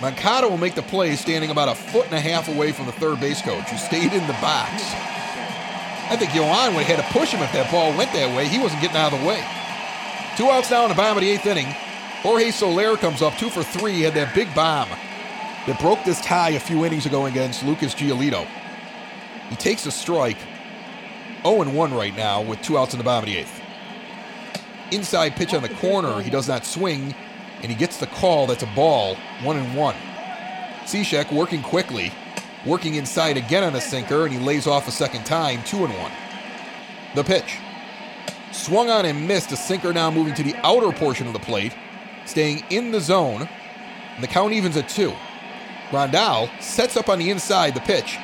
Moncada 0.00 0.48
will 0.48 0.58
make 0.58 0.74
the 0.74 0.82
play 0.82 1.14
standing 1.16 1.50
about 1.50 1.68
a 1.68 1.74
foot 1.74 2.06
and 2.06 2.14
a 2.14 2.20
half 2.20 2.48
away 2.48 2.72
from 2.72 2.86
the 2.86 2.92
third 2.92 3.20
base 3.20 3.42
coach, 3.42 3.68
who 3.68 3.76
stayed 3.76 4.12
in 4.12 4.26
the 4.26 4.32
box. 4.34 4.82
I 6.10 6.16
think 6.16 6.30
Yoan 6.30 6.74
would 6.74 6.84
have 6.84 6.98
had 6.98 7.06
to 7.06 7.18
push 7.18 7.32
him 7.32 7.42
if 7.42 7.52
that 7.52 7.70
ball 7.70 7.96
went 7.98 8.12
that 8.12 8.34
way. 8.34 8.46
He 8.46 8.58
wasn't 8.58 8.80
getting 8.80 8.96
out 8.96 9.12
of 9.12 9.20
the 9.20 9.26
way. 9.26 9.44
Two 10.36 10.48
outs 10.48 10.70
now 10.70 10.84
in 10.84 10.88
the 10.88 10.94
bottom 10.94 11.18
of 11.18 11.22
the 11.22 11.30
eighth 11.30 11.46
inning. 11.46 11.66
Jorge 12.22 12.50
Soler 12.50 12.96
comes 12.96 13.22
up 13.22 13.36
two 13.36 13.50
for 13.50 13.62
three. 13.62 14.00
Had 14.00 14.14
that 14.14 14.34
big 14.34 14.52
bomb 14.54 14.88
that 15.68 15.78
broke 15.80 16.02
this 16.02 16.18
tie 16.22 16.50
a 16.50 16.60
few 16.60 16.86
innings 16.86 17.04
ago 17.04 17.26
against 17.26 17.62
Lucas 17.62 17.94
Giolito. 17.94 18.46
He 19.50 19.56
takes 19.56 19.84
a 19.84 19.90
strike. 19.90 20.38
0 21.42 21.70
1 21.70 21.94
right 21.94 22.16
now 22.16 22.40
with 22.40 22.62
two 22.62 22.78
outs 22.78 22.94
in 22.94 22.98
the 22.98 23.04
bottom 23.04 23.28
of 23.28 23.34
the 23.34 23.38
eighth. 23.38 23.60
Inside 24.92 25.36
pitch 25.36 25.52
on 25.52 25.60
the 25.60 25.68
corner. 25.68 26.22
He 26.22 26.30
does 26.30 26.48
not 26.48 26.64
swing, 26.64 27.14
and 27.60 27.70
he 27.70 27.74
gets 27.74 27.98
the 27.98 28.06
call. 28.06 28.46
That's 28.46 28.62
a 28.62 28.72
ball. 28.74 29.16
1 29.42 29.56
and 29.58 29.76
1. 29.76 29.94
Cishek 30.84 31.30
working 31.30 31.62
quickly, 31.62 32.12
working 32.64 32.94
inside 32.94 33.36
again 33.36 33.62
on 33.62 33.74
a 33.74 33.80
sinker, 33.80 34.24
and 34.24 34.32
he 34.32 34.40
lays 34.40 34.66
off 34.66 34.88
a 34.88 34.90
second 34.90 35.26
time. 35.26 35.62
2 35.64 35.84
and 35.84 35.92
1. 35.92 36.12
The 37.14 37.24
pitch. 37.24 37.58
Swung 38.52 38.88
on 38.88 39.04
and 39.04 39.28
missed. 39.28 39.52
A 39.52 39.56
sinker 39.56 39.92
now 39.92 40.10
moving 40.10 40.32
to 40.32 40.42
the 40.42 40.54
outer 40.64 40.92
portion 40.92 41.26
of 41.26 41.34
the 41.34 41.38
plate, 41.38 41.74
staying 42.24 42.64
in 42.70 42.90
the 42.90 43.00
zone. 43.00 43.46
And 44.14 44.24
the 44.24 44.28
count 44.28 44.54
evens 44.54 44.78
at 44.78 44.88
2. 44.88 45.14
Grandal 45.90 46.50
sets 46.60 46.96
up 46.96 47.08
on 47.08 47.18
the 47.18 47.30
inside 47.30 47.74
the 47.74 47.80
pitch. 47.80 48.18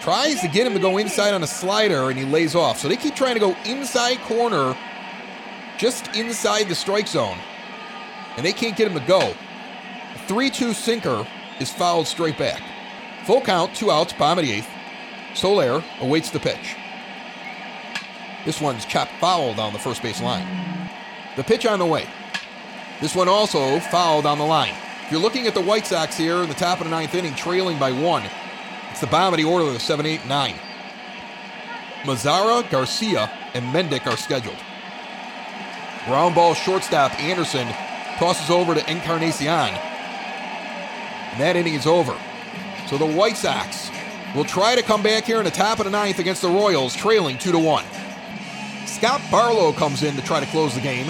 Tries 0.00 0.40
to 0.42 0.48
get 0.48 0.66
him 0.66 0.74
to 0.74 0.78
go 0.78 0.98
inside 0.98 1.32
on 1.32 1.42
a 1.42 1.46
slider 1.46 2.10
and 2.10 2.18
he 2.18 2.24
lays 2.24 2.54
off. 2.54 2.78
So 2.78 2.88
they 2.88 2.96
keep 2.96 3.16
trying 3.16 3.34
to 3.34 3.40
go 3.40 3.56
inside 3.64 4.18
corner, 4.20 4.76
just 5.78 6.14
inside 6.14 6.68
the 6.68 6.74
strike 6.74 7.08
zone. 7.08 7.38
And 8.36 8.44
they 8.44 8.52
can't 8.52 8.76
get 8.76 8.90
him 8.90 8.98
to 8.98 9.06
go. 9.06 9.34
3 10.26 10.50
2 10.50 10.74
sinker 10.74 11.26
is 11.58 11.72
fouled 11.72 12.06
straight 12.06 12.38
back. 12.38 12.62
Full 13.24 13.40
count, 13.40 13.74
two 13.74 13.90
outs, 13.90 14.12
bottom 14.12 14.38
of 14.38 14.44
the 14.44 14.52
eighth. 14.52 14.68
Soler 15.34 15.82
awaits 16.00 16.30
the 16.30 16.38
pitch. 16.38 16.76
This 18.44 18.60
one's 18.60 18.84
chopped 18.84 19.12
foul 19.20 19.54
down 19.54 19.72
the 19.72 19.78
first 19.78 20.02
base 20.02 20.22
line. 20.22 20.46
The 21.36 21.42
pitch 21.42 21.66
on 21.66 21.78
the 21.78 21.86
way. 21.86 22.06
This 23.00 23.16
one 23.16 23.28
also 23.28 23.80
foul 23.80 24.22
down 24.22 24.38
the 24.38 24.44
line. 24.44 24.74
If 25.06 25.12
you're 25.12 25.20
looking 25.20 25.46
at 25.46 25.54
the 25.54 25.60
White 25.60 25.86
Sox 25.86 26.16
here 26.16 26.38
in 26.38 26.48
the 26.48 26.54
top 26.56 26.80
of 26.80 26.84
the 26.84 26.90
ninth 26.90 27.14
inning, 27.14 27.36
trailing 27.36 27.78
by 27.78 27.92
one, 27.92 28.24
it's 28.90 29.00
the 29.00 29.06
bottom 29.06 29.34
of 29.34 29.38
the 29.38 29.44
order 29.44 29.70
of 29.72 29.80
7 29.80 30.04
8 30.04 30.26
9. 30.26 30.54
Mazara, 32.02 32.68
Garcia, 32.68 33.30
and 33.54 33.64
Mendick 33.66 34.04
are 34.08 34.16
scheduled. 34.16 34.56
Ground 36.06 36.34
ball 36.34 36.54
shortstop 36.54 37.16
Anderson 37.20 37.68
tosses 38.18 38.50
over 38.50 38.74
to 38.74 38.90
Encarnacion. 38.90 39.46
And 39.46 41.40
that 41.40 41.54
inning 41.54 41.74
is 41.74 41.86
over. 41.86 42.18
So 42.88 42.98
the 42.98 43.06
White 43.06 43.36
Sox 43.36 43.92
will 44.34 44.42
try 44.42 44.74
to 44.74 44.82
come 44.82 45.04
back 45.04 45.22
here 45.22 45.38
in 45.38 45.44
the 45.44 45.52
top 45.52 45.78
of 45.78 45.84
the 45.84 45.92
ninth 45.92 46.18
against 46.18 46.42
the 46.42 46.48
Royals, 46.48 46.96
trailing 46.96 47.38
2 47.38 47.52
to 47.52 47.60
1. 47.60 47.84
Scott 48.86 49.20
Barlow 49.30 49.72
comes 49.72 50.02
in 50.02 50.16
to 50.16 50.22
try 50.22 50.40
to 50.40 50.46
close 50.46 50.74
the 50.74 50.80
game. 50.80 51.06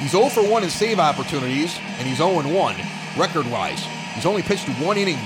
He's 0.00 0.10
0 0.10 0.28
for 0.30 0.42
1 0.42 0.64
in 0.64 0.70
save 0.70 0.98
opportunities, 0.98 1.78
and 1.98 2.08
he's 2.08 2.16
0 2.16 2.42
1 2.42 2.97
record 3.18 3.50
wise. 3.50 3.82
He's 4.14 4.26
only 4.26 4.42
pitched 4.42 4.68
one 4.80 4.96
inning, 4.96 5.18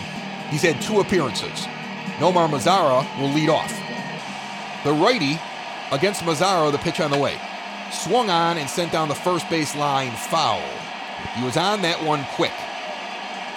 he's 0.50 0.62
had 0.62 0.80
two 0.80 1.00
appearances. 1.00 1.66
Nomar 2.18 2.48
Mazara 2.48 3.06
will 3.20 3.30
lead 3.30 3.48
off. 3.48 3.72
The 4.84 4.92
righty 4.92 5.38
against 5.90 6.22
Mazara, 6.22 6.72
the 6.72 6.78
pitch 6.78 7.00
on 7.00 7.10
the 7.10 7.18
way. 7.18 7.38
Swung 7.92 8.30
on 8.30 8.56
and 8.58 8.68
sent 8.68 8.92
down 8.92 9.08
the 9.08 9.14
first 9.14 9.48
base 9.50 9.76
line 9.76 10.12
foul. 10.12 10.62
He 11.36 11.44
was 11.44 11.56
on 11.56 11.82
that 11.82 12.02
one 12.02 12.24
quick. 12.34 12.52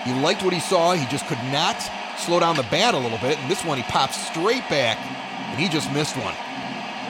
He 0.03 0.13
liked 0.21 0.43
what 0.43 0.53
he 0.53 0.59
saw. 0.59 0.93
He 0.93 1.05
just 1.07 1.25
could 1.27 1.41
not 1.51 1.81
slow 2.17 2.39
down 2.39 2.55
the 2.55 2.67
bat 2.69 2.93
a 2.93 2.97
little 2.97 3.17
bit. 3.17 3.39
And 3.39 3.49
this 3.49 3.63
one, 3.65 3.77
he 3.77 3.83
pops 3.83 4.27
straight 4.27 4.67
back, 4.69 4.97
and 5.49 5.59
he 5.59 5.67
just 5.67 5.91
missed 5.91 6.15
one. 6.17 6.33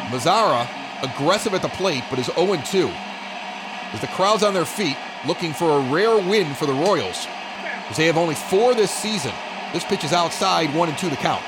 Mazara, 0.10 0.68
aggressive 1.04 1.54
at 1.54 1.62
the 1.62 1.70
plate, 1.70 2.04
but 2.10 2.20
is 2.20 2.28
0 2.28 2.56
2. 2.56 2.88
As 3.92 4.02
the 4.02 4.08
crowd's 4.08 4.44
on 4.44 4.54
their 4.54 4.66
feet, 4.66 4.98
looking 5.28 5.54
for 5.54 5.80
a 5.80 5.92
rare 5.92 6.18
win 6.18 6.54
for 6.54 6.66
the 6.66 6.74
Royals, 6.74 7.28
as 7.90 7.98
they 7.98 8.06
have 8.06 8.18
only 8.18 8.36
four 8.36 8.74
this 8.74 8.92
season. 8.92 9.34
This 9.74 9.84
pitch 9.84 10.04
is 10.04 10.14
outside, 10.14 10.74
1 10.74 10.90
and 10.90 10.98
2 10.98 11.10
to 11.10 11.16
count. 11.16 11.44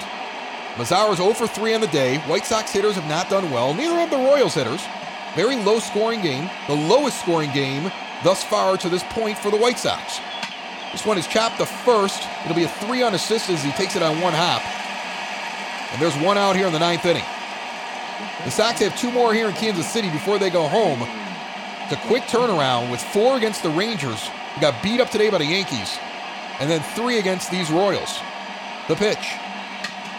Mazara's 0.75 1.17
0 1.17 1.33
for 1.33 1.47
3 1.47 1.73
on 1.73 1.81
the 1.81 1.87
day. 1.87 2.17
White 2.19 2.45
Sox 2.45 2.71
hitters 2.71 2.95
have 2.95 3.07
not 3.07 3.29
done 3.29 3.49
well. 3.49 3.73
Neither 3.73 3.95
have 3.95 4.11
the 4.11 4.17
Royals 4.17 4.53
hitters. 4.53 4.83
Very 5.35 5.55
low 5.55 5.79
scoring 5.79 6.21
game, 6.21 6.49
the 6.67 6.75
lowest 6.75 7.19
scoring 7.19 7.51
game 7.51 7.91
thus 8.23 8.43
far 8.43 8.77
to 8.77 8.89
this 8.89 9.03
point 9.09 9.37
for 9.37 9.51
the 9.51 9.57
White 9.57 9.79
Sox. 9.79 10.19
This 10.91 11.05
one 11.05 11.17
is 11.17 11.27
chopped 11.27 11.57
to 11.59 11.65
first. 11.65 12.27
It'll 12.43 12.55
be 12.55 12.63
a 12.63 12.69
three 12.69 13.03
unassisted 13.03 13.55
as 13.55 13.63
he 13.63 13.71
takes 13.71 13.95
it 13.95 14.01
on 14.01 14.21
one 14.21 14.33
hop. 14.33 14.61
And 15.93 16.01
there's 16.01 16.15
one 16.17 16.37
out 16.37 16.55
here 16.55 16.67
in 16.67 16.73
the 16.73 16.79
ninth 16.79 17.05
inning. 17.05 17.23
The 18.45 18.51
Sox 18.51 18.79
have 18.79 18.97
two 18.99 19.11
more 19.11 19.33
here 19.33 19.47
in 19.47 19.53
Kansas 19.55 19.87
City 19.87 20.09
before 20.09 20.39
they 20.39 20.49
go 20.49 20.67
home. 20.67 21.01
A 21.89 21.95
quick 22.07 22.23
turnaround 22.23 22.91
with 22.91 23.01
four 23.01 23.38
against 23.38 23.64
the 23.64 23.69
Rangers, 23.69 24.30
got 24.59 24.84
beat 24.84 24.99
up 24.99 25.09
today 25.09 25.30
by 25.30 25.38
the 25.38 25.45
Yankees, 25.45 25.97
and 26.59 26.69
then 26.69 26.81
three 26.81 27.18
against 27.18 27.49
these 27.49 27.72
Royals. 27.72 28.19
The 28.89 28.95
pitch. 28.95 29.35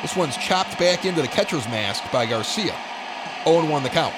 This 0.01 0.17
one's 0.17 0.39
chopped 0.39 0.79
back 0.79 1.05
into 1.05 1.21
the 1.21 1.29
catcher's 1.29 1.69
mask 1.69 2.11
by 2.11 2.25
Garcia. 2.25 2.75
0 3.45 3.67
1 3.67 3.83
the 3.83 3.91
count. 3.91 4.15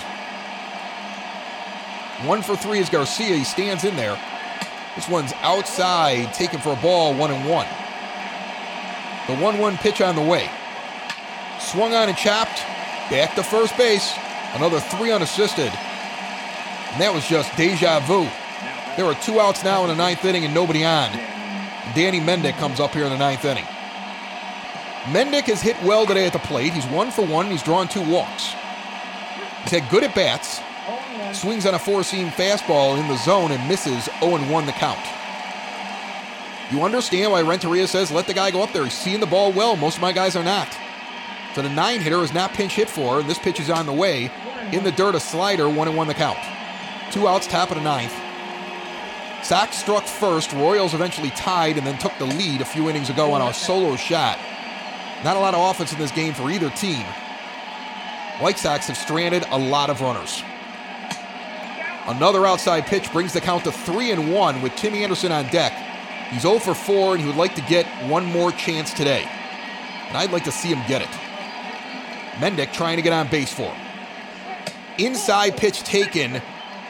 One 2.24 2.40
for 2.42 2.54
three 2.56 2.78
is 2.78 2.88
Garcia. 2.88 3.34
He 3.34 3.42
stands 3.42 3.82
in 3.82 3.96
there. 3.96 4.16
This 4.94 5.08
one's 5.08 5.32
outside, 5.40 6.32
taken 6.32 6.60
for 6.60 6.74
a 6.74 6.76
ball, 6.76 7.14
1 7.14 7.30
and 7.32 7.50
1. 7.50 7.66
The 9.26 9.42
1 9.42 9.58
1 9.58 9.76
pitch 9.78 10.00
on 10.00 10.14
the 10.14 10.22
way. 10.22 10.48
Swung 11.58 11.94
on 11.94 12.08
and 12.08 12.16
chopped. 12.16 12.60
Back 13.10 13.34
to 13.34 13.42
first 13.42 13.76
base. 13.76 14.14
Another 14.54 14.78
three 14.78 15.10
unassisted. 15.10 15.72
And 16.92 17.00
that 17.00 17.12
was 17.12 17.26
just 17.26 17.54
deja 17.56 18.00
vu. 18.00 18.28
There 18.96 19.06
are 19.06 19.14
two 19.22 19.40
outs 19.40 19.62
now 19.62 19.82
in 19.82 19.88
the 19.88 19.94
ninth 19.94 20.24
inning 20.24 20.44
and 20.44 20.52
nobody 20.52 20.84
on. 20.84 21.12
Danny 21.94 22.20
Mendick 22.20 22.58
comes 22.58 22.80
up 22.80 22.92
here 22.92 23.04
in 23.04 23.10
the 23.10 23.18
ninth 23.18 23.44
inning. 23.44 23.64
Mendick 25.04 25.44
has 25.44 25.62
hit 25.62 25.80
well 25.82 26.04
today 26.06 26.26
at 26.26 26.32
the 26.32 26.38
plate. 26.40 26.72
He's 26.72 26.86
one 26.86 27.10
for 27.10 27.24
one. 27.24 27.46
He's 27.46 27.62
drawn 27.62 27.88
two 27.88 28.02
walks. 28.02 28.52
He's 29.62 29.72
had 29.72 29.88
good 29.90 30.04
at 30.04 30.14
bats. 30.14 30.60
Swings 31.32 31.64
on 31.64 31.74
a 31.74 31.78
four 31.78 32.02
seam 32.02 32.28
fastball 32.28 32.98
in 32.98 33.06
the 33.08 33.16
zone 33.16 33.52
and 33.52 33.68
misses 33.68 34.08
0 34.20 34.38
1 34.38 34.66
the 34.66 34.72
count. 34.72 34.98
You 36.70 36.82
understand 36.82 37.32
why 37.32 37.42
Renteria 37.42 37.86
says 37.86 38.10
let 38.10 38.26
the 38.26 38.34
guy 38.34 38.50
go 38.50 38.62
up 38.62 38.72
there. 38.72 38.84
He's 38.84 38.94
seeing 38.94 39.20
the 39.20 39.26
ball 39.26 39.52
well. 39.52 39.76
Most 39.76 39.96
of 39.96 40.02
my 40.02 40.12
guys 40.12 40.36
are 40.36 40.44
not. 40.44 40.76
So 41.54 41.62
the 41.62 41.68
nine 41.68 42.00
hitter 42.00 42.22
is 42.22 42.32
not 42.32 42.52
pinch 42.52 42.74
hit 42.74 42.88
for, 42.88 43.20
and 43.20 43.28
this 43.28 43.38
pitch 43.38 43.58
is 43.58 43.70
on 43.70 43.86
the 43.86 43.92
way. 43.92 44.30
In 44.72 44.84
the 44.84 44.92
dirt, 44.92 45.14
a 45.14 45.20
slider, 45.20 45.68
1 45.68 45.88
and 45.88 45.96
1 45.96 46.08
the 46.08 46.14
count. 46.14 46.38
Two 47.10 47.26
outs, 47.26 47.46
top 47.46 47.70
of 47.70 47.76
the 47.76 47.82
ninth. 47.82 48.14
Sox 49.42 49.78
struck 49.78 50.04
first. 50.04 50.52
Royals 50.52 50.94
eventually 50.94 51.30
tied 51.30 51.76
and 51.76 51.86
then 51.86 51.98
took 51.98 52.16
the 52.18 52.26
lead 52.26 52.60
a 52.60 52.64
few 52.64 52.88
innings 52.88 53.10
ago 53.10 53.32
on 53.32 53.42
a 53.42 53.52
solo 53.52 53.96
shot. 53.96 54.38
Not 55.24 55.36
a 55.36 55.40
lot 55.40 55.54
of 55.54 55.70
offense 55.70 55.92
in 55.92 55.98
this 55.98 56.12
game 56.12 56.34
for 56.34 56.50
either 56.50 56.70
team. 56.70 57.04
White 58.38 58.58
Sox 58.58 58.86
have 58.86 58.96
stranded 58.96 59.44
a 59.50 59.58
lot 59.58 59.90
of 59.90 60.00
runners. 60.00 60.42
Another 62.06 62.46
outside 62.46 62.86
pitch 62.86 63.12
brings 63.12 63.32
the 63.32 63.40
count 63.40 63.64
to 63.64 63.72
3 63.72 64.12
and 64.12 64.32
1 64.32 64.62
with 64.62 64.74
Timmy 64.76 65.04
Anderson 65.04 65.32
on 65.32 65.46
deck. 65.48 65.72
He's 66.30 66.42
0 66.42 66.58
for 66.58 66.74
4 66.74 67.12
and 67.12 67.20
he 67.20 67.26
would 67.26 67.36
like 67.36 67.54
to 67.56 67.62
get 67.62 67.86
one 68.08 68.24
more 68.24 68.52
chance 68.52 68.94
today. 68.94 69.28
And 70.08 70.16
I'd 70.16 70.32
like 70.32 70.44
to 70.44 70.52
see 70.52 70.68
him 70.68 70.82
get 70.88 71.02
it. 71.02 71.08
Mendick 72.38 72.72
trying 72.72 72.96
to 72.96 73.02
get 73.02 73.12
on 73.12 73.28
base 73.28 73.52
for 73.52 73.64
him. 73.64 73.86
Inside 74.98 75.56
pitch 75.56 75.82
taken, 75.82 76.40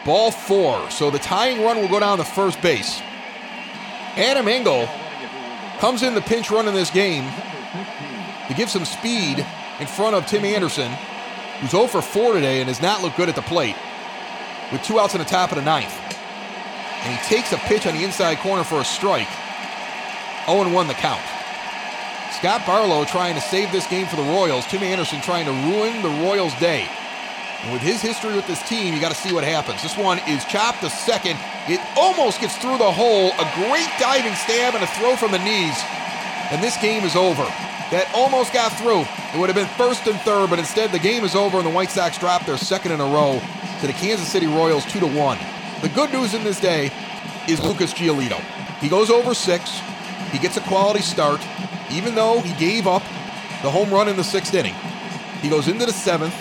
ball 0.05 0.31
four. 0.31 0.90
So 0.90 1.10
the 1.10 1.18
tying 1.18 1.62
run 1.62 1.77
will 1.78 1.89
go 1.89 2.01
down 2.01 2.18
to 2.18 2.24
first 2.24 2.60
base. 2.62 3.01
Adam 4.16 4.48
Engel 4.48 4.89
comes 5.78 6.02
in 6.02 6.14
the 6.14 6.20
pinch 6.20 6.51
run 6.51 6.68
in 6.68 6.74
this 6.74 6.90
game 6.90 7.24
to 8.48 8.55
give 8.55 8.68
some 8.68 8.85
speed 8.85 9.47
in 9.78 9.86
front 9.86 10.14
of 10.14 10.27
Tim 10.27 10.44
Anderson, 10.44 10.90
who's 11.60 11.70
0 11.70 11.86
for 11.86 12.02
4 12.02 12.35
today 12.35 12.60
and 12.60 12.68
has 12.68 12.82
not 12.82 13.02
looked 13.02 13.16
good 13.16 13.28
at 13.28 13.36
the 13.36 13.43
plate, 13.43 13.77
with 14.72 14.82
two 14.82 14.98
outs 14.98 15.14
in 15.14 15.20
the 15.20 15.24
top 15.24 15.52
of 15.52 15.56
the 15.56 15.64
ninth. 15.64 15.97
And 17.02 17.18
he 17.18 17.24
takes 17.35 17.52
a 17.52 17.59
pitch 17.59 17.86
on 17.86 17.94
the 17.94 18.05
inside 18.05 18.39
corner 18.39 18.64
for 18.64 18.81
a 18.81 18.85
strike. 18.85 19.28
0 20.47 20.68
1 20.70 20.89
the 20.89 20.94
count. 20.94 21.22
Scott 22.32 22.64
Barlow 22.66 23.05
trying 23.05 23.35
to 23.35 23.40
save 23.40 23.72
this 23.72 23.86
game 23.86 24.06
for 24.06 24.16
the 24.16 24.22
Royals. 24.22 24.66
Tim 24.66 24.82
Anderson 24.82 25.20
trying 25.20 25.47
to 25.47 25.52
ruin 25.52 26.02
the 26.02 26.24
Royals' 26.24 26.55
day. 26.60 26.89
And 27.62 27.73
with 27.73 27.82
his 27.82 28.01
history 28.01 28.35
with 28.35 28.47
this 28.47 28.62
team, 28.69 28.95
you 28.95 29.01
got 29.01 29.12
to 29.12 29.20
see 29.20 29.32
what 29.32 29.45
happens. 29.45 29.82
This 29.82 29.97
one 29.97 30.19
is 30.27 30.45
chopped 30.47 30.81
to 30.81 30.91
second. 30.91 31.39
It 31.69 31.81
almost 31.97 32.41
gets 32.41 32.57
through 32.59 32.78
the 32.78 32.91
hole. 32.91 33.32
A 33.32 33.47
great 33.55 33.89
diving 33.99 34.35
stab 34.35 34.74
and 34.74 34.82
a 34.82 34.87
throw 34.99 35.16
from 35.16 35.32
the 35.32 35.39
knees. 35.39 35.77
And 36.51 36.62
this 36.62 36.77
game 36.78 37.05
is 37.05 37.16
over. 37.16 37.45
That 37.91 38.11
almost 38.15 38.53
got 38.53 38.73
through. 38.78 39.05
It 39.35 39.39
would 39.39 39.49
have 39.49 39.57
been 39.57 39.69
first 39.77 40.07
and 40.07 40.19
third, 40.20 40.51
but 40.51 40.59
instead 40.59 40.93
the 40.93 40.99
game 40.99 41.24
is 41.24 41.35
over 41.35 41.59
and 41.59 41.66
the 41.66 41.70
White 41.70 41.91
Sox 41.91 42.19
drop 42.19 42.47
their 42.47 42.57
second 42.57 42.93
in 42.93 43.01
a 43.01 43.05
row 43.05 43.41
to 43.81 43.87
the 43.87 43.93
Kansas 43.93 44.28
City 44.28 44.47
Royals 44.47 44.85
2 44.87 45.01
to 45.01 45.07
1. 45.07 45.39
The 45.82 45.89
good 45.91 46.12
news 46.12 46.35
in 46.35 46.45
this 46.45 46.61
day 46.61 46.91
is 47.49 47.61
Lucas 47.61 47.93
Giolito. 47.93 48.41
He 48.81 48.89
goes 48.89 49.11
over 49.11 49.35
six. 49.35 49.81
He 50.31 50.39
gets 50.39 50.57
a 50.57 50.61
quality 50.61 51.01
start 51.01 51.41
even 51.93 52.15
though 52.15 52.41
he 52.41 52.53
gave 52.55 52.87
up 52.87 53.03
the 53.62 53.70
home 53.70 53.91
run 53.91 54.09
in 54.09 54.16
the 54.16 54.24
sixth 54.24 54.55
inning. 54.55 54.74
He 55.43 55.49
goes 55.49 55.69
into 55.69 55.87
the 55.87 55.93
seventh, 55.93 56.35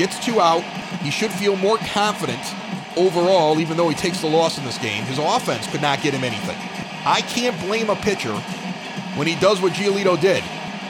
gets 0.00 0.18
two 0.24 0.40
out. 0.40 0.62
He 1.02 1.10
should 1.10 1.30
feel 1.30 1.56
more 1.56 1.76
confident 1.76 2.40
overall, 2.96 3.60
even 3.60 3.76
though 3.76 3.90
he 3.90 3.94
takes 3.94 4.20
the 4.20 4.26
loss 4.26 4.56
in 4.56 4.64
this 4.64 4.78
game. 4.78 5.04
His 5.04 5.18
offense 5.18 5.70
could 5.70 5.82
not 5.82 6.00
get 6.00 6.14
him 6.14 6.24
anything. 6.24 6.56
I 7.04 7.20
can't 7.20 7.58
blame 7.60 7.90
a 7.90 7.96
pitcher 7.96 8.32
when 9.16 9.26
he 9.26 9.36
does 9.36 9.60
what 9.60 9.74
Giolito 9.74 10.18
did, 10.18 10.42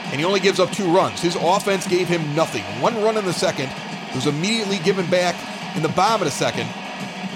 and 0.05 0.19
he 0.19 0.23
only 0.23 0.39
gives 0.39 0.61
up 0.61 0.71
two 0.71 0.89
runs. 0.93 1.21
His 1.21 1.35
offense 1.35 1.85
gave 1.87 2.07
him 2.07 2.33
nothing. 2.35 2.63
One 2.81 3.03
run 3.03 3.17
in 3.17 3.25
the 3.25 3.33
second 3.33 3.69
was 4.15 4.27
immediately 4.27 4.79
given 4.79 5.09
back 5.09 5.35
in 5.75 5.83
the 5.83 5.89
bottom 5.89 6.21
of 6.21 6.25
the 6.25 6.31
second. 6.31 6.67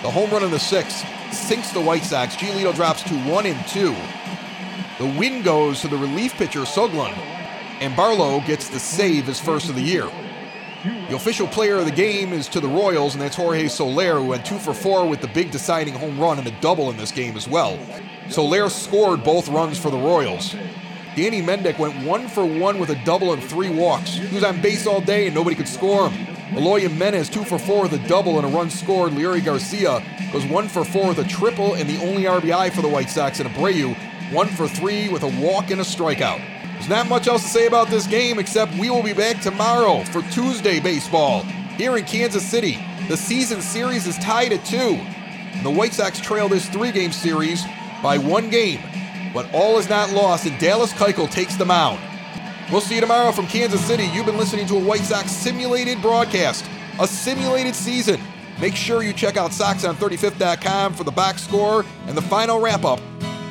The 0.02 0.12
home 0.12 0.30
run 0.30 0.44
in 0.44 0.52
the 0.52 0.60
sixth 0.60 1.06
sinks 1.34 1.72
the 1.72 1.82
White 1.82 2.04
Sox. 2.04 2.38
Giolito 2.38 2.74
drops 2.74 3.04
to 3.04 3.16
one 3.30 3.46
and 3.46 3.68
two. 3.68 3.94
The 4.98 5.20
win 5.20 5.42
goes 5.42 5.82
to 5.82 5.90
the 5.90 5.98
relief 5.98 6.36
pitcher 6.36 6.62
Skoglund, 6.62 7.18
and 7.82 7.94
Barlow 7.98 8.40
gets 8.48 8.70
the 8.70 8.80
save 8.80 9.26
his 9.26 9.42
first 9.42 9.68
of 9.68 9.76
the 9.76 9.82
year. 9.82 10.10
The 10.86 11.16
official 11.16 11.48
player 11.48 11.78
of 11.78 11.86
the 11.86 11.92
game 11.92 12.32
is 12.32 12.48
to 12.50 12.60
the 12.60 12.68
Royals, 12.68 13.16
and 13.16 13.22
that's 13.22 13.36
Jorge 13.36 13.68
Soler, 13.68 14.20
who 14.20 14.28
went 14.28 14.46
two 14.46 14.60
for 14.60 14.74
four 14.74 15.08
with 15.08 15.20
the 15.20 15.28
big 15.28 15.50
deciding 15.50 15.96
home 15.96 16.20
run 16.20 16.38
and 16.38 16.48
a 16.48 16.62
double 16.62 16.92
in 16.92 16.98
this 16.98 17.12
game 17.12 17.36
as 17.36 17.48
well. 17.48 17.80
Soler 18.30 18.70
scored 18.70 19.24
both 19.24 19.48
runs 19.50 19.80
for 19.80 19.90
the 19.90 19.98
Royals. 19.98 20.56
Danny 21.16 21.42
Mendick 21.42 21.80
went 21.80 22.06
one 22.06 22.28
for 22.28 22.46
one 22.46 22.78
with 22.78 22.90
a 22.90 23.04
double 23.04 23.34
and 23.34 23.44
three 23.44 23.70
walks. 23.70 24.14
He 24.14 24.36
was 24.36 24.44
on 24.44 24.62
base 24.62 24.86
all 24.86 25.02
day 25.02 25.26
and 25.26 25.34
nobody 25.34 25.56
could 25.56 25.68
score 25.68 26.10
him. 26.10 26.28
Eloy 26.56 26.82
Jimenez 26.82 27.30
two 27.30 27.44
for 27.44 27.58
four 27.58 27.84
with 27.84 27.94
a 27.94 28.08
double 28.08 28.38
and 28.38 28.46
a 28.46 28.50
run 28.50 28.70
scored. 28.70 29.14
Leury 29.14 29.44
Garcia 29.44 30.04
goes 30.34 30.46
one 30.46 30.68
for 30.68 30.84
four 30.84 31.08
with 31.08 31.20
a 31.20 31.24
triple 31.24 31.76
and 31.76 31.90
the 31.90 32.00
only 32.06 32.24
RBI 32.24 32.72
for 32.74 32.82
the 32.82 32.90
White 32.90 33.10
Sox. 33.10 33.40
And 33.40 33.50
Abreu 33.50 33.96
one 34.34 34.48
for 34.48 34.68
three 34.68 35.08
with 35.08 35.24
a 35.24 35.42
walk 35.42 35.72
and 35.72 35.80
a 35.80 35.86
strikeout. 35.86 36.55
There's 36.76 36.90
not 36.90 37.10
much 37.10 37.28
else 37.28 37.42
to 37.44 37.50
say 37.50 37.68
about 37.68 37.88
this 37.88 38.06
game 38.06 38.38
except 38.38 38.78
we 38.78 38.90
will 38.90 39.02
be 39.02 39.14
back 39.14 39.42
tomorrow 39.42 40.04
for 40.04 40.22
Tuesday 40.32 40.80
baseball 40.80 41.42
here 41.78 41.98
in 41.98 42.06
Kansas 42.06 42.46
City. 42.46 42.78
The 43.08 43.18
season 43.18 43.62
series 43.62 44.08
is 44.08 44.18
tied 44.18 44.54
at 44.54 44.64
two. 44.66 45.00
The 45.64 45.72
White 45.72 45.94
Sox 45.94 46.20
trail 46.20 46.48
this 46.48 46.70
three 46.70 46.92
game 46.92 47.12
series 47.12 47.64
by 48.04 48.18
one 48.18 48.50
game, 48.50 48.82
but 49.34 49.52
all 49.54 49.80
is 49.80 49.90
not 49.90 50.12
lost, 50.12 50.46
and 50.46 50.60
Dallas 50.60 50.94
Keuchel 50.94 51.32
takes 51.32 51.56
the 51.56 51.66
mound. 51.66 52.00
We'll 52.72 52.82
see 52.82 52.96
you 52.96 53.02
tomorrow 53.02 53.32
from 53.32 53.48
Kansas 53.48 53.84
City. 53.86 54.06
You've 54.06 54.26
been 54.26 54.38
listening 54.38 54.68
to 54.68 54.78
a 54.78 54.80
White 54.80 55.02
Sox 55.02 55.32
simulated 55.32 56.02
broadcast, 56.02 56.66
a 57.00 57.08
simulated 57.08 57.76
season. 57.76 58.20
Make 58.60 58.76
sure 58.76 59.04
you 59.04 59.14
check 59.14 59.38
out 59.38 59.52
SoxOn35th.com 59.52 60.94
for 60.94 61.04
the 61.04 61.12
box 61.12 61.44
score 61.44 61.86
and 62.08 62.18
the 62.18 62.22
final 62.22 62.60
wrap 62.60 62.86
up 62.86 63.00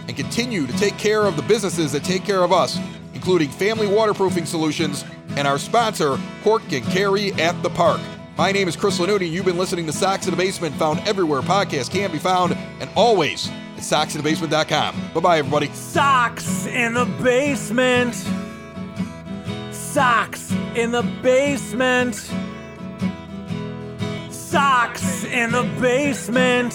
and 0.09 0.17
continue 0.17 0.67
to 0.67 0.73
take 0.79 0.97
care 0.99 1.27
of 1.27 1.37
the 1.37 1.43
businesses 1.43 1.93
that 1.93 2.05
take 2.05 2.25
care 2.25 2.43
of 2.43 2.53
us, 2.53 2.79
including 3.25 3.49
Family 3.49 3.87
Waterproofing 3.87 4.45
Solutions 4.45 5.03
and 5.39 5.49
our 5.49 5.59
sponsor, 5.59 6.19
Cork 6.43 6.61
and 6.73 6.85
Kerry 6.85 7.33
at 7.41 7.61
the 7.63 7.71
Park. 7.71 7.99
My 8.37 8.53
name 8.53 8.69
is 8.69 8.77
Chris 8.77 8.99
Lanuti. 8.99 9.31
You've 9.31 9.47
been 9.47 9.57
listening 9.57 9.87
to 9.87 9.95
Sox 9.95 10.27
in 10.27 10.33
the 10.33 10.37
Basement, 10.37 10.75
found 10.75 11.01
everywhere 11.09 11.41
podcasts 11.41 11.91
can 11.91 12.13
be 12.13 12.19
found, 12.19 12.55
and 12.81 12.91
always 12.95 13.49
at 13.49 13.79
soxinthebasement.com. 13.79 15.13
Bye 15.15 15.21
bye, 15.21 15.39
everybody. 15.39 15.69
Sox 15.69 16.67
in 16.67 16.93
the 16.93 17.07
basement. 17.23 18.15
Sox 19.73 20.53
in 20.75 20.91
the 20.91 21.03
basement. 21.23 22.31
Sox 24.31 25.25
in 25.25 25.51
the 25.51 25.63
basement. 25.81 26.75